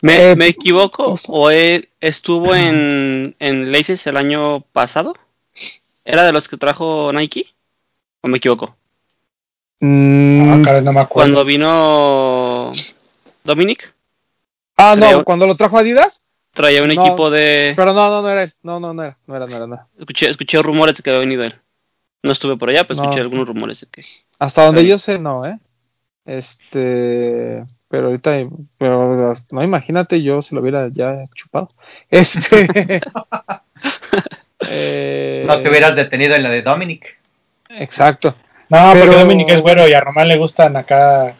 ¿Me, 0.00 0.30
Eh, 0.30 0.36
me 0.36 0.46
equivoco? 0.46 1.14
¿O 1.28 1.50
él 1.50 1.88
estuvo 2.00 2.54
en, 2.54 3.34
en 3.38 3.72
Laces 3.72 4.06
el 4.06 4.16
año 4.16 4.60
pasado? 4.72 5.14
¿Era 6.04 6.24
de 6.24 6.32
los 6.32 6.48
que 6.48 6.56
trajo 6.56 7.12
Nike? 7.12 7.46
¿O 8.22 8.28
me 8.28 8.38
equivoco? 8.38 8.76
mm, 9.80 10.64
Ah, 10.66 10.80
no 10.80 10.92
me 10.92 11.00
acuerdo. 11.00 11.08
Cuando 11.08 11.44
vino 11.44 12.72
Dominic, 13.44 13.94
ah, 14.78 14.96
no, 14.96 15.24
cuando 15.24 15.46
lo 15.46 15.54
trajo 15.56 15.78
Adidas, 15.78 16.22
traía 16.54 16.82
un 16.82 16.88
No, 16.94 17.04
equipo 17.06 17.30
de... 17.30 17.74
pero 17.76 17.92
no, 17.92 18.08
no, 18.10 18.22
no 18.22 18.28
era 18.30 18.42
él, 18.44 18.52
no, 18.62 18.80
no, 18.80 18.94
no 18.94 19.02
era, 19.04 19.18
no 19.26 19.36
era, 19.36 19.46
no 19.46 19.56
era, 19.56 19.66
no 19.66 19.74
era. 19.74 19.86
Escuché, 19.98 20.30
escuché 20.30 20.62
rumores 20.62 20.96
de 20.96 21.02
que 21.02 21.10
había 21.10 21.20
venido 21.20 21.44
él. 21.44 21.54
No 22.22 22.32
estuve 22.32 22.56
por 22.56 22.68
allá, 22.70 22.84
pero 22.84 22.96
No. 22.96 23.04
escuché 23.04 23.20
algunos 23.20 23.46
rumores 23.46 23.80
de 23.80 23.86
que... 23.88 24.02
Hasta 24.38 24.64
donde 24.64 24.84
yo 24.86 24.98
sé, 24.98 25.18
no, 25.18 25.46
¿eh? 25.46 25.58
Este, 26.24 27.64
pero 27.88 28.06
ahorita, 28.08 28.32
pero 28.76 29.34
no, 29.52 29.62
imagínate, 29.62 30.22
yo 30.22 30.42
se 30.42 30.54
lo 30.54 30.60
hubiera 30.60 30.88
ya 30.92 31.24
chupado. 31.34 31.68
Este, 32.10 32.68
eh, 34.68 35.44
No 35.46 35.60
te 35.60 35.68
hubieras 35.68 35.96
detenido 35.96 36.34
en 36.34 36.42
la 36.42 36.50
de 36.50 36.62
Dominic. 36.62 37.18
Exacto. 37.70 38.34
No, 38.68 38.90
Pero- 38.92 39.06
porque 39.06 39.20
Dominic 39.20 39.50
es 39.50 39.60
güero 39.60 39.88
y 39.88 39.92
a 39.94 40.00
Román 40.00 40.28
le 40.28 40.36
gustan 40.36 40.76
acá 40.76 41.34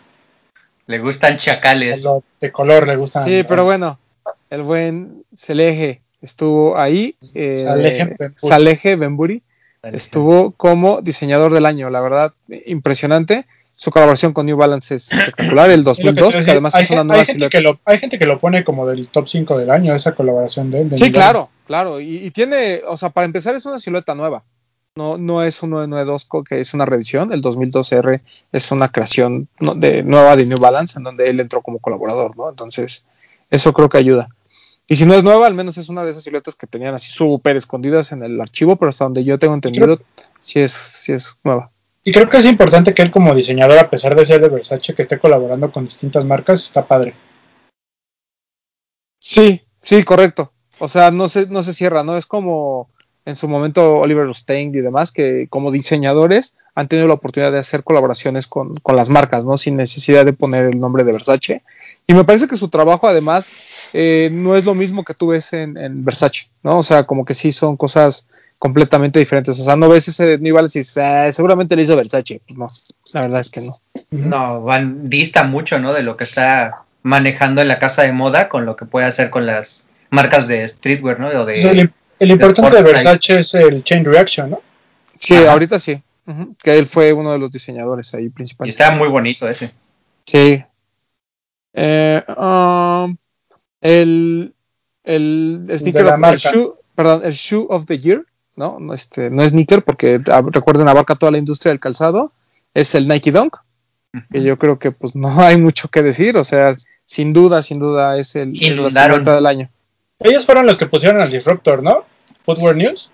Le 0.89 0.99
gustan 0.99 1.36
chacales. 1.36 2.05
de 2.41 2.51
color, 2.51 2.89
le 2.89 2.97
gustan. 2.97 3.24
Sí, 3.24 3.45
pero 3.47 3.64
bueno, 3.64 3.99
el 4.51 4.62
buen 4.62 5.22
Seleje 5.36 6.01
estuvo 6.22 6.76
ahí. 6.78 7.14
eh, 7.34 7.55
Salehe 8.36 8.97
Benburi. 8.97 9.43
Estuvo 9.82 10.51
como 10.53 11.01
diseñador 11.03 11.53
del 11.53 11.66
año, 11.66 11.89
la 11.91 12.01
verdad, 12.01 12.32
impresionante. 12.66 13.47
Su 13.76 13.93
colaboración 13.93 14.32
con 14.32 14.47
New 14.47 14.57
Balance 14.57 14.97
es 14.97 15.12
espectacular, 15.12 15.70
el 15.70 15.80
Es 15.80 15.86
lo 15.86 15.95
que 15.95 16.01
te 16.03 16.20
2002, 16.20 16.34
iba 16.34 16.41
a 16.41 16.45
que 16.45 16.51
además 16.51 16.74
hay, 16.74 16.84
es 16.84 16.91
una 16.91 17.05
nueva 17.05 17.20
hay 17.20 17.26
gente 17.26 17.39
silueta. 17.39 17.59
que 17.59 17.62
lo, 17.62 17.80
hay 17.84 17.99
gente 17.99 18.18
que 18.18 18.26
lo 18.26 18.39
pone 18.41 18.64
como 18.64 18.86
del 18.86 19.09
top 19.09 19.28
5 19.28 19.57
del 19.57 19.70
año, 19.70 19.95
esa 19.95 20.14
colaboración 20.16 20.70
de 20.70 20.80
él. 20.80 20.89
de 20.91 20.97
Sí, 20.99 21.05
New 21.05 21.12
claro, 21.12 21.51
claro. 21.66 22.01
Y, 22.01 22.16
y 22.16 22.30
tiene, 22.32 22.80
o 22.89 22.97
sea, 22.97 23.11
para 23.11 23.26
empezar 23.26 23.55
es 23.55 23.66
una 23.66 23.78
silueta 23.78 24.16
nueva. 24.16 24.43
No, 24.99 25.16
no 25.16 25.42
es 25.42 25.62
un 25.62 25.70
992 25.70 26.24
co- 26.26 26.44
que 26.44 26.61
es 26.61 26.74
una 26.74 26.84
revisión. 26.84 27.32
El 27.32 27.40
2012R 27.42 28.20
es 28.53 28.70
una 28.72 28.88
creación 28.90 29.49
de, 29.76 30.03
nueva 30.03 30.36
de 30.36 30.44
New 30.46 30.59
Balance 30.59 30.99
en 30.99 31.05
donde 31.05 31.30
él 31.30 31.40
entró 31.40 31.62
como 31.62 31.78
colaborador, 31.78 32.36
¿no? 32.36 32.49
Entonces, 32.51 33.05
eso 33.51 33.72
creo 33.72 33.88
que 33.88 33.99
ayuda. 33.99 34.28
Y 34.88 34.96
si 34.96 35.07
no 35.07 35.14
es 35.14 35.22
nueva, 35.22 35.46
al 35.46 35.55
menos 35.55 35.78
es 35.78 35.88
una 35.88 36.03
de 36.05 36.11
esas 36.11 36.24
siluetas 36.24 36.57
que 36.57 36.66
tenían 36.66 36.94
así 36.94 37.11
súper 37.12 37.57
escondidas 37.57 38.11
en 38.12 38.22
el 38.24 38.40
archivo, 38.40 38.76
pero 38.76 38.88
hasta 38.88 39.05
donde 39.05 39.22
yo 39.24 39.38
tengo 39.38 39.55
entendido, 39.55 40.01
sí 40.40 40.61
es, 40.61 40.72
sí 40.72 41.12
es 41.12 41.38
nueva. 41.44 41.70
Y 42.05 42.11
creo 42.12 42.28
que 42.28 42.38
es 42.38 42.46
importante 42.46 42.94
que 42.94 43.03
él 43.03 43.11
como 43.11 43.34
diseñador, 43.34 43.78
a 43.78 43.90
pesar 43.90 44.14
de 44.16 44.24
ser 44.24 44.40
de 44.40 44.49
Versace, 44.49 44.94
que 44.94 45.03
esté 45.03 45.18
colaborando 45.18 45.70
con 45.70 45.84
distintas 45.84 46.24
marcas, 46.24 46.64
está 46.64 46.86
padre. 46.86 47.14
Sí, 49.20 49.62
sí, 49.82 50.05
correcto. 50.05 50.53
O 50.78 50.88
sea, 50.88 51.11
no 51.11 51.28
se, 51.28 51.46
no 51.46 51.62
se 51.62 51.74
cierra, 51.74 52.05
¿no? 52.05 52.16
Es 52.16 52.26
como 52.26 52.88
en 53.28 53.36
su 53.36 53.46
momento 53.46 53.96
Oliver 53.96 54.34
Stein 54.34 54.74
y 54.74 54.80
demás, 54.80 55.12
que 55.12 55.48
como 55.50 55.70
diseñadores 55.70 56.54
han 56.74 56.88
tenido 56.88 57.08
la 57.08 57.12
oportunidad 57.12 57.52
de 57.52 57.58
hacer 57.58 57.84
colaboraciones 57.84 58.46
con, 58.46 58.76
con 58.76 58.96
las 58.96 59.10
marcas, 59.10 59.44
¿no? 59.44 59.58
Sin 59.58 59.76
necesidad 59.76 60.24
de 60.24 60.32
poner 60.32 60.64
el 60.64 60.80
nombre 60.80 61.04
de 61.04 61.12
Versace. 61.12 61.62
Y 62.06 62.14
me 62.14 62.24
parece 62.24 62.48
que 62.48 62.56
su 62.56 62.68
trabajo, 62.68 63.06
además, 63.06 63.50
eh, 63.92 64.30
no 64.32 64.56
es 64.56 64.64
lo 64.64 64.74
mismo 64.74 65.04
que 65.04 65.12
tú 65.12 65.26
ves 65.26 65.52
en, 65.52 65.76
en 65.76 66.06
Versace, 66.06 66.48
¿no? 66.62 66.78
O 66.78 66.82
sea, 66.82 67.04
como 67.04 67.26
que 67.26 67.34
sí 67.34 67.52
son 67.52 67.76
cosas 67.76 68.26
completamente 68.58 69.18
diferentes. 69.18 69.60
O 69.60 69.62
sea, 69.62 69.76
no 69.76 69.90
ves 69.90 70.08
ese 70.08 70.38
Balance 70.38 70.78
y 70.78 70.80
dices, 70.80 70.96
"Ah, 70.96 71.30
seguramente 71.30 71.76
lo 71.76 71.82
hizo 71.82 71.96
Versace. 71.96 72.40
Pues 72.46 72.58
no, 72.58 72.68
la 73.12 73.20
verdad 73.20 73.40
es 73.42 73.50
que 73.50 73.60
no. 73.60 73.76
No, 74.10 74.62
van, 74.62 75.04
dista 75.04 75.44
mucho, 75.44 75.78
¿no? 75.78 75.92
De 75.92 76.02
lo 76.02 76.16
que 76.16 76.24
está 76.24 76.84
manejando 77.02 77.60
en 77.60 77.68
la 77.68 77.78
casa 77.78 78.04
de 78.04 78.12
moda 78.12 78.48
con 78.48 78.64
lo 78.64 78.74
que 78.74 78.86
puede 78.86 79.04
hacer 79.04 79.28
con 79.28 79.44
las 79.44 79.90
marcas 80.08 80.48
de 80.48 80.66
streetwear, 80.66 81.20
¿no? 81.20 81.28
O 81.28 81.44
de, 81.44 81.90
el, 82.18 82.30
importante 82.30 82.76
de 82.76 82.82
Versace 82.82 83.38
es 83.38 83.54
el 83.54 83.82
chain 83.84 84.04
reaction, 84.04 84.50
¿no? 84.50 84.60
Sí, 85.18 85.34
Ajá. 85.34 85.52
ahorita 85.52 85.78
sí. 85.78 86.02
Que 86.62 86.76
él 86.78 86.86
fue 86.86 87.12
uno 87.14 87.32
de 87.32 87.38
los 87.38 87.50
diseñadores 87.50 88.12
ahí 88.14 88.26
y 88.26 88.28
principales. 88.28 88.74
está 88.74 88.90
muy 88.90 89.08
bonito 89.08 89.48
ese. 89.48 89.72
Sí. 90.26 90.62
Eh, 91.72 92.22
um, 92.36 93.16
el 93.80 94.52
el 95.04 95.66
sneaker 95.78 96.02
la 96.04 96.08
of- 96.10 96.14
el 96.14 96.20
marca. 96.20 96.36
shoe, 96.52 96.72
perdón, 96.94 97.20
el 97.24 97.32
shoe 97.32 97.66
of 97.70 97.86
the 97.86 97.98
year, 97.98 98.24
¿no? 98.56 98.78
No, 98.78 98.92
Este, 98.92 99.30
no 99.30 99.42
es 99.42 99.52
sneaker 99.52 99.82
porque 99.82 100.20
ah, 100.30 100.42
recuerden 100.50 100.88
abarca 100.88 101.14
toda 101.14 101.32
la 101.32 101.38
industria 101.38 101.70
del 101.72 101.80
calzado. 101.80 102.32
Es 102.74 102.94
el 102.94 103.08
Nike 103.08 103.32
Dunk, 103.32 103.56
que 104.30 104.42
yo 104.42 104.56
creo 104.58 104.78
que 104.78 104.90
pues 104.90 105.14
no 105.16 105.40
hay 105.40 105.56
mucho 105.56 105.88
que 105.88 106.02
decir, 106.02 106.36
o 106.36 106.44
sea, 106.44 106.74
sin 107.06 107.32
duda, 107.32 107.62
sin 107.62 107.78
duda 107.78 108.18
es 108.18 108.36
el, 108.36 108.52
el 108.62 108.92
del 109.24 109.46
año. 109.46 109.70
Ellos 110.20 110.44
fueron 110.46 110.66
los 110.66 110.76
que 110.76 110.86
pusieron 110.86 111.20
al 111.20 111.30
Disruptor, 111.30 111.82
¿no? 111.82 112.04
Footwear 112.42 112.76
News. 112.76 113.10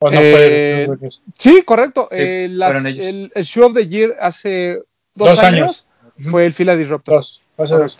¿O 0.00 0.10
no 0.10 0.20
Eh, 0.20 0.84
fue 0.86 0.96
News? 1.00 1.22
Sí, 1.36 1.62
correcto. 1.64 2.08
Sí, 2.10 2.16
Eh, 2.18 2.48
las- 2.50 2.70
fueron 2.72 2.86
ellos. 2.86 3.06
el, 3.06 3.32
el 3.34 3.44
shoe 3.44 3.64
of 3.64 3.74
the 3.74 3.88
year 3.88 4.16
hace 4.20 4.82
dos, 5.14 5.30
Dos 5.30 5.38
años, 5.40 5.90
años. 6.16 6.30
fue 6.30 6.46
el 6.46 6.52
Fila 6.52 6.76
Disruptor. 6.76 7.16
Dos. 7.16 7.42
Hace 7.56 7.74
dos. 7.74 7.98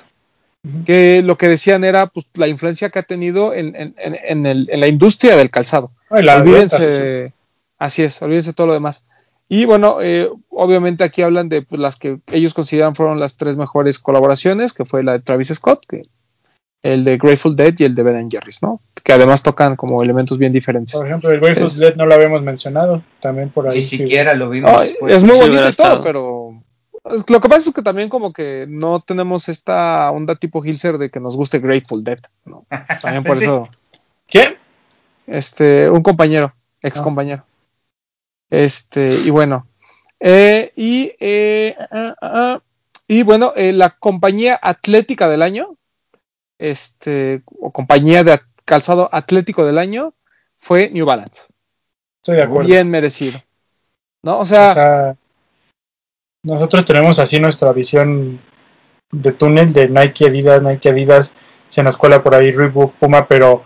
Que 0.85 1.23
lo 1.25 1.39
que 1.39 1.49
decían 1.49 1.83
era 1.85 2.07
pues 2.09 2.29
la 2.35 2.47
influencia 2.49 2.91
que 2.91 2.99
ha 2.99 3.03
tenido 3.05 3.55
en, 3.55 3.75
en- 3.75 3.95
en- 3.99 4.15
en 4.23 4.47
el- 4.47 4.69
en 4.71 4.81
la 4.81 4.89
industria 4.89 5.37
del 5.37 5.51
calzado. 5.51 5.91
Olvídense, 6.11 6.79
ventas, 7.01 7.35
así 7.79 8.03
es, 8.03 8.21
olvídense 8.23 8.53
todo 8.53 8.67
lo 8.69 8.73
demás. 8.75 9.05
Y 9.49 9.65
bueno, 9.65 9.99
eh, 10.03 10.29
obviamente 10.51 11.05
aquí 11.05 11.23
hablan 11.23 11.49
de 11.49 11.63
pues, 11.63 11.81
las 11.81 11.97
que 11.97 12.19
ellos 12.33 12.55
consideran 12.55 12.95
fueron 12.95 13.19
las 13.19 13.37
tres 13.37 13.57
mejores 13.57 13.99
colaboraciones, 13.99 14.73
que 14.75 14.85
fue 14.85 15.03
la 15.03 15.13
de 15.13 15.21
Travis 15.21 15.49
Scott, 15.55 15.85
que 15.89 16.03
el 16.83 17.05
de 17.05 17.17
Grateful 17.19 17.57
Dead 17.57 17.75
y 17.79 17.85
el 17.85 17.95
de 17.95 18.03
Ben 18.03 18.31
Jerry's, 18.31 18.63
¿no? 18.63 18.81
Que 19.03 19.13
además 19.13 19.43
tocan 19.43 19.75
como 19.77 20.03
elementos 20.03 20.39
bien 20.39 20.53
diferentes. 20.53 20.95
Por 20.97 21.07
ejemplo, 21.07 21.31
el 21.31 21.41
Grateful 21.41 21.67
Es- 21.67 21.79
Dead 21.79 21.97
no 21.97 22.07
lo 22.07 22.15
habíamos 22.15 22.43
mencionado. 22.43 23.03
También 23.21 23.51
por 23.51 23.69
ahí. 23.69 23.77
Ni 23.77 23.83
sí. 23.83 23.97
siquiera 23.99 24.35
lo 24.35 24.49
vimos. 24.51 24.71
Ay, 24.75 24.95
pues. 25.01 25.15
es 25.15 25.25
muy 25.25 25.35
sí 25.37 25.41
bonito 25.43 25.69
y 25.69 25.73
todo, 25.73 26.03
pero 26.05 26.63
lo 27.29 27.41
que 27.41 27.49
pasa 27.49 27.69
es 27.71 27.75
que 27.75 27.83
también 27.83 28.09
como 28.09 28.33
que 28.33 28.67
no 28.69 29.01
tenemos 29.01 29.49
esta 29.49 30.11
onda 30.11 30.35
tipo 30.35 30.65
Hilser 30.65 30.99
de 30.99 31.11
que 31.11 31.21
nos 31.21 31.37
guste 31.37 31.59
Grateful 31.59 32.05
Dead, 32.05 32.19
¿no? 32.45 32.67
También 33.01 33.25
por 33.25 33.37
Sí. 33.39 33.45
eso 33.45 33.69
¿Quién? 34.29 34.57
este, 35.27 35.89
un 35.91 36.03
compañero, 36.03 36.55
ex 36.83 37.01
Ah. 37.01 37.03
compañero. 37.03 37.45
Este, 38.51 39.15
y 39.25 39.31
bueno, 39.31 39.67
eh, 40.21 40.73
y, 40.77 41.13
eh, 41.21 41.77
ah, 41.91 42.15
ah, 42.23 42.61
y 43.07 43.23
bueno, 43.23 43.53
eh, 43.57 43.73
la 43.73 43.91
compañía 43.91 44.59
atlética 44.61 45.29
del 45.29 45.43
año, 45.43 45.77
este, 46.59 47.43
o 47.61 47.73
compañía 47.73 48.25
de 48.25 48.41
calzado 48.65 49.09
atlético 49.13 49.65
del 49.65 49.79
año, 49.79 50.15
fue 50.59 50.91
New 50.91 51.07
Balance. 51.07 51.43
Estoy 52.23 52.37
de 52.37 52.43
acuerdo. 52.43 52.69
Bien 52.69 52.91
merecido. 52.91 53.39
¿No? 54.23 54.41
O 54.41 54.45
sea, 54.45 54.71
O 54.71 54.75
sea, 54.75 55.17
nosotros 56.43 56.85
tenemos 56.85 57.19
así 57.19 57.41
nuestra 57.41 57.73
visión 57.73 58.41
de 59.11 59.33
túnel 59.33 59.73
de 59.73 59.89
Nike, 59.89 60.27
Adidas, 60.27 60.63
Nike, 60.63 60.91
Adidas, 60.91 61.35
se 61.69 61.83
nos 61.83 61.97
cuela 61.97 62.23
por 62.23 62.35
ahí 62.35 62.51
Reebok, 62.51 62.95
Puma, 62.95 63.27
pero, 63.27 63.65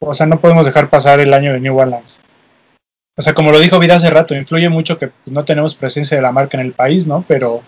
o 0.00 0.14
sea, 0.14 0.26
no 0.26 0.40
podemos 0.40 0.66
dejar 0.66 0.90
pasar 0.90 1.20
el 1.20 1.34
año 1.34 1.52
de 1.52 1.60
New 1.60 1.74
Balance. 1.74 2.20
O 3.16 3.22
sea, 3.22 3.34
como 3.34 3.52
lo 3.52 3.60
dijo 3.60 3.78
Vida 3.78 3.96
hace 3.96 4.10
rato, 4.10 4.34
influye 4.34 4.68
mucho 4.70 4.96
que 4.96 5.08
pues, 5.08 5.32
no 5.32 5.44
tenemos 5.44 5.74
presencia 5.74 6.16
de 6.16 6.22
la 6.22 6.32
marca 6.32 6.56
en 6.56 6.66
el 6.66 6.72
país, 6.72 7.06
¿no? 7.06 7.24
Pero, 7.28 7.62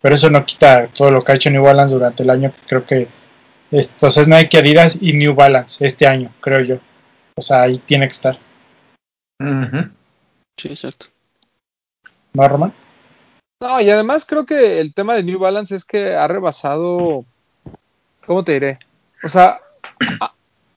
pero 0.00 0.14
eso 0.14 0.30
no 0.30 0.46
quita 0.46 0.86
todo 0.88 1.10
lo 1.10 1.22
que 1.22 1.32
ha 1.32 1.34
hecho 1.34 1.50
New 1.50 1.64
Balance 1.64 1.94
durante 1.94 2.22
el 2.22 2.30
año, 2.30 2.52
que 2.52 2.66
creo 2.66 2.86
que 2.86 3.08
entonces 3.72 4.28
Nike, 4.28 4.58
Adidas 4.58 4.98
y 5.00 5.14
New 5.14 5.34
Balance 5.34 5.84
este 5.84 6.06
año, 6.06 6.32
creo 6.40 6.60
yo. 6.60 6.76
O 7.34 7.42
sea, 7.42 7.62
ahí 7.62 7.78
tiene 7.78 8.06
que 8.06 8.12
estar. 8.12 8.38
Sí, 10.56 10.68
exacto. 10.68 11.06
¿no, 12.34 12.48
Román? 12.48 12.72
no, 13.60 13.80
y 13.80 13.90
además 13.90 14.24
creo 14.24 14.46
que 14.46 14.80
el 14.80 14.94
tema 14.94 15.14
de 15.14 15.22
New 15.22 15.38
Balance 15.38 15.74
es 15.74 15.84
que 15.84 16.14
ha 16.14 16.28
rebasado, 16.28 17.24
¿cómo 18.26 18.44
te 18.44 18.52
diré? 18.52 18.78
O 19.24 19.28
sea, 19.28 19.58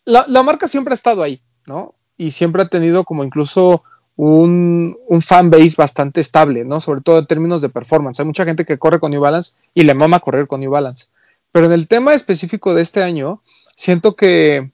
la 0.05 0.43
marca 0.43 0.67
siempre 0.67 0.93
ha 0.93 0.95
estado 0.95 1.21
ahí, 1.21 1.41
¿no? 1.67 1.93
Y 2.17 2.31
siempre 2.31 2.61
ha 2.61 2.67
tenido 2.67 3.03
como 3.03 3.23
incluso 3.23 3.83
un, 4.15 4.97
un 5.07 5.21
fan 5.21 5.49
base 5.49 5.75
bastante 5.77 6.21
estable, 6.21 6.63
¿no? 6.63 6.79
Sobre 6.79 7.01
todo 7.01 7.19
en 7.19 7.27
términos 7.27 7.61
de 7.61 7.69
performance. 7.69 8.19
Hay 8.19 8.25
mucha 8.25 8.45
gente 8.45 8.65
que 8.65 8.77
corre 8.77 8.99
con 8.99 9.11
New 9.11 9.21
Balance 9.21 9.53
y 9.73 9.83
le 9.83 9.93
mama 9.93 10.19
correr 10.19 10.47
con 10.47 10.61
New 10.61 10.71
Balance. 10.71 11.07
Pero 11.55 11.67
en 11.67 11.71
el 11.71 11.87
tema 11.87 12.13
específico 12.13 12.73
de 12.73 12.81
este 12.81 13.01
año, 13.01 13.41
siento 13.77 14.17
que 14.17 14.73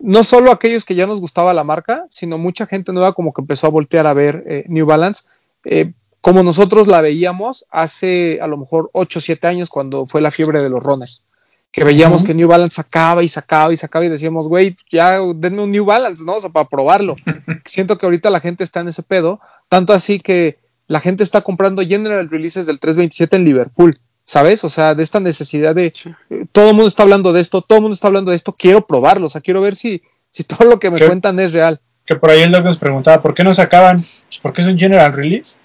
no 0.00 0.24
solo 0.24 0.50
aquellos 0.50 0.84
que 0.84 0.96
ya 0.96 1.06
nos 1.06 1.20
gustaba 1.20 1.54
la 1.54 1.62
marca, 1.62 2.04
sino 2.10 2.36
mucha 2.36 2.66
gente 2.66 2.92
nueva 2.92 3.12
como 3.12 3.32
que 3.32 3.42
empezó 3.42 3.68
a 3.68 3.70
voltear 3.70 4.08
a 4.08 4.12
ver 4.12 4.42
eh, 4.48 4.64
New 4.66 4.86
Balance 4.86 5.22
eh, 5.64 5.92
como 6.20 6.42
nosotros 6.42 6.88
la 6.88 7.00
veíamos 7.00 7.64
hace 7.70 8.40
a 8.42 8.48
lo 8.48 8.56
mejor 8.56 8.90
8 8.92 9.20
o 9.20 9.22
7 9.22 9.46
años 9.46 9.70
cuando 9.70 10.04
fue 10.04 10.20
la 10.20 10.32
fiebre 10.32 10.60
de 10.60 10.68
los 10.68 10.82
runners. 10.82 11.22
Que 11.70 11.84
veíamos 11.84 12.24
que 12.24 12.34
New 12.34 12.48
Balance 12.48 12.74
sacaba 12.74 13.22
y 13.22 13.28
sacaba 13.28 13.72
y 13.72 13.76
sacaba 13.76 14.04
y 14.04 14.08
decíamos, 14.08 14.48
güey, 14.48 14.74
ya 14.90 15.20
denme 15.36 15.62
un 15.62 15.70
New 15.70 15.84
Balance, 15.84 16.24
¿no? 16.24 16.34
O 16.34 16.40
sea, 16.40 16.50
para 16.50 16.68
probarlo. 16.68 17.14
Siento 17.64 17.98
que 17.98 18.06
ahorita 18.06 18.30
la 18.30 18.40
gente 18.40 18.64
está 18.64 18.80
en 18.80 18.88
ese 18.88 19.04
pedo, 19.04 19.38
tanto 19.68 19.92
así 19.92 20.18
que 20.18 20.58
la 20.88 20.98
gente 20.98 21.22
está 21.22 21.42
comprando 21.42 21.82
general 21.82 22.28
releases 22.30 22.66
del 22.66 22.80
327 22.80 23.36
en 23.36 23.44
Liverpool, 23.44 24.00
¿sabes? 24.26 24.64
O 24.64 24.68
sea, 24.68 24.94
de 24.94 25.02
esta 25.02 25.20
necesidad 25.20 25.74
de 25.74 25.86
eh, 25.86 26.44
todo 26.52 26.68
el 26.70 26.74
mundo 26.74 26.88
está 26.88 27.04
hablando 27.04 27.32
de 27.32 27.40
esto, 27.40 27.62
todo 27.62 27.78
el 27.78 27.82
mundo 27.82 27.94
está 27.94 28.08
hablando 28.08 28.30
de 28.32 28.36
esto, 28.36 28.52
quiero 28.52 28.86
probarlo, 28.86 29.26
o 29.26 29.30
sea, 29.30 29.40
quiero 29.40 29.62
ver 29.62 29.76
si, 29.76 30.02
si 30.30 30.44
todo 30.44 30.68
lo 30.68 30.78
que 30.78 30.90
me 30.90 30.98
cuentan 30.98 31.40
es 31.40 31.52
real. 31.52 31.80
Que 32.04 32.16
por 32.16 32.30
ahí 32.30 32.42
el 32.42 32.52
doc 32.52 32.64
nos 32.64 32.76
preguntaba, 32.76 33.22
¿por 33.22 33.34
qué 33.34 33.42
no 33.42 33.54
sacaban? 33.54 33.98
Pues 33.98 34.38
porque 34.42 34.60
es 34.60 34.68
un 34.68 34.78
general 34.78 35.12
release. 35.12 35.58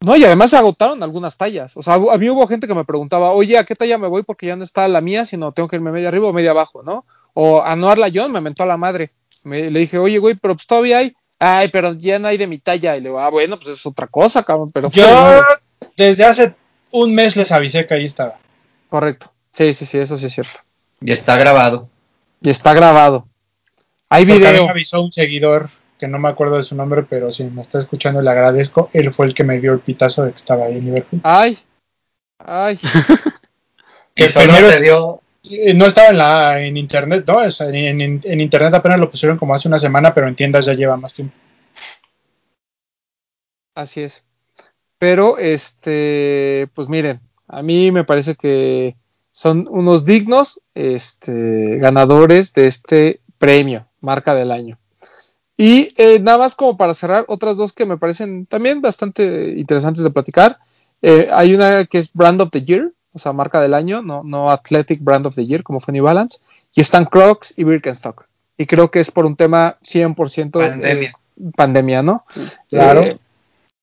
No, 0.00 0.16
y 0.16 0.24
además 0.24 0.50
se 0.50 0.58
agotaron 0.58 1.02
algunas 1.02 1.36
tallas. 1.36 1.76
O 1.76 1.82
sea, 1.82 1.94
a 1.94 2.18
mí 2.18 2.28
hubo 2.28 2.46
gente 2.46 2.66
que 2.66 2.74
me 2.74 2.84
preguntaba, 2.84 3.32
oye, 3.32 3.56
¿a 3.56 3.64
qué 3.64 3.74
talla 3.74 3.96
me 3.96 4.06
voy? 4.06 4.22
Porque 4.22 4.46
ya 4.46 4.56
no 4.56 4.64
está 4.64 4.86
la 4.86 5.00
mía, 5.00 5.24
sino 5.24 5.52
tengo 5.52 5.68
que 5.68 5.76
irme 5.76 5.92
media 5.92 6.08
arriba 6.08 6.28
o 6.28 6.32
media 6.32 6.50
abajo, 6.50 6.82
¿no? 6.82 7.06
O 7.32 7.62
a 7.62 7.74
Noar 7.74 7.98
John 8.14 8.30
me 8.30 8.42
mentó 8.42 8.64
a 8.64 8.66
la 8.66 8.76
madre. 8.76 9.12
Me, 9.44 9.70
le 9.70 9.80
dije, 9.80 9.98
oye, 9.98 10.18
güey, 10.18 10.34
pero 10.34 10.54
pues 10.54 10.66
todavía 10.66 10.98
hay. 10.98 11.14
Ay, 11.38 11.68
pero 11.68 11.94
ya 11.94 12.18
no 12.18 12.28
hay 12.28 12.36
de 12.36 12.46
mi 12.46 12.58
talla. 12.58 12.96
Y 12.96 13.00
le 13.00 13.08
digo, 13.08 13.20
ah, 13.20 13.30
bueno, 13.30 13.56
pues 13.56 13.78
es 13.78 13.86
otra 13.86 14.06
cosa, 14.06 14.42
cabrón. 14.42 14.70
Pero 14.72 14.90
Yo 14.90 15.40
desde 15.96 16.24
hace 16.24 16.54
un 17.02 17.14
mes 17.14 17.36
les 17.36 17.50
avisé 17.52 17.86
que 17.86 17.94
ahí 17.94 18.04
estaba. 18.04 18.38
correcto. 18.88 19.32
Sí, 19.52 19.72
sí, 19.74 19.86
sí, 19.86 19.98
eso 19.98 20.16
sí 20.18 20.26
es 20.26 20.32
cierto. 20.32 20.60
Y 21.00 21.12
está 21.12 21.36
grabado. 21.36 21.88
Y 22.40 22.50
está 22.50 22.74
grabado. 22.74 23.26
Hay 24.08 24.24
Porque 24.26 24.38
video. 24.48 24.64
me 24.64 24.70
avisó 24.70 25.00
un 25.02 25.12
seguidor 25.12 25.68
que 25.98 26.08
no 26.08 26.18
me 26.18 26.28
acuerdo 26.28 26.56
de 26.56 26.62
su 26.64 26.74
nombre, 26.74 27.02
pero 27.04 27.30
si 27.30 27.44
me 27.44 27.62
está 27.62 27.78
escuchando 27.78 28.20
le 28.20 28.30
agradezco. 28.30 28.90
Él 28.92 29.12
fue 29.12 29.26
el 29.26 29.34
que 29.34 29.44
me 29.44 29.60
dio 29.60 29.72
el 29.72 29.80
pitazo 29.80 30.24
de 30.24 30.30
que 30.30 30.36
estaba 30.36 30.66
ahí 30.66 30.74
en 30.78 30.84
Liverpool. 30.86 31.20
Ay, 31.24 31.58
ay. 32.38 32.78
Que 34.14 34.26
primero- 34.28 34.68
te 34.68 34.80
dio. 34.80 35.20
Eh, 35.44 35.74
No 35.74 35.86
estaba 35.86 36.08
en 36.08 36.18
la 36.18 36.60
en 36.62 36.76
internet, 36.76 37.24
¿no? 37.26 37.42
En- 37.42 38.20
en 38.24 38.40
internet 38.40 38.74
apenas 38.74 38.98
lo 39.00 39.10
pusieron 39.10 39.36
como 39.38 39.54
hace 39.54 39.66
una 39.68 39.78
semana, 39.78 40.14
pero 40.14 40.26
en 40.28 40.34
tiendas 40.36 40.66
ya 40.66 40.74
lleva 40.74 40.96
más 40.96 41.12
tiempo. 41.14 41.34
Así 43.74 44.02
es. 44.02 44.24
Pero, 45.04 45.36
este, 45.36 46.70
pues 46.72 46.88
miren, 46.88 47.20
a 47.46 47.60
mí 47.60 47.92
me 47.92 48.04
parece 48.04 48.36
que 48.36 48.96
son 49.32 49.66
unos 49.68 50.06
dignos 50.06 50.62
este, 50.74 51.76
ganadores 51.76 52.54
de 52.54 52.66
este 52.68 53.20
premio, 53.36 53.86
marca 54.00 54.34
del 54.34 54.50
año. 54.50 54.78
Y 55.58 55.92
eh, 55.98 56.20
nada 56.20 56.38
más 56.38 56.54
como 56.54 56.78
para 56.78 56.94
cerrar, 56.94 57.26
otras 57.28 57.58
dos 57.58 57.74
que 57.74 57.84
me 57.84 57.98
parecen 57.98 58.46
también 58.46 58.80
bastante 58.80 59.52
interesantes 59.58 60.02
de 60.02 60.10
platicar. 60.10 60.56
Eh, 61.02 61.28
hay 61.30 61.54
una 61.54 61.84
que 61.84 61.98
es 61.98 62.10
Brand 62.10 62.40
of 62.40 62.48
the 62.50 62.62
Year, 62.62 62.90
o 63.12 63.18
sea, 63.18 63.34
marca 63.34 63.60
del 63.60 63.74
año, 63.74 64.00
no, 64.00 64.22
no 64.24 64.50
Athletic 64.50 65.04
Brand 65.04 65.26
of 65.26 65.34
the 65.34 65.44
Year, 65.44 65.62
como 65.62 65.80
fue 65.80 65.92
New 65.92 66.04
Balance. 66.04 66.38
Y 66.74 66.80
están 66.80 67.04
Crocs 67.04 67.58
y 67.58 67.64
Birkenstock. 67.64 68.24
Y 68.56 68.64
creo 68.64 68.90
que 68.90 69.00
es 69.00 69.10
por 69.10 69.26
un 69.26 69.36
tema 69.36 69.76
100% 69.82 70.50
Pandemia. 70.52 71.10
eh, 71.10 71.50
pandemia, 71.54 72.02
¿no? 72.02 72.24
Claro. 72.70 73.02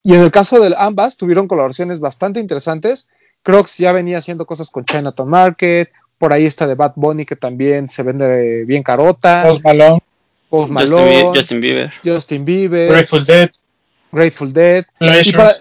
Y 0.04 0.14
en 0.16 0.22
el 0.22 0.32
caso 0.32 0.60
de 0.60 0.74
ambas, 0.78 1.18
tuvieron 1.18 1.48
colaboraciones 1.48 2.00
bastante 2.00 2.40
interesantes. 2.40 3.08
Crocs 3.44 3.78
ya 3.78 3.92
venía 3.92 4.18
haciendo 4.18 4.46
cosas 4.46 4.70
con 4.72 4.86
Chinatown 4.86 5.30
Market. 5.30 5.90
Por 6.18 6.34
ahí 6.34 6.46
está 6.46 6.68
de 6.68 6.76
Bad 6.76 6.94
Bunny, 6.96 7.26
que 7.26 7.36
también 7.36 7.90
se 7.90 8.04
vende 8.04 8.66
bien 8.66 8.84
carota. 8.84 9.44
Post 9.48 9.64
Malone, 9.64 10.04
Post 10.50 10.72
Justin, 10.72 10.90
Malone, 10.96 11.32
Justin 11.36 11.62
Bieber. 11.62 11.94
Justin 12.04 12.46
Bieber, 12.46 12.90
Grateful 12.90 13.26
Dead, 13.26 13.50
Grateful 14.12 14.54
Dead. 14.54 14.86
Y, 15.00 15.32
para- 15.34 15.54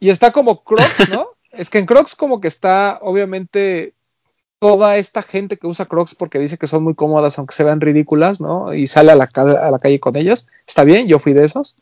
y 0.00 0.10
está 0.10 0.30
como 0.32 0.62
Crocs, 0.62 1.08
¿no? 1.10 1.28
es 1.52 1.70
que 1.70 1.78
en 1.78 1.86
Crocs 1.86 2.14
como 2.16 2.40
que 2.40 2.48
está, 2.48 2.98
obviamente, 3.02 3.94
toda 4.58 4.96
esta 4.96 5.22
gente 5.22 5.56
que 5.56 5.66
usa 5.66 5.86
Crocs 5.86 6.14
porque 6.14 6.38
dice 6.38 6.58
que 6.58 6.66
son 6.66 6.84
muy 6.84 6.94
cómodas, 6.94 7.38
aunque 7.38 7.54
se 7.54 7.64
vean 7.64 7.80
ridículas, 7.80 8.40
¿no? 8.40 8.74
Y 8.74 8.86
sale 8.86 9.12
a 9.12 9.14
la, 9.16 9.28
a 9.34 9.70
la 9.70 9.78
calle 9.78 9.98
con 10.00 10.16
ellos. 10.16 10.46
Está 10.66 10.84
bien, 10.84 11.08
yo 11.08 11.18
fui 11.18 11.32
de 11.32 11.44
esos. 11.44 11.76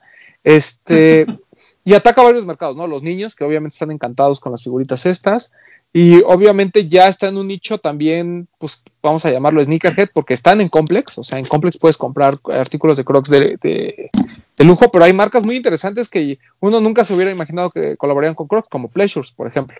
Este, 0.44 1.26
y 1.90 1.94
ataca 1.94 2.22
varios 2.22 2.46
mercados, 2.46 2.76
¿no? 2.76 2.86
Los 2.86 3.02
niños, 3.02 3.34
que 3.34 3.42
obviamente 3.44 3.74
están 3.74 3.90
encantados 3.90 4.38
con 4.38 4.52
las 4.52 4.62
figuritas 4.62 5.06
estas, 5.06 5.52
y 5.92 6.22
obviamente 6.22 6.86
ya 6.86 7.08
está 7.08 7.26
en 7.26 7.36
un 7.36 7.48
nicho 7.48 7.78
también, 7.78 8.46
pues 8.58 8.82
vamos 9.02 9.24
a 9.26 9.30
llamarlo 9.32 9.62
sneakerhead, 9.64 10.10
porque 10.14 10.34
están 10.34 10.60
en 10.60 10.68
Complex, 10.68 11.18
o 11.18 11.24
sea, 11.24 11.38
en 11.38 11.44
Complex 11.44 11.78
puedes 11.78 11.96
comprar 11.96 12.38
artículos 12.52 12.96
de 12.96 13.04
Crocs 13.04 13.28
de, 13.28 13.58
de- 13.60 14.10
de 14.56 14.64
lujo, 14.64 14.90
pero 14.92 15.04
hay 15.04 15.12
marcas 15.12 15.42
muy 15.44 15.56
interesantes 15.56 16.08
que 16.08 16.38
uno 16.60 16.80
nunca 16.80 17.02
se 17.04 17.14
hubiera 17.14 17.30
imaginado 17.30 17.70
que 17.70 17.96
colaborarían 17.96 18.34
con 18.34 18.46
Crocs, 18.46 18.68
como 18.68 18.88
Pleasures, 18.88 19.32
por 19.32 19.46
ejemplo. 19.48 19.78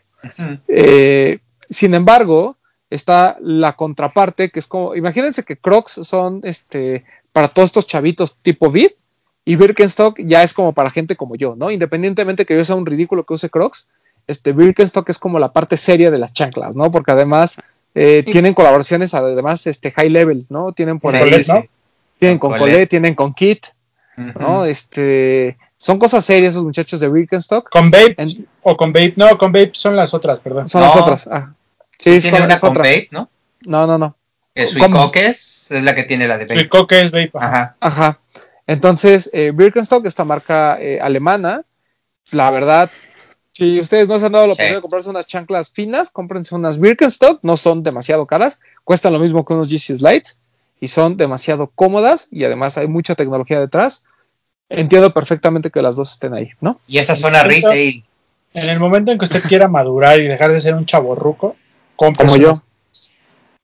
Eh, 0.67 1.39
sin 1.69 1.95
embargo, 1.95 2.57
está 2.89 3.37
la 3.41 3.75
contraparte, 3.75 4.51
que 4.51 4.59
es 4.59 4.67
como, 4.67 4.97
imagínense 4.97 5.45
que 5.45 5.57
Crocs 5.59 6.01
son 6.03 6.41
este 6.43 7.05
para 7.33 7.47
todos 7.49 7.69
estos 7.69 7.87
chavitos 7.87 8.39
tipo 8.39 8.69
Vid, 8.71 8.91
y 9.45 9.57
Birkenstock 9.57 10.20
ya 10.22 10.43
es 10.43 10.53
como 10.53 10.72
para 10.72 10.91
gente 10.91 11.16
como 11.16 11.34
yo, 11.36 11.55
¿no? 11.57 11.70
Independientemente 11.70 12.45
que 12.47 12.57
yo 12.57 12.64
sea 12.64 12.76
un 12.76 12.86
ridículo 12.86 13.24
que 13.24 13.34
use 13.34 13.51
Crocs, 13.51 13.88
este 14.26 14.53
Birkenstock 14.53 15.09
es 15.09 15.18
como 15.18 15.38
la 15.38 15.53
parte 15.53 15.76
seria 15.76 16.11
de 16.11 16.18
las 16.18 16.32
chanclas, 16.32 16.76
¿no? 16.76 16.91
Porque 16.91 17.12
además 17.12 17.57
eh, 17.95 18.22
tienen 18.24 18.55
colaboraciones, 18.55 19.14
además, 19.14 19.66
este 19.66 19.91
high 19.91 20.11
level, 20.11 20.47
¿no? 20.49 20.72
Tienen 20.72 21.01
por 21.01 21.12
Sí, 21.12 21.16
ahí. 21.18 21.43
¿no? 21.49 21.64
tienen 22.18 22.38
Con 22.38 22.51
con 22.51 22.59
Colette. 22.59 22.74
Colette, 22.74 22.91
tienen 22.91 23.14
con 23.14 23.34
Kit. 23.34 23.66
¿no? 24.16 24.66
Este, 24.66 25.57
son 25.78 25.99
cosas 25.99 26.22
serias 26.24 26.53
esos 26.53 26.64
muchachos 26.64 27.01
de 27.01 27.09
Birkenstock. 27.09 27.70
Con 27.70 27.91
Babe, 27.91 28.14
En- 28.18 28.47
o 28.62 28.76
con 28.76 28.93
Babe, 28.93 29.14
no, 29.16 29.38
con 29.38 29.51
Babe 29.51 29.70
son 29.72 29.97
las 29.97 30.12
otras, 30.12 30.38
perdón. 30.41 30.68
son 30.68 30.82
No. 30.82 30.86
las 30.88 30.97
otras. 30.97 31.28
ah. 31.32 31.55
Sí, 31.99 32.18
Tiene 32.20 32.36
con- 32.38 32.47
una 32.47 32.59
con 32.61 32.70
otra. 32.70 32.82
Babe, 32.84 33.09
¿no? 33.11 33.30
No, 33.66 33.86
no, 33.86 33.97
no. 33.97 34.14
Eh. 34.55 34.66
Suicoques 34.66 35.68
es 35.70 35.82
la 35.82 35.95
que 35.95 36.05
tiene 36.05 36.28
la 36.28 36.36
de 36.38 36.45
Babe. 36.47 36.68
Su 36.70 36.86
que 36.86 37.01
es 37.01 37.11
Babe. 37.11 37.30
ajá. 37.34 37.76
Ajá. 37.80 38.18
Entonces, 38.71 39.29
eh, 39.33 39.51
Birkenstock, 39.53 40.07
esta 40.07 40.25
marca 40.25 40.81
eh, 40.81 41.01
alemana, 41.01 41.64
la 42.31 42.53
verdad, 42.53 42.89
si 43.51 43.81
ustedes 43.81 44.07
no 44.07 44.16
se 44.21 44.27
han 44.27 44.33
dado 44.33 44.47
la 44.47 44.55
Sí. 44.55 44.61
oportunidad 44.62 44.77
de 44.79 44.83
comprarse 44.83 45.11
unas 45.11 45.27
chanclas 45.27 45.73
finas, 45.73 46.11
cómprense 46.11 46.55
unas 46.55 46.79
Birkenstock, 46.79 47.41
no 47.43 47.57
son 47.57 47.83
demasiado 47.83 48.27
caras, 48.27 48.61
cuestan 48.85 49.12
lo 49.12 49.18
mismo 49.18 49.45
que 49.45 49.55
unos 49.55 49.71
GC 49.71 49.97
Slides 49.99 50.39
y 50.81 50.87
son 50.87 51.16
demasiado 51.16 51.66
cómodas 51.75 52.29
y 52.31 52.45
además 52.45 52.79
hay 52.79 52.87
mucha 52.87 53.16
tecnología 53.16 53.59
detrás. 53.59 54.05
Entiendo 54.68 55.12
perfectamente 55.12 55.73
que 55.73 55.83
las 55.83 55.97
dos 55.97 56.12
estén 56.12 56.33
ahí, 56.33 56.51
¿no? 56.61 56.79
Y 56.87 56.99
esa 56.99 57.16
zona 57.16 57.43
retail. 57.43 58.05
En 58.55 58.68
el 58.68 58.79
momento 58.79 59.11
en 59.11 59.18
que 59.18 59.25
usted 59.25 59.43
quiera 59.43 59.66
madurar 59.66 60.21
y 60.21 60.29
dejar 60.29 60.53
de 60.53 60.61
ser 60.61 60.77
un 60.77 60.87
chaborruco, 60.87 61.57
compre 61.97 62.25
Como 62.25 62.37
yo. 62.37 62.62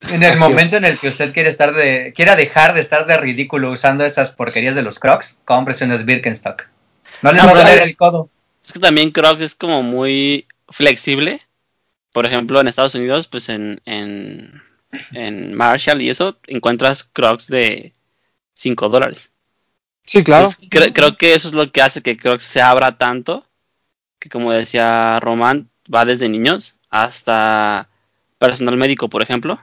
En 0.01 0.23
el 0.23 0.33
Así 0.33 0.41
momento 0.41 0.75
es. 0.77 0.83
en 0.83 0.85
el 0.85 0.99
que 0.99 1.09
usted 1.09 1.33
quiere 1.33 1.49
estar 1.49 1.73
de, 1.73 2.13
quiera 2.15 2.35
dejar 2.35 2.73
de 2.73 2.81
estar 2.81 3.05
de 3.07 3.17
ridículo 3.17 3.71
usando 3.71 4.05
esas 4.05 4.31
porquerías 4.31 4.75
de 4.75 4.83
los 4.83 4.99
Crocs, 4.99 5.39
cómprese 5.45 5.85
unas 5.85 6.05
Birkenstock. 6.05 6.63
No 7.23 7.31
les 7.31 7.41
Ah, 7.41 7.45
va 7.47 7.51
a 7.51 7.55
doler 7.55 7.81
el 7.81 7.97
codo. 7.97 8.29
Es 8.65 8.73
que 8.73 8.79
también 8.79 9.11
Crocs 9.11 9.41
es 9.41 9.55
como 9.55 9.81
muy 9.83 10.45
flexible. 10.69 11.41
Por 12.13 12.25
ejemplo, 12.25 12.59
en 12.61 12.67
Estados 12.67 12.95
Unidos, 12.95 13.27
pues 13.27 13.49
en, 13.49 13.81
en, 13.85 14.61
en 15.11 15.53
Marshall 15.53 16.01
y 16.01 16.09
eso, 16.09 16.37
encuentras 16.47 17.03
Crocs 17.03 17.47
de 17.47 17.93
5 18.53 18.89
dólares. 18.89 19.31
Sí, 20.05 20.23
claro. 20.23 20.49
Cre- 20.69 20.93
creo 20.93 21.17
que 21.17 21.33
eso 21.33 21.47
es 21.47 21.53
lo 21.53 21.71
que 21.71 21.81
hace 21.81 22.01
que 22.01 22.17
Crocs 22.17 22.43
se 22.43 22.61
abra 22.61 22.97
tanto. 22.97 23.45
Que 24.19 24.29
como 24.29 24.51
decía 24.51 25.19
Román, 25.19 25.69
va 25.93 26.05
desde 26.05 26.29
niños 26.29 26.75
hasta 26.89 27.89
personal 28.39 28.77
médico, 28.77 29.09
por 29.09 29.21
ejemplo. 29.21 29.59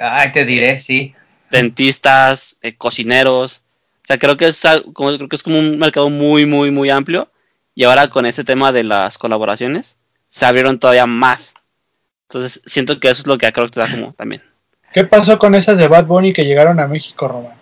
Ay, 0.00 0.32
te 0.32 0.44
diré, 0.44 0.78
sí. 0.78 1.14
dentistas, 1.50 2.56
eh, 2.62 2.76
cocineros. 2.76 3.62
O 4.02 4.06
sea, 4.06 4.18
creo 4.18 4.36
que 4.36 4.46
es 4.46 4.62
como, 4.92 5.16
creo 5.16 5.28
que 5.28 5.36
es 5.36 5.42
como 5.42 5.58
un 5.58 5.78
mercado 5.78 6.10
muy, 6.10 6.46
muy, 6.46 6.70
muy 6.70 6.90
amplio. 6.90 7.30
Y 7.74 7.84
ahora 7.84 8.08
con 8.08 8.24
este 8.24 8.44
tema 8.44 8.72
de 8.72 8.84
las 8.84 9.18
colaboraciones, 9.18 9.96
se 10.30 10.44
abrieron 10.46 10.78
todavía 10.78 11.06
más. 11.06 11.54
Entonces, 12.28 12.62
siento 12.64 12.98
que 12.98 13.08
eso 13.08 13.22
es 13.22 13.26
lo 13.26 13.38
que 13.38 13.46
a 13.46 13.52
Crocs 13.52 13.72
te 13.72 13.80
da 13.80 13.90
como 13.90 14.12
también. 14.12 14.42
¿Qué 14.92 15.04
pasó 15.04 15.38
con 15.38 15.54
esas 15.54 15.78
de 15.78 15.88
Bad 15.88 16.06
Bunny 16.06 16.32
que 16.32 16.44
llegaron 16.44 16.80
a 16.80 16.86
México, 16.86 17.28
Román? 17.28 17.54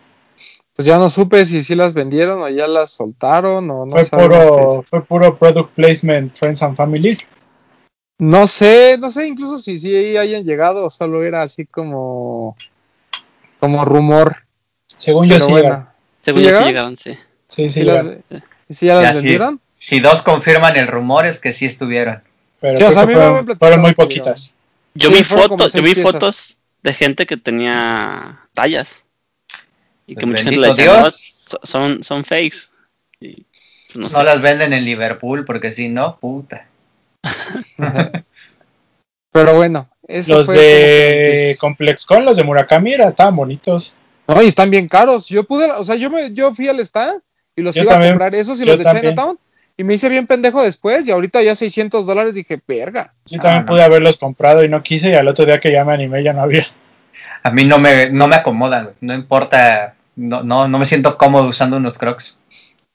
Pues 0.74 0.87
ya 0.87 0.99
no 0.99 1.09
supe 1.09 1.47
si 1.47 1.62
sí 1.62 1.74
las 1.74 1.95
vendieron 1.95 2.43
o 2.43 2.49
ya 2.49 2.66
las 2.66 2.91
soltaron 2.91 3.70
o 3.70 3.87
no 3.87 3.91
fue, 3.91 4.05
puro, 4.07 4.82
fue 4.82 5.05
puro 5.05 5.39
product 5.39 5.70
placement, 5.74 6.32
Friends 6.35 6.62
and 6.62 6.76
Family. 6.76 7.18
No 8.19 8.47
sé, 8.47 8.97
no 8.99 9.11
sé 9.11 9.27
incluso 9.27 9.59
si 9.59 9.79
sí 9.79 10.17
hayan 10.17 10.45
llegado 10.45 10.85
o 10.85 10.91
solo 10.91 11.25
era 11.25 11.43
así 11.43 11.67
como 11.67 12.57
como 13.61 13.85
rumor. 13.85 14.37
Según 14.99 15.29
yo 15.29 15.41
sí. 15.41 15.51
bueno. 15.51 15.57
llegaron. 15.57 15.89
Según 16.23 16.43
¿Sí 16.43 16.45
yo 16.45 16.59
sí 16.59 16.65
llegaron? 16.65 16.97
sí. 16.97 17.19
Sí, 17.49 17.71
sí, 17.71 17.71
¿Sí, 17.71 17.85
las, 17.85 18.05
llegaron. 18.05 18.25
¿sí 18.71 18.87
ya 18.87 18.95
las 18.97 19.03
Ya, 19.05 19.12
vendieron? 19.12 19.61
Si 19.79 20.01
dos 20.01 20.23
confirman 20.23 20.77
el 20.77 20.87
rumor 20.87 21.27
es 21.27 21.41
que 21.41 21.53
sí 21.53 21.67
estuvieron. 21.67 22.23
Pero 22.61 22.77
Sí, 22.77 22.85
o 22.85 22.91
creo 22.91 22.93
sea, 22.93 23.03
a 23.03 23.07
que 23.07 23.12
mí 23.12 23.15
me 23.15 23.21
fueron, 23.21 23.31
habían 23.31 23.45
platicado 23.47 23.59
fueron 23.59 23.81
muy 23.81 23.95
poquitas. 23.95 24.55
Yo 24.95 25.11
Sí, 25.11 25.17
vi 25.17 25.25
fotos, 25.25 25.73
yo 25.73 25.83
vi 25.83 25.95
piezas. 25.95 26.12
fotos 26.12 26.57
de 26.83 26.95
gente 26.95 27.27
que 27.27 27.37
tenía 27.37 28.41
tallas. 28.55 29.05
Y 30.07 30.17
que 30.17 30.27
mucha 30.27 30.45
gente 30.45 30.61
le 30.61 30.69
decía, 30.69 31.03
no, 31.03 31.09
son, 31.62 32.03
son 32.05 32.25
fakes. 32.25 32.69
Y, 33.21 33.45
pues, 33.87 33.97
no 33.97 34.09
No, 34.09 34.09
sé. 34.09 34.23
las 34.23 34.41
venden 34.41 34.73
en 34.73 34.85
Liverpool 34.85 35.45
porque 35.45 35.73
si 35.73 35.89
no, 35.89 36.19
puta. 36.19 36.69
Pero 39.33 39.55
bueno, 39.57 39.89
eso 40.07 40.35
Los 40.39 40.47
fue 40.47 40.55
de 40.57 40.62
que- 40.62 41.57
ComplexCon, 41.59 42.25
los 42.25 42.37
de 42.37 42.45
Murakami, 42.45 42.93
era- 42.93 43.09
estaban 43.09 43.35
bonitos. 43.37 43.97
No, 44.29 44.43
y 44.43 44.47
están 44.47 44.70
bien 44.70 44.89
caros. 44.89 45.27
Yo 45.29 45.45
pude, 45.45 45.70
o 45.70 45.85
sea, 45.85 45.97
yo 45.97 46.11
me, 46.11 46.33
yo 46.33 46.53
fui 46.55 46.68
al 46.68 46.81
stand 46.81 47.20
y 47.57 47.62
los 47.62 47.75
Yo 47.75 47.83
iba 47.83 47.93
también, 47.93 48.11
a 48.11 48.14
comprar 48.14 48.35
esos 48.35 48.59
y 48.61 48.64
yo 48.64 48.70
los 48.72 48.79
de 48.79 48.85
también. 48.85 49.05
Chinatown 49.14 49.39
y 49.77 49.83
me 49.85 49.95
hice 49.95 50.09
bien 50.09 50.27
pendejo 50.29 50.62
después 50.62 51.07
y 51.09 51.11
ahorita 51.11 51.43
ya 51.43 51.55
600 51.57 52.07
dólares 52.07 52.35
dije, 52.37 52.61
verga. 52.66 53.12
Yo 53.27 53.39
Ah, 53.41 53.43
también 53.43 53.64
no. 53.64 53.72
pude 53.72 53.83
haberlos 53.83 54.16
comprado 54.18 54.64
y 54.64 54.68
no 54.68 54.83
quise, 54.83 55.11
y 55.11 55.14
al 55.14 55.27
otro 55.29 55.45
día 55.45 55.59
que 55.59 55.72
ya 55.72 55.85
me 55.85 55.93
animé 55.95 56.22
ya 56.22 56.33
no 56.33 56.43
había. 56.43 56.64
A 57.43 57.51
mí 57.51 57.64
no 57.64 57.79
me, 57.79 58.09
no 58.11 58.27
me 58.29 58.37
acomodan, 58.37 58.93
no 59.01 59.14
importa, 59.14 59.97
no, 60.16 60.43
no, 60.45 60.68
no 60.68 60.79
me 60.79 60.87
siento 60.87 61.18
cómodo 61.18 61.49
usando 61.49 61.77
unos 61.77 61.99
Crocs. 61.99 62.37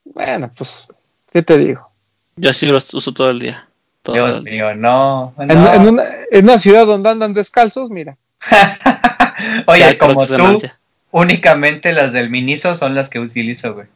Bueno, 0.05 0.51
pues, 0.57 0.87
¿qué 1.31 1.43
te 1.43 1.57
digo? 1.57 1.91
Yo 2.37 2.53
sí 2.53 2.65
los 2.65 2.93
uso 2.93 3.13
todo 3.13 3.29
el 3.29 3.39
día. 3.39 3.68
Todo 4.13 4.27
Dios 4.27 4.43
mío, 4.43 4.75
no. 4.75 5.33
En, 5.37 5.47
no. 5.47 5.73
en 5.73 5.87
una, 5.87 6.03
en 6.31 6.43
una 6.45 6.59
ciudad 6.59 6.85
donde 6.85 7.09
andan 7.09 7.33
descalzos, 7.33 7.89
mira. 7.89 8.17
Oye, 9.67 9.97
como 9.97 10.25
tú, 10.25 10.33
ganancia. 10.33 10.79
únicamente 11.11 11.93
las 11.93 12.11
del 12.13 12.29
Miniso 12.29 12.75
son 12.75 12.93
las 12.95 13.09
que 13.09 13.19
utilizo, 13.19 13.73
güey. 13.73 13.87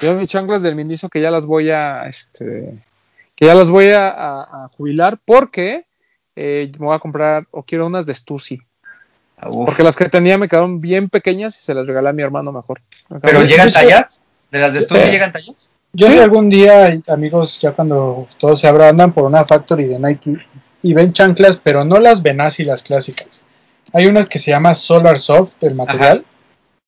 Yo 0.00 0.14
mis 0.14 0.28
chanclas 0.28 0.62
del 0.62 0.74
Miniso 0.74 1.08
que 1.08 1.20
ya 1.20 1.30
las 1.30 1.46
voy 1.46 1.70
a, 1.70 2.06
este, 2.06 2.72
que 3.34 3.46
ya 3.46 3.54
las 3.54 3.68
voy 3.70 3.90
a, 3.90 4.08
a- 4.08 4.64
a 4.64 4.68
jubilar 4.68 5.18
porque 5.24 5.84
eh, 6.36 6.72
me 6.78 6.86
voy 6.86 6.96
a 6.96 6.98
comprar 6.98 7.46
o 7.50 7.62
quiero 7.62 7.86
unas 7.86 8.06
de 8.06 8.14
Stussy. 8.14 8.60
Uf. 9.44 9.66
Porque 9.66 9.82
las 9.82 9.96
que 9.96 10.08
tenía 10.08 10.38
me 10.38 10.48
quedaron 10.48 10.80
bien 10.80 11.08
pequeñas 11.08 11.58
y 11.58 11.62
se 11.62 11.74
las 11.74 11.86
regalé 11.86 12.08
a 12.10 12.12
mi 12.12 12.22
hermano 12.22 12.52
mejor. 12.52 12.80
Pero 13.20 13.42
llegan 13.44 13.72
tallas. 13.72 14.20
¿De 14.50 14.58
las 14.60 14.72
de 14.72 14.78
estos 14.80 14.98
sí 15.00 15.08
Eh. 15.08 15.10
llegan 15.10 15.32
tallas? 15.32 15.68
Yo 15.94 16.06
Sí. 16.06 16.14
si 16.14 16.18
algún 16.20 16.48
día, 16.48 16.98
amigos, 17.08 17.60
ya 17.60 17.72
cuando 17.72 18.26
todo 18.38 18.56
se 18.56 18.66
abra, 18.66 18.88
andan 18.88 19.12
por 19.12 19.24
una 19.24 19.44
factory 19.44 19.84
de 19.84 19.98
Nike 19.98 20.38
y 20.82 20.94
ven 20.94 21.12
chanclas, 21.12 21.56
pero 21.62 21.84
no 21.84 21.98
las 22.00 22.22
ven 22.22 22.40
así 22.40 22.64
las 22.64 22.82
clásicas. 22.82 23.44
Hay 23.92 24.06
unas 24.06 24.26
que 24.26 24.38
se 24.38 24.50
llama 24.50 24.74
Solar 24.74 25.18
Soft, 25.18 25.62
el 25.62 25.74
material. 25.74 26.24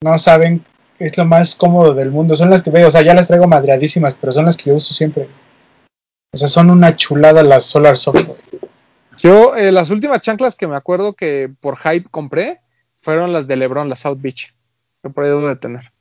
No 0.02 0.16
saben, 0.18 0.64
es 0.98 1.16
lo 1.18 1.26
más 1.26 1.54
cómodo 1.54 1.94
del 1.94 2.10
mundo. 2.10 2.34
Son 2.34 2.50
las 2.50 2.62
que 2.62 2.70
veo, 2.70 2.88
o 2.88 2.90
sea, 2.90 3.02
ya 3.02 3.14
las 3.14 3.28
traigo 3.28 3.46
madreadísimas, 3.46 4.14
pero 4.14 4.32
son 4.32 4.46
las 4.46 4.56
que 4.56 4.70
yo 4.70 4.76
uso 4.76 4.94
siempre. 4.94 5.28
O 6.32 6.36
sea, 6.36 6.48
son 6.48 6.70
una 6.70 6.96
chulada 6.96 7.42
las 7.42 7.64
Solar 7.64 7.96
Soft. 7.96 8.30
Yo, 9.18 9.54
eh, 9.54 9.70
las 9.70 9.90
últimas 9.90 10.22
chanclas 10.22 10.56
que 10.56 10.66
me 10.66 10.76
acuerdo 10.76 11.12
que 11.12 11.50
por 11.60 11.76
hype 11.76 12.08
compré 12.10 12.60
fueron 13.02 13.32
las 13.32 13.46
de 13.46 13.56
LeBron, 13.56 13.88
las 13.88 14.00
South 14.00 14.18
Beach. 14.20 14.54
Que 15.02 15.10
por 15.10 15.24
ahí 15.24 15.30
debo 15.30 15.46
de 15.46 15.56
tener. 15.56 15.93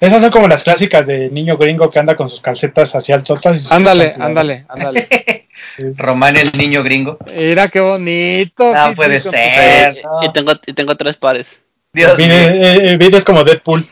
Esas 0.00 0.20
son 0.20 0.30
como 0.30 0.48
las 0.48 0.62
clásicas 0.64 1.06
de 1.06 1.30
niño 1.30 1.56
gringo 1.56 1.88
que 1.90 1.98
anda 1.98 2.16
con 2.16 2.28
sus 2.28 2.40
calcetas 2.40 2.94
hacia 2.94 3.14
altotas. 3.14 3.70
Ándale, 3.72 4.14
ándale, 4.18 4.66
ándale. 4.68 5.48
Román 5.96 6.36
el 6.36 6.52
niño 6.52 6.82
gringo. 6.82 7.18
Mira 7.34 7.68
qué 7.68 7.80
bonito. 7.80 8.72
No 8.72 8.94
puede 8.94 9.20
ser. 9.20 9.96
Y, 10.22 10.26
y 10.26 10.32
tengo, 10.32 10.52
y 10.66 10.72
tengo 10.72 10.96
tres 10.96 11.16
pares. 11.16 11.60
Dios 11.92 12.10
El 12.12 12.16
video, 12.16 12.50
mío. 12.50 13.00
eh, 13.00 13.16
es 13.16 13.24
como 13.24 13.44
Deadpool. 13.44 13.84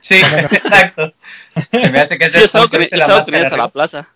Sí, 0.00 0.16
exacto. 0.52 1.12
Se 1.72 1.90
me 1.90 2.00
hace 2.00 2.18
que 2.18 2.26
ese 2.26 2.44
es 2.44 2.54
la 2.54 2.62
a 2.62 3.56
la 3.56 3.68
plaza. 3.68 4.08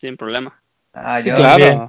Sin 0.00 0.16
problema. 0.16 0.60
Ah, 0.92 1.18
Sí, 1.20 1.28
yo 1.28 1.34
claro. 1.34 1.56
bien. 1.64 1.88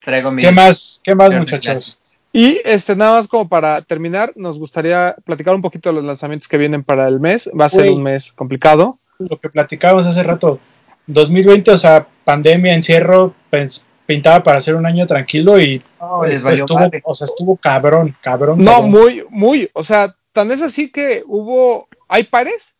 traigo 0.00 0.30
mi. 0.30 0.42
¿Qué 0.42 0.50
más, 0.50 1.00
qué 1.04 1.14
más 1.14 1.30
muchachos? 1.30 1.98
Y 2.32 2.60
este, 2.64 2.94
nada 2.94 3.12
más 3.16 3.26
como 3.28 3.48
para 3.48 3.82
terminar, 3.82 4.32
nos 4.36 4.58
gustaría 4.58 5.16
platicar 5.24 5.54
un 5.54 5.62
poquito 5.62 5.88
de 5.88 5.94
los 5.96 6.04
lanzamientos 6.04 6.46
que 6.48 6.58
vienen 6.58 6.84
para 6.84 7.08
el 7.08 7.20
mes. 7.20 7.50
Va 7.58 7.64
a 7.64 7.68
ser 7.70 7.90
un 7.90 8.02
mes 8.02 8.32
complicado. 8.32 8.98
Lo 9.18 9.38
que 9.40 9.48
platicábamos 9.48 10.06
hace 10.06 10.22
rato. 10.22 10.60
2020, 11.06 11.70
o 11.70 11.78
sea, 11.78 12.06
pandemia, 12.24 12.74
encierro, 12.74 13.34
pens- 13.50 13.82
pintaba 14.04 14.42
para 14.42 14.60
ser 14.60 14.74
un 14.74 14.84
año 14.86 15.06
tranquilo 15.06 15.58
y 15.60 15.82
No, 16.00 16.22
les 16.24 16.42
valió 16.42 16.64
estuvo, 16.64 16.90
o 17.04 17.14
sea, 17.14 17.24
estuvo 17.24 17.56
cabrón, 17.56 18.14
cabrón. 18.20 18.58
No, 18.62 18.72
cabrón. 18.72 18.90
muy, 18.90 19.24
muy. 19.30 19.70
O 19.72 19.82
sea, 19.82 20.14
tan 20.32 20.50
es 20.50 20.60
así 20.62 20.90
que 20.90 21.22
hubo, 21.26 21.88
hay 22.08 22.24
pares 22.24 22.76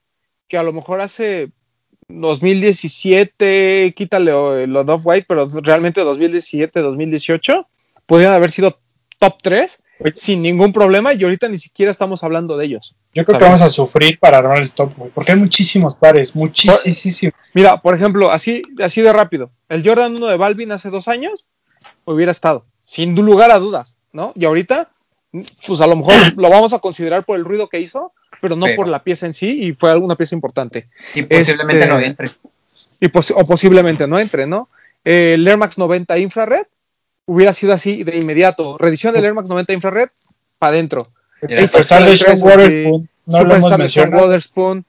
que 0.46 0.58
a 0.58 0.62
lo 0.62 0.72
mejor 0.74 1.00
hace 1.00 1.50
2017, 2.08 3.92
quítale 3.96 4.30
eh, 4.30 4.66
lo 4.66 4.84
de 4.84 4.92
Off-White, 4.92 5.26
pero 5.28 5.46
realmente 5.62 6.02
2017, 6.02 6.80
2018, 6.80 7.66
podrían 8.06 8.32
haber 8.32 8.50
sido 8.50 8.78
top 9.18 9.36
3 9.42 9.82
Oye. 10.00 10.12
sin 10.14 10.42
ningún 10.42 10.72
problema 10.72 11.12
y 11.12 11.22
ahorita 11.22 11.48
ni 11.48 11.58
siquiera 11.58 11.90
estamos 11.90 12.22
hablando 12.24 12.56
de 12.56 12.66
ellos. 12.66 12.94
Yo 13.14 13.24
creo 13.24 13.38
que 13.38 13.44
vamos 13.44 13.62
a 13.62 13.68
sufrir 13.68 14.18
para 14.18 14.38
armar 14.38 14.58
el 14.58 14.70
top, 14.72 14.94
güey, 14.96 15.10
porque 15.12 15.32
hay 15.32 15.38
muchísimos 15.38 15.96
pares, 15.96 16.36
muchísimos. 16.36 17.34
Mira, 17.54 17.80
por 17.80 17.94
ejemplo, 17.94 18.30
así, 18.30 18.62
así 18.82 19.00
de 19.02 19.12
rápido, 19.12 19.50
el 19.68 19.86
Jordan 19.86 20.14
1 20.16 20.26
de 20.26 20.36
Balvin 20.36 20.72
hace 20.72 20.90
dos 20.90 21.08
años 21.08 21.46
hubiera 22.04 22.30
estado, 22.30 22.64
sin 22.84 23.14
lugar 23.14 23.50
a 23.50 23.58
dudas, 23.58 23.96
¿no? 24.12 24.32
Y 24.36 24.44
ahorita, 24.44 24.88
pues 25.66 25.80
a 25.80 25.86
lo 25.86 25.96
mejor 25.96 26.14
lo 26.36 26.48
vamos 26.48 26.72
a 26.72 26.78
considerar 26.78 27.24
por 27.24 27.36
el 27.36 27.44
ruido 27.44 27.68
que 27.68 27.80
hizo, 27.80 28.12
pero 28.40 28.54
no 28.56 28.66
Pero- 28.66 28.76
por 28.76 28.88
la 28.88 29.02
pieza 29.02 29.26
en 29.26 29.34
sí, 29.34 29.64
y 29.64 29.72
fue 29.72 29.90
alguna 29.90 30.14
pieza 30.14 30.34
importante. 30.36 30.88
Y 31.14 31.22
posiblemente 31.22 31.80
Este- 31.84 31.88
no 31.88 32.00
entre. 32.00 32.30
y 33.00 33.08
pos- 33.08 33.32
o 33.36 33.44
posiblemente 33.46 34.06
no 34.06 34.18
entre, 34.18 34.46
¿no? 34.46 34.68
El 35.04 35.46
Air 35.48 35.56
Max 35.56 35.76
90 35.78 36.18
infrared 36.18 36.66
hubiera 37.28 37.52
sido 37.52 37.74
así 37.74 38.04
de 38.04 38.16
inmediato. 38.16 38.78
Reedición 38.78 39.14
del 39.14 39.24
Air 39.24 39.34
Max 39.34 39.48
90 39.48 39.72
infrared, 39.74 40.08
para 40.58 40.72
adentro. 40.72 41.06
Superstar 41.40 42.04
de 42.04 42.16
Sean. 42.16 42.38
Waterspoon, 42.40 43.08
no 43.26 43.38
Superstar 43.38 43.60
de 43.60 43.68
Sean 43.68 43.80
mencionado. 43.80 44.22
Waterspoon, 44.24 44.84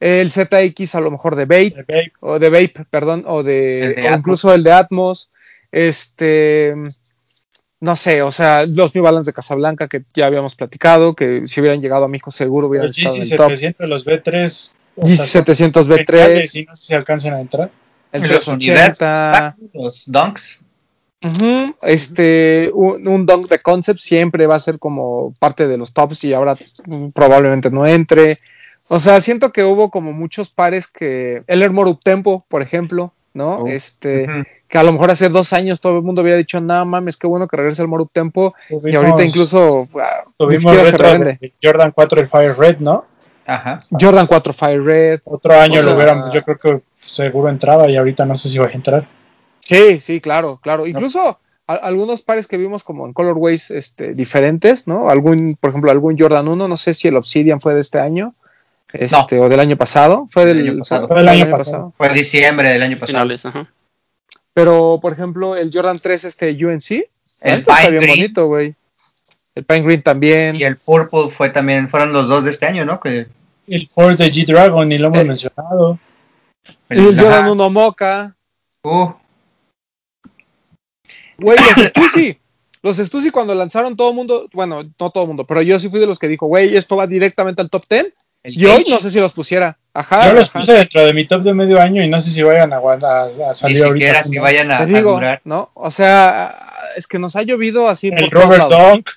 el 0.00 0.30
ZX 0.30 0.94
a 0.94 1.00
lo 1.00 1.10
mejor 1.10 1.36
de 1.36 1.44
Babe. 1.44 2.12
o 2.20 2.38
de 2.38 2.48
Vape, 2.48 2.86
perdón, 2.90 3.24
o 3.26 3.42
de, 3.42 3.94
de 3.94 4.08
o 4.08 4.16
incluso 4.16 4.52
el 4.54 4.62
de 4.62 4.72
Atmos, 4.72 5.30
este, 5.70 6.74
no 7.80 7.94
sé, 7.94 8.22
o 8.22 8.32
sea, 8.32 8.64
los 8.64 8.94
New 8.94 9.04
Balance 9.04 9.30
de 9.30 9.34
Casablanca 9.34 9.86
que 9.86 10.02
ya 10.14 10.26
habíamos 10.26 10.54
platicado, 10.54 11.14
que 11.14 11.42
si 11.46 11.60
hubieran 11.60 11.80
llegado 11.80 12.04
a 12.06 12.08
México 12.08 12.30
seguro 12.30 12.68
hubieran 12.68 12.88
El 12.88 12.90
estado 12.90 13.16
en 13.16 13.22
el 13.22 13.36
top. 13.36 13.52
GC700, 13.52 13.86
los 13.88 14.06
B3. 14.06 14.72
o 14.96 15.06
sea, 15.06 15.16
GC 15.16 15.26
700 15.26 15.86
son 15.86 15.96
geniales 15.98 16.54
B3, 16.54 16.60
y 16.62 16.64
no 16.64 16.74
sé 16.74 16.86
si 16.86 16.94
alcancen 16.94 17.34
a 17.34 17.40
entrar. 17.40 17.70
el 18.12 18.22
los 18.22 18.44
380, 18.44 19.56
Los 19.74 20.10
Dunks. 20.10 20.58
Ujú, 21.24 21.74
Este, 21.82 22.70
un, 22.74 23.06
un 23.06 23.26
dunk 23.26 23.48
de 23.48 23.58
concept 23.60 24.00
siempre 24.00 24.46
va 24.46 24.56
a 24.56 24.60
ser 24.60 24.78
como 24.78 25.34
parte 25.38 25.68
de 25.68 25.76
los 25.76 25.92
tops 25.92 26.24
y 26.24 26.34
ahora 26.34 26.54
probablemente 27.14 27.70
no 27.70 27.86
entre. 27.86 28.36
O 28.88 28.98
sea, 28.98 29.20
siento 29.20 29.52
que 29.52 29.64
hubo 29.64 29.90
como 29.90 30.12
muchos 30.12 30.50
pares 30.50 30.86
que. 30.88 31.42
El 31.46 31.62
Hermor 31.62 31.86
Uptempo, 31.88 32.44
por 32.48 32.62
ejemplo, 32.62 33.12
¿no? 33.34 33.62
Uh, 33.62 33.68
este, 33.68 34.26
que 34.68 34.78
a 34.78 34.82
lo 34.82 34.92
mejor 34.92 35.10
hace 35.10 35.28
dos 35.28 35.52
años 35.52 35.80
todo 35.80 35.98
el 35.98 36.02
mundo 36.02 36.22
hubiera 36.22 36.38
dicho, 36.38 36.60
no 36.60 36.84
mames, 36.84 37.16
qué 37.16 37.26
bueno 37.26 37.46
que 37.46 37.56
regrese 37.56 37.82
el 37.82 37.88
Moruk 37.88 38.10
Tempo. 38.12 38.54
Y 38.84 38.94
ahorita 38.94 39.24
incluso 39.24 39.86
ni 39.94 40.00
Tuvimos 40.36 40.62
se 40.88 40.98
de 40.98 41.52
Jordan 41.62 41.92
4 41.92 42.20
el 42.20 42.26
Fire 42.26 42.56
Red, 42.58 42.78
¿no? 42.78 43.04
Ajá. 43.46 43.80
Jordan 44.00 44.26
4 44.26 44.52
Fire 44.52 44.82
Red. 44.82 45.20
Otro 45.24 45.54
año 45.54 45.80
O 45.80 45.82
sea- 45.82 45.90
lo 45.90 45.96
hubiéramos, 45.96 46.34
yo 46.34 46.42
creo 46.42 46.58
que 46.58 46.80
seguro 46.96 47.48
entraba 47.48 47.88
y 47.88 47.96
ahorita 47.96 48.24
no 48.24 48.34
sé 48.34 48.48
si 48.48 48.58
va 48.58 48.66
a 48.66 48.72
entrar. 48.72 49.06
Sí, 49.62 50.00
sí, 50.00 50.20
claro, 50.20 50.58
claro. 50.62 50.86
Incluso 50.86 51.38
a- 51.66 51.74
algunos 51.74 52.22
pares 52.22 52.46
que 52.46 52.56
vimos 52.56 52.82
como 52.84 53.06
en 53.06 53.12
colorways 53.12 53.70
este, 53.70 54.14
diferentes, 54.14 54.86
¿no? 54.88 55.08
Algún, 55.08 55.56
por 55.60 55.70
ejemplo, 55.70 55.90
algún 55.90 56.18
Jordan 56.18 56.48
1, 56.48 56.68
no 56.68 56.76
sé 56.76 56.94
si 56.94 57.08
el 57.08 57.16
Obsidian 57.16 57.60
fue 57.60 57.74
de 57.74 57.80
este 57.80 57.98
año. 58.00 58.34
Este, 58.92 59.40
o 59.40 59.48
del 59.48 59.60
año 59.60 59.78
pasado, 59.78 60.26
fue 60.30 60.44
Del 60.44 60.68
año 60.68 60.78
pasado. 60.80 61.06
fue 61.08 61.14
Fue 61.16 61.16
del 61.16 61.26
del 61.26 61.34
año 61.34 61.44
año 61.46 61.56
pasado. 61.56 61.76
pasado. 61.78 61.94
Fue 61.96 62.08
diciembre 62.18 62.68
del 62.68 62.82
año 62.82 62.98
pasado. 62.98 63.06
Finales, 63.20 63.46
ajá. 63.46 63.72
Pero, 64.52 64.98
por 65.00 65.14
ejemplo, 65.14 65.56
el 65.56 65.70
Jordan 65.72 65.98
3, 65.98 66.24
este 66.24 66.50
UNC, 66.50 66.90
El 66.90 67.58
neta 67.58 67.72
está 67.72 67.76
Pine 67.76 67.90
bien 67.90 68.02
Green. 68.02 68.16
bonito, 68.18 68.46
güey. 68.48 68.74
El 69.54 69.64
Pine 69.64 69.80
Green 69.82 70.02
también. 70.02 70.56
Y 70.56 70.64
el 70.64 70.76
Purple 70.76 71.28
fue 71.30 71.48
también, 71.48 71.88
fueron 71.88 72.12
los 72.12 72.28
dos 72.28 72.44
de 72.44 72.50
este 72.50 72.66
año, 72.66 72.84
¿no? 72.84 73.00
Que 73.00 73.28
El 73.66 73.88
Force 73.88 74.22
de 74.22 74.30
G-Dragon, 74.30 74.92
y 74.92 74.98
lo 74.98 75.06
hemos 75.08 75.20
Eh. 75.20 75.24
mencionado. 75.24 75.98
Y 76.90 76.98
el 76.98 77.18
ajá. 77.18 77.22
Jordan 77.22 77.48
1 77.50 77.70
Mocha. 77.70 78.36
Uh, 78.82 79.12
Güey, 81.38 81.58
los 81.58 81.86
Stussy. 81.88 82.38
Los 82.82 82.96
Stussy 82.98 83.30
cuando 83.30 83.54
lanzaron 83.54 83.96
todo 83.96 84.10
el 84.10 84.16
mundo, 84.16 84.48
bueno, 84.52 84.82
no 84.82 85.10
todo 85.10 85.22
el 85.22 85.28
mundo, 85.28 85.44
pero 85.46 85.62
yo 85.62 85.78
sí 85.78 85.88
fui 85.88 86.00
de 86.00 86.06
los 86.06 86.18
que 86.18 86.26
dijo, 86.28 86.46
güey, 86.46 86.76
esto 86.76 86.96
va 86.96 87.06
directamente 87.06 87.62
al 87.62 87.70
top 87.70 87.84
10. 87.88 88.06
el 88.42 88.58
Y 88.60 88.66
hoy 88.66 88.84
no 88.90 88.98
sé 88.98 89.08
si 89.10 89.20
los 89.20 89.32
pusiera. 89.32 89.78
Ajá. 89.94 90.26
Yo 90.28 90.32
los 90.34 90.48
ajá. 90.50 90.58
puse 90.60 90.72
dentro 90.72 91.04
de 91.04 91.12
mi 91.14 91.24
top 91.26 91.42
de 91.42 91.54
medio 91.54 91.80
año 91.80 92.02
y 92.02 92.08
no 92.08 92.20
sé 92.20 92.30
si 92.30 92.42
vayan 92.42 92.72
a, 92.72 92.76
aguantar- 92.78 93.30
a 93.30 93.68
Ni 93.68 93.76
ahorita. 93.78 93.88
siquiera 93.92 94.24
si 94.24 94.38
vayan 94.38 94.72
a, 94.72 94.78
Te 94.78 94.82
a 94.82 94.86
digo. 94.86 95.20
¿no? 95.44 95.70
O 95.74 95.90
sea, 95.92 96.72
es 96.96 97.06
que 97.06 97.18
nos 97.20 97.36
ha 97.36 97.42
llovido 97.42 97.88
así 97.88 98.08
El 98.08 98.28
por 98.28 98.42
Robert. 98.42 98.68
Dunk 98.68 99.10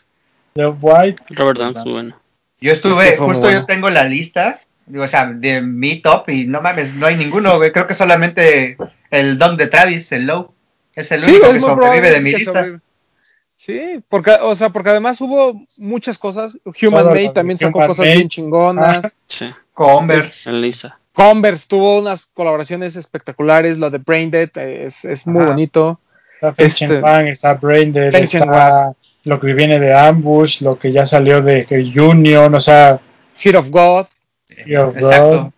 de 0.53 0.65
Off-White. 0.65 1.23
Robert 1.31 1.57
Dunks, 1.59 1.83
muy 1.85 1.93
bueno. 1.93 2.19
Yo 2.61 2.71
estuve, 2.71 3.17
justo 3.17 3.41
bueno. 3.41 3.59
yo 3.61 3.65
tengo 3.65 3.89
la 3.89 4.05
lista, 4.05 4.59
digo, 4.85 5.03
o 5.03 5.07
sea, 5.07 5.25
de 5.25 5.61
mi 5.61 5.99
top 6.01 6.29
y 6.29 6.45
no 6.45 6.61
mames, 6.61 6.93
no 6.95 7.05
hay 7.07 7.17
ninguno, 7.17 7.57
güey. 7.57 7.71
Creo 7.71 7.87
que 7.87 7.93
solamente 7.93 8.77
el 9.11 9.37
Dunk 9.37 9.57
de 9.57 9.67
Travis, 9.67 10.11
el 10.13 10.25
Low, 10.27 10.53
es 10.95 11.11
el 11.11 11.23
Sí, 11.23 11.31
único 11.31 11.45
es 11.47 11.53
que 11.55 11.59
sobrevive 11.61 12.11
de 12.11 12.21
mi 12.21 12.31
lista. 12.31 12.51
sobrevive. 12.53 12.79
Sí, 13.55 13.99
porque, 14.09 14.31
o 14.41 14.53
sea, 14.55 14.69
porque 14.69 14.89
además 14.89 15.19
hubo 15.21 15.61
muchas 15.77 16.17
cosas. 16.17 16.57
Human 16.81 17.05
Made 17.05 17.29
también 17.29 17.57
sacó 17.57 17.79
Human 17.79 17.87
cosas 17.87 18.05
Made. 18.05 18.15
bien 18.17 18.29
chingonas. 18.29 19.05
Ah. 19.05 19.09
Sí, 19.27 19.45
Converse. 19.73 20.51
Converse 21.13 21.65
tuvo 21.67 21.99
unas 21.99 22.27
colaboraciones 22.27 22.95
espectaculares. 22.95 23.77
Lo 23.77 23.89
de 23.89 23.97
Braindead 23.99 24.49
es, 24.57 25.05
es 25.05 25.25
muy 25.25 25.41
Ajá. 25.41 25.51
bonito. 25.51 25.99
Está 26.41 26.53
Este- 26.63 26.99
Wang, 26.99 27.27
está 27.29 27.53
Braindead, 27.53 28.13
está 28.13 28.93
lo 29.23 29.39
que 29.39 29.53
viene 29.53 29.79
de 29.79 29.93
Ambush, 29.95 30.61
lo 30.61 30.77
que 30.77 30.91
ya 30.91 31.05
salió 31.05 31.41
de 31.41 31.65
Union, 31.99 32.53
o 32.53 32.59
sea, 32.59 32.99
Fear 33.35 33.57
of 33.57 33.69
God. 33.71 34.05
Fear 34.47 34.85
of 34.85 34.95
Exacto. 34.97 35.43
God. 35.43 35.51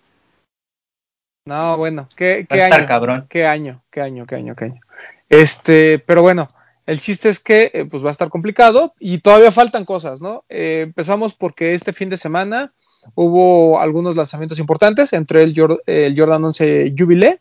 No, 1.47 1.77
bueno, 1.77 2.07
qué, 2.15 2.39
estar 2.39 2.73
año. 2.73 2.87
cabrón. 2.87 3.25
Qué 3.29 3.45
año, 3.45 3.81
qué 3.89 4.01
año, 4.01 4.25
qué 4.25 4.35
año, 4.35 4.55
qué 4.55 4.65
año. 4.65 4.81
Este, 5.29 5.99
pero 5.99 6.21
bueno, 6.21 6.47
el 6.85 6.99
chiste 6.99 7.29
es 7.29 7.39
que 7.39 7.71
eh, 7.73 7.85
pues 7.85 8.03
va 8.03 8.09
a 8.09 8.11
estar 8.11 8.29
complicado 8.29 8.93
y 8.99 9.19
todavía 9.19 9.51
faltan 9.51 9.85
cosas, 9.85 10.21
¿no? 10.21 10.43
Eh, 10.49 10.81
empezamos 10.87 11.33
porque 11.33 11.73
este 11.73 11.93
fin 11.93 12.09
de 12.09 12.17
semana 12.17 12.73
hubo 13.15 13.79
algunos 13.79 14.15
lanzamientos 14.15 14.59
importantes, 14.59 15.13
entre 15.13 15.41
el, 15.43 15.53
Jor- 15.55 15.81
el 15.85 16.17
Jordan 16.19 16.43
11 16.45 16.93
Jubilee, 16.97 17.37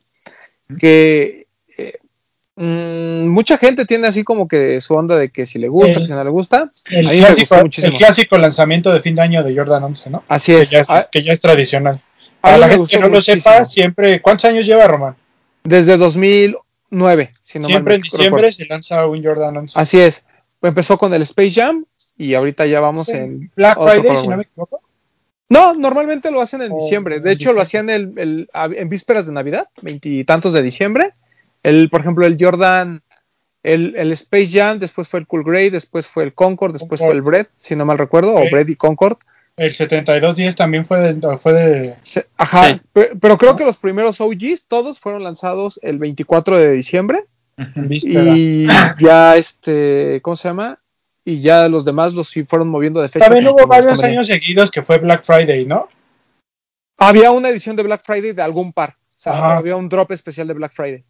que 0.78 1.46
eh, 1.76 1.98
mm, 2.56 3.28
mucha 3.28 3.58
gente 3.58 3.84
tiene 3.86 4.06
así 4.08 4.24
como 4.24 4.48
que 4.48 4.80
su 4.80 4.94
onda 4.94 5.16
de 5.16 5.30
que 5.30 5.46
si 5.46 5.58
le 5.58 5.68
gusta, 5.68 5.92
El- 5.94 6.00
que 6.00 6.06
si 6.06 6.12
no 6.12 6.24
le 6.24 6.30
gusta. 6.30 6.72
El 6.90 7.06
A 7.08 7.10
mí 7.12 7.20
me 7.20 7.28
gustó 7.34 7.56
muchísimo. 7.62 7.92
el 7.92 7.98
clásico 7.98 8.38
lanzamiento 8.38 8.92
de 8.92 9.00
fin 9.00 9.14
de 9.14 9.22
año 9.22 9.42
de 9.42 9.54
Jordan 9.56 9.82
11, 9.84 10.10
¿no? 10.10 10.24
Así 10.28 10.52
Que 10.54 10.62
es. 10.62 10.70
ya 10.70 10.80
es, 10.80 10.90
A- 10.90 11.08
que 11.10 11.22
ya 11.22 11.32
es 11.32 11.40
tradicional. 11.40 12.00
Para 12.40 12.58
la 12.58 12.68
gente 12.68 12.90
que 12.90 12.98
no 13.00 13.08
lo 13.08 13.20
sepa, 13.20 13.64
siempre, 13.64 14.20
¿cuántos 14.22 14.44
años 14.46 14.66
lleva 14.66 14.86
Román? 14.86 15.16
Desde 15.64 15.96
2009, 15.96 17.30
si 17.42 17.58
no 17.58 17.66
siempre 17.66 17.96
en 17.96 18.02
diciembre 18.02 18.42
recuerdo. 18.42 18.52
se 18.52 18.66
lanza 18.66 19.06
un 19.06 19.22
Jordan 19.24 19.56
11. 19.56 19.78
Así 19.80 20.00
es. 20.00 20.26
Empezó 20.62 20.96
con 20.98 21.12
el 21.14 21.22
Space 21.22 21.50
Jam 21.60 21.84
y 22.16 22.34
ahorita 22.34 22.66
ya 22.66 22.80
vamos 22.80 23.06
Sí. 23.06 23.12
en 23.16 23.50
Black 23.56 23.76
Friday, 23.78 24.02
color, 24.02 24.20
si 24.20 24.28
no 24.28 24.36
me 24.36 24.42
equivoco. 24.44 24.80
No, 25.48 25.74
normalmente 25.74 26.30
lo 26.30 26.40
hacen 26.40 26.62
en 26.62 26.72
Oh, 26.72 26.76
diciembre. 26.76 27.20
De 27.20 27.30
en 27.30 27.34
hecho, 27.36 27.52
lo 27.52 27.60
hacían 27.60 27.88
el, 27.90 28.48
en 28.54 28.88
vísperas 28.88 29.26
de 29.26 29.32
Navidad, 29.32 29.68
veintitantos 29.82 30.52
de 30.52 30.62
diciembre. 30.62 31.12
El, 31.62 31.88
por 31.90 32.00
ejemplo, 32.00 32.26
el 32.26 32.36
Jordan, 32.38 33.02
el, 33.62 33.94
el 33.96 34.12
Space 34.12 34.46
Jam, 34.52 34.78
después 34.78 35.08
fue 35.08 35.20
el 35.20 35.26
Cool 35.26 35.44
Grey, 35.44 35.70
después 35.70 36.08
fue 36.08 36.24
el 36.24 36.32
Concord, 36.34 36.72
después 36.72 37.00
Concord. 37.00 37.06
fue 37.06 37.14
el 37.16 37.22
Bread, 37.22 37.46
si 37.58 37.76
no 37.76 37.84
mal 37.84 37.98
recuerdo, 37.98 38.34
o 38.34 38.48
Bread 38.50 38.68
y 38.68 38.76
Concord. 38.76 39.18
El 39.56 39.72
7210 39.72 40.54
también 40.54 40.84
fue 40.84 40.98
de, 40.98 41.38
fue 41.38 41.52
de 41.54 41.96
Ajá, 42.36 42.74
Sí. 42.74 42.80
pero, 43.20 43.38
creo 43.38 43.56
que 43.56 43.64
los 43.64 43.78
primeros 43.78 44.20
OGs, 44.20 44.66
todos 44.68 45.00
fueron 45.00 45.22
lanzados 45.24 45.80
el 45.82 45.98
24 45.98 46.58
de 46.58 46.72
diciembre. 46.72 47.24
víspera. 47.74 48.36
Y 48.36 48.66
ya, 48.98 49.36
este, 49.36 50.20
¿cómo 50.22 50.36
se 50.36 50.48
llama? 50.48 50.78
Y 51.24 51.40
ya 51.40 51.68
los 51.68 51.84
demás 51.86 52.12
los 52.12 52.28
sí 52.28 52.44
fueron 52.44 52.68
moviendo 52.68 53.00
de 53.00 53.08
fecha. 53.08 53.24
También 53.24 53.48
hubo 53.48 53.66
varios 53.66 54.02
años 54.02 54.26
seguidos 54.26 54.70
que 54.70 54.82
fue 54.82 54.98
Black 54.98 55.22
Friday, 55.24 55.64
¿no? 55.64 55.88
Había 56.98 57.30
una 57.30 57.48
edición 57.48 57.76
de 57.76 57.82
Black 57.82 58.02
Friday 58.04 58.32
de 58.32 58.42
algún 58.42 58.72
par. 58.74 58.90
O 58.90 59.18
sea, 59.18 59.32
Ajá. 59.32 59.56
había 59.56 59.76
un 59.76 59.88
drop 59.88 60.12
especial 60.12 60.46
de 60.48 60.54
Black 60.54 60.72
Friday. 60.72 61.04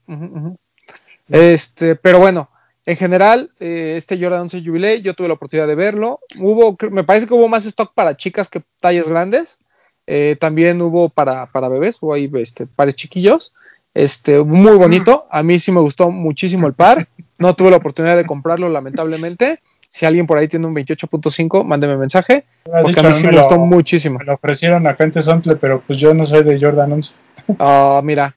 Este, 1.29 1.97
pero 1.97 2.21
bueno, 2.21 2.49
en 2.87 2.97
general, 2.97 3.51
eh, 3.59 3.95
este 3.97 4.17
Jordan 4.17 4.43
11 4.43 4.63
Jubilee, 4.65 5.03
yo 5.03 5.15
tuve 5.15 5.27
la 5.27 5.35
oportunidad 5.35 5.67
de 5.67 5.75
verlo. 5.75 6.21
Hubo, 6.39 6.77
me 6.91 7.03
parece 7.03 7.27
que 7.27 7.35
hubo 7.35 7.49
más 7.49 7.67
stock 7.67 7.93
para 7.93 8.17
chicas 8.17 8.49
que 8.49 8.63
tallas 8.81 9.09
grandes. 9.09 9.59
Eh, 10.07 10.37
también 10.39 10.81
hubo 10.81 11.09
para, 11.09 11.47
para 11.47 11.69
bebés, 11.69 11.99
hubo 12.01 12.15
ahí 12.15 12.31
este, 12.35 12.69
pares 12.69 12.95
chiquillos. 12.95 13.55
Este, 13.93 14.41
muy 14.41 14.77
bonito. 14.77 15.27
A 15.31 15.43
mí 15.43 15.59
sí 15.59 15.73
me 15.73 15.81
gustó 15.81 16.13
muchísimo 16.13 16.69
el 16.69 16.75
par. 16.75 17.09
No 17.41 17.55
tuve 17.55 17.71
la 17.71 17.79
oportunidad 17.79 18.17
de 18.17 18.25
comprarlo, 18.25 18.69
lamentablemente. 18.69 19.61
Si 19.89 20.07
alguien 20.07 20.29
por 20.29 20.39
ahí 20.39 20.47
tiene 20.47 20.67
un 20.67 20.75
28.5, 20.75 21.65
mándeme 21.65 21.97
mensaje. 21.97 22.45
Me 22.73 22.83
Porque 22.83 23.01
a 23.01 23.03
mí 23.03 23.15
sí 23.15 23.27
me 23.27 23.33
me 23.33 23.39
gustó 23.39 23.59
muchísimo. 23.59 24.19
Me 24.21 24.27
lo 24.27 24.35
ofrecieron 24.35 24.87
acá 24.87 25.03
en 25.03 25.11
Tezontle, 25.11 25.57
pero 25.57 25.83
pues 25.85 25.99
yo 25.99 26.15
no 26.15 26.25
soy 26.25 26.45
de 26.45 26.61
Jordan 26.61 26.93
11. 26.93 27.17
Ah, 27.59 28.01
mira. 28.05 28.37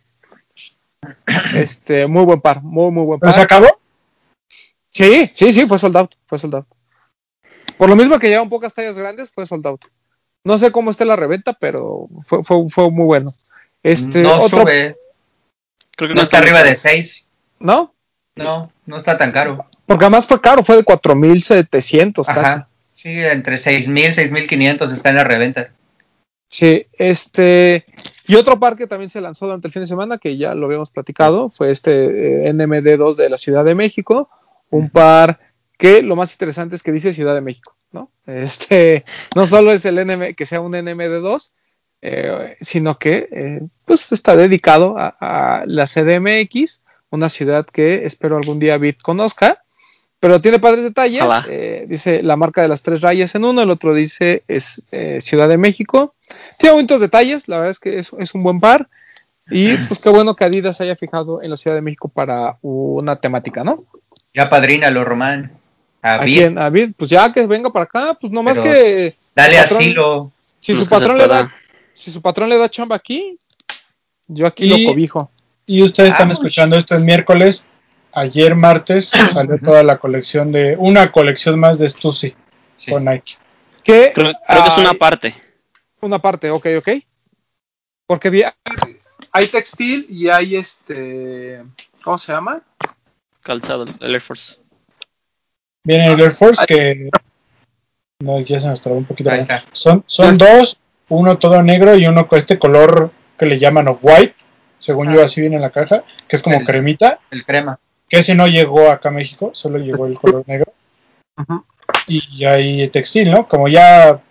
Este, 1.53 2.07
muy 2.07 2.25
buen 2.25 2.41
par, 2.41 2.61
muy, 2.63 2.91
muy 2.91 3.05
buen 3.05 3.19
¿Pero 3.19 3.31
par. 3.31 3.35
se 3.35 3.41
acabó? 3.41 3.78
Sí, 4.99 5.31
sí, 5.31 5.53
sí, 5.53 5.65
fue 5.65 5.79
sold 5.79 5.95
out, 5.95 6.15
fue 6.27 6.37
sold 6.37 6.55
out. 6.55 6.67
Por 7.77 7.87
lo 7.87 7.95
mismo 7.95 8.19
que 8.19 8.27
llevan 8.27 8.49
pocas 8.49 8.73
tallas 8.73 8.97
grandes, 8.97 9.31
fue 9.31 9.45
sold 9.45 9.65
out. 9.65 9.85
No 10.43 10.57
sé 10.57 10.73
cómo 10.73 10.91
esté 10.91 11.05
la 11.05 11.15
reventa, 11.15 11.53
pero 11.53 12.09
fue, 12.23 12.43
fue, 12.43 12.67
fue 12.67 12.91
muy 12.91 13.05
bueno. 13.05 13.31
Este, 13.81 14.21
no 14.21 14.41
otro, 14.41 14.63
sube, 14.63 14.97
Creo 15.95 16.09
que 16.09 16.15
No 16.15 16.21
está 16.21 16.39
arriba 16.39 16.63
de 16.63 16.75
6. 16.75 17.29
¿No? 17.59 17.93
No, 18.35 18.73
no 18.85 18.97
está 18.97 19.17
tan 19.17 19.31
caro. 19.31 19.69
Porque 19.85 20.03
además 20.03 20.27
fue 20.27 20.41
caro, 20.41 20.65
fue 20.65 20.75
de 20.75 20.83
4.700 20.83 22.25
casi. 22.25 22.31
Ajá. 22.37 22.67
Sí, 22.93 23.23
entre 23.23 23.55
6.000, 23.55 24.29
6.500 24.49 24.91
está 24.91 25.11
en 25.11 25.15
la 25.15 25.23
reventa. 25.23 25.71
Sí, 26.49 26.87
este. 26.91 27.85
Y 28.27 28.35
otro 28.35 28.59
par 28.59 28.75
que 28.75 28.85
también 28.85 29.09
se 29.09 29.21
lanzó 29.21 29.45
durante 29.45 29.69
el 29.69 29.71
fin 29.71 29.83
de 29.83 29.87
semana, 29.87 30.17
que 30.17 30.35
ya 30.35 30.55
lo 30.55 30.65
habíamos 30.65 30.91
platicado, 30.91 31.49
fue 31.49 31.71
este 31.71 32.47
eh, 32.47 32.53
NMD2 32.53 33.15
de 33.15 33.29
la 33.29 33.37
Ciudad 33.37 33.63
de 33.63 33.75
México. 33.75 34.29
Un 34.69 34.89
par 34.89 35.39
que 35.77 36.03
lo 36.03 36.15
más 36.15 36.31
interesante 36.33 36.75
es 36.75 36.83
que 36.83 36.91
dice 36.91 37.13
Ciudad 37.13 37.33
de 37.33 37.41
México, 37.41 37.75
¿no? 37.91 38.11
Este, 38.25 39.05
no 39.35 39.47
solo 39.47 39.71
es 39.71 39.85
el 39.85 39.95
NM, 40.05 40.35
que 40.35 40.45
sea 40.45 40.61
un 40.61 40.73
NMD2, 40.73 41.51
eh, 42.01 42.57
sino 42.61 42.97
que 42.97 43.29
eh, 43.31 43.61
pues 43.85 44.11
está 44.11 44.35
dedicado 44.35 44.95
a, 44.97 45.15
a 45.19 45.65
la 45.65 45.85
CDMX, 45.85 46.83
una 47.09 47.29
ciudad 47.29 47.65
que 47.65 48.05
espero 48.05 48.37
algún 48.37 48.59
día 48.59 48.77
Bit 48.77 49.01
conozca. 49.01 49.63
Pero 50.19 50.41
tiene 50.41 50.59
padres 50.59 50.83
detalles. 50.83 51.23
Eh, 51.47 51.85
dice 51.87 52.21
la 52.23 52.35
marca 52.35 52.61
de 52.61 52.67
las 52.67 52.81
tres 52.81 53.01
rayas 53.01 53.33
en 53.35 53.45
uno, 53.45 53.61
el 53.61 53.71
otro 53.71 53.93
dice 53.93 54.43
es 54.47 54.83
eh, 54.91 55.19
Ciudad 55.21 55.47
de 55.47 55.57
México. 55.57 56.13
Tiene 56.57 56.75
bonitos 56.75 56.99
detalles, 56.99 57.47
la 57.47 57.57
verdad 57.57 57.71
es 57.71 57.79
que 57.79 57.99
es, 57.99 58.11
es 58.17 58.35
un 58.35 58.43
buen 58.43 58.59
par. 58.59 58.89
Y 59.49 59.77
pues 59.77 59.99
qué 59.99 60.09
bueno 60.09 60.35
que 60.35 60.43
Adidas 60.43 60.81
haya 60.81 60.95
fijado 60.95 61.41
en 61.41 61.49
la 61.49 61.57
Ciudad 61.57 61.75
de 61.75 61.81
México 61.81 62.09
para 62.09 62.57
una 62.61 63.15
temática, 63.15 63.63
¿no? 63.63 63.85
Ya 64.39 64.49
padrínalo, 64.49 65.03
Román. 65.03 65.51
A 66.01 66.15
¿A 66.15 66.19
quién? 66.21 66.57
A 66.57 66.69
Vid, 66.69 66.91
pues 66.95 67.09
ya 67.09 67.33
que 67.33 67.45
venga 67.45 67.69
para 67.73 67.83
acá, 67.83 68.17
pues 68.19 68.31
no 68.31 68.41
más 68.41 68.57
Pero- 68.57 68.71
que 68.73 69.17
Dale 69.35 69.57
patrón- 69.57 69.77
asilo. 69.81 70.31
si 70.59 70.71
Pues 70.73 70.85
su 70.85 70.89
patrón 70.89 71.17
le 71.17 71.27
da, 71.27 71.53
si 71.91 72.09
su 72.09 72.21
patrón 72.21 72.47
le 72.47 72.57
da 72.57 72.69
chamba 72.69 72.95
aquí, 72.95 73.37
yo 74.27 74.47
aquí 74.47 74.63
Y- 74.73 74.83
lo 74.85 74.91
cobijo. 74.91 75.29
Y 75.65 75.83
ustedes 75.83 76.11
están 76.11 76.29
Vamos. 76.29 76.37
escuchando 76.37 76.77
esto 76.77 76.95
el 76.95 77.03
miércoles. 77.03 77.65
Ayer 78.13 78.55
martes 78.55 79.09
salió 79.33 79.59
toda 79.59 79.83
la 79.83 79.97
colección 79.97 80.53
de 80.53 80.77
una 80.79 81.11
colección 81.11 81.59
más 81.59 81.77
de 81.77 81.89
Stussy 81.89 82.33
Sí. 82.77 82.91
con 82.91 83.03
Nike. 83.03 83.33
Que 83.83 84.11
Creo, 84.15 84.31
creo 84.47 84.63
que 84.63 84.69
es 84.69 84.77
una 84.77 84.91
hay- 84.91 84.97
parte. 84.97 85.35
una 85.99 86.19
parte, 86.19 86.49
ok, 86.49 86.65
ok. 86.77 86.89
Porque 88.07 88.29
vi- 88.29 88.43
hay 89.33 89.47
textil 89.47 90.05
y 90.09 90.29
hay 90.29 90.55
este, 90.55 91.61
¿cómo 92.05 92.17
se 92.17 92.31
llama? 92.31 92.61
Calzado, 93.41 93.85
el 94.01 94.13
Air 94.13 94.21
Force. 94.21 94.57
Viene 95.83 96.07
el 96.13 96.19
Air 96.19 96.31
Force 96.31 96.65
que 96.65 97.09
no, 98.21 98.39
ya 98.41 98.59
se 98.59 98.67
nos 98.67 98.81
trabó 98.81 98.97
un 98.97 99.05
poquito. 99.05 99.31
Ahí 99.31 99.39
está. 99.39 99.63
Son, 99.71 100.03
son 100.05 100.37
dos, 100.37 100.79
uno 101.09 101.37
todo 101.37 101.63
negro 101.63 101.95
y 101.95 102.05
uno 102.05 102.27
con 102.27 102.37
este 102.37 102.59
color 102.59 103.11
que 103.37 103.45
le 103.45 103.57
llaman 103.59 103.87
off 103.87 103.99
white, 104.03 104.35
según 104.77 105.13
yo 105.13 105.21
Ah. 105.21 105.25
así 105.25 105.39
viene 105.41 105.55
en 105.55 105.61
la 105.61 105.69
caja, 105.71 106.03
que 106.27 106.35
es 106.35 106.43
como 106.43 106.57
El- 106.57 106.65
cremita, 106.65 107.19
El 107.31 107.45
crema. 107.45 107.79
que 108.09 108.19
ese 108.19 108.35
no 108.35 108.47
llegó 108.47 108.89
acá 108.89 109.09
a 109.09 109.13
México, 109.13 109.51
solo 109.53 109.77
llegó 109.79 110.05
el 110.07 110.19
color 110.19 110.43
negro. 110.47 110.73
Y 112.07 112.43
hay 112.45 112.87
textil, 112.89 113.31
¿no? 113.31 113.47
Como 113.47 113.67
ya, 113.69 114.21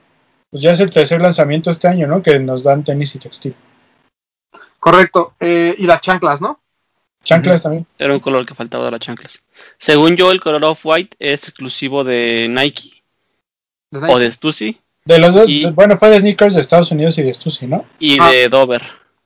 pues 0.50 0.62
ya 0.62 0.72
es 0.72 0.80
el 0.80 0.90
tercer 0.90 1.20
lanzamiento 1.22 1.70
este 1.70 1.88
año, 1.88 2.06
¿no? 2.06 2.22
Que 2.22 2.38
nos 2.38 2.62
dan 2.64 2.84
tenis 2.84 3.14
y 3.14 3.18
textil. 3.18 3.54
Correcto. 4.78 5.34
eh, 5.40 5.74
y 5.78 5.86
las 5.86 6.00
chanclas, 6.00 6.40
¿no? 6.40 6.60
Chanclas 7.24 7.62
también. 7.62 7.86
Era 7.98 8.14
un 8.14 8.20
color 8.20 8.46
que 8.46 8.54
faltaba 8.54 8.84
de 8.86 8.90
las 8.92 9.00
chanclas. 9.00 9.42
Según 9.76 10.16
yo, 10.16 10.30
el 10.32 10.40
color 10.40 10.64
off-white 10.64 11.16
es 11.18 11.48
exclusivo 11.48 12.04
de 12.04 12.46
Nike 12.48 13.02
De 13.90 14.00
Nike. 14.00 14.12
o 14.12 14.18
de 14.18 14.32
Stussy 14.32 14.80
De 15.04 15.18
los 15.18 15.34
dos, 15.34 15.48
Y- 15.48 15.64
de- 15.64 15.70
bueno, 15.70 15.96
fue 15.96 16.10
de 16.10 16.20
sneakers 16.20 16.54
de 16.54 16.60
Estados 16.60 16.90
Unidos 16.90 17.16
y 17.18 17.22
de 17.22 17.32
Stussy, 17.34 17.66
¿no? 17.66 17.84
y 17.98 18.18
Ah. 18.20 18.30
de 18.30 18.48
Dover. 18.48 18.82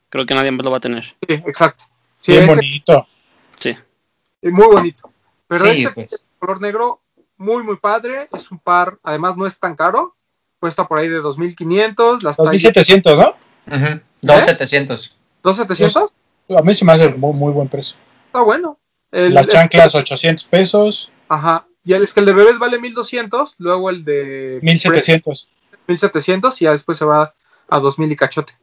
Creo 0.09 0.27
que 0.27 0.35
nadie 0.35 0.51
más 0.51 0.65
lo 0.65 0.71
va 0.71 0.77
a 0.77 0.81
tener. 0.81 1.05
Sí, 1.05 1.35
exacto. 1.47 1.85
Sí, 2.19 2.33
Bien 2.33 2.45
ese 2.45 2.55
bonito. 2.55 3.07
Sí. 3.59 3.77
muy 4.43 4.67
bonito. 4.67 5.13
Pero 5.49 5.65
Sí, 5.65 5.83
este 5.85 5.91
pues. 5.91 6.27
color 6.39 6.61
negro, 6.61 7.01
muy, 7.37 7.63
muy 7.65 7.77
padre. 7.77 8.29
Es 8.33 8.51
un 8.51 8.59
par, 8.59 8.99
además 9.03 9.37
no 9.37 9.47
es 9.47 9.59
tan 9.59 9.75
caro. 9.77 10.15
Cuesta 10.61 10.87
por 10.87 10.99
ahí 11.01 11.09
de 11.09 11.21
2.500. 11.21 12.23
Las 12.23 12.37
tallas 12.37 12.53
2700, 12.53 13.19
¿no? 13.19 13.37
Ujú. 13.67 14.01
2.700. 14.23 15.17
2.700. 15.43 16.13
A 16.49 16.63
mí 16.63 16.75
se 16.75 16.85
me 16.85 16.93
hace 16.93 17.15
muy, 17.15 17.33
muy 17.33 17.53
buen 17.53 17.69
precio. 17.69 17.97
Está 18.27 18.43
bueno. 18.43 18.79
El- 19.11 19.35
Las 19.35 19.47
el- 19.47 19.53
chanclas 19.53 19.95
800 19.95 20.45
pesos, 20.45 21.13
Ajá. 21.29 21.67
Y 21.85 21.95
el, 21.95 22.03
es 22.05 22.15
que 22.15 22.21
el 22.21 22.27
de 22.27 22.33
bebés 22.33 22.59
vale 22.59 22.79
1200, 22.79 23.57
luego 23.59 23.91
el 23.91 24.05
de 24.05 24.61
1700. 24.63 25.49
1700 25.89 26.61
y 26.63 26.65
ya 26.67 26.73
después 26.73 26.97
se 26.99 27.05
va 27.05 27.35
a 27.69 27.79
2000 27.81 28.13
y 28.13 28.17
cachote. 28.17 28.57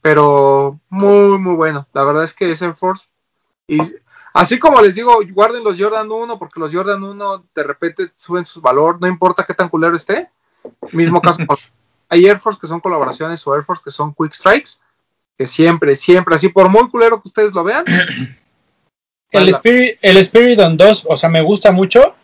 Pero 0.00 0.80
muy, 0.88 1.38
muy 1.38 1.54
bueno. 1.54 1.86
La 1.92 2.02
verdad 2.04 2.24
es 2.24 2.34
que 2.34 2.50
es 2.50 2.60
Air 2.62 2.74
Force. 2.74 3.06
Y 3.68 3.78
así 4.32 4.58
como 4.58 4.80
les 4.80 4.94
digo, 4.94 5.18
guarden 5.32 5.64
los 5.64 5.78
Jordan 5.78 6.10
1 6.10 6.38
porque 6.38 6.60
los 6.60 6.72
Jordan 6.72 7.02
1 7.02 7.44
de 7.54 7.62
repente 7.62 8.10
suben 8.16 8.44
su 8.44 8.60
valor, 8.60 8.98
no 9.00 9.06
importa 9.06 9.44
qué 9.44 9.54
tan 9.54 9.68
culero 9.68 9.94
esté. 9.94 10.28
Mismo 10.92 11.20
caso. 11.20 11.42
hay 12.08 12.26
Air 12.26 12.38
Force 12.38 12.60
que 12.60 12.66
son 12.66 12.80
colaboraciones 12.80 13.46
o 13.46 13.54
Air 13.54 13.64
Force 13.64 13.82
que 13.84 13.90
son 13.90 14.14
Quick 14.14 14.32
Strikes. 14.32 14.72
Que 15.38 15.46
siempre, 15.46 15.96
siempre, 15.96 16.34
así 16.36 16.48
por 16.48 16.68
muy 16.68 16.88
culero 16.88 17.20
que 17.20 17.28
ustedes 17.28 17.52
lo 17.52 17.64
vean. 17.64 17.84
El. 19.30 19.48
Spirit, 19.48 19.98
el 20.00 20.16
Spirit 20.18 20.60
on 20.60 20.76
2, 20.76 21.06
o 21.08 21.16
sea, 21.16 21.28
me 21.28 21.42
gusta 21.42 21.72
mucho, 21.72 22.14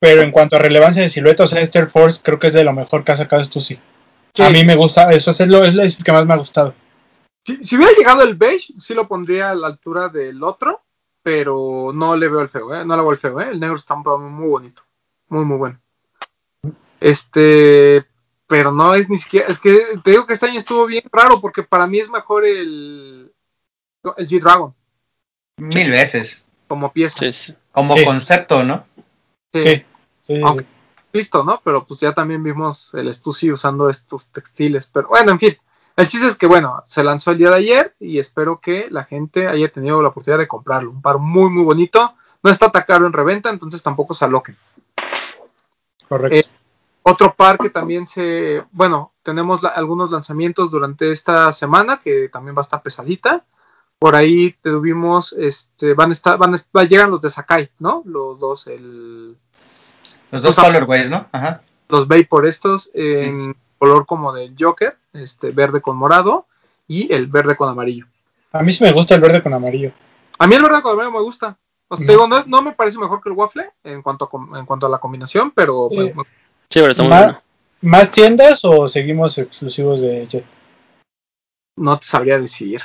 pero 0.00 0.22
en 0.22 0.30
cuanto 0.30 0.54
a 0.54 0.60
relevancia 0.60 1.02
de 1.02 1.08
silueta, 1.08 1.42
o 1.42 1.46
sea, 1.48 1.60
Air 1.60 1.88
Force 1.88 2.20
creo 2.22 2.38
que 2.38 2.46
es 2.48 2.52
de 2.52 2.62
lo 2.62 2.72
mejor 2.72 3.02
que 3.02 3.10
ha 3.10 3.16
sacado 3.16 3.42
Stussy. 3.42 3.80
Sí, 4.34 4.42
a 4.42 4.50
mí 4.50 4.64
me 4.64 4.76
gusta, 4.76 5.10
eso 5.12 5.32
es, 5.32 5.40
lo, 5.48 5.64
es, 5.64 5.74
lo- 5.74 5.82
es 5.82 5.98
el 5.98 6.04
que 6.04 6.12
más 6.12 6.24
me 6.24 6.34
ha 6.34 6.36
gustado. 6.36 6.74
Si, 7.44 7.64
si 7.64 7.76
hubiera 7.76 7.92
llegado 7.94 8.22
el 8.22 8.36
beige, 8.36 8.72
sí 8.78 8.94
lo 8.94 9.08
pondría 9.08 9.50
a 9.50 9.54
la 9.56 9.66
altura 9.66 10.08
del 10.10 10.44
otro, 10.44 10.82
pero 11.24 11.90
no 11.92 12.14
le 12.14 12.28
veo 12.28 12.40
el 12.40 12.48
feo, 12.48 12.72
¿eh? 12.72 12.84
No 12.84 12.94
le 12.96 13.02
veo 13.02 13.12
el 13.12 13.18
feo, 13.18 13.40
¿eh? 13.40 13.48
El 13.50 13.58
negro 13.58 13.74
está 13.76 13.96
muy 13.96 14.48
bonito, 14.48 14.82
muy, 15.28 15.44
muy 15.44 15.56
bueno. 15.56 15.80
Este, 17.00 18.04
pero 18.52 18.70
no 18.70 18.94
es 18.94 19.08
ni 19.08 19.16
siquiera, 19.16 19.46
es 19.48 19.58
que 19.58 19.98
te 20.04 20.10
digo 20.10 20.26
que 20.26 20.34
este 20.34 20.44
año 20.44 20.58
estuvo 20.58 20.84
bien 20.84 21.04
raro 21.10 21.40
porque 21.40 21.62
para 21.62 21.86
mí 21.86 21.98
es 22.00 22.10
mejor 22.10 22.44
el, 22.44 23.32
el 24.18 24.28
G-Dragon 24.28 24.74
Mil 25.56 25.90
veces. 25.90 26.46
como 26.68 26.92
pieza. 26.92 27.18
Sí, 27.20 27.32
sí. 27.32 27.54
Como 27.72 27.96
Sí. 27.96 28.04
concepto, 28.04 28.62
¿no? 28.62 28.84
Sí, 29.54 29.60
Sí, 29.62 29.74
sí, 29.76 29.84
sí, 30.20 30.40
Aunque- 30.44 30.64
sí. 30.64 30.68
Listo, 31.14 31.42
¿no? 31.44 31.60
Pero 31.64 31.86
pues 31.86 32.00
ya 32.00 32.12
también 32.12 32.42
vimos 32.42 32.90
el 32.92 33.12
Stussy 33.14 33.50
usando 33.52 33.88
estos 33.88 34.26
textiles. 34.28 34.86
Pero 34.92 35.08
bueno, 35.08 35.32
en 35.32 35.38
fin. 35.38 35.56
El 35.96 36.06
chiste 36.08 36.26
es 36.26 36.36
que, 36.36 36.46
bueno, 36.46 36.82
se 36.86 37.02
lanzó 37.04 37.30
el 37.30 37.38
día 37.38 37.48
de 37.50 37.56
ayer 37.56 37.94
y 38.00 38.18
espero 38.18 38.60
que 38.60 38.88
la 38.90 39.04
gente 39.04 39.46
haya 39.48 39.68
tenido 39.68 40.00
la 40.02 40.08
oportunidad 40.08 40.38
de 40.38 40.48
comprarlo. 40.48 40.90
Un 40.90 41.00
par 41.02 41.16
muy, 41.18 41.48
muy 41.50 41.64
bonito. 41.64 42.14
No 42.42 42.50
está 42.50 42.70
tan 42.70 42.82
caro 42.84 43.06
en 43.06 43.12
reventa, 43.14 43.48
entonces 43.50 43.82
tampoco 43.82 44.12
se 44.14 44.24
aloquen. 44.26 44.56
correcto. 46.08 46.36
eh, 46.48 46.51
Otro 47.04 47.34
par 47.34 47.58
que 47.58 47.68
también 47.70 48.06
se, 48.06 48.62
bueno, 48.70 49.12
tenemos 49.22 49.62
la- 49.62 49.70
algunos 49.70 50.10
lanzamientos 50.10 50.70
durante 50.70 51.10
esta 51.10 51.50
semana 51.52 51.98
que 51.98 52.28
también 52.28 52.54
va 52.56 52.60
a 52.60 52.62
estar 52.62 52.80
pesadita. 52.82 53.44
Por 53.98 54.14
ahí 54.14 54.52
tuvimos, 54.62 55.32
este, 55.32 55.94
van 55.94 56.10
a 56.10 56.12
estar, 56.12 56.38
van 56.38 56.54
a, 56.54 56.58
va- 56.76 56.84
llegan 56.84 57.10
los 57.10 57.20
de 57.20 57.30
Sakai, 57.30 57.70
¿no? 57.78 58.02
Los 58.04 58.38
dos, 58.38 58.66
el, 58.68 59.36
Los 60.30 60.42
dos 60.42 60.54
colorways, 60.56 61.10
¿no? 61.10 61.26
Ajá. 61.32 61.62
los 61.88 62.08
Vapor 62.08 62.46
estos 62.46 62.90
en 62.94 63.54
color 63.78 64.06
como 64.06 64.32
del 64.32 64.54
Joker, 64.58 64.96
este 65.12 65.50
verde 65.50 65.80
con 65.82 65.96
morado 65.96 66.46
y 66.88 67.12
el 67.12 67.26
verde 67.26 67.56
con 67.56 67.68
amarillo. 67.68 68.06
A 68.52 68.62
mí 68.62 68.70
sí 68.72 68.82
me 68.84 68.92
gusta 68.92 69.14
el 69.14 69.20
verde 69.20 69.42
con 69.42 69.52
amarillo. 69.54 69.92
A 70.38 70.46
mí 70.46 70.54
el 70.54 70.62
verde 70.62 70.82
con 70.82 70.92
amarillo 70.92 71.18
me 71.18 71.22
gusta. 71.24 71.58
O 71.88 71.96
sea, 71.96 72.06
te 72.06 72.12
No. 72.14 72.24
digo, 72.24 72.28
no, 72.28 72.44
no 72.46 72.62
me 72.62 72.72
parece 72.72 72.98
mejor 72.98 73.20
que 73.22 73.28
el 73.28 73.34
waffle 73.36 73.70
en 73.84 74.00
cuanto 74.02 74.24
a, 74.24 74.30
com- 74.30 74.56
en 74.56 74.64
cuanto 74.64 74.86
a 74.86 74.88
la 74.88 74.98
combinación, 74.98 75.50
pero 75.50 75.88
Eh, 75.90 75.96
me- 75.98 76.14
me- 76.14 76.24
Sí, 76.24 76.28
pero 76.80 76.90
está 76.90 77.02
muy 77.02 77.10
Ma- 77.10 77.22
bueno. 77.24 77.42
¿Más 77.82 78.10
tiendas 78.12 78.64
o 78.64 78.86
seguimos 78.88 79.36
exclusivos 79.38 80.00
de 80.02 80.26
Jet? 80.28 80.44
no 81.76 81.98
te 81.98 82.06
sabría 82.06 82.38
decir. 82.38 82.80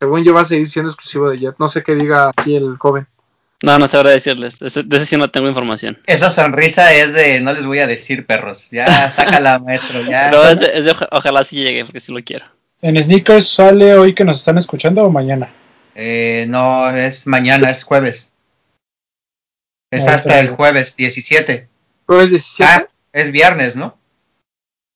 Según 0.00 0.24
yo 0.24 0.32
va 0.34 0.40
a 0.40 0.44
seguir 0.46 0.66
siendo 0.68 0.90
exclusivo 0.90 1.28
de 1.30 1.38
Jet. 1.38 1.54
No 1.58 1.68
sé 1.68 1.82
qué 1.82 1.94
diga 1.94 2.30
aquí 2.36 2.56
el 2.56 2.76
joven. 2.78 3.06
No, 3.62 3.78
no 3.78 3.86
sabré 3.86 4.10
decirles. 4.10 4.58
De 4.58 4.68
ese, 4.68 4.82
de 4.82 4.96
ese 4.96 5.04
sí 5.06 5.16
no 5.18 5.30
tengo 5.30 5.46
información. 5.46 5.98
Esa 6.06 6.30
sonrisa 6.30 6.92
es 6.94 7.12
de 7.12 7.40
no 7.40 7.52
les 7.52 7.66
voy 7.66 7.78
a 7.80 7.86
decir 7.86 8.26
perros. 8.26 8.68
Ya 8.70 9.10
sácala, 9.10 9.58
maestro. 9.58 10.00
Ya. 10.02 10.30
Pero 10.30 10.48
es 10.48 10.58
de, 10.60 10.78
es 10.78 10.84
de 10.86 10.90
oja- 10.92 11.08
ojalá 11.12 11.44
sí 11.44 11.56
llegue, 11.62 11.84
porque 11.84 12.00
sí 12.00 12.12
lo 12.12 12.24
quiero. 12.24 12.46
¿En 12.82 13.00
Sneakers 13.00 13.46
sale 13.46 13.94
hoy 13.94 14.14
que 14.14 14.24
nos 14.24 14.38
están 14.38 14.56
escuchando 14.56 15.04
o 15.04 15.10
mañana? 15.10 15.52
Eh, 15.94 16.46
no, 16.48 16.88
es 16.96 17.26
mañana, 17.26 17.70
es 17.70 17.84
jueves. 17.84 18.32
Es 19.92 20.06
hasta 20.06 20.40
el 20.40 20.48
jueves 20.50 20.96
17. 20.96 21.68
Jueves 22.06 22.30
17. 22.30 22.64
Ah, 22.72 22.88
es 23.12 23.32
viernes, 23.32 23.76
¿no? 23.76 23.96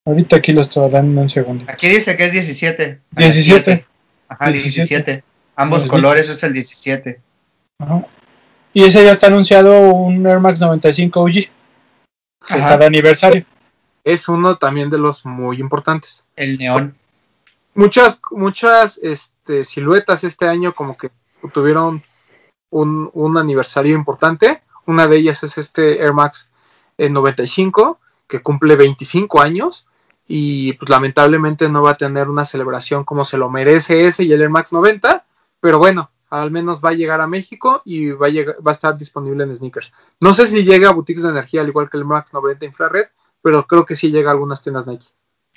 Ahorita 0.06 0.36
aquí 0.36 0.52
lo 0.52 0.60
estoy 0.60 0.90
dando 0.90 1.20
un 1.20 1.28
segundo. 1.28 1.64
Aquí 1.68 1.88
dice 1.88 2.16
que 2.16 2.26
es 2.26 2.32
17. 2.32 3.00
17. 3.10 3.86
Ajá, 4.28 4.50
17. 4.50 5.02
17. 5.02 5.24
Ambos 5.56 5.82
Los 5.82 5.90
colores 5.90 6.28
es 6.28 6.42
el 6.42 6.52
17. 6.52 7.20
Ajá. 7.78 8.06
Y 8.72 8.84
ese 8.84 9.04
ya 9.04 9.12
está 9.12 9.28
anunciado 9.28 9.92
un 9.92 10.26
Air 10.26 10.40
Max 10.40 10.60
95 10.60 11.20
OG. 11.20 11.32
Que 11.32 11.50
Ajá. 12.40 12.58
está 12.58 12.78
de 12.78 12.86
aniversario. 12.86 13.46
Es 14.02 14.28
uno 14.28 14.56
también 14.56 14.90
de 14.90 14.98
los 14.98 15.24
muy 15.24 15.58
importantes. 15.58 16.26
El 16.36 16.58
neón. 16.58 16.96
Muchas, 17.74 18.20
muchas 18.30 18.98
este, 19.02 19.64
siluetas 19.64 20.24
este 20.24 20.46
año 20.46 20.74
como 20.74 20.96
que 20.96 21.10
tuvieron 21.52 22.02
un, 22.70 23.10
un 23.14 23.38
aniversario 23.38 23.94
importante. 23.94 24.60
Una 24.86 25.06
de 25.08 25.16
ellas 25.16 25.42
es 25.44 25.56
este 25.56 26.02
Air 26.02 26.12
Max 26.12 26.50
eh, 26.98 27.08
95, 27.08 27.98
que 28.26 28.40
cumple 28.40 28.76
25 28.76 29.40
años 29.40 29.86
y 30.26 30.72
pues 30.74 30.88
lamentablemente 30.88 31.68
no 31.68 31.82
va 31.82 31.92
a 31.92 31.96
tener 31.96 32.28
una 32.28 32.44
celebración 32.44 33.04
como 33.04 33.24
se 33.24 33.38
lo 33.38 33.50
merece 33.50 34.06
ese 34.06 34.24
y 34.24 34.32
el 34.32 34.42
Air 34.42 34.50
Max 34.50 34.72
90, 34.72 35.24
pero 35.60 35.78
bueno, 35.78 36.10
al 36.30 36.50
menos 36.50 36.80
va 36.84 36.90
a 36.90 36.94
llegar 36.94 37.20
a 37.20 37.26
México 37.26 37.82
y 37.84 38.10
va 38.10 38.26
a, 38.26 38.30
llegar, 38.30 38.56
va 38.66 38.70
a 38.70 38.72
estar 38.72 38.96
disponible 38.96 39.44
en 39.44 39.56
sneakers. 39.56 39.92
No 40.20 40.32
sé 40.32 40.46
si 40.46 40.64
llega 40.64 40.88
a 40.88 40.92
boutiques 40.92 41.22
de 41.22 41.28
energía 41.28 41.60
al 41.60 41.68
igual 41.68 41.90
que 41.90 41.96
el 41.96 42.04
Max 42.04 42.32
90 42.32 42.64
infrared, 42.64 43.06
pero 43.42 43.66
creo 43.66 43.84
que 43.84 43.96
sí 43.96 44.10
llega 44.10 44.30
a 44.30 44.32
algunas 44.32 44.62
tiendas 44.62 44.86
Nike. 44.86 45.06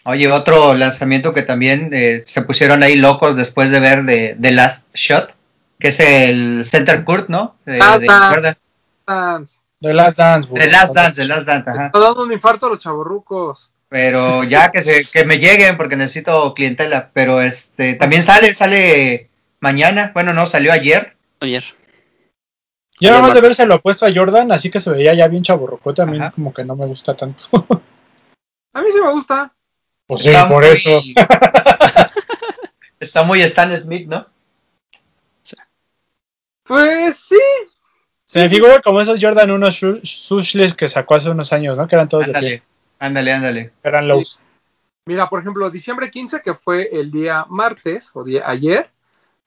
Oye, 0.04 0.32
otro 0.32 0.74
lanzamiento 0.74 1.34
que 1.34 1.42
también 1.42 1.90
eh, 1.94 2.24
se 2.26 2.42
pusieron 2.42 2.84
ahí 2.84 2.96
locos 2.96 3.36
después 3.36 3.72
de 3.72 3.80
ver 3.80 4.04
de 4.04 4.38
The 4.40 4.52
Last 4.52 4.88
Shot, 4.94 5.34
que 5.80 5.90
es 5.90 6.00
el 6.00 6.64
Center 6.66 7.04
Court, 7.04 7.30
¿no? 7.30 7.56
De, 7.66 7.78
Last 7.80 8.02
de. 8.02 8.58
Dance. 9.06 9.60
The 9.80 9.94
Last 9.94 10.18
Dance, 10.18 10.50
güey. 10.50 10.64
The 10.64 10.72
Last 10.72 10.96
Dance, 10.96 11.22
The 11.22 11.28
Last 11.28 11.48
Dance, 11.48 11.70
ajá. 11.70 11.86
Está 11.88 12.00
dando 12.00 12.24
un 12.24 12.32
infarto 12.32 12.66
a 12.66 12.70
los 12.70 12.80
chavorrucos. 12.80 13.72
Pero 13.90 14.44
ya 14.44 14.72
que 14.72 14.82
se 14.82 15.06
que 15.06 15.24
me 15.24 15.38
lleguen 15.38 15.78
porque 15.78 15.96
necesito 15.96 16.54
clientela, 16.54 17.12
pero 17.14 17.42
este 17.42 17.94
también 17.96 18.22
sale 18.24 18.54
sale 18.54 19.30
mañana, 19.62 20.12
bueno, 20.14 20.34
no, 20.34 20.46
salió 20.46 20.74
ayer. 20.74 21.16
Ayer. 21.40 21.64
Yo 23.00 23.12
nada 23.12 23.22
más 23.22 23.34
de 23.36 23.42
verse 23.42 23.66
lo 23.66 23.76
opuesto 23.76 24.06
a 24.06 24.14
Jordan, 24.14 24.52
así 24.52 24.70
que 24.72 24.80
se 24.80 24.90
veía 24.90 25.14
ya 25.14 25.28
bien 25.28 25.44
mí 26.08 26.18
Ajá. 26.18 26.32
como 26.32 26.52
que 26.54 26.66
no 26.66 26.76
me 26.76 26.86
gusta 26.88 27.16
tanto. 27.16 27.46
A 28.74 28.82
mí 28.82 28.88
sí 28.92 29.00
me 29.02 29.12
gusta. 29.12 29.54
pues 30.06 30.22
sí, 30.22 30.30
Está 30.30 30.50
por 30.50 30.64
muy- 30.64 30.74
eso. 30.74 31.02
Está 33.00 33.24
muy 33.24 33.42
Stan 33.42 33.76
Smith, 33.78 34.08
¿no? 34.08 34.28
Pues 36.64 37.18
sí. 37.18 37.38
Se 38.38 38.44
me 38.44 38.50
figura 38.50 38.82
como 38.82 39.02
esos 39.02 39.20
Jordan 39.22 39.52
unos 39.52 39.82
shu- 39.82 40.00
sushless 40.04 40.74
que 40.74 40.88
sacó 40.88 41.16
hace 41.16 41.30
unos 41.30 41.52
años, 41.54 41.78
¿no? 41.78 41.88
Que 41.88 41.96
eran 41.96 42.08
todos 42.10 42.26
de 42.28 42.32
Ándale, 42.32 42.48
pie. 42.48 42.64
ándale, 43.00 43.34
ándale. 43.34 43.72
Eran 43.84 44.08
lows. 44.08 44.40
Mira, 45.06 45.30
por 45.30 45.40
ejemplo, 45.40 45.70
diciembre 45.70 46.12
15, 46.12 46.42
que 46.42 46.54
fue 46.54 46.90
el 46.92 47.12
día 47.12 47.46
martes 47.50 48.10
o 48.14 48.24
día 48.24 48.44
ayer, 48.46 48.90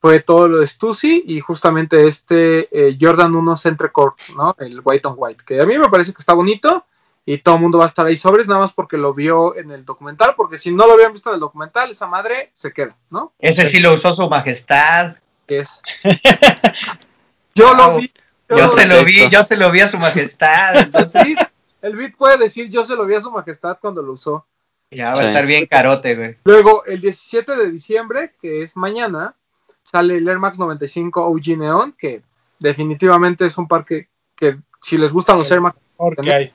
fue 0.00 0.20
todo 0.20 0.48
lo 0.48 0.58
de 0.58 0.66
Stussy 0.66 1.22
y 1.26 1.40
justamente 1.40 2.06
este 2.08 2.68
eh, 2.72 2.96
Jordan 2.98 3.34
1 3.34 3.56
Centre 3.56 3.90
Court, 3.92 4.16
¿no? 4.34 4.56
El 4.58 4.80
White 4.82 5.06
on 5.08 5.14
White, 5.18 5.44
que 5.46 5.60
a 5.60 5.66
mí 5.66 5.78
me 5.78 5.90
parece 5.90 6.12
que 6.14 6.20
está 6.22 6.32
bonito 6.32 6.86
y 7.26 7.36
todo 7.38 7.56
el 7.56 7.60
mundo 7.60 7.76
va 7.76 7.84
a 7.84 7.88
estar 7.88 8.06
ahí 8.06 8.16
sobres, 8.16 8.48
nada 8.48 8.60
más 8.60 8.72
porque 8.72 8.96
lo 8.96 9.12
vio 9.12 9.54
en 9.54 9.70
el 9.70 9.84
documental, 9.84 10.32
porque 10.36 10.56
si 10.56 10.72
no 10.72 10.86
lo 10.86 10.94
habían 10.94 11.12
visto 11.12 11.28
en 11.28 11.34
el 11.34 11.40
documental, 11.40 11.90
esa 11.90 12.06
madre 12.06 12.50
se 12.54 12.72
queda, 12.72 12.96
¿no? 13.10 13.34
Ese 13.38 13.66
sí 13.66 13.78
lo 13.80 13.92
usó 13.92 14.14
su 14.14 14.28
majestad. 14.30 15.16
Es. 15.46 15.82
Yo 17.54 17.74
lo 17.74 17.98
vi. 17.98 18.10
Yo 18.50 18.68
se 18.68 18.86
lo 18.86 19.04
vi, 19.04 19.28
yo 19.30 19.44
se 19.44 19.56
lo 19.56 19.70
vi 19.70 19.80
a 19.80 19.88
su 19.88 19.98
majestad. 19.98 20.76
Entonces 20.76 21.22
Sí, 21.22 21.36
el 21.82 21.96
beat 21.96 22.16
puede 22.16 22.38
decir 22.38 22.68
yo 22.68 22.84
se 22.84 22.96
lo 22.96 23.06
vi 23.06 23.14
a 23.14 23.22
su 23.22 23.30
majestad 23.30 23.78
cuando 23.80 24.02
lo 24.02 24.12
usó. 24.12 24.46
ya 24.90 25.14
va 25.14 25.20
a 25.20 25.28
estar 25.28 25.46
bien 25.46 25.66
carote, 25.66 26.16
güey. 26.16 26.36
Luego, 26.44 26.84
el 26.84 27.00
17 27.00 27.56
de 27.56 27.70
diciembre, 27.70 28.34
que 28.40 28.62
es 28.62 28.76
mañana, 28.76 29.34
sale 29.82 30.16
el 30.16 30.28
Air 30.28 30.38
Max 30.38 30.58
95 30.58 31.26
OG 31.26 31.58
Neon, 31.58 31.92
que 31.92 32.22
definitivamente 32.58 33.46
es 33.46 33.56
un 33.56 33.68
par 33.68 33.84
que, 33.84 34.08
que 34.34 34.58
si 34.82 34.98
les 34.98 35.12
gustan 35.12 35.38
los 35.38 35.50
Air 35.50 35.60
Max 35.60 35.78
Porque 35.96 36.32
hay. 36.32 36.52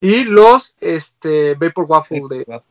y 0.00 0.24
los 0.24 0.76
este, 0.80 1.54
Vapor 1.54 1.84
Waffle 1.84 2.22
de... 2.28 2.62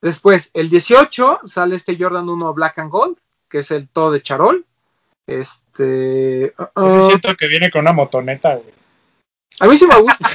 Después, 0.00 0.50
el 0.54 0.68
18 0.68 1.40
sale 1.44 1.74
este 1.74 1.96
Jordan 1.98 2.28
1 2.28 2.54
Black 2.54 2.78
and 2.78 2.90
Gold, 2.90 3.16
que 3.48 3.58
es 3.58 3.70
el 3.70 3.88
todo 3.88 4.12
de 4.12 4.22
charol. 4.22 4.64
Este... 5.26 6.54
uh, 6.56 6.62
Ese 6.86 6.96
uh, 7.04 7.06
siento 7.08 7.34
que 7.36 7.46
viene 7.48 7.70
con 7.70 7.80
una 7.82 7.92
motoneta, 7.92 8.54
güey. 8.54 8.74
a 9.60 9.66
mí 9.66 9.76
sí 9.76 9.86
me 9.86 10.00
gusta. 10.00 10.28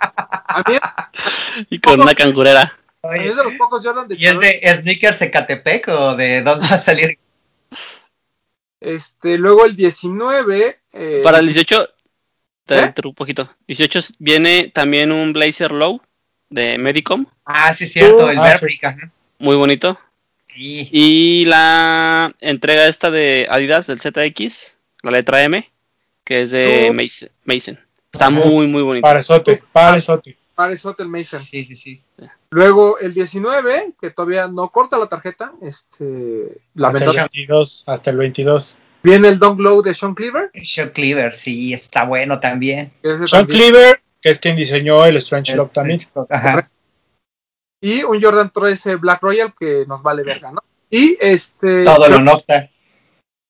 A 0.00 0.62
mí, 0.68 0.76
Y 1.70 1.78
con 1.78 2.00
una 2.00 2.14
cangurera. 2.14 2.76
a 3.02 3.08
mí 3.08 3.18
Oye, 3.20 3.28
es 3.30 3.36
de 3.36 3.44
los 3.44 3.54
pocos 3.54 3.82
Jordan 3.84 4.08
de 4.08 4.16
¿Y 4.18 4.26
es 4.26 4.38
de 4.38 4.60
Sneakers 4.74 5.22
Ecatepec 5.22 5.88
o 5.88 6.14
de 6.16 6.42
dónde 6.42 6.66
va 6.68 6.76
a 6.76 6.78
salir? 6.78 7.18
Este, 8.80 9.38
luego 9.38 9.64
el 9.64 9.76
19... 9.76 10.78
eh, 10.92 11.20
Para 11.24 11.38
el 11.38 11.46
18, 11.46 11.88
te 12.66 12.78
¿Eh? 12.80 12.92
un 13.04 13.14
poquito. 13.14 13.48
18 13.66 14.00
viene 14.18 14.70
también 14.74 15.10
un 15.10 15.32
Blazer 15.32 15.72
Low 15.72 16.00
de 16.50 16.76
Medicom, 16.78 17.26
Ah, 17.46 17.72
sí, 17.72 17.86
cierto, 17.86 18.30
el 18.30 18.38
Ah, 18.38 18.56
ajá. 18.82 19.10
muy 19.38 19.56
bonito. 19.56 19.98
Sí. 20.54 20.88
Y 20.92 21.44
la 21.46 22.34
entrega 22.40 22.86
esta 22.86 23.10
de 23.10 23.46
Adidas 23.50 23.86
del 23.86 24.00
ZX, 24.00 24.76
la 25.02 25.10
letra 25.10 25.42
M, 25.42 25.68
que 26.24 26.42
es 26.42 26.50
de. 26.50 26.92
Mason. 26.94 27.28
Mason. 27.44 27.78
Está 28.12 28.30
muy, 28.30 28.68
muy 28.68 28.82
bonito. 28.82 29.02
Parezote, 29.02 29.62
parezote. 29.72 30.36
Pares 30.54 30.86
Hotel 30.86 31.08
Mason. 31.08 31.40
Sí, 31.40 31.64
sí, 31.64 31.76
sí. 31.76 32.00
Luego 32.50 32.98
el 32.98 33.12
19, 33.12 33.94
que 34.00 34.10
todavía 34.10 34.46
no 34.46 34.68
corta 34.70 34.98
la 34.98 35.08
tarjeta, 35.08 35.52
este, 35.60 36.44
Hasta 36.44 36.52
el 36.54 36.60
lamentable. 36.74 37.20
22, 37.20 37.84
hasta 37.86 38.10
el 38.10 38.16
22. 38.16 38.78
Viene 39.02 39.28
el 39.28 39.38
Dunk 39.38 39.60
Low 39.60 39.82
de 39.82 39.92
Sean 39.92 40.14
Cleaver. 40.14 40.50
Sean 40.62 40.90
Cleaver, 40.90 41.34
sí, 41.34 41.74
está 41.74 42.04
bueno 42.04 42.38
también. 42.40 42.92
Sean 43.02 43.26
también. 43.26 43.46
Cleaver, 43.46 44.02
que 44.20 44.30
es 44.30 44.38
quien 44.38 44.56
diseñó 44.56 45.04
el 45.04 45.16
Strange 45.16 45.56
Love 45.56 45.72
también. 45.72 46.00
Ajá. 46.30 46.70
Y 47.84 48.02
un 48.02 48.18
Jordan 48.18 48.50
13 48.50 48.96
Black 48.96 49.20
Royal 49.20 49.52
que 49.54 49.84
nos 49.86 50.02
vale 50.02 50.22
verga, 50.22 50.50
¿no? 50.50 50.64
Y 50.88 51.18
este. 51.20 51.84
Todo 51.84 52.08
lo 52.08 52.18
nota. 52.18 52.70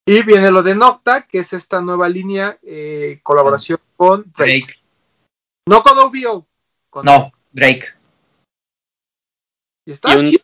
Y 0.05 0.23
viene 0.23 0.51
lo 0.51 0.61
de 0.61 0.75
Nocta, 0.75 1.25
que 1.25 1.39
es 1.39 1.53
esta 1.53 1.79
nueva 1.79 2.09
línea, 2.09 2.57
eh, 2.61 3.21
colaboración 3.23 3.79
con 3.95 4.25
Drake. 4.35 4.59
Drake. 4.59 4.79
No 5.69 5.81
con 5.81 5.97
OVO. 5.97 6.45
Con 6.89 7.05
No, 7.05 7.31
Drake. 7.53 7.85
Y 9.85 9.91
está 9.91 10.13
Y 10.13 10.17
un 10.17 10.25
chido. 10.25 10.43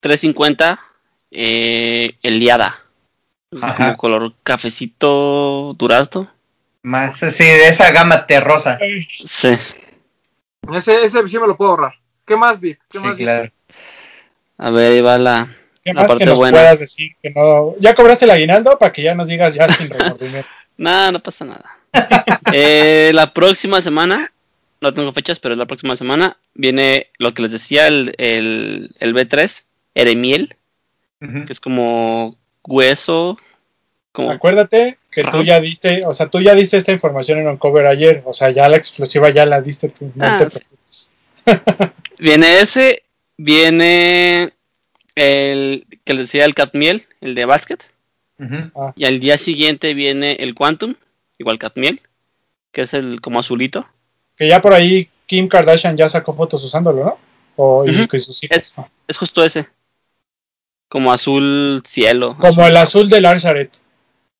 350 0.00 0.84
eh, 1.30 2.16
Eliada. 2.22 2.82
Ajá. 3.60 3.76
Como 3.76 3.96
color 3.98 4.34
cafecito 4.42 5.74
durazno. 5.74 6.28
Más, 6.82 7.20
sí, 7.20 7.44
de 7.44 7.68
esa 7.68 7.92
gama 7.92 8.26
terrosa. 8.26 8.80
Sí. 9.08 9.56
Ese, 10.72 11.04
ese 11.04 11.28
sí 11.28 11.38
me 11.38 11.46
lo 11.46 11.56
puedo 11.56 11.70
ahorrar. 11.70 12.01
¿Qué 12.26 12.36
más, 12.36 12.60
Vic? 12.60 12.78
¿Qué 12.90 12.98
Sí, 12.98 13.04
más, 13.04 13.16
Vic? 13.16 13.26
claro. 13.26 13.50
A 14.58 14.70
ver, 14.70 14.92
ahí 14.92 15.00
va 15.00 15.18
la. 15.18 15.48
¿Qué 15.84 15.92
La 15.92 16.02
más 16.02 16.08
parte 16.08 16.24
que 16.24 16.30
nos 16.30 16.38
buena. 16.38 16.56
puedas 16.58 16.78
decir 16.78 17.10
que 17.20 17.30
no? 17.30 17.74
¿Ya 17.80 17.94
cobraste 17.94 18.24
el 18.24 18.30
aguinaldo? 18.30 18.78
Para 18.78 18.92
que 18.92 19.02
ya 19.02 19.14
nos 19.14 19.26
digas 19.26 19.54
ya 19.54 19.68
sin 19.68 19.88
remordimiento. 19.90 20.48
Nada, 20.76 21.12
no 21.12 21.20
pasa 21.20 21.44
nada. 21.44 21.78
Eh, 22.54 23.12
la 23.14 23.32
próxima 23.32 23.80
semana, 23.80 24.32
no 24.80 24.92
tengo 24.92 25.12
fechas, 25.12 25.38
pero 25.38 25.54
la 25.54 25.66
próxima 25.66 25.96
semana 25.96 26.36
viene 26.54 27.08
lo 27.18 27.32
que 27.34 27.42
les 27.42 27.50
decía, 27.52 27.86
el, 27.86 28.14
el, 28.18 28.94
el 29.00 29.14
B3, 29.14 29.64
Eremiel, 29.94 30.54
que 31.20 31.46
es 31.52 31.60
como 31.60 32.36
hueso. 32.64 33.38
Como, 34.12 34.30
Acuérdate 34.30 34.98
que 35.10 35.22
tú 35.22 35.28
Ajá. 35.28 35.42
ya 35.44 35.60
diste, 35.60 36.02
o 36.06 36.12
sea, 36.12 36.28
tú 36.28 36.40
ya 36.42 36.54
diste 36.54 36.76
esta 36.76 36.92
información 36.92 37.38
en 37.38 37.48
Uncover 37.48 37.86
ayer, 37.86 38.22
o 38.26 38.32
sea, 38.34 38.50
ya 38.50 38.68
la 38.68 38.76
exclusiva 38.76 39.30
ya 39.30 39.46
la 39.46 39.60
diste 39.62 39.88
tú, 39.88 40.12
no 40.14 40.24
Ah, 40.26 40.36
te 40.36 40.50
sí. 40.50 41.10
Viene 42.22 42.60
ese, 42.60 43.02
viene 43.36 44.52
el 45.16 45.86
que 46.04 46.14
les 46.14 46.28
decía 46.28 46.44
el 46.44 46.54
Catmiel, 46.54 47.06
el 47.20 47.34
de 47.34 47.44
básquet, 47.44 47.82
Ujú. 48.38 48.92
y 48.94 49.04
al 49.04 49.18
día 49.20 49.38
siguiente 49.38 49.92
viene 49.94 50.32
el 50.40 50.54
Quantum, 50.54 50.94
igual 51.38 51.58
Catmiel, 51.58 52.00
que 52.70 52.82
es 52.82 52.94
el 52.94 53.20
como 53.20 53.40
azulito. 53.40 53.88
Que 54.36 54.46
ya 54.48 54.62
por 54.62 54.72
ahí 54.72 55.10
Kim 55.26 55.48
Kardashian 55.48 55.96
ya 55.96 56.08
sacó 56.08 56.32
fotos 56.32 56.62
usándolo, 56.64 57.04
¿no? 57.04 57.18
O, 57.56 57.84
y 57.86 57.90
Ujú. 57.94 58.08
con 58.08 58.20
sus 58.20 58.42
hijos. 58.44 58.56
Es- 58.56 58.74
Es 59.08 59.18
justo 59.18 59.44
ese, 59.44 59.68
como 60.88 61.12
azul 61.12 61.82
cielo. 61.84 62.36
Como 62.38 62.62
azul. 62.62 62.70
el 62.70 62.76
azul 62.76 63.08
del 63.08 63.26
Arzaret. 63.26 63.76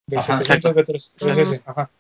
Del 0.07 0.19
Ajá, 0.21 0.39
700 0.39 0.75
B3. 0.75 0.95
Es 1.31 1.37
ese, 1.39 1.63
ajá. 1.67 1.91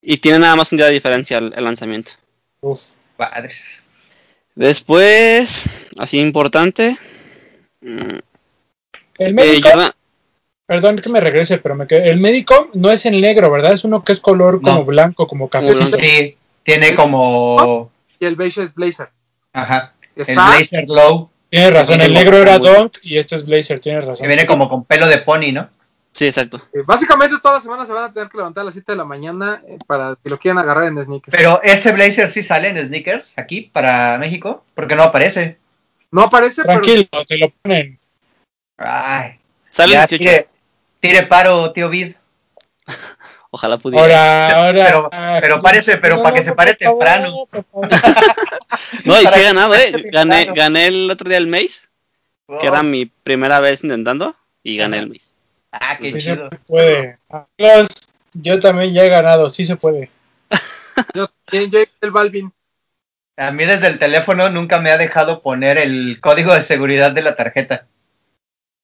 Y 0.00 0.18
tiene 0.18 0.38
nada 0.38 0.54
más 0.56 0.70
un 0.72 0.78
día 0.78 0.86
de 0.86 0.92
diferencia 0.92 1.38
el- 1.38 1.52
el 1.56 1.64
lanzamiento. 1.64 2.12
Uf. 2.60 2.92
Padres. 3.16 3.82
Después, 4.56 5.62
así 5.98 6.18
importante. 6.18 6.96
mm, 7.82 8.18
El 9.18 9.30
eh, 9.30 9.32
médico, 9.32 9.68
Jordan- 9.70 9.92
perdón 10.66 10.96
que 10.96 11.10
me 11.10 11.20
regrese, 11.20 11.58
pero 11.58 11.74
me 11.74 11.86
quedé. 11.86 12.10
El 12.10 12.18
médico 12.20 12.70
no 12.74 12.90
es 12.90 13.06
el 13.06 13.20
negro, 13.20 13.50
¿verdad? 13.50 13.72
Es 13.72 13.84
uno 13.84 14.02
que 14.02 14.12
es 14.12 14.20
color 14.20 14.60
como 14.62 14.78
No. 14.78 14.84
blanco, 14.84 15.26
como 15.26 15.48
café. 15.48 15.72
Sí, 15.74 16.36
tiene 16.62 16.94
como. 16.94 17.90
Y 18.18 18.24
el 18.24 18.34
beige 18.34 18.62
es 18.62 18.74
Blazer. 18.74 19.10
Ajá. 19.52 19.92
El 20.16 20.22
Está. 20.22 20.56
Blazer 20.56 20.86
Glow. 20.86 21.30
Tienes 21.50 21.72
razón, 21.72 22.00
el 22.00 22.12
negro 22.12 22.38
era 22.38 22.58
Dunk 22.58 22.96
y 23.02 23.18
este 23.18 23.36
es 23.36 23.44
Blazer, 23.46 23.78
tienes 23.78 24.04
razón. 24.04 24.24
Que 24.24 24.28
viene 24.28 24.46
como 24.46 24.68
con 24.68 24.84
pelo 24.84 25.06
de 25.06 25.18
pony, 25.18 25.52
¿no? 25.52 25.68
Sí, 26.16 26.24
exacto. 26.26 26.56
Eh, 26.72 26.80
Básicamente 26.86 27.36
todas 27.42 27.56
las 27.56 27.62
semanas 27.62 27.86
se 27.86 27.92
van 27.92 28.04
a 28.04 28.12
tener 28.12 28.30
que 28.30 28.38
levantar 28.38 28.62
a 28.62 28.64
las 28.64 28.72
7 28.74 28.92
de 28.92 28.96
la 28.96 29.04
mañana 29.04 29.62
eh, 29.68 29.76
para 29.86 30.16
que 30.16 30.30
lo 30.30 30.38
quieran 30.38 30.56
agarrar 30.58 30.84
en 30.84 31.04
sneakers. 31.04 31.36
Pero 31.36 31.60
ese 31.62 31.92
Blazer 31.92 32.30
sí 32.30 32.42
sale 32.42 32.68
en 32.68 32.78
sneakers 32.84 33.36
aquí 33.36 33.70
para 33.70 34.16
México. 34.16 34.64
Porque 34.74 34.96
no 34.96 35.02
aparece. 35.02 35.58
No 36.10 36.22
aparece, 36.22 36.62
Tranquilo, 36.62 37.04
te 37.26 37.36
lo 37.36 37.50
ponen. 37.50 37.98
Ay. 38.78 39.38
Sale 39.68 39.92
ya 39.92 40.04
el 40.04 40.08
18. 40.08 40.18
tire, 40.18 40.48
tire 41.00 41.26
paro, 41.26 41.70
tío 41.72 41.90
Vid. 41.90 42.14
Ojalá 43.50 43.76
pudiera. 43.76 44.02
Ahora, 44.02 44.56
ahora. 44.56 44.84
Pero- 44.86 45.10
pero 45.42 45.60
párese, 45.60 45.98
pero 45.98 46.22
para 46.22 46.34
que 46.36 46.42
se 46.42 46.54
pare 46.54 46.76
favor, 46.80 46.98
temprano. 47.04 47.48
no, 49.04 49.20
y 49.20 49.26
sí 49.26 49.38
he 49.38 49.42
ganado, 49.42 49.74
eh. 49.74 49.92
Gané, 50.10 50.46
gané 50.54 50.86
el 50.88 51.10
otro 51.10 51.28
día 51.28 51.38
el 51.38 51.46
Maze, 51.46 51.80
Oh, 52.48 52.58
que 52.58 52.66
era 52.68 52.82
mi 52.82 53.06
primera 53.06 53.60
vez 53.60 53.82
intentando, 53.82 54.34
y 54.62 54.76
gané 54.76 54.98
el 54.98 55.08
Maze. 55.08 55.35
Ah, 55.80 55.98
qué 56.00 56.12
Sí 56.12 56.18
chido. 56.18 56.48
se 56.50 56.58
puede. 56.58 57.18
Carlos, 57.56 57.88
yo 58.34 58.60
también 58.60 58.92
ya 58.92 59.04
he 59.04 59.08
ganado, 59.08 59.50
sí 59.50 59.64
se 59.64 59.76
puede. 59.76 60.10
Yo 61.14 61.28
también, 61.44 61.70
yo 61.70 61.80
el 62.00 62.10
Balvin. 62.10 62.52
A 63.36 63.50
mí 63.50 63.66
desde 63.66 63.88
el 63.88 63.98
teléfono 63.98 64.48
nunca 64.48 64.80
me 64.80 64.90
ha 64.90 64.96
dejado 64.96 65.42
poner 65.42 65.76
el 65.76 66.20
código 66.22 66.54
de 66.54 66.62
seguridad 66.62 67.12
de 67.12 67.20
la 67.20 67.36
tarjeta. 67.36 67.86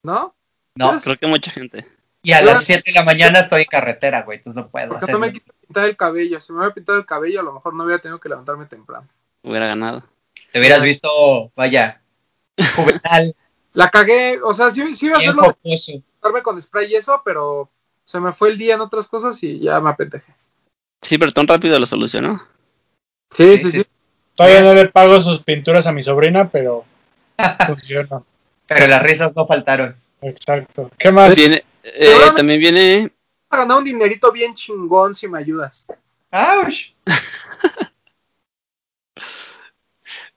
¿No? 0.02 0.35
No. 0.74 0.90
Pues, 0.90 1.05
Creo 1.05 1.19
que 1.19 1.27
mucha 1.27 1.51
gente. 1.51 1.86
Y 2.23 2.32
a 2.32 2.43
las 2.43 2.64
7 2.64 2.82
de 2.86 2.93
la 2.93 3.02
mañana 3.02 3.40
estoy 3.40 3.62
en 3.62 3.69
carretera, 3.69 4.23
güey. 4.23 4.39
Entonces 4.39 4.62
no 4.62 4.69
puedo 4.69 4.90
Porque 4.90 5.10
no 5.10 5.19
me 5.19 5.32
quito 5.32 5.52
pintar 5.60 5.86
el 5.86 5.97
cabello. 5.97 6.39
Si 6.40 6.52
me 6.52 6.59
hubiera 6.59 6.74
pintado 6.74 6.98
el 6.98 7.06
cabello, 7.06 7.40
a 7.40 7.44
lo 7.44 7.55
mejor 7.55 7.74
no 7.74 7.85
hubiera 7.85 8.01
tenido 8.01 8.20
que 8.20 8.28
levantarme 8.28 8.66
temprano. 8.66 9.09
Hubiera 9.43 9.66
ganado. 9.66 10.05
Te 10.52 10.60
hubieras 10.60 10.82
visto, 10.82 11.51
vaya, 11.56 12.02
juvenal, 12.77 13.35
La 13.73 13.90
cagué, 13.90 14.39
o 14.43 14.52
sea, 14.52 14.70
sí, 14.70 14.94
sí 14.94 15.06
iba 15.06 15.16
a 15.16 15.19
bien 15.19 15.31
hacerlo 15.31 15.59
con 16.43 16.61
spray 16.61 16.93
y 16.93 16.97
eso, 16.97 17.23
pero 17.24 17.69
se 18.05 18.20
me 18.20 18.32
fue 18.32 18.51
el 18.51 18.59
día 18.59 18.74
en 18.74 18.81
otras 18.81 19.09
cosas 19.09 19.43
y 19.43 19.61
ya 19.61 19.81
me 19.81 19.90
apetejé. 19.90 20.32
Sí, 21.01 21.19
pero 21.19 21.32
tan 21.32 21.47
rápido 21.47 21.78
lo 21.78 21.86
solucionó. 21.86 22.43
Sí, 23.31 23.59
Sí, 23.59 23.73
sí. 23.73 23.85
Todavía 24.35 24.62
no 24.62 24.73
le 24.73 24.89
pago 24.89 25.20
sus 25.20 25.43
pinturas 25.43 25.86
a 25.86 25.93
mi 25.93 26.03
sobrina, 26.03 26.49
pero 26.49 26.85
funciona. 27.66 28.23
Pero 28.66 28.86
las 28.86 29.03
risas 29.03 29.36
no 29.36 29.47
faltaron. 29.47 29.94
Exacto. 30.23 30.90
¿Qué 30.97 31.12
más? 31.12 31.36
Viene, 31.36 31.65
eh, 31.82 32.09
también 32.35 32.61
viene 32.61 33.12
a 33.51 33.59
ganar 33.59 33.78
un 33.78 33.85
dinerito 33.85 34.32
bien 34.32 34.55
chingón 34.55 35.15
si 35.15 35.28
me 35.28 35.39
ayudas. 35.39 35.86
¡Auch! 36.31 36.94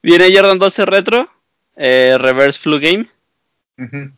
Viene 0.02 0.32
Jordan 0.32 0.58
12 0.58 0.84
Retro, 0.84 1.28
eh, 1.74 2.16
Reverse 2.20 2.60
Flu 2.60 2.78
Game 2.78 3.08
Ujú. 3.78 4.10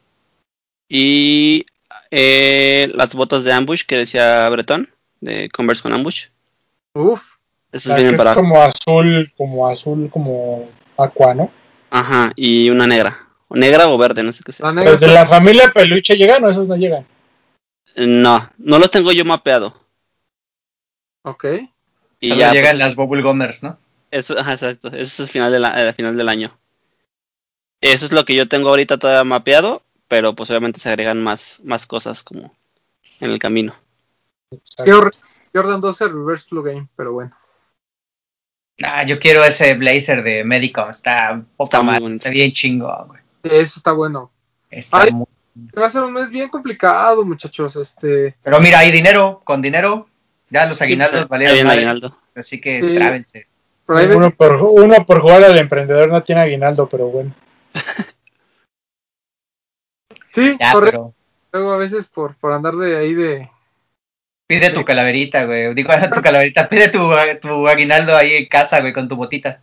Y 0.88 1.66
eh, 2.10 2.90
las 2.94 3.14
botas 3.14 3.44
de 3.44 3.52
Ambush 3.52 3.84
que 3.86 3.98
decía 3.98 4.48
Breton, 4.48 4.88
de 5.20 5.48
Converse 5.50 5.82
con 5.82 5.92
Ambush. 5.92 6.26
Uf. 6.94 7.36
Esas 7.70 7.92
que 7.92 7.96
vienen 7.96 8.14
es 8.14 8.18
para... 8.18 8.34
como 8.34 8.62
azul, 8.62 9.32
como 9.36 9.68
azul, 9.68 10.08
como 10.10 10.70
aqua, 10.96 11.34
¿no? 11.34 11.50
Ajá, 11.90 12.32
y 12.34 12.70
una 12.70 12.86
negra. 12.86 13.28
O 13.48 13.56
Negra 13.56 13.88
o 13.88 13.96
verde, 13.96 14.22
no 14.22 14.32
sé 14.32 14.42
qué 14.44 14.52
sea. 14.52 14.66
La 14.66 14.72
negra 14.72 14.90
Los 14.90 15.00
de 15.00 15.08
la 15.08 15.26
familia 15.26 15.72
peluche 15.72 16.16
llegan 16.16 16.44
o 16.44 16.50
esos 16.50 16.68
no 16.68 16.76
llegan. 16.76 17.06
Eh, 17.94 18.06
No, 18.06 18.50
no 18.58 18.78
los 18.78 18.90
tengo 18.90 19.12
yo 19.12 19.24
mapeado. 19.24 19.74
Ok. 21.22 21.44
Y 22.20 22.28
Solo 22.28 22.40
ya, 22.40 22.52
llegan 22.52 22.72
pues, 22.72 22.78
las 22.78 22.96
Bubble 22.96 23.22
Gummers, 23.22 23.62
¿no? 23.62 23.78
Eso, 24.10 24.38
ajá, 24.38 24.52
exacto. 24.52 24.88
Eso 24.88 25.00
es 25.00 25.20
el 25.20 25.28
final, 25.28 25.52
de 25.52 25.60
la, 25.60 25.68
el 25.82 25.94
final 25.94 26.16
del 26.16 26.28
año. 26.28 26.58
Eso 27.80 28.06
es 28.06 28.12
lo 28.12 28.24
que 28.24 28.34
yo 28.34 28.48
tengo 28.48 28.70
ahorita 28.70 28.98
todavía 28.98 29.24
mapeado, 29.24 29.82
pero 30.08 30.34
pues 30.34 30.50
obviamente 30.50 30.80
se 30.80 30.88
agregan 30.88 31.22
más, 31.22 31.60
más 31.64 31.86
cosas 31.86 32.24
como 32.24 32.52
en 33.20 33.30
el 33.30 33.38
camino. 33.38 33.74
Exacto. 34.50 35.10
Jordan 35.54 35.80
12 35.80 36.08
Reverse 36.08 36.48
Flu 36.48 36.62
Game, 36.62 36.88
pero 36.96 37.12
bueno. 37.12 37.32
Ah, 38.82 39.04
yo 39.04 39.18
quiero 39.18 39.44
ese 39.44 39.74
blazer 39.74 40.22
de 40.22 40.44
Medicom. 40.44 40.88
Está 40.88 41.42
poca 41.56 41.80
Está 41.80 42.30
bien 42.30 42.52
chingón, 42.52 43.08
güey. 43.08 43.20
Sí, 43.44 43.50
Eso 43.52 43.78
está 43.78 43.92
bueno. 43.92 44.30
Está 44.70 45.02
Ay. 45.02 45.12
muy- 45.12 45.26
Va 45.76 45.86
a 45.86 45.90
ser 45.90 46.04
un 46.04 46.12
mes 46.12 46.30
bien 46.30 46.48
complicado, 46.48 47.24
muchachos. 47.24 47.74
Este, 47.74 48.36
Pero 48.42 48.60
mira, 48.60 48.78
hay 48.78 48.92
dinero. 48.92 49.40
Con 49.44 49.60
dinero, 49.60 50.08
ya 50.50 50.66
los 50.66 50.80
aguinaldos 50.80 51.26
valieron 51.26 51.54
viene 51.54 51.66
madre. 51.66 51.78
aguinaldo. 51.78 52.16
Así 52.36 52.60
que 52.60 53.24
Sí. 53.26 53.42
Uno 53.88 54.30
por, 54.30 54.52
uno 54.62 55.06
por 55.06 55.20
jugar 55.20 55.42
al 55.42 55.58
emprendedor 55.58 56.08
no 56.10 56.22
tiene 56.22 56.42
aguinaldo, 56.42 56.88
pero 56.88 57.08
bueno. 57.08 57.34
sí, 60.30 60.56
Ya, 60.58 60.72
correcto. 60.72 61.14
pero 61.50 61.62
Luego 61.64 61.72
a 61.72 61.78
veces 61.78 62.08
por, 62.08 62.34
por 62.36 62.52
andar 62.52 62.74
de 62.74 62.96
ahí 62.98 63.14
de. 63.14 63.50
pide 64.46 64.70
tu 64.70 64.84
calaverita, 64.84 65.46
güey. 65.46 65.74
Digo, 65.74 65.90
tu 66.14 66.20
calaverita. 66.22 66.68
Pide 66.68 66.88
tu, 66.88 67.10
tu 67.40 67.66
aguinaldo 67.68 68.16
ahí 68.16 68.34
en 68.34 68.46
casa, 68.46 68.80
güey, 68.80 68.92
con 68.92 69.08
tu 69.08 69.16
botita. 69.16 69.60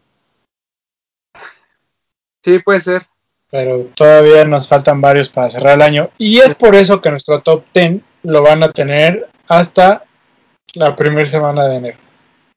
Sí, 2.44 2.60
puede 2.60 2.80
ser. 2.80 3.08
Pero 3.52 3.86
todavía 3.96 4.46
nos 4.46 4.68
faltan 4.68 5.02
varios 5.02 5.30
para 5.30 5.50
cerrar 5.50 5.76
el 5.76 5.82
año. 5.82 6.10
Y 6.18 6.40
es 6.40 6.56
por 6.56 6.76
eso 6.76 7.02
que 7.02 7.10
nuestro 7.12 7.42
top 7.42 7.64
10 7.74 8.02
lo 8.24 8.42
van 8.42 8.64
a 8.64 8.72
tener 8.72 9.30
hasta 9.48 10.04
la 10.74 10.96
primera 10.96 11.26
semana 11.26 11.66
de 11.66 11.76
enero. 11.76 11.98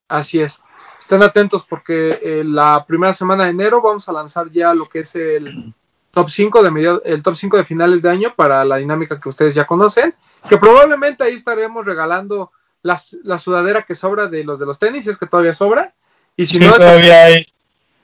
Así 0.09 0.41
es. 0.41 0.61
Estén 0.99 1.23
atentos 1.23 1.67
porque 1.67 2.19
eh, 2.23 2.43
la 2.45 2.85
primera 2.87 3.13
semana 3.13 3.45
de 3.45 3.51
enero 3.51 3.81
vamos 3.81 4.09
a 4.09 4.13
lanzar 4.13 4.51
ya 4.51 4.75
lo 4.75 4.87
que 4.87 5.01
es 5.01 5.15
el 5.15 5.75
top 6.11 6.29
5 6.31 6.63
de 6.63 6.71
medio- 6.71 7.03
el 7.05 7.23
top 7.23 7.35
5 7.37 7.57
de 7.57 7.65
finales 7.65 8.03
de 8.03 8.11
año 8.11 8.35
para 8.35 8.65
la 8.65 8.77
dinámica 8.77 9.21
que 9.21 9.29
ustedes 9.29 9.55
ya 9.55 9.67
conocen, 9.67 10.15
que 10.49 10.59
probablemente 10.59 11.23
ahí 11.25 11.35
estaremos 11.35 11.85
regalando 11.87 12.51
las- 12.83 13.17
la 13.25 13.39
sudadera 13.39 13.83
que 13.83 13.95
sobra 13.95 14.27
de 14.29 14.45
los 14.45 14.59
de 14.59 14.67
los 14.67 14.79
tenis, 14.79 15.07
es 15.07 15.19
que 15.19 15.27
todavía 15.27 15.53
sobra, 15.53 15.95
y 16.37 16.47
si 16.47 16.59
Sí, 16.59 16.65
no, 16.65 16.75
todavía 16.75 17.25
hay. 17.25 17.47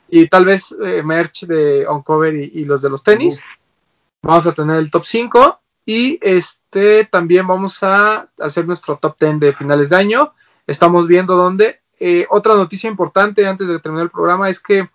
y 0.09 0.29
tal 0.29 0.45
vez 0.45 0.75
eh, 0.85 1.03
merch 1.03 1.47
de 1.47 1.87
Oncover 1.87 2.35
y, 2.35 2.51
y 2.55 2.65
los 2.65 2.83
de 2.83 2.91
los 2.91 3.03
tenis. 3.03 3.41
Vamos 4.23 4.47
a 4.47 4.53
tener 4.53 4.77
el 4.79 4.91
top 4.91 5.05
5 5.05 5.61
y 5.87 6.19
este 6.23 7.05
también 7.05 7.47
vamos 7.47 7.83
a 7.83 8.29
hacer 8.41 8.67
nuestro 8.67 8.97
top 8.97 9.17
10 9.19 9.39
de 9.41 9.53
finales 9.53 9.91
de 9.91 9.97
año. 9.97 10.33
Estamos 10.67 11.07
viendo 11.07 11.37
dónde. 11.37 11.81
Eh, 12.01 12.27
otra 12.31 12.55
noticia 12.55 12.89
importante 12.89 13.47
antes 13.47 13.69
de 13.69 13.79
terminar 13.81 14.05
el 14.05 14.11
programa 14.11 14.49
es 14.49 14.61
que 14.61 14.89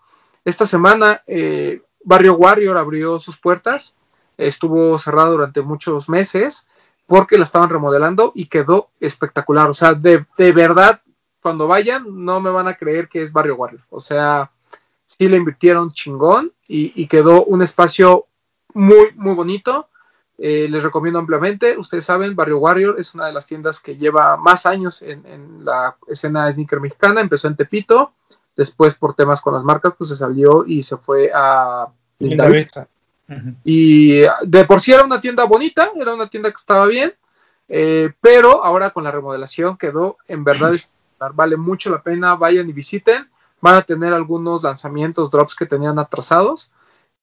esta 0.44 0.66
semana 0.66 1.22
eh, 1.28 1.82
Barrio 2.04 2.36
Warrior 2.36 2.78
abrió 2.78 3.20
sus 3.20 3.38
puertas. 3.38 3.96
Estuvo 4.38 4.98
cerrado 5.00 5.32
durante 5.32 5.62
muchos 5.62 6.10
meses 6.10 6.68
porque 7.08 7.38
la 7.38 7.44
estaban 7.44 7.70
remodelando 7.70 8.32
y 8.36 8.46
quedó 8.46 8.90
espectacular. 9.00 9.70
O 9.70 9.74
sea, 9.74 9.94
de, 9.94 10.26
de 10.38 10.52
verdad, 10.52 11.02
cuando 11.42 11.68
vayan, 11.68 12.06
no 12.24 12.40
me 12.40 12.50
van 12.50 12.68
a 12.68 12.76
creer 12.76 13.10
que 13.10 13.24
es 13.24 13.34
Barrio 13.34 13.56
Warrior. 13.56 13.82
O 13.90 14.00
sea, 14.00 14.52
sí 15.06 15.28
le 15.28 15.38
invirtieron 15.38 15.92
chingón 15.92 16.54
y, 16.68 17.08
quedó 17.08 17.44
un 17.46 17.64
espacio 17.64 18.28
muy, 18.76 19.12
muy 19.16 19.34
bonito. 19.34 19.88
Eh, 20.38 20.68
les 20.70 20.84
recomiendo 20.84 21.20
ampliamente. 21.20 21.78
Ustedes 21.78 22.06
saben, 22.06 22.36
Barrio 22.36 22.60
Warrior 22.60 23.00
es 23.00 23.16
una 23.16 23.26
de 23.26 23.34
las 23.34 23.48
tiendas 23.48 23.80
que 23.80 23.98
lleva 23.98 24.38
más 24.38 24.68
años 24.68 25.02
en, 25.02 25.26
en 25.26 25.66
la 25.66 25.98
escena 26.08 26.50
sneaker 26.52 26.80
mexicana. 26.80 27.22
Empezó 27.22 27.48
en 27.48 27.56
Tepito, 27.56 28.14
después 28.60 28.94
por 28.96 29.14
temas 29.14 29.40
con 29.40 29.54
las 29.54 29.64
marcas, 29.64 29.94
pues 29.98 30.10
se 30.10 30.18
salió 30.18 30.66
y 30.68 30.84
se 30.84 30.98
fue 30.98 31.32
a 31.34 31.88
Linda 32.20 32.50
vista. 32.50 32.90
Y 33.64 34.24
de 34.42 34.66
por 34.66 34.82
sí 34.82 34.92
era 34.92 35.06
una 35.06 35.22
tienda 35.22 35.46
bonita, 35.46 35.92
era 35.96 36.14
una 36.14 36.30
tienda 36.30 36.50
que 36.50 36.58
estaba 36.58 36.86
bien, 36.86 37.14
eh, 37.70 38.12
pero 38.20 38.66
ahora 38.66 38.90
con 38.90 39.06
la 39.06 39.12
remodelación 39.12 39.78
quedó 39.78 40.18
en 40.28 40.44
verdad. 40.44 40.74
Vale 41.34 41.56
mucho 41.56 41.90
la 41.90 42.02
pena, 42.02 42.36
vayan 42.36 42.68
y 42.68 42.74
visiten. 42.74 43.30
Van 43.62 43.76
a 43.76 43.82
tener 43.82 44.12
algunos 44.14 44.62
lanzamientos, 44.62 45.32
drops 45.32 45.56
que 45.56 45.66
tenían 45.66 45.98
atrasados. 45.98 46.74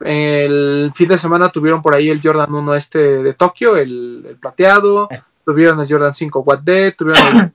El 0.00 0.90
fin 0.94 1.08
de 1.08 1.18
semana 1.18 1.50
tuvieron 1.50 1.82
por 1.82 1.94
ahí 1.94 2.08
el 2.08 2.22
Jordan 2.22 2.54
1 2.54 2.74
este 2.74 3.22
de 3.22 3.34
Tokio, 3.34 3.76
el, 3.76 4.24
el 4.26 4.36
plateado. 4.36 5.08
Tuvieron 5.44 5.80
el 5.80 5.88
Jordan 5.88 6.14
5 6.14 6.40
Watt 6.40 6.62
D, 6.62 6.92
tuvieron 6.92 7.52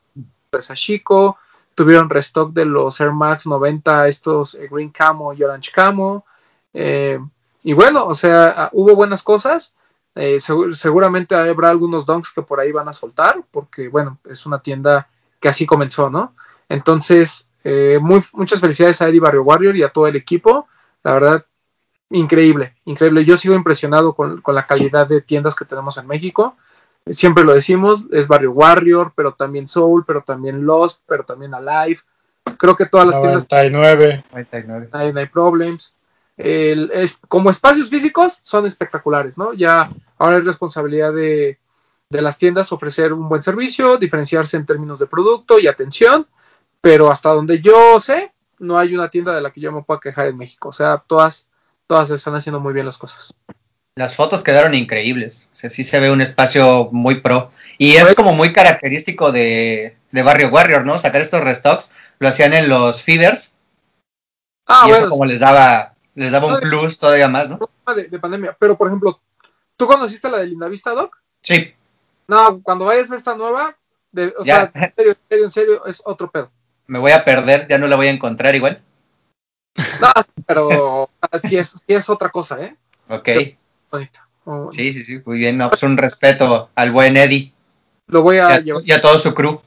el 0.51 0.61
Sashiko, 0.61 1.37
tuvieron 1.76 2.10
restock 2.10 2.53
de 2.53 2.65
los 2.65 2.99
Air 2.99 3.11
Max 3.11 3.45
90, 3.48 4.07
estos 4.07 4.56
eh, 4.56 4.68
Green 4.72 4.89
Camo 4.89 5.34
y 5.34 5.43
Orange 5.43 5.72
Camo. 5.73 6.26
Eh, 6.73 7.19
y 7.64 7.73
bueno, 7.73 8.06
o 8.06 8.15
sea, 8.15 8.53
ah, 8.65 8.69
hubo 8.73 8.95
buenas 8.95 9.23
cosas. 9.23 9.76
Eh, 10.15 10.38
segu- 10.38 10.73
seguramente 10.73 11.35
habrá 11.35 11.69
algunos 11.69 12.06
donks 12.06 12.31
que 12.34 12.41
por 12.41 12.60
ahí 12.60 12.72
van 12.72 12.89
a 12.89 12.93
soltar, 12.93 13.43
porque 13.52 13.88
bueno, 13.89 14.18
es 14.26 14.45
una 14.45 14.60
tienda 14.60 15.07
que 15.39 15.49
así 15.49 15.65
comenzó, 15.65 16.10
¿no? 16.10 16.34
Entonces, 16.69 17.48
muy, 18.02 18.22
muchas 18.34 18.60
felicidades 18.60 19.02
a 19.02 19.07
Eddie 19.10 19.19
Barrio 19.19 19.43
Warrior 19.43 19.76
y 19.76 19.84
a 19.84 19.89
todo 19.89 20.07
el 20.07 20.15
equipo. 20.15 20.68
La 21.03 21.14
verdad, 21.14 21.45
increíble, 22.10 22.76
increíble. 22.85 23.26
Yo 23.26 23.38
sigo 23.38 23.56
impresionado 23.56 24.14
con, 24.14 24.41
con 24.41 24.56
la 24.56 24.65
calidad 24.65 25.07
de 25.07 25.22
tiendas 25.22 25.56
que 25.56 25.65
tenemos 25.65 25.98
en 25.98 26.07
México. 26.07 26.56
Siempre 27.07 27.44
lo 27.44 27.53
decimos, 27.53 28.06
es 28.11 28.28
Barrio 28.28 28.52
Warrior, 28.52 29.14
pero 29.15 29.34
también 29.34 29.68
Soul, 29.68 30.06
pero 30.06 30.22
también 30.22 30.65
Lost, 30.65 31.03
pero 31.07 31.23
también 31.23 31.53
Alive. 31.53 31.99
Creo 32.57 32.76
que 32.76 32.86
todas 32.86 33.07
las 33.07 33.19
tiendas 33.19 33.48
99. 33.49 34.23
99. 34.32 34.90
hay, 34.91 35.14
no 35.14 35.19
hay 35.19 35.26
problems. 35.26 35.95
El- 36.38 36.91
es, 36.94 37.19
como 37.28 37.49
espacios 37.49 37.90
físicos 37.90 38.38
son 38.41 38.65
espectaculares, 38.65 39.38
¿no? 39.38 39.53
Ya 39.53 39.90
ahora 40.18 40.38
es 40.38 40.45
responsabilidad 40.45 41.14
de, 41.14 41.60
de 42.10 42.22
las 42.22 42.38
tiendas 42.38 42.72
ofrecer 42.72 43.14
un 43.14 43.28
buen 43.28 43.41
servicio, 43.41 43.98
diferenciarse 43.98 44.57
en 44.57 44.65
términos 44.65 44.99
de 44.99 45.07
producto 45.07 45.60
y 45.60 45.68
atención, 45.68 46.28
pero 46.82 47.11
hasta 47.11 47.34
donde 47.34 47.61
yo 47.61 47.99
sé, 47.99 48.32
no 48.60 48.78
hay 48.78 48.94
una 48.95 49.10
tienda 49.10 49.34
de 49.34 49.41
la 49.41 49.52
que 49.52 49.61
yo 49.61 49.72
me 49.72 49.84
pueda 49.84 49.99
quejar 49.99 50.28
en 50.28 50.38
México. 50.38 50.69
O 50.69 50.73
sea, 50.73 51.03
todas, 51.06 51.48
todas 51.88 52.10
están 52.11 52.36
haciendo 52.36 52.60
muy 52.60 52.73
bien 52.73 52.86
las 52.86 52.98
cosas. 52.98 53.34
Las 53.95 54.15
fotos 54.15 54.43
quedaron 54.43 54.73
increíbles. 54.73 55.49
O 55.51 55.55
sea, 55.55 55.69
sí 55.69 55.84
se 55.84 55.99
ve 55.99 56.11
un 56.11 56.22
espacio 56.22 56.89
muy 56.91 57.19
pro. 57.19 57.51
Y 57.77 57.95
es 57.95 58.15
como 58.15 58.34
muy 58.34 58.53
característico 58.53 59.31
de, 59.31 59.97
de 60.11 60.23
Barrio 60.23 60.49
Warrior, 60.49 60.85
¿no? 60.85 60.97
Sacar 60.97 61.22
estos 61.22 61.41
restocks. 61.41 61.91
Lo 62.19 62.30
hacían 62.30 62.53
en 62.53 62.69
los 62.69 63.01
feeders. 63.01 63.55
Ah, 64.68 64.85
y 64.88 64.91
eso 64.91 64.99
bueno, 64.99 65.09
como 65.09 65.26
les 65.26 65.39
daba, 65.41 65.93
les 66.15 66.31
daba 66.31 66.47
un 66.53 66.59
plus 66.61 66.99
todavía 66.99 67.27
más, 67.27 67.49
¿no? 67.49 67.59
de, 67.93 68.03
de 68.05 68.19
pandemia. 68.19 68.55
Pero, 68.57 68.77
por 68.77 68.88
ejemplo, 68.88 69.19
¿tú 69.76 69.88
conociste 69.88 70.30
la 70.30 70.38
de 70.38 70.47
Lindavista, 70.47 70.91
Doc? 70.91 71.18
Sí. 71.41 71.73
No, 72.27 72.61
cuando 72.61 72.85
vayas 72.85 73.11
a 73.11 73.18
esta 73.18 73.35
nueva, 73.35 73.76
de, 74.11 74.34
o 74.38 74.43
Ya. 74.45 74.72
sea, 74.72 74.84
en 74.85 74.95
serio, 74.95 75.11
en 75.11 75.18
serio, 75.27 75.45
en 75.45 75.51
serio, 75.51 75.85
es 75.85 76.01
otro 76.05 76.31
pedo. 76.31 76.49
Me 76.88 76.99
voy 76.99 77.11
a 77.11 77.26
perder, 77.26 77.68
ya 77.68 77.77
no 77.77 77.88
la 77.88 77.95
voy 77.97 78.07
a 78.07 78.11
encontrar 78.11 78.55
igual. 78.55 78.81
No, 80.01 80.11
pero 80.45 81.09
sí 81.41 81.57
es, 81.57 81.69
sí 81.72 81.93
es 81.93 82.09
otra 82.09 82.30
cosa, 82.30 82.61
¿eh? 82.61 82.76
Ok. 83.09 83.30
Bonito. 83.91 84.19
Oh, 84.45 84.69
Sí, 84.72 84.93
sí, 84.93 85.03
sí. 85.03 85.22
Muy 85.26 85.38
bien. 85.38 85.57
No, 85.57 85.69
pues 85.69 85.84
un 85.84 85.97
respeto 85.97 86.69
al 86.76 86.91
buen 86.91 87.15
Eddie 87.18 87.53
Lo 88.07 88.22
voy 88.23 88.38
y 88.38 88.39
a 88.39 88.47
a, 88.47 88.59
llevar, 88.59 88.84
y 88.85 88.91
a 88.91 89.01
todo 89.01 89.18
su 89.19 89.34
crew. 89.34 89.61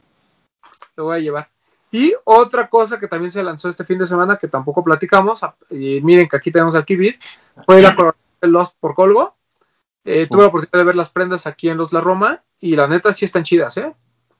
lo 0.95 1.03
voy 1.05 1.17
a 1.17 1.19
llevar. 1.19 1.49
Y 1.91 2.13
otra 2.25 2.67
cosa 2.67 2.99
que 2.99 3.07
también 3.07 3.31
se 3.31 3.41
lanzó 3.43 3.69
este 3.69 3.85
fin 3.85 3.97
de 3.99 4.07
semana, 4.07 4.37
que 4.37 4.47
tampoco 4.49 4.83
platicamos, 4.83 5.43
a- 5.43 5.55
y 5.69 6.01
miren 6.01 6.27
que 6.27 6.35
aquí 6.35 6.51
tenemos 6.51 6.75
al 6.75 6.83
Kibir, 6.85 7.17
fue 7.65 7.81
la 7.81 7.95
colaboración 7.95 8.25
de 8.41 8.47
Lost 8.49 8.77
por 8.79 8.95
Colgo. 8.95 9.35
Eh, 10.03 10.27
tuve 10.29 10.41
la 10.41 10.47
oportunidad 10.49 10.79
de 10.79 10.83
ver 10.83 10.95
las 10.95 11.09
prendas 11.09 11.47
aquí 11.47 11.69
en 11.69 11.77
Los 11.77 11.93
La 11.93 12.01
Roma, 12.01 12.43
y 12.59 12.75
la 12.75 12.87
neta 12.87 13.13
sí 13.13 13.23
están 13.25 13.43
chidas, 13.43 13.77
¿eh? 13.77 13.93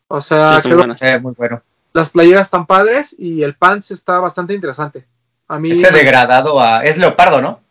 O 0.10 0.20
sea, 0.22 0.60
Sí, 0.62 0.68
quedó- 0.68 0.78
buenas. 0.80 1.02
Eh, 1.02 1.18
muy 1.20 1.34
bueno. 1.34 1.62
las 1.94 2.10
playeras 2.10 2.48
están 2.48 2.66
padres 2.66 3.16
y 3.18 3.42
el 3.44 3.56
pants 3.56 3.92
está 3.92 4.20
bastante 4.20 4.54
interesante. 4.54 5.06
A 5.48 5.58
mí 5.58 5.72
Ese 5.72 5.92
me- 5.92 6.00
degradado 6.00 6.60
a. 6.60 6.84
Es 6.84 6.98
leopardo, 6.98 7.42
¿no? 7.42 7.62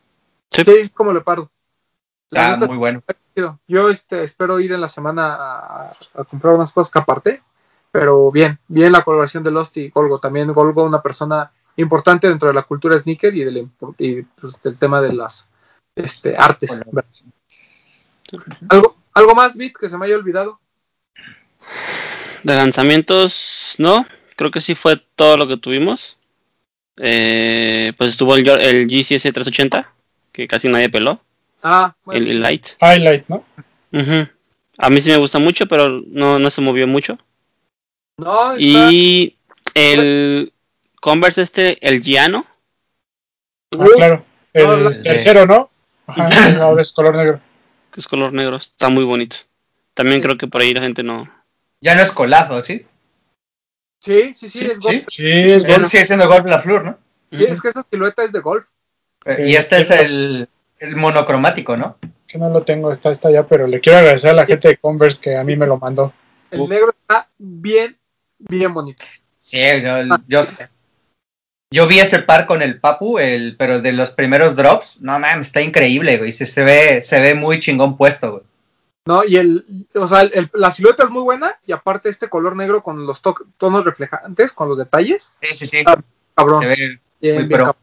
sí, 0.51 0.65
como 0.95 1.13
leopardo. 1.13 1.51
Está 2.39 2.55
neta, 2.55 2.67
muy 2.67 2.77
bueno. 2.77 3.03
Yo 3.67 3.89
este, 3.89 4.23
espero 4.23 4.61
ir 4.61 4.73
en 4.73 4.81
la 4.81 4.89
semana 4.89 5.35
a, 5.35 5.93
a 6.15 6.25
comprar 6.25 6.55
unas 6.55 6.73
cosas 6.73 6.93
que 6.93 6.99
aparte, 6.99 7.43
pero 7.91 8.31
bien, 8.31 8.59
bien 8.69 8.93
la 8.93 9.03
colaboración 9.03 9.45
de 9.45 9.51
Lost 9.51 9.77
y 9.77 9.91
Golgo. 9.91 10.19
También 10.19 10.53
Golgo, 10.53 10.85
una 10.85 11.03
persona 11.03 11.53
importante 11.77 12.29
dentro 12.29 12.49
de 12.49 12.55
la 12.55 12.63
cultura 12.63 12.99
sneaker 12.99 13.35
y 13.35 13.45
del, 13.45 13.69
y, 13.99 14.23
pues, 14.23 14.61
del 14.63 14.77
tema 14.79 15.01
de 15.01 15.13
las 15.13 15.49
este, 15.95 16.37
artes. 16.37 16.83
¿Algo, 18.69 18.97
¿Algo 19.13 19.35
más, 19.35 19.57
Bit, 19.57 19.77
que 19.77 19.89
se 19.89 19.97
me 19.97 20.07
haya 20.07 20.17
olvidado? 20.17 20.61
De 22.43 22.55
lanzamientos, 22.55 23.75
no. 23.79 24.07
Creo 24.37 24.51
que 24.51 24.61
sí 24.61 24.75
fue 24.75 24.97
todo 25.15 25.37
lo 25.37 25.47
que 25.47 25.57
tuvimos. 25.57 26.19
Eh, 26.97 27.93
pues 27.97 28.11
estuvo 28.11 28.37
el, 28.37 28.47
el 28.49 28.87
GCS 28.87 29.33
380, 29.33 29.93
que 30.33 30.47
casi 30.47 30.69
nadie 30.69 30.89
peló. 30.89 31.21
Ah, 31.65 31.97
bueno, 32.05 32.21
El, 32.21 32.31
el 32.31 32.41
Light. 32.43 32.67
Highlight, 32.81 33.25
¿no? 33.29 33.45
Ujú. 33.93 34.29
A 34.79 34.91
mí 34.91 35.01
sí 35.01 35.11
me 35.11 35.17
gusta 35.17 35.39
mucho, 35.39 35.67
pero 35.67 36.03
no, 36.07 36.39
no 36.39 36.51
se 36.51 36.61
movió 36.61 36.87
mucho. 36.87 37.19
no, 38.19 38.53
está- 38.53 38.61
Y 38.63 39.37
el 39.75 40.53
Converse 41.01 41.43
este, 41.43 41.79
el 41.87 42.01
Giano. 42.03 42.45
Ah, 43.79 43.87
claro. 43.97 44.25
El 44.53 44.67
no, 44.67 44.77
la- 44.77 45.03
tercero, 45.03 45.47
¿no? 45.47 45.71
Ajá, 46.07 46.63
ahora 46.63 46.83
es 46.83 46.93
color 46.93 47.17
negro. 47.17 47.41
que 47.91 48.01
es 48.01 48.07
color 48.09 48.33
negro, 48.33 48.57
está 48.57 48.89
muy 48.91 49.05
bonito. 49.05 49.37
También 49.95 50.21
creo 50.21 50.37
que 50.37 50.47
por 50.47 50.61
ahí 50.61 50.75
la 50.75 50.83
gente 50.83 51.03
no. 51.03 51.29
Ya 51.81 51.95
no 51.95 52.03
es 52.03 52.13
colazo, 52.13 52.63
¿sí? 52.63 52.85
sí, 54.01 54.35
sí, 54.35 54.49
sí, 54.51 54.59
Sí, 54.59 54.65
es 54.67 54.81
golf. 54.81 55.05
Sí, 55.09 55.27
es 55.27 55.65
Eso 55.65 55.73
golf. 55.79 55.91
sigue 55.91 56.05
siendo 56.05 56.29
Golf 56.29 56.45
La 56.47 56.61
Flor, 56.61 56.85
¿no? 56.85 56.99
Sí, 57.31 57.45
es 57.49 57.63
que 57.63 57.69
esa 57.69 57.83
silueta 57.91 58.23
es 58.23 58.33
de 58.33 58.41
golf. 58.41 58.67
Eh, 59.25 59.47
y 59.49 59.57
este 59.57 59.79
es 59.81 59.91
el, 59.91 60.49
el 60.85 60.97
monocromático, 60.97 61.77
¿no? 61.77 61.97
Que 62.27 62.39
no 62.39 62.49
lo 62.51 62.63
tengo, 62.63 62.91
está, 62.91 63.11
está 63.11 63.31
ya, 63.31 63.47
pero 63.47 63.67
le 63.67 63.81
quiero 63.81 63.99
agradecer 63.99 64.31
a 64.31 64.35
la 64.35 64.47
gente 64.47 64.69
de 64.69 64.77
Converse 64.77 65.21
que 65.21 65.37
a 65.37 65.45
mí 65.45 65.57
me 65.57 65.67
lo 65.67 65.79
mandó. 65.79 66.13
El 66.51 66.61
Uf. 66.63 66.71
negro 66.71 66.95
está 67.01 67.29
bien, 67.39 67.97
bien 68.39 68.73
bonito. 68.73 69.05
Sí, 69.41 69.59
yo, 69.83 70.17
yo, 70.29 70.43
yo 71.71 71.87
vi 71.87 71.99
ese 71.99 72.21
par 72.21 72.47
con 72.47 72.63
el 72.63 72.81
Papu, 72.81 73.19
el, 73.19 73.57
pero 73.59 73.81
de 73.81 73.93
los 73.93 74.11
primeros 74.13 74.57
drops, 74.57 75.01
no 75.03 75.19
mames, 75.19 75.49
está 75.49 75.61
increíble, 75.61 76.19
güey. 76.19 76.33
Se, 76.33 76.47
se 76.47 76.63
ve, 76.63 77.03
se 77.05 77.21
ve 77.21 77.35
muy 77.35 77.61
chingón 77.61 77.97
puesto, 77.97 78.31
güey. 78.33 78.43
¿no? 79.07 79.23
Y 79.25 79.37
el, 79.37 79.87
o 79.95 80.07
sea, 80.07 80.23
el- 80.23 80.31
el- 80.35 80.51
la 80.55 80.71
silueta 80.71 81.03
es 81.05 81.11
muy 81.11 81.23
buena 81.23 81.59
y 81.67 81.73
aparte 81.73 82.09
este 82.09 82.29
color 82.31 82.57
negro 82.57 82.83
con 82.83 83.05
los 83.07 83.21
to- 83.21 83.37
tonos 83.59 83.85
reflejantes, 83.85 84.53
con 84.53 84.69
los 84.69 84.79
detalles, 84.79 85.35
Sí, 85.43 85.55
sí, 85.55 85.67
sí. 85.67 85.83
Ah, 85.87 85.99
cabrón. 86.35 86.63
Se 86.63 86.67
ve 86.69 86.77
bien, 86.77 87.35
muy 87.35 87.45
bien 87.45 87.49
pro. 87.49 87.59
cabrón. 87.67 87.77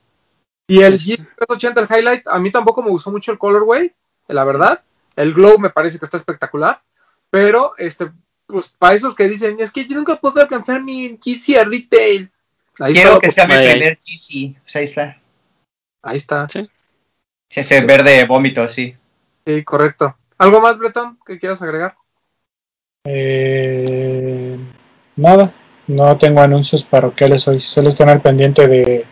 Y 0.71 0.81
el 0.83 0.97
G380, 0.97 1.81
el 1.89 1.97
highlight, 1.97 2.27
a 2.27 2.39
mí 2.39 2.49
tampoco 2.49 2.81
me 2.81 2.89
gustó 2.89 3.11
mucho 3.11 3.31
el 3.33 3.37
colorway, 3.37 3.93
la 4.27 4.45
verdad. 4.45 4.81
El 5.17 5.33
glow 5.33 5.59
me 5.59 5.69
parece 5.69 5.99
que 5.99 6.05
está 6.05 6.15
espectacular, 6.15 6.81
pero 7.29 7.73
este, 7.77 8.09
pues 8.45 8.69
para 8.69 8.95
esos 8.95 9.13
que 9.13 9.27
dicen, 9.27 9.57
es 9.59 9.71
que 9.71 9.85
yo 9.85 9.97
nunca 9.97 10.15
puedo 10.15 10.39
alcanzar 10.39 10.81
mi 10.81 11.17
GC 11.17 11.57
a 11.59 11.65
retail. 11.65 12.31
Ahí 12.79 12.93
Quiero 12.93 13.09
está, 13.15 13.19
que 13.19 13.31
sea 13.31 13.47
mi 13.47 13.53
ahí. 13.55 13.69
primer 13.71 13.99
GC. 13.99 14.55
Pues 14.61 14.75
ahí 14.77 14.83
está. 14.85 15.17
ahí 16.03 16.15
está, 16.17 16.47
Sí, 16.47 16.69
ese 17.49 17.81
verde 17.81 18.23
vómito, 18.25 18.65
sí. 18.69 18.95
sí, 19.45 19.63
correcto. 19.65 20.15
¿Algo 20.37 20.61
más, 20.61 20.77
Breton, 20.77 21.19
que 21.25 21.37
quieras 21.37 21.61
agregar? 21.61 21.95
Eh, 23.03 24.57
nada, 25.17 25.53
no 25.87 26.17
tengo 26.17 26.41
anuncios 26.41 26.83
parroquiales 26.83 27.45
hoy. 27.49 27.59
Solo 27.59 27.89
están 27.89 28.07
al 28.07 28.21
pendiente 28.21 28.67
de, 28.69 29.05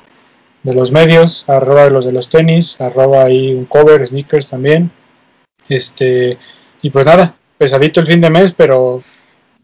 de 0.64 0.74
los 0.74 0.92
medios, 0.92 1.46
arroba 1.48 1.86
de 1.86 1.92
los 1.92 2.06
de 2.06 2.12
los 2.12 2.30
tenis, 2.30 2.80
arroba 2.82 3.24
ahí 3.24 3.54
un 3.54 3.66
cover, 3.66 4.06
sneakers 4.06 4.50
también. 4.50 4.92
Este, 5.70 6.38
y 6.82 6.90
pues 6.90 7.06
nada, 7.06 7.36
pesadito 7.58 8.00
el 8.00 8.08
fin 8.08 8.22
de 8.22 8.30
mes, 8.30 8.54
pero 8.54 9.04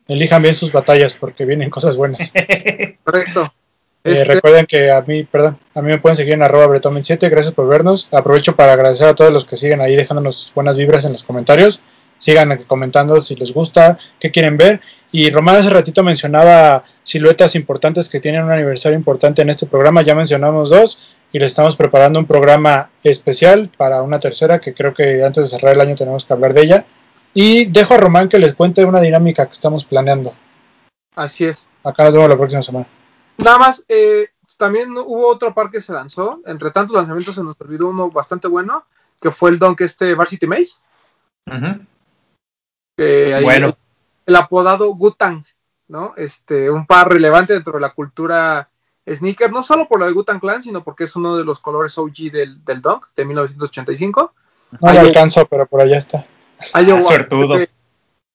elijan 0.07 0.41
bien 0.41 0.53
sus 0.53 0.71
batallas 0.71 1.13
porque 1.13 1.45
vienen 1.45 1.69
cosas 1.69 1.97
buenas. 1.97 2.31
Correcto. 3.03 3.53
Eh, 4.03 4.13
Este, 4.13 4.25
recuerden 4.35 4.67
que 4.67 4.91
a 4.91 5.01
mí, 5.01 5.23
perdón, 5.23 5.59
a 5.73 5.81
mí 5.81 5.89
me 5.89 5.97
pueden 5.97 6.15
seguir 6.15 6.33
en 6.35 6.43
arroba 6.43 6.67
bretón27, 6.67 7.29
gracias 7.29 7.53
por 7.55 7.67
vernos. 7.67 8.07
Aprovecho 8.11 8.55
para 8.55 8.73
agradecer 8.73 9.07
a 9.07 9.15
todos 9.15 9.33
los 9.33 9.45
que 9.45 9.57
siguen 9.57 9.81
ahí 9.81 9.95
dejándonos 9.95 10.35
sus 10.35 10.53
buenas 10.53 10.77
vibras 10.77 11.05
en 11.05 11.13
los 11.13 11.23
comentarios. 11.23 11.81
Sigan 12.17 12.63
comentando 12.65 13.19
si 13.19 13.35
les 13.35 13.53
gusta, 13.53 13.97
qué 14.19 14.31
quieren 14.31 14.57
ver. 14.57 14.79
Y 15.17 15.29
Román 15.29 15.55
hace 15.55 15.69
ratito 15.69 16.03
mencionaba 16.03 16.83
siluetas 17.03 17.55
importantes 17.55 18.09
que 18.09 18.19
tienen 18.19 18.43
un 18.43 18.51
aniversario 18.51 18.97
importante 18.97 19.41
en 19.43 19.49
este 19.49 19.65
programa. 19.65 20.01
Ya 20.01 20.13
mencionamos 20.13 20.69
dos 20.69 21.07
y 21.31 21.39
le 21.39 21.45
estamos 21.45 21.77
preparando 21.77 22.19
un 22.19 22.25
programa 22.25 22.89
especial 23.01 23.69
para 23.77 24.01
una 24.01 24.19
tercera 24.19 24.59
que 24.59 24.73
creo 24.73 24.93
que 24.93 25.23
antes 25.23 25.45
de 25.45 25.57
cerrar 25.57 25.73
el 25.73 25.79
año 25.79 25.95
tenemos 25.95 26.25
que 26.25 26.33
hablar 26.33 26.53
de 26.53 26.63
ella. 26.63 26.85
Y 27.33 27.63
dejo 27.67 27.93
a 27.93 27.97
Román 27.97 28.27
que 28.27 28.39
les 28.39 28.55
cuente 28.55 28.83
una 28.83 28.99
dinámica 28.99 29.45
que 29.45 29.53
estamos 29.53 29.85
planeando. 29.85 30.33
así 31.15 31.45
es. 31.45 31.63
Acá 31.85 32.03
nos 32.03 32.11
vemos 32.11 32.27
la 32.29 32.35
próxima 32.35 32.61
semana. 32.61 32.85
Nada 33.37 33.57
más, 33.57 33.85
eh, 33.87 34.27
también 34.57 34.91
hubo 34.97 35.27
otro 35.29 35.53
par 35.53 35.71
que 35.71 35.79
se 35.79 35.93
lanzó. 35.93 36.41
Entre 36.45 36.71
tantos 36.71 36.93
lanzamientos 36.93 37.35
se 37.35 37.43
nos 37.43 37.55
olvidó 37.61 37.87
uno 37.87 38.11
bastante 38.11 38.49
bueno, 38.49 38.83
que 39.21 39.31
fue 39.31 39.51
el 39.51 39.59
Dunk 39.59 39.79
este 39.79 40.13
Varsity 40.13 40.45
Maze. 40.45 40.73
Ahí- 42.97 43.43
Bueno. 43.43 43.77
El 44.25 44.35
apodado 44.35 44.87
Gutang, 44.95 45.43
¿no? 45.87 46.13
Este, 46.17 46.69
un 46.71 46.85
par 46.85 47.09
relevante 47.11 47.53
dentro 47.53 47.73
de 47.73 47.79
la 47.81 47.91
cultura 47.93 48.69
sneaker, 49.07 49.51
no 49.51 49.61
solo 49.61 49.87
por 49.87 49.99
lo 49.99 50.05
de 50.07 50.11
Gutang 50.13 50.39
Clan, 50.39 50.63
sino 50.63 50.83
porque 50.83 51.03
es 51.03 51.15
uno 51.15 51.37
de 51.37 51.43
los 51.43 51.59
colores 51.59 51.97
OG 51.97 52.31
del, 52.31 52.63
del 52.65 52.81
Dunk 52.81 53.05
de 53.15 53.25
1985. 53.25 54.33
No 54.81 54.93
lo 54.93 54.99
alcanzo, 54.99 55.45
pero 55.45 55.65
por 55.67 55.81
allá 55.81 55.97
está. 55.97 56.25
Iowa, 56.73 57.01
suertudo. 57.01 57.55
fue- 57.55 57.69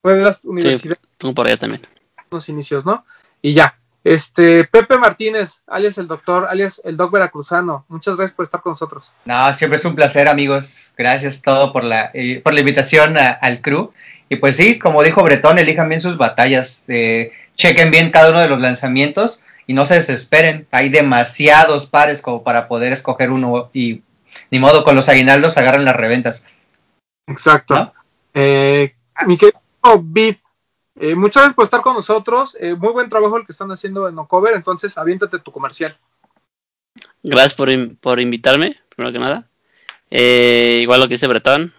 Fue 0.03 0.15
de 0.15 0.23
las 0.23 0.43
universidades 0.45 0.99
Tengo 1.19 1.35
por 1.35 1.47
allá 1.47 1.57
también. 1.59 1.87
los 2.31 2.49
inicios, 2.49 2.87
¿no? 2.87 3.05
Y 3.43 3.53
ya. 3.55 3.77
Este, 4.03 4.65
Pepe 4.65 4.97
Martínez, 4.97 5.63
alias 5.67 5.99
el 5.99 6.07
doctor, 6.09 6.47
alias 6.49 6.81
el 6.85 6.97
doc 6.97 7.13
veracruzano. 7.13 7.85
Muchas 7.89 8.17
gracias 8.17 8.35
por 8.35 8.45
estar 8.45 8.63
con 8.63 8.71
nosotros. 8.71 9.13
No, 9.27 9.53
siempre 9.53 9.77
es 9.77 9.85
un 9.85 9.95
placer, 9.95 10.27
amigos. 10.29 10.95
Gracias 10.97 11.43
todo 11.43 11.73
por 11.73 11.85
la, 11.85 12.11
eh, 12.15 12.41
por 12.43 12.55
la 12.55 12.61
invitación 12.61 13.19
a- 13.19 13.33
al 13.33 13.61
crew. 13.61 13.93
Y 14.31 14.37
pues 14.37 14.57
sí, 14.57 14.79
como 14.79 15.03
dijo 15.03 15.23
Bretón, 15.23 15.59
elijan 15.59 15.89
bien 15.89 16.01
sus 16.01 16.17
batallas. 16.17 16.85
eh, 16.89 17.33
chequen 17.57 17.91
bien 17.91 18.11
cada 18.11 18.31
uno 18.31 18.39
de 18.41 18.49
los 18.49 18.61
lanzamientos 18.61 19.43
y 19.67 19.75
no 19.75 19.85
se 19.85 19.95
desesperen. 19.97 20.67
Hay 20.71 20.89
demasiados 20.89 21.85
pares 21.87 22.23
como 22.23 22.43
para 22.43 22.69
poder 22.69 22.93
escoger 22.95 23.31
uno 23.31 23.69
y 23.75 24.03
ni 24.51 24.59
modo 24.59 24.85
con 24.85 24.97
los 24.97 25.09
aguinaldos 25.11 25.59
agarran 25.59 25.85
las 25.85 25.97
reventas. 25.97 26.47
Exacto. 27.27 27.75
¿No? 27.75 27.93
Eh, 28.33 28.95
mi 29.27 29.37
querido 29.37 29.61
Viv, 30.01 30.39
eh, 31.01 31.15
muchas 31.17 31.43
gracias 31.43 31.55
por 31.55 31.65
estar 31.65 31.81
con 31.83 31.95
nosotros. 31.95 32.57
Eh, 32.61 32.75
muy 32.75 32.93
buen 32.93 33.09
trabajo 33.09 33.37
el 33.37 33.45
que 33.45 33.53
están 33.53 33.71
haciendo 33.73 34.09
en 34.09 34.19
Ocover, 34.19 34.55
entonces 34.55 34.97
aviéntate 34.97 35.39
tu 35.41 35.51
comercial. 35.53 35.99
Gracias 37.23 37.55
por, 37.55 37.69
in- 37.69 37.97
por 37.97 38.21
invitarme, 38.21 38.77
primero 38.95 39.13
que 39.13 39.19
nada. 39.19 39.49
Eh, 40.11 40.79
igual 40.83 41.01
lo 41.01 41.09
que 41.09 41.15
dice 41.15 41.27
Bretón, 41.27 41.75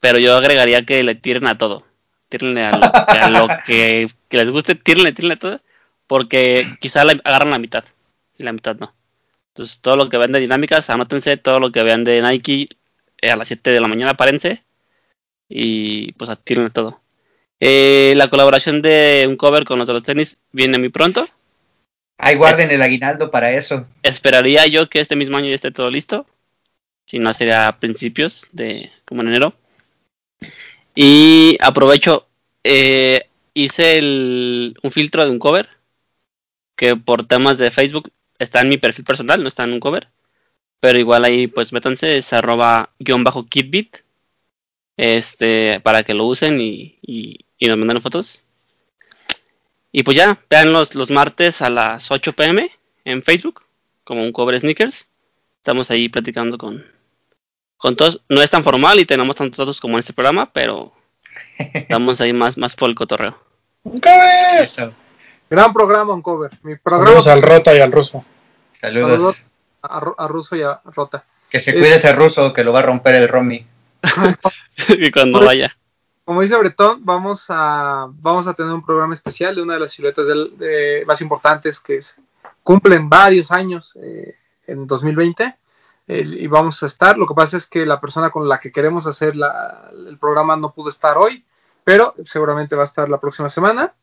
pero 0.00 0.18
yo 0.18 0.36
agregaría 0.36 0.84
que 0.84 1.02
le 1.02 1.14
tiren 1.14 1.46
a 1.46 1.58
todo. 1.58 1.84
Tírenle 2.28 2.62
a 2.64 2.72
lo, 2.72 2.80
que- 2.92 3.18
a 3.18 3.30
lo 3.30 3.48
que, 3.66 4.08
que 4.28 4.36
les 4.36 4.50
guste, 4.50 4.74
tírenle, 4.74 5.12
tírenle 5.12 5.34
a 5.34 5.38
todo, 5.38 5.60
porque 6.06 6.66
quizá 6.80 7.04
la- 7.04 7.20
agarran 7.24 7.50
la 7.50 7.58
mitad 7.58 7.84
y 8.38 8.42
la 8.42 8.52
mitad 8.52 8.76
no. 8.76 8.94
Entonces, 9.48 9.80
todo 9.80 9.96
lo 9.96 10.08
que 10.08 10.18
vean 10.18 10.32
de 10.32 10.40
dinámicas, 10.40 10.90
anótense, 10.90 11.36
todo 11.36 11.60
lo 11.60 11.70
que 11.70 11.82
vean 11.82 12.04
de 12.04 12.20
Nike, 12.22 12.68
eh, 13.22 13.30
a 13.30 13.36
las 13.36 13.48
7 13.48 13.70
de 13.70 13.80
la 13.80 13.88
mañana, 13.88 14.14
párense. 14.14 14.64
Y 15.48 16.12
pues 16.14 16.30
atiren 16.30 16.70
todo. 16.70 17.00
Eh, 17.60 18.14
la 18.16 18.28
colaboración 18.28 18.82
de 18.82 19.26
un 19.28 19.36
cover 19.36 19.64
con 19.64 19.78
los 19.78 19.86
de 19.86 19.92
los 19.92 20.02
tenis 20.02 20.38
viene 20.52 20.78
muy 20.78 20.88
pronto. 20.88 21.24
Ahí 22.18 22.36
guarden 22.36 22.70
el 22.70 22.82
aguinaldo 22.82 23.30
para 23.30 23.52
eso. 23.52 23.86
Esperaría 24.02 24.66
yo 24.66 24.88
que 24.88 25.00
este 25.00 25.16
mismo 25.16 25.36
año 25.36 25.48
ya 25.48 25.54
esté 25.54 25.70
todo 25.70 25.90
listo. 25.90 26.26
Si 27.06 27.18
no, 27.18 27.32
sería 27.32 27.68
a 27.68 27.78
principios 27.80 28.46
de 28.52 28.90
como 29.04 29.22
en 29.22 29.28
enero. 29.28 29.54
Y 30.94 31.56
aprovecho, 31.60 32.28
eh, 32.62 33.28
hice 33.52 34.00
un 34.82 34.90
filtro 34.90 35.24
de 35.24 35.30
un 35.30 35.38
cover 35.38 35.68
que 36.76 36.96
por 36.96 37.26
temas 37.26 37.58
de 37.58 37.70
Facebook 37.70 38.12
está 38.38 38.60
en 38.60 38.68
mi 38.68 38.78
perfil 38.78 39.04
personal, 39.04 39.42
no 39.42 39.48
está 39.48 39.64
en 39.64 39.72
un 39.72 39.80
cover. 39.80 40.08
Pero 40.80 40.98
igual 40.98 41.24
ahí 41.24 41.46
pues 41.46 41.72
métanse, 41.72 42.18
es 42.18 42.32
arroba 42.32 42.90
guion 42.98 43.24
bajo 43.24 43.46
kitbit. 43.46 43.98
Este, 44.96 45.80
para 45.80 46.04
que 46.04 46.14
lo 46.14 46.24
usen 46.26 46.60
y, 46.60 46.98
y, 47.02 47.46
y 47.58 47.66
nos 47.66 47.76
manden 47.78 48.00
fotos. 48.00 48.42
Y 49.90 50.02
pues 50.02 50.16
ya, 50.16 50.40
vean 50.50 50.72
los, 50.72 50.94
los 50.94 51.10
martes 51.10 51.62
a 51.62 51.70
las 51.70 52.10
8 52.10 52.32
pm 52.32 52.70
en 53.04 53.22
Facebook, 53.22 53.62
como 54.04 54.22
un 54.22 54.32
cover 54.32 54.58
sneakers. 54.58 55.08
Estamos 55.58 55.90
ahí 55.90 56.08
platicando 56.08 56.58
con, 56.58 56.84
con 57.76 57.96
todos. 57.96 58.22
No 58.28 58.42
es 58.42 58.50
tan 58.50 58.64
formal 58.64 58.98
y 59.00 59.04
tenemos 59.04 59.36
tantos 59.36 59.58
datos 59.58 59.80
como 59.80 59.94
en 59.94 60.00
este 60.00 60.12
programa, 60.12 60.50
pero 60.52 60.92
estamos 61.58 62.20
ahí 62.20 62.32
más, 62.32 62.56
más 62.58 62.74
por 62.76 62.88
el 62.88 62.94
cotorreo. 62.94 63.38
¡Un 63.82 64.00
cover! 64.00 64.64
Eso. 64.64 64.88
Gran 65.50 65.72
programa, 65.72 66.14
un 66.14 66.22
cover. 66.22 66.50
Mi 66.62 66.76
programa 66.76 67.06
Saludos 67.06 67.26
al 67.28 67.42
Rota 67.42 67.74
y 67.74 67.80
al 67.80 67.92
Ruso. 67.92 68.24
Saludos. 68.80 69.10
Saludos. 69.10 69.50
a, 69.82 70.24
a 70.24 70.28
Russo 70.28 70.56
y 70.56 70.62
a 70.62 70.80
Rota. 70.84 71.24
Que 71.50 71.60
se 71.60 71.72
cuide 71.74 71.94
ese 71.96 72.12
ruso 72.12 72.52
que 72.52 72.64
lo 72.64 72.72
va 72.72 72.80
a 72.80 72.82
romper 72.82 73.14
el 73.16 73.28
Romy. 73.28 73.66
y 74.88 75.10
cuando 75.10 75.44
vaya. 75.44 75.76
Como 76.24 76.40
dice 76.40 76.56
Bretón, 76.56 77.04
vamos 77.04 77.46
a, 77.50 78.06
vamos 78.08 78.46
a 78.46 78.54
tener 78.54 78.72
un 78.72 78.84
programa 78.84 79.12
especial 79.14 79.54
de 79.54 79.62
una 79.62 79.74
de 79.74 79.80
las 79.80 79.92
siluetas 79.92 80.26
del- 80.26 80.56
de- 80.56 81.04
más 81.06 81.20
importantes 81.20 81.78
que 81.78 81.98
es- 81.98 82.16
cumplen 82.62 83.08
varios 83.10 83.52
años 83.52 83.94
eh, 84.02 84.34
en 84.66 84.86
2020 84.86 85.54
y 86.06 86.46
vamos 86.46 86.82
a 86.82 86.86
estar. 86.86 87.16
Lo 87.16 87.26
que 87.26 87.34
pasa 87.34 87.56
es 87.56 87.66
que 87.66 87.86
la 87.86 88.00
persona 88.00 88.30
con 88.30 88.48
la 88.48 88.60
que 88.60 88.72
queremos 88.72 89.06
hacer 89.06 89.34
el 90.06 90.18
programa 90.18 90.56
no 90.56 90.72
pudo 90.72 90.88
estar 90.88 91.16
hoy, 91.16 91.44
pero 91.82 92.14
seguramente 92.24 92.76
va 92.76 92.82
a 92.82 92.86
estar 92.86 93.08
la 93.08 93.20
próxima 93.20 93.48
semana. 93.48 93.94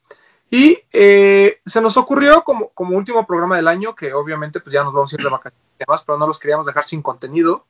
Y 0.50 0.80
eh, 0.92 1.62
se 1.66 1.82
nos 1.82 1.96
ocurrió 1.96 2.44
como, 2.44 2.70
como 2.70 2.98
último 2.98 3.26
programa 3.26 3.56
del 3.56 3.70
año, 3.70 3.96
que 3.96 4.14
obviamente 4.14 4.60
pues 4.60 4.74
ya 4.74 4.84
nos 4.84 4.94
vamos 4.94 5.12
a 5.12 5.16
ir 5.16 5.24
de 5.24 5.30
vacaciones 5.30 5.64
y 5.78 5.80
demás, 5.80 6.04
pero 6.06 6.18
no 6.18 6.28
los 6.28 6.40
queríamos 6.40 6.68
dejar 6.68 6.84
sin 6.84 7.02
contenido, 7.02 7.66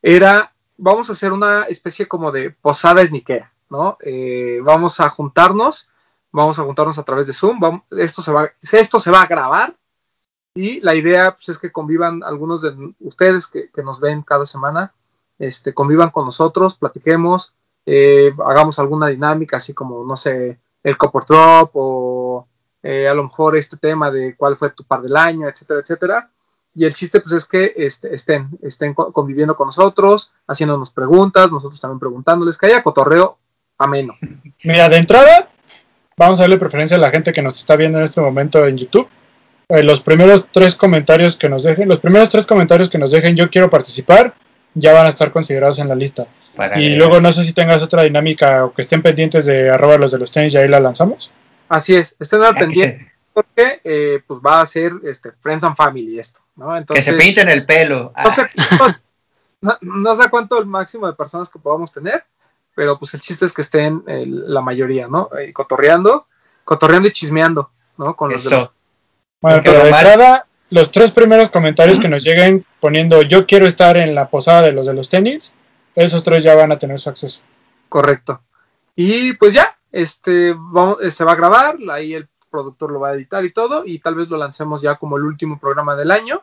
era, 0.00 0.54
vamos 0.78 1.10
a 1.10 1.12
hacer 1.12 1.32
una 1.34 1.64
especie 1.64 2.08
como 2.08 2.32
de 2.32 2.50
posada 2.50 3.04
sniquera, 3.04 3.52
¿no? 3.68 3.98
Eh, 4.00 4.60
vamos 4.62 4.98
a 5.00 5.10
juntarnos, 5.10 5.90
vamos 6.32 6.58
a 6.58 6.62
juntarnos 6.62 6.98
a 6.98 7.02
través 7.02 7.26
de 7.26 7.34
Zoom, 7.34 7.60
esto, 7.90 8.22
se 8.22 8.32
va, 8.32 8.50
esto 8.62 8.98
se 8.98 9.10
va 9.10 9.20
a 9.20 9.26
grabar 9.26 9.74
y 10.56 10.80
la 10.80 10.94
idea 10.94 11.32
pues, 11.32 11.50
es 11.50 11.58
que 11.58 11.70
convivan 11.70 12.24
algunos 12.24 12.62
de 12.62 12.74
ustedes 13.00 13.46
que, 13.46 13.70
nos 13.84 14.00
ven 14.00 14.22
cada 14.22 14.46
semana, 14.46 14.92
este, 15.38 15.74
convivan 15.74 16.10
con 16.10 16.24
nosotros, 16.24 16.76
platiquemos, 16.76 17.52
eh, 17.84 18.32
hagamos 18.44 18.78
alguna 18.78 19.08
dinámica, 19.08 19.58
así 19.58 19.74
como, 19.74 20.04
no 20.04 20.16
sé, 20.16 20.58
el 20.82 20.96
Copper 20.96 21.22
Drop 21.28 21.70
o 21.74 22.48
eh, 22.82 23.06
a 23.06 23.14
lo 23.14 23.24
mejor 23.24 23.56
este 23.56 23.76
tema 23.76 24.10
de 24.10 24.34
cuál 24.36 24.56
fue 24.56 24.70
tu 24.70 24.82
par 24.84 25.02
del 25.02 25.16
año, 25.16 25.46
etcétera, 25.46 25.80
etcétera. 25.80 26.30
Y 26.74 26.84
el 26.84 26.94
chiste 26.94 27.20
pues 27.20 27.32
es 27.32 27.46
que 27.46 27.72
este, 27.76 28.14
estén, 28.14 28.50
estén 28.62 28.94
co- 28.94 29.12
conviviendo 29.12 29.56
con 29.56 29.66
nosotros, 29.66 30.32
haciéndonos 30.46 30.90
preguntas, 30.90 31.50
nosotros 31.50 31.80
también 31.80 32.00
preguntándoles, 32.00 32.58
que 32.58 32.66
haya 32.66 32.82
cotorreo 32.82 33.38
ameno. 33.78 34.14
Mira, 34.62 34.88
de 34.88 34.96
entrada, 34.98 35.50
vamos 36.16 36.38
a 36.38 36.42
darle 36.44 36.58
preferencia 36.58 36.96
a 36.96 37.00
la 37.00 37.10
gente 37.10 37.32
que 37.32 37.42
nos 37.42 37.56
está 37.58 37.76
viendo 37.76 37.98
en 37.98 38.04
este 38.04 38.20
momento 38.20 38.66
en 38.66 38.76
YouTube. 38.76 39.08
Eh, 39.68 39.82
los 39.82 40.00
primeros 40.00 40.46
tres 40.52 40.76
comentarios 40.76 41.36
que 41.36 41.48
nos 41.48 41.64
dejen, 41.64 41.88
los 41.88 41.98
primeros 41.98 42.28
tres 42.28 42.46
comentarios 42.46 42.88
que 42.88 42.98
nos 42.98 43.10
dejen, 43.10 43.34
yo 43.34 43.50
quiero 43.50 43.68
participar, 43.68 44.34
ya 44.74 44.92
van 44.92 45.06
a 45.06 45.08
estar 45.08 45.32
considerados 45.32 45.78
en 45.80 45.88
la 45.88 45.94
lista. 45.96 46.26
Para 46.54 46.78
Y 46.80 46.90
que- 46.90 46.96
luego 46.96 47.20
no 47.20 47.32
sé 47.32 47.42
si 47.42 47.52
tengas 47.52 47.82
otra 47.82 48.02
dinámica 48.04 48.64
o 48.64 48.72
que 48.72 48.82
estén 48.82 49.02
pendientes 49.02 49.44
de 49.46 49.70
arroba 49.70 49.98
los 49.98 50.12
de 50.12 50.18
los 50.18 50.30
tenis 50.30 50.54
y 50.54 50.58
ahí 50.58 50.68
la 50.68 50.78
lanzamos. 50.80 51.32
Así 51.68 51.96
es, 51.96 52.14
estén 52.20 52.42
al 52.42 52.50
Ah, 52.50 52.54
que 52.54 52.60
pendiente 52.60 53.12
porque 53.32 53.80
eh, 53.84 54.20
pues 54.26 54.40
va 54.40 54.60
a 54.62 54.66
ser 54.66 54.92
este, 55.04 55.32
Friends 55.40 55.64
and 55.64 55.76
Family 55.76 56.18
esto, 56.18 56.40
¿no? 56.54 56.70
Que 56.72 56.78
Entonces, 56.78 57.04
se 57.04 57.12
pinten 57.14 57.48
el 57.50 57.66
pelo. 57.66 58.12
Ah, 58.14 58.22
no 58.24 58.30
sé, 58.30 58.48
no, 59.60 59.76
no 59.82 60.16
sé 60.16 60.30
cuánto 60.30 60.58
el 60.58 60.66
máximo 60.66 61.06
de 61.06 61.12
personas 61.14 61.48
que 61.50 61.58
podamos 61.58 61.92
tener, 61.92 62.24
pero 62.74 62.98
pues 62.98 63.12
el 63.14 63.20
chiste 63.20 63.44
es 63.44 63.52
que 63.52 63.62
estén 63.62 64.02
eh, 64.06 64.24
la 64.26 64.60
mayoría, 64.60 65.08
¿no? 65.08 65.28
Eh, 65.38 65.52
cotorreando, 65.52 66.28
cotorreando 66.64 67.08
y 67.08 67.12
chismeando, 67.12 67.70
¿no? 67.98 68.14
Con 68.16 68.30
los 68.30 68.44
de 68.44 68.56
eso. 68.56 68.72
Bueno, 69.46 69.62
pero 69.62 69.78
de 69.84 69.90
entrada, 69.90 70.46
los 70.70 70.90
tres 70.90 71.12
primeros 71.12 71.50
comentarios 71.50 72.00
que 72.00 72.08
nos 72.08 72.24
lleguen 72.24 72.66
poniendo 72.80 73.22
yo 73.22 73.46
quiero 73.46 73.64
estar 73.64 73.96
en 73.96 74.12
la 74.12 74.28
posada 74.28 74.62
de 74.62 74.72
los 74.72 74.88
de 74.88 74.94
los 74.94 75.08
tenis, 75.08 75.54
esos 75.94 76.24
tres 76.24 76.42
ya 76.42 76.56
van 76.56 76.72
a 76.72 76.80
tener 76.80 76.98
su 76.98 77.10
acceso. 77.10 77.42
Correcto. 77.88 78.40
Y 78.96 79.34
pues 79.34 79.54
ya, 79.54 79.78
este, 79.92 80.52
vamos, 80.58 80.98
eh, 81.00 81.12
se 81.12 81.22
va 81.22 81.32
a 81.32 81.36
grabar, 81.36 81.76
ahí 81.92 82.14
el 82.14 82.28
productor 82.50 82.90
lo 82.90 82.98
va 82.98 83.10
a 83.10 83.14
editar 83.14 83.44
y 83.44 83.52
todo, 83.52 83.84
y 83.86 84.00
tal 84.00 84.16
vez 84.16 84.28
lo 84.28 84.36
lancemos 84.36 84.82
ya 84.82 84.96
como 84.96 85.16
el 85.16 85.22
último 85.22 85.60
programa 85.60 85.94
del 85.94 86.10
año. 86.10 86.42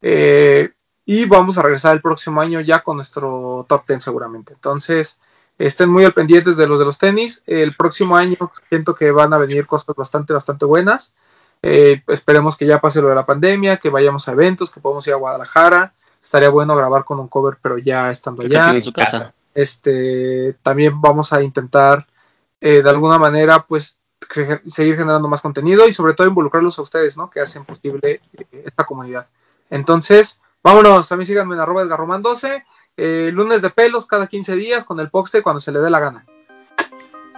Eh, 0.00 0.70
y 1.04 1.24
vamos 1.24 1.58
a 1.58 1.62
regresar 1.62 1.96
el 1.96 2.02
próximo 2.02 2.40
año 2.40 2.60
ya 2.60 2.84
con 2.84 2.94
nuestro 2.94 3.66
top 3.68 3.88
10 3.88 4.04
seguramente. 4.04 4.52
Entonces, 4.52 5.18
estén 5.58 5.90
muy 5.90 6.04
al 6.04 6.12
pendientes 6.12 6.56
de 6.56 6.68
los 6.68 6.78
de 6.78 6.84
los 6.84 6.98
tenis. 6.98 7.42
El 7.48 7.72
próximo 7.72 8.16
año 8.16 8.36
siento 8.68 8.94
que 8.94 9.10
van 9.10 9.32
a 9.32 9.38
venir 9.38 9.66
cosas 9.66 9.96
bastante, 9.96 10.32
bastante 10.32 10.64
buenas. 10.64 11.12
Eh, 11.62 12.02
esperemos 12.08 12.56
que 12.56 12.66
ya 12.66 12.80
pase 12.80 13.00
lo 13.00 13.08
de 13.08 13.14
la 13.14 13.26
pandemia, 13.26 13.76
que 13.76 13.90
vayamos 13.90 14.28
a 14.28 14.32
eventos, 14.32 14.70
que 14.70 14.80
podamos 14.80 15.06
ir 15.06 15.14
a 15.14 15.16
Guadalajara. 15.16 15.92
Estaría 16.22 16.48
bueno 16.48 16.76
grabar 16.76 17.04
con 17.04 17.20
un 17.20 17.28
cover, 17.28 17.58
pero 17.60 17.78
ya 17.78 18.10
estando 18.10 18.42
Creo 18.42 18.60
allá. 18.60 18.74
en 18.74 18.82
su 18.82 18.92
casa. 18.92 19.32
Este, 19.54 20.54
también 20.62 21.00
vamos 21.00 21.32
a 21.32 21.42
intentar 21.42 22.06
eh, 22.60 22.82
de 22.82 22.90
alguna 22.90 23.18
manera, 23.18 23.64
pues, 23.66 23.96
seguir 24.66 24.96
generando 24.96 25.28
más 25.28 25.40
contenido 25.40 25.86
y 25.86 25.92
sobre 25.92 26.14
todo 26.14 26.26
involucrarlos 26.26 26.78
a 26.78 26.82
ustedes, 26.82 27.16
¿no? 27.16 27.30
Que 27.30 27.40
hacen 27.40 27.64
posible 27.64 28.20
eh, 28.32 28.62
esta 28.64 28.84
comunidad. 28.84 29.26
Entonces, 29.70 30.40
vámonos, 30.62 31.08
también 31.08 31.26
síganme 31.26 31.54
en 31.54 31.60
arroba 31.60 31.84
edgarroman12, 31.84 32.64
eh, 32.96 33.30
lunes 33.32 33.62
de 33.62 33.70
pelos 33.70 34.06
cada 34.06 34.26
15 34.26 34.56
días 34.56 34.84
con 34.84 35.00
el 35.00 35.10
Poxte 35.10 35.42
cuando 35.42 35.60
se 35.60 35.72
le 35.72 35.80
dé 35.80 35.90
la 35.90 36.00
gana. 36.00 36.26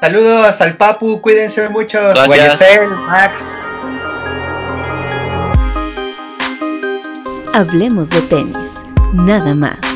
Saludos 0.01 0.61
al 0.61 0.77
Papu, 0.77 1.21
cuídense 1.21 1.69
mucho. 1.69 1.99
Gracias. 1.99 2.27
Guayacel, 2.27 2.91
Max. 2.91 3.58
Hablemos 7.59 8.09
de 8.09 8.23
tenis, 8.23 8.85
nada 9.15 9.53
más. 9.53 9.88